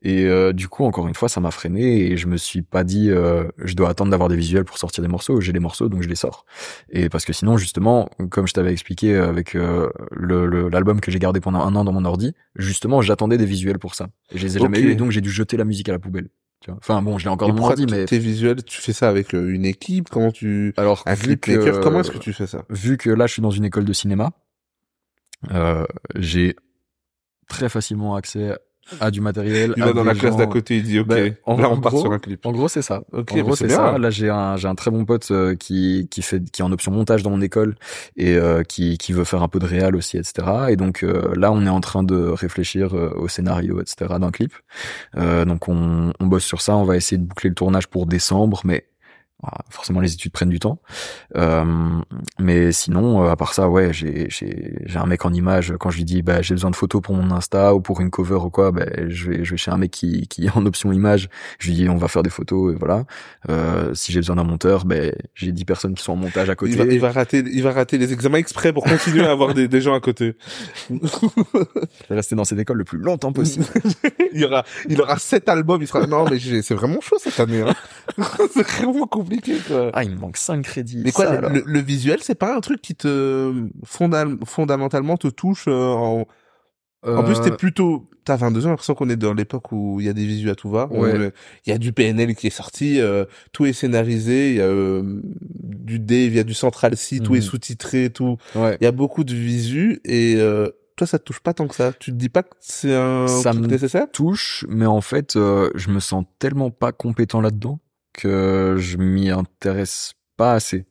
Et 0.03 0.25
euh, 0.27 0.53
du 0.53 0.69
coup, 0.69 0.85
encore 0.85 1.09
une 1.09 1.15
fois, 1.15 1.29
ça 1.29 1.41
m'a 1.41 1.51
freiné 1.51 2.11
et 2.11 2.17
je 2.17 2.27
me 2.27 2.37
suis 2.37 2.63
pas 2.63 2.85
dit, 2.85 3.11
euh, 3.11 3.45
je 3.59 3.75
dois 3.75 3.89
attendre 3.91 4.11
d'avoir 4.11 4.29
des 4.29 4.37
visuels 4.37 4.65
pour 4.65 4.79
sortir 4.79 5.03
des 5.03 5.09
morceaux. 5.09 5.41
J'ai 5.41 5.53
les 5.53 5.61
morceaux, 5.61 5.89
donc 5.89 6.03
je 6.03 6.09
les 6.09 6.15
sors. 6.15 6.45
Et 6.91 7.09
parce 7.09 7.25
que 7.25 7.33
sinon, 7.33 7.57
justement, 7.57 8.09
comme 8.31 8.47
je 8.47 8.53
t'avais 8.55 8.73
expliqué 8.73 9.17
avec 9.17 9.55
euh, 9.55 9.89
le 10.11 10.47
le- 10.47 10.69
l'album 10.79 11.01
que 11.01 11.11
j'ai 11.11 11.19
gardé 11.19 11.41
pendant 11.41 11.61
un 11.61 11.75
an 11.77 11.85
dans 11.85 11.93
mon 11.93 12.05
ordi, 12.05 12.33
justement, 12.57 13.03
j'attendais 13.03 13.37
des 13.39 13.47
visuels 13.47 13.79
pour 13.79 13.95
ça. 13.95 14.09
Et 14.33 14.39
je 14.39 14.45
les 14.47 14.57
ai 14.57 14.61
jamais 14.61 14.81
eu, 14.81 14.91
et 14.93 14.95
donc 14.97 15.11
j'ai 15.11 15.21
dû 15.21 15.31
jeter 15.31 15.57
la 15.57 15.65
musique 15.65 15.89
à 15.89 15.93
la 15.93 15.99
poubelle. 15.99 16.29
Tu 16.61 16.71
vois. 16.71 16.79
Enfin 16.83 17.03
bon, 17.03 17.19
je 17.19 17.25
l'ai 17.25 17.31
encore 17.31 17.53
dans 17.53 17.63
ordi, 17.65 17.87
mais 17.89 18.05
tes 18.07 18.19
visuels, 18.19 18.65
tu 18.65 18.81
fais 18.81 18.93
ça 18.93 19.09
avec 19.09 19.33
euh, 19.35 19.49
une 19.53 19.65
équipe? 19.65 20.09
Comment 20.09 20.33
tu... 20.33 20.75
alors 20.77 21.03
Un 21.07 21.15
vu 21.15 21.37
que- 21.39 21.81
Comment 21.83 22.01
est-ce 22.01 22.11
que 22.11 22.19
tu 22.19 22.33
fais 22.33 22.47
ça? 22.49 22.65
vu 22.71 22.97
que 22.97 23.11
là 23.11 23.27
je 23.29 23.35
suis 23.35 23.43
dans 23.43 23.51
une 23.53 23.65
école 23.65 23.85
de 23.85 23.93
cinéma, 23.93 24.33
euh, 25.53 25.85
j'ai 26.17 26.57
très 27.49 27.69
facilement 27.69 28.17
accès 28.17 28.57
à 29.01 29.11
du 29.11 29.21
matériel. 29.21 29.75
Il 29.77 29.83
va 29.83 29.93
dans 29.93 30.05
la 30.05 30.15
classe 30.15 30.37
d'à 30.37 30.47
côté, 30.47 30.77
il 30.79 30.83
dit 30.83 30.99
OK, 31.01 31.07
Ben, 31.09 31.35
en- 31.45 31.57
là 31.57 31.69
en 31.71 31.75
on 31.75 31.81
part 31.81 31.93
gros- 31.93 32.01
sur 32.03 32.13
un 32.13 32.19
clip. 32.19 32.45
En 32.47 32.53
gros, 32.53 32.69
c'est 32.69 32.83
ça. 32.83 33.03
Ok, 33.13 33.33
en 33.33 33.39
gros, 33.43 33.57
c'est 33.57 33.69
ça. 33.69 33.99
Là, 33.99 34.11
j'ai 34.11 34.29
un, 34.31 34.57
j'ai 34.57 34.69
un 34.69 34.75
très 34.75 34.91
bon 34.91 35.05
pote 35.05 35.29
euh, 35.31 35.55
qui, 35.55 36.09
qui 36.11 36.23
fait, 36.23 36.43
qui 36.51 36.63
est 36.63 36.65
en 36.65 36.73
option 36.73 36.93
montage 36.93 37.23
dans 37.23 37.31
mon 37.31 37.41
école 37.41 37.75
et 38.17 38.35
euh, 38.37 38.63
qui, 38.63 38.99
qui 38.99 39.13
veut 39.13 39.25
faire 39.25 39.43
un 39.43 39.49
peu 39.49 39.59
de 39.59 39.67
réal 39.67 39.97
aussi, 39.97 40.17
etc. 40.17 40.47
Et 40.71 40.77
donc 40.77 41.03
euh, 41.03 41.35
là, 41.37 41.53
on 41.53 41.65
est 41.67 41.71
en 41.71 41.81
train 41.81 42.03
de 42.03 42.17
réfléchir 42.29 42.95
euh, 42.97 43.13
au 43.17 43.29
scénario, 43.29 43.81
etc. 43.81 44.15
d'un 44.21 44.31
clip. 44.31 44.53
Euh, 45.17 45.45
donc 45.45 45.69
on, 45.69 46.13
on 46.19 46.27
bosse 46.27 46.45
sur 46.45 46.61
ça. 46.61 46.77
On 46.77 46.85
va 46.85 46.97
essayer 46.97 47.19
de 47.19 47.25
boucler 47.27 47.49
le 47.51 47.55
tournage 47.55 47.87
pour 47.89 48.07
décembre, 48.07 48.61
mais 48.65 48.85
ah, 48.87 48.98
forcément 49.71 50.01
les 50.01 50.13
études 50.15 50.33
prennent 50.33 50.49
du 50.49 50.59
temps. 50.59 50.81
Euh, 51.37 51.65
mais 52.39 52.73
sinon, 52.73 53.23
euh, 53.25 53.31
à 53.31 53.37
part 53.37 53.55
ça, 53.55 53.69
ouais, 53.69 53.93
j'ai, 53.93 54.27
j'ai, 54.31 54.79
j'ai 54.85 54.99
un 54.99 55.07
mec 55.07 55.25
en 55.25 55.33
image. 55.33 55.75
Quand 55.79 55.91
je 55.91 55.99
lui 55.99 56.05
dis, 56.05 56.23
bah, 56.23 56.43
j'ai 56.43 56.55
besoin 56.55 56.71
de 56.71 56.77
photos 56.77 57.01
pour 57.01 57.15
mon 57.15 57.31
Insta 57.31 57.75
ou 57.75 57.81
pour 57.81 58.01
une 58.01 58.11
cover 58.11 58.35
ou 58.45 58.51
quoi, 58.51 58.73
bah, 58.73 58.87
je 59.09 59.31
vais, 59.31 59.45
je 59.45 59.51
vais 59.53 59.57
chez 59.57 59.71
un 59.71 59.77
mec 59.79 59.91
qui, 59.93 60.27
qui 60.29 60.47
est 60.47 60.57
en 60.57 60.67
option 60.67 60.91
image. 60.93 61.29
Je 61.61 61.69
lui 61.69 61.75
dis, 61.75 61.89
on 61.89 61.97
va 61.97 62.09
faire 62.09 62.23
des 62.23 62.31
photos 62.31 62.75
et 62.75 62.77
voilà. 62.79 63.05
Euh, 63.49 63.95
si 63.95 64.11
j'ai 64.13 64.19
besoin 64.21 64.37
d'un 64.37 64.45
monteur, 64.45 64.85
ben, 64.85 65.13
j'ai 65.35 65.53
10 65.53 65.65
personnes 65.65 65.95
qui 65.95 66.03
sont 66.03 66.13
en 66.13 66.17
montage 66.17 66.51
à 66.51 66.55
côté. 66.57 66.73
Il 66.73 66.79
va, 66.79 66.85
il 66.85 67.01
va 67.01 67.13
rater, 67.13 67.45
il 67.47 67.63
va 67.63 67.73
rater 67.73 67.97
les 67.99 68.13
examens 68.13 68.39
exprès 68.39 68.73
pour 68.73 68.85
continuer 68.85 69.25
à 69.25 69.31
avoir 69.31 69.55
des, 69.55 69.69
des 69.69 69.81
gens 69.81 69.95
à 69.95 70.01
côté. 70.01 70.37
Je 70.91 70.95
vais 72.09 72.17
rester 72.17 72.35
dans 72.35 72.45
cette 72.45 72.59
école 72.59 72.79
le 72.79 72.85
plus 72.85 72.99
longtemps 72.99 73.33
possible. 73.33 73.67
il 74.33 74.41
y 74.41 74.45
aura, 74.45 74.65
il 74.89 75.01
aura 75.01 75.19
sept 75.19 75.49
albums, 75.49 75.81
il 75.81 75.87
sera, 75.87 76.07
non, 76.07 76.25
mais 76.29 76.39
j'ai- 76.39 76.63
c'est 76.63 76.75
vraiment 76.75 77.01
chaud 77.01 77.17
cette 77.19 77.39
année, 77.41 77.61
hein. 77.63 77.75
c'est 78.53 78.67
vraiment 78.67 79.07
compliqué, 79.07 79.28
quoi. 79.67 79.91
ah, 79.95 80.05
il 80.05 80.11
me 80.11 80.17
manque 80.17 80.37
5 80.37 80.63
crédits. 80.63 81.03
Mais 81.05 81.13
quoi, 81.13 81.27
Ça, 81.27 81.41
le, 81.41 81.49
le- 81.49 81.63
le 81.67 81.81
visuel, 81.81 82.19
c'est 82.23 82.35
pas 82.35 82.57
un 82.57 82.61
truc 82.61 82.81
qui 82.83 82.95
te 82.95 83.53
fonda- 83.85 84.27
fondamentalement 84.47 85.17
te 85.17 85.29
touche 85.29 85.65
euh, 85.69 85.73
en... 85.93 86.27
en 87.07 87.25
plus, 87.25 87.41
t'es 87.41 87.53
Euh, 87.53 87.57
plutôt, 87.57 88.09
t'as 88.25 88.37
22 88.37 88.61
ans, 88.61 88.63
j'ai 88.63 88.69
l'impression 88.71 88.95
qu'on 88.95 89.09
est 89.09 89.17
dans 89.17 89.33
l'époque 89.35 89.71
où 89.73 90.01
il 90.01 90.07
y 90.07 90.09
a 90.09 90.13
des 90.13 90.27
visuels 90.27 90.51
à 90.53 90.55
tout 90.55 90.69
va. 90.71 90.87
Ouais. 90.93 91.33
Il 91.67 91.71
y 91.71 91.73
a 91.73 91.79
du 91.79 91.93
PNL 91.93 92.35
qui 92.35 92.47
est 92.49 92.51
sorti, 92.51 93.01
euh, 93.01 93.25
tout 93.53 93.67
est 93.67 93.73
scénarisé, 93.73 94.51
il 94.51 94.57
y 94.57 94.61
a 94.61 94.65
euh, 94.65 95.21
du 95.25 95.99
Dave, 96.01 96.27
il 96.33 96.35
y 96.37 96.41
a 96.41 96.45
du 96.45 96.55
Central 96.55 96.97
C, 96.97 97.21
tout 97.21 97.33
Mhm. 97.33 97.39
est 97.39 97.43
sous-titré, 97.43 98.11
tout. 98.11 98.37
ouais. 98.55 98.77
Il 98.81 98.85
y 98.85 98.87
a 98.89 98.93
beaucoup 98.93 99.25
de 99.25 99.33
visus 99.35 100.01
et 100.05 100.35
euh, 100.37 100.69
toi, 100.97 101.07
ça 101.07 101.19
te 101.21 101.25
touche 101.25 101.39
pas 101.41 101.55
tant 101.55 101.69
que 101.69 101.77
ça. 101.77 101.93
Tu 102.01 102.11
te 102.11 102.17
dis 102.17 102.29
pas 102.29 102.43
que 102.43 102.51
c'est 102.59 102.95
un 102.95 103.29
Ça 103.29 103.53
truc 103.53 103.63
me- 103.63 103.69
nécessaire? 103.69 104.11
touche, 104.13 104.67
mais 104.69 104.85
en 104.87 105.01
fait, 105.01 105.37
euh, 105.37 105.71
je 105.77 105.91
me 105.91 106.01
sens 106.01 106.25
tellement 106.41 106.71
pas 106.73 106.91
compétent 106.91 107.41
là-dedans 107.41 107.79
que 108.19 108.77
je 108.79 108.97
m'y 108.97 109.31
intéresse 109.31 110.13
pas 110.37 110.53
assez. 110.55 110.87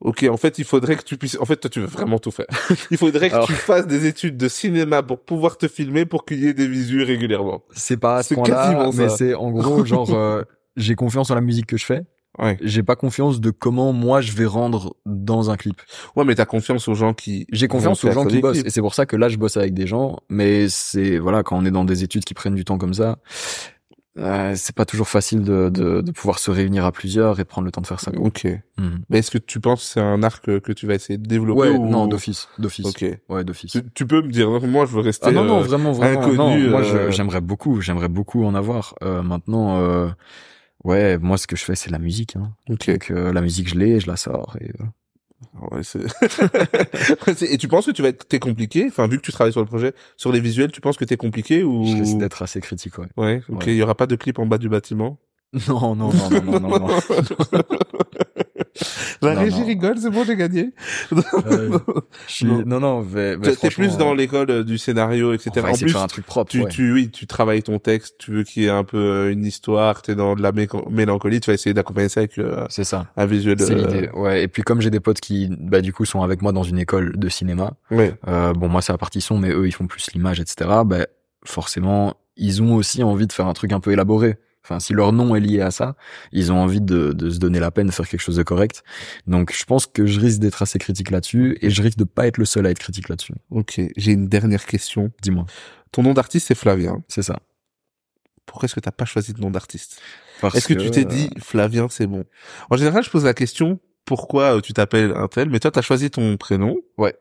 Ok, 0.00 0.26
en 0.28 0.36
fait, 0.36 0.58
il 0.58 0.64
faudrait 0.64 0.96
que 0.96 1.04
tu 1.04 1.16
puisses. 1.16 1.38
En 1.40 1.44
fait, 1.44 1.56
toi, 1.56 1.70
tu 1.70 1.80
veux 1.80 1.86
vraiment 1.86 2.18
tout 2.18 2.32
faire. 2.32 2.46
Il 2.90 2.96
faudrait 2.98 3.30
que 3.30 3.34
Alors- 3.36 3.46
tu 3.46 3.52
fasses 3.52 3.86
des 3.86 4.06
études 4.06 4.36
de 4.36 4.48
cinéma 4.48 5.02
pour 5.04 5.20
pouvoir 5.20 5.56
te 5.56 5.68
filmer 5.68 6.06
pour 6.06 6.24
qu'il 6.24 6.40
y 6.42 6.48
ait 6.48 6.54
des 6.54 6.66
visus 6.66 7.04
régulièrement. 7.04 7.62
C'est 7.72 7.96
pas 7.98 8.16
à 8.16 8.22
ce 8.24 8.34
point-là, 8.34 8.90
mais 8.94 9.08
c'est 9.08 9.34
en 9.34 9.52
gros 9.52 9.84
genre 9.84 10.12
euh, 10.12 10.42
j'ai 10.76 10.96
confiance 10.96 11.30
en 11.30 11.36
la 11.36 11.40
musique 11.40 11.66
que 11.66 11.76
je 11.76 11.84
fais. 11.84 12.02
Ouais. 12.38 12.58
J'ai 12.62 12.82
pas 12.82 12.96
confiance 12.96 13.40
de 13.40 13.50
comment 13.50 13.92
moi 13.92 14.22
je 14.22 14.32
vais 14.32 14.46
rendre 14.46 14.96
dans 15.06 15.50
un 15.50 15.56
clip. 15.56 15.80
Ouais, 16.16 16.24
mais 16.24 16.34
t'as 16.34 16.46
confiance 16.46 16.88
aux 16.88 16.94
gens 16.94 17.14
qui. 17.14 17.46
J'ai 17.52 17.68
confiance 17.68 18.02
aux 18.04 18.10
gens 18.10 18.24
qui 18.24 18.40
bossent 18.40 18.54
clips. 18.54 18.66
et 18.66 18.70
c'est 18.70 18.80
pour 18.80 18.94
ça 18.94 19.06
que 19.06 19.14
là 19.14 19.28
je 19.28 19.36
bosse 19.36 19.56
avec 19.56 19.72
des 19.72 19.86
gens. 19.86 20.18
Mais 20.30 20.68
c'est 20.68 21.18
voilà 21.18 21.44
quand 21.44 21.56
on 21.56 21.64
est 21.64 21.70
dans 21.70 21.84
des 21.84 22.02
études 22.02 22.24
qui 22.24 22.34
prennent 22.34 22.56
du 22.56 22.64
temps 22.64 22.78
comme 22.78 22.94
ça, 22.94 23.18
euh, 24.18 24.52
c'est 24.56 24.74
pas 24.74 24.84
toujours 24.84 25.08
facile 25.08 25.42
de, 25.42 25.70
de, 25.70 26.02
de 26.02 26.10
pouvoir 26.12 26.38
se 26.38 26.50
réunir 26.50 26.84
à 26.84 26.92
plusieurs 26.92 27.40
et 27.40 27.44
prendre 27.44 27.64
le 27.64 27.72
temps 27.72 27.80
de 27.80 27.86
faire 27.86 28.00
ça. 28.00 28.10
Ok. 28.16 28.46
Mhm. 28.78 29.00
Mais 29.08 29.20
est-ce 29.20 29.30
que 29.30 29.38
tu 29.38 29.58
penses 29.58 29.80
que 29.80 29.86
c'est 29.94 30.00
un 30.00 30.22
arc 30.22 30.44
que, 30.44 30.58
que 30.58 30.72
tu 30.72 30.86
vas 30.86 30.94
essayer 30.94 31.18
de 31.18 31.26
développer 31.26 31.60
Ouais, 31.60 31.76
ou... 31.76 31.88
non 31.88 32.06
d'office, 32.06 32.48
d'office. 32.58 32.84
Ok. 32.86 33.04
Ouais, 33.28 33.42
d'office. 33.44 33.72
Tu, 33.72 33.82
tu 33.94 34.06
peux 34.06 34.20
me 34.20 34.30
dire, 34.30 34.50
moi, 34.50 34.84
je 34.84 34.92
veux 34.92 35.00
rester. 35.00 35.28
Ah 35.28 35.32
non 35.32 35.44
non 35.44 35.60
euh, 35.60 35.62
vraiment 35.62 35.92
vraiment 35.92 36.20
inconnu, 36.20 36.36
non 36.36 36.70
moi 36.70 36.82
euh, 36.82 37.10
j'aimerais 37.10 37.40
beaucoup 37.40 37.80
j'aimerais 37.80 38.08
beaucoup 38.08 38.44
en 38.44 38.54
avoir 38.54 38.94
euh, 39.02 39.22
maintenant 39.22 39.80
euh, 39.80 40.08
ouais 40.84 41.16
moi 41.18 41.38
ce 41.38 41.46
que 41.46 41.56
je 41.56 41.64
fais 41.64 41.74
c'est 41.74 41.90
la 41.90 41.98
musique 41.98 42.36
hein. 42.36 42.52
Ok. 42.68 42.90
donc 42.90 43.10
euh, 43.10 43.32
la 43.32 43.40
musique 43.40 43.68
je 43.68 43.76
l'ai 43.76 44.00
je 44.00 44.06
la 44.08 44.16
sors 44.16 44.56
et 44.60 44.70
euh, 44.80 44.84
Ouais, 45.70 45.82
C'est- 47.36 47.52
Et 47.52 47.58
tu 47.58 47.68
penses 47.68 47.86
que 47.86 47.90
tu 47.90 48.02
vas 48.02 48.08
être 48.08 48.26
t'es 48.26 48.38
compliqué? 48.38 48.86
Enfin, 48.88 49.06
vu 49.06 49.16
que 49.18 49.22
tu 49.22 49.32
travailles 49.32 49.52
sur 49.52 49.60
le 49.60 49.66
projet, 49.66 49.92
sur 50.16 50.32
les 50.32 50.40
visuels, 50.40 50.72
tu 50.72 50.80
penses 50.80 50.96
que 50.96 51.04
t'es 51.04 51.16
compliqué 51.16 51.62
ou 51.62 51.84
je 51.86 51.96
risque 51.96 52.18
d'être 52.18 52.42
assez 52.42 52.60
critique 52.60 52.98
ouais 52.98 53.06
Ouais. 53.16 53.42
Ok. 53.48 53.58
Ouais. 53.66 53.72
Il 53.72 53.76
y 53.76 53.82
aura 53.82 53.94
pas 53.94 54.06
de 54.06 54.16
clip 54.16 54.38
en 54.38 54.46
bas 54.46 54.58
du 54.58 54.68
bâtiment? 54.68 55.18
non 55.68 55.94
non 55.94 56.10
non 56.12 56.30
non 56.30 56.60
non 56.60 56.60
non, 56.60 56.78
non. 56.78 56.88
La 59.20 59.34
Non, 59.34 59.40
régie 59.40 59.60
non. 59.60 59.66
rigole, 59.66 59.98
c'est 59.98 60.10
bon, 60.10 60.24
j'ai 60.24 60.36
gagné. 60.36 60.70
Euh, 61.46 61.78
je 62.26 62.32
suis 62.32 62.46
Non. 62.46 62.62
non 62.66 62.80
non 62.80 63.02
mais, 63.02 63.36
mais 63.36 63.50
Tu- 63.52 63.56
T'es 63.58 63.68
plus 63.70 63.96
dans 63.96 64.12
euh, 64.12 64.16
l'école 64.16 64.50
euh, 64.50 64.64
du 64.64 64.78
scénario, 64.78 65.32
etc. 65.34 65.50
En 65.68 65.72
plus, 65.74 65.84
de 65.84 65.88
faire 65.90 66.02
un 66.02 66.06
truc 66.06 66.24
propre 66.26 66.50
tu, 66.50 66.62
ouais. 66.62 66.68
tu, 66.70 66.92
oui, 66.92 67.10
tu 67.10 67.26
travailles 67.26 67.62
ton 67.62 67.78
texte, 67.78 68.16
tu 68.18 68.30
veux 68.32 68.42
qu'il 68.44 68.62
y 68.62 68.66
ait 68.66 68.70
un 68.70 68.84
peu 68.84 68.96
euh, 68.98 69.32
une 69.32 69.44
histoire, 69.44 70.02
t'es 70.02 70.14
dans 70.14 70.34
de 70.34 70.42
la 70.42 70.52
mélancolie, 70.90 71.40
tu 71.40 71.50
vas 71.50 71.54
essayer 71.54 71.74
d'accompagner 71.74 72.08
ça 72.08 72.20
avec 72.20 72.38
euh, 72.38 72.66
c'est 72.70 72.84
ça 72.84 73.06
un 73.16 73.26
visuel. 73.26 73.56
c'est 73.60 73.72
euh, 73.72 73.76
l'idée 73.86 74.08
ouais 74.14 74.42
et 74.42 74.48
puis 74.48 74.62
comme 74.62 74.80
j'ai 74.80 74.90
des 74.90 75.00
potes 75.00 75.20
qui 75.20 75.48
bah 75.60 75.80
du 75.80 75.92
coup 75.92 76.04
sont 76.04 76.22
avec 76.22 76.40
moi 76.42 76.52
dans 76.52 76.62
une 76.62 76.78
école 76.78 77.16
de 77.16 77.28
cinéma 77.28 77.72
Ouais. 77.90 78.14
Euh, 78.28 78.52
bon, 78.54 78.68
moi, 78.68 78.80
c'est 78.82 78.92
la 78.92 78.98
partie 78.98 79.20
son, 79.20 79.38
mais 79.38 79.50
eux, 79.50 79.66
ils 79.66 79.72
font 79.72 79.86
plus 79.86 80.10
l'image, 80.14 80.40
etc. 80.40 80.70
Ben, 80.86 81.06
forcément, 81.44 82.14
ils 82.36 82.62
ont 82.62 82.74
aussi 82.74 83.02
envie 83.02 83.26
de 83.26 83.32
faire 83.32 83.46
un 83.46 83.52
truc 83.52 83.72
un 83.72 83.80
peu 83.80 83.92
élaboré. 83.92 84.36
Enfin, 84.72 84.80
si 84.80 84.94
leur 84.94 85.12
nom 85.12 85.34
est 85.36 85.40
lié 85.40 85.60
à 85.60 85.70
ça, 85.70 85.96
ils 86.32 86.50
ont 86.50 86.56
envie 86.56 86.80
de, 86.80 87.12
de 87.12 87.28
se 87.28 87.38
donner 87.38 87.60
la 87.60 87.70
peine 87.70 87.88
de 87.88 87.92
faire 87.92 88.08
quelque 88.08 88.20
chose 88.20 88.36
de 88.36 88.42
correct. 88.42 88.82
Donc, 89.26 89.52
je 89.54 89.64
pense 89.64 89.86
que 89.86 90.06
je 90.06 90.18
risque 90.18 90.38
d'être 90.38 90.62
assez 90.62 90.78
critique 90.78 91.10
là-dessus, 91.10 91.58
et 91.60 91.68
je 91.68 91.82
risque 91.82 91.98
de 91.98 92.04
pas 92.04 92.26
être 92.26 92.38
le 92.38 92.46
seul 92.46 92.66
à 92.66 92.70
être 92.70 92.78
critique 92.78 93.08
là-dessus. 93.10 93.34
Ok. 93.50 93.80
J'ai 93.96 94.12
une 94.12 94.28
dernière 94.28 94.64
question. 94.64 95.10
Dis-moi. 95.20 95.44
Ton 95.92 96.02
nom 96.02 96.14
d'artiste, 96.14 96.48
c'est 96.48 96.54
Flavien. 96.54 97.02
C'est 97.08 97.22
ça. 97.22 97.40
Pourquoi 98.46 98.66
est-ce 98.66 98.74
que 98.74 98.80
t'as 98.80 98.92
pas 98.92 99.04
choisi 99.04 99.34
de 99.34 99.40
nom 99.40 99.50
d'artiste? 99.50 100.00
Est-ce 100.54 100.66
que, 100.66 100.74
tu 100.74 100.90
t'es 100.90 101.02
euh, 101.02 101.08
dit 101.08 101.30
Flavien, 101.38 101.88
c'est 101.90 102.06
bon? 102.06 102.24
En 102.70 102.76
général, 102.76 103.04
je 103.04 103.10
pose 103.10 103.24
la 103.24 103.34
question 103.34 103.78
pourquoi 104.04 104.56
euh, 104.56 104.60
tu 104.60 104.72
t'appelles 104.72 105.12
un 105.14 105.28
tel, 105.28 105.48
mais 105.50 105.60
toi, 105.60 105.70
t'as 105.70 105.82
choisi 105.82 106.10
ton 106.10 106.36
prénom. 106.36 106.76
Ouais. 106.98 107.14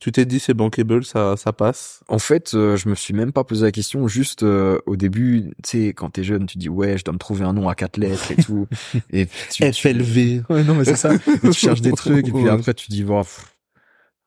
Tu 0.00 0.12
t'es 0.12 0.26
dit 0.26 0.38
c'est 0.38 0.52
bankable, 0.54 1.04
ça, 1.04 1.36
ça 1.36 1.52
passe? 1.52 2.02
En 2.08 2.18
fait, 2.18 2.52
euh, 2.54 2.76
je 2.76 2.88
me 2.90 2.94
suis 2.94 3.14
même 3.14 3.32
pas 3.32 3.42
posé 3.44 3.64
la 3.64 3.72
question. 3.72 4.06
Juste 4.06 4.42
euh, 4.42 4.78
au 4.86 4.96
début, 4.96 5.52
tu 5.62 5.78
sais, 5.86 5.86
quand 5.94 6.10
t'es 6.10 6.24
jeune, 6.24 6.46
tu 6.46 6.58
dis 6.58 6.68
ouais, 6.68 6.98
je 6.98 7.04
dois 7.04 7.14
me 7.14 7.18
trouver 7.18 7.44
un 7.44 7.52
nom 7.54 7.68
à 7.68 7.74
quatre 7.74 7.96
lettres 7.96 8.30
et 8.32 8.36
tout. 8.36 8.66
et 9.10 9.26
tu, 9.50 9.62
tu- 9.62 9.72
FLV. 9.72 10.42
Ouais, 10.50 10.62
non, 10.64 10.74
mais 10.74 10.84
c'est 10.84 10.96
ça. 10.96 11.16
Tu 11.18 11.52
cherches 11.54 11.80
des 11.80 11.92
trucs, 11.92 12.28
et 12.28 12.32
puis 12.32 12.48
après, 12.50 12.74
tu 12.74 12.90
dis, 12.90 13.02
bon, 13.04 13.22
pff, 13.22 13.46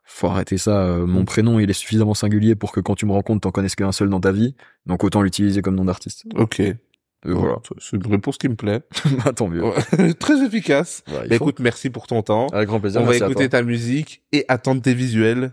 faut 0.05 0.27
arrêter 0.27 0.57
ça. 0.57 0.83
euh, 0.85 1.05
Mon 1.05 1.25
prénom, 1.25 1.59
il 1.59 1.69
est 1.69 1.73
suffisamment 1.73 2.13
singulier 2.15 2.55
pour 2.55 2.71
que 2.71 2.79
quand 2.79 2.95
tu 2.95 3.05
me 3.05 3.11
rencontres, 3.11 3.41
t'en 3.41 3.51
connaisses 3.51 3.75
qu'un 3.75 3.91
seul 3.91 4.09
dans 4.09 4.21
ta 4.21 4.31
vie. 4.31 4.55
Donc 4.87 5.03
autant 5.03 5.21
l'utiliser 5.21 5.61
comme 5.61 5.75
nom 5.75 5.85
d'artiste. 5.85 6.23
Ok. 6.33 6.61
Et 7.25 7.31
voilà. 7.31 7.57
C'est 7.79 7.97
une 7.97 8.05
réponse 8.07 8.37
qui 8.37 8.47
me 8.49 8.55
plaît. 8.55 8.81
bah, 9.25 9.33
tant 9.33 9.47
mieux. 9.47 9.63
Ouais. 9.63 10.13
Très 10.19 10.43
efficace. 10.45 11.03
Ouais, 11.07 11.27
Bah, 11.27 11.35
écoute, 11.35 11.59
merci 11.59 11.89
pour 11.89 12.07
ton 12.07 12.21
temps. 12.21 12.47
Avec 12.47 12.67
grand 12.67 12.79
plaisir. 12.79 13.01
On 13.01 13.05
va 13.05 13.15
écouter 13.15 13.49
ta 13.49 13.63
musique 13.63 14.23
et 14.31 14.45
attendre 14.47 14.81
tes 14.81 14.93
visuels. 14.93 15.51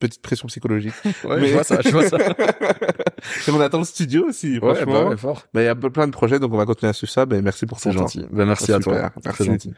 Petite 0.00 0.22
pression 0.22 0.48
psychologique. 0.48 0.92
Ouais, 1.24 1.40
Mais- 1.40 1.48
je 1.48 1.52
vois 1.54 1.64
ça, 1.64 1.80
je 1.82 1.88
vois 1.90 2.06
ça. 2.08 2.18
et 2.18 3.50
on 3.50 3.60
attend 3.60 3.78
le 3.78 3.84
studio 3.84 4.26
aussi, 4.28 4.58
Ouais, 4.58 4.74
franchement. 4.74 5.04
bah, 5.04 5.08
ouais, 5.10 5.16
fort. 5.16 5.46
Bah, 5.54 5.62
il 5.62 5.66
y 5.66 5.68
a 5.68 5.74
plein 5.76 6.06
de 6.08 6.12
projets, 6.12 6.38
donc 6.40 6.52
on 6.52 6.56
va 6.58 6.66
continuer 6.66 6.90
à 6.90 6.92
suivre 6.92 7.12
ça. 7.12 7.24
Ben, 7.26 7.42
merci 7.42 7.64
pour 7.64 7.80
ton 7.80 7.90
C'est 7.90 7.96
temps. 7.96 8.02
gentil. 8.02 8.26
Bah, 8.30 8.44
merci 8.44 8.72
à 8.72 8.80
toi. 8.80 9.10
Merci. 9.24 9.44
gentil. 9.44 9.72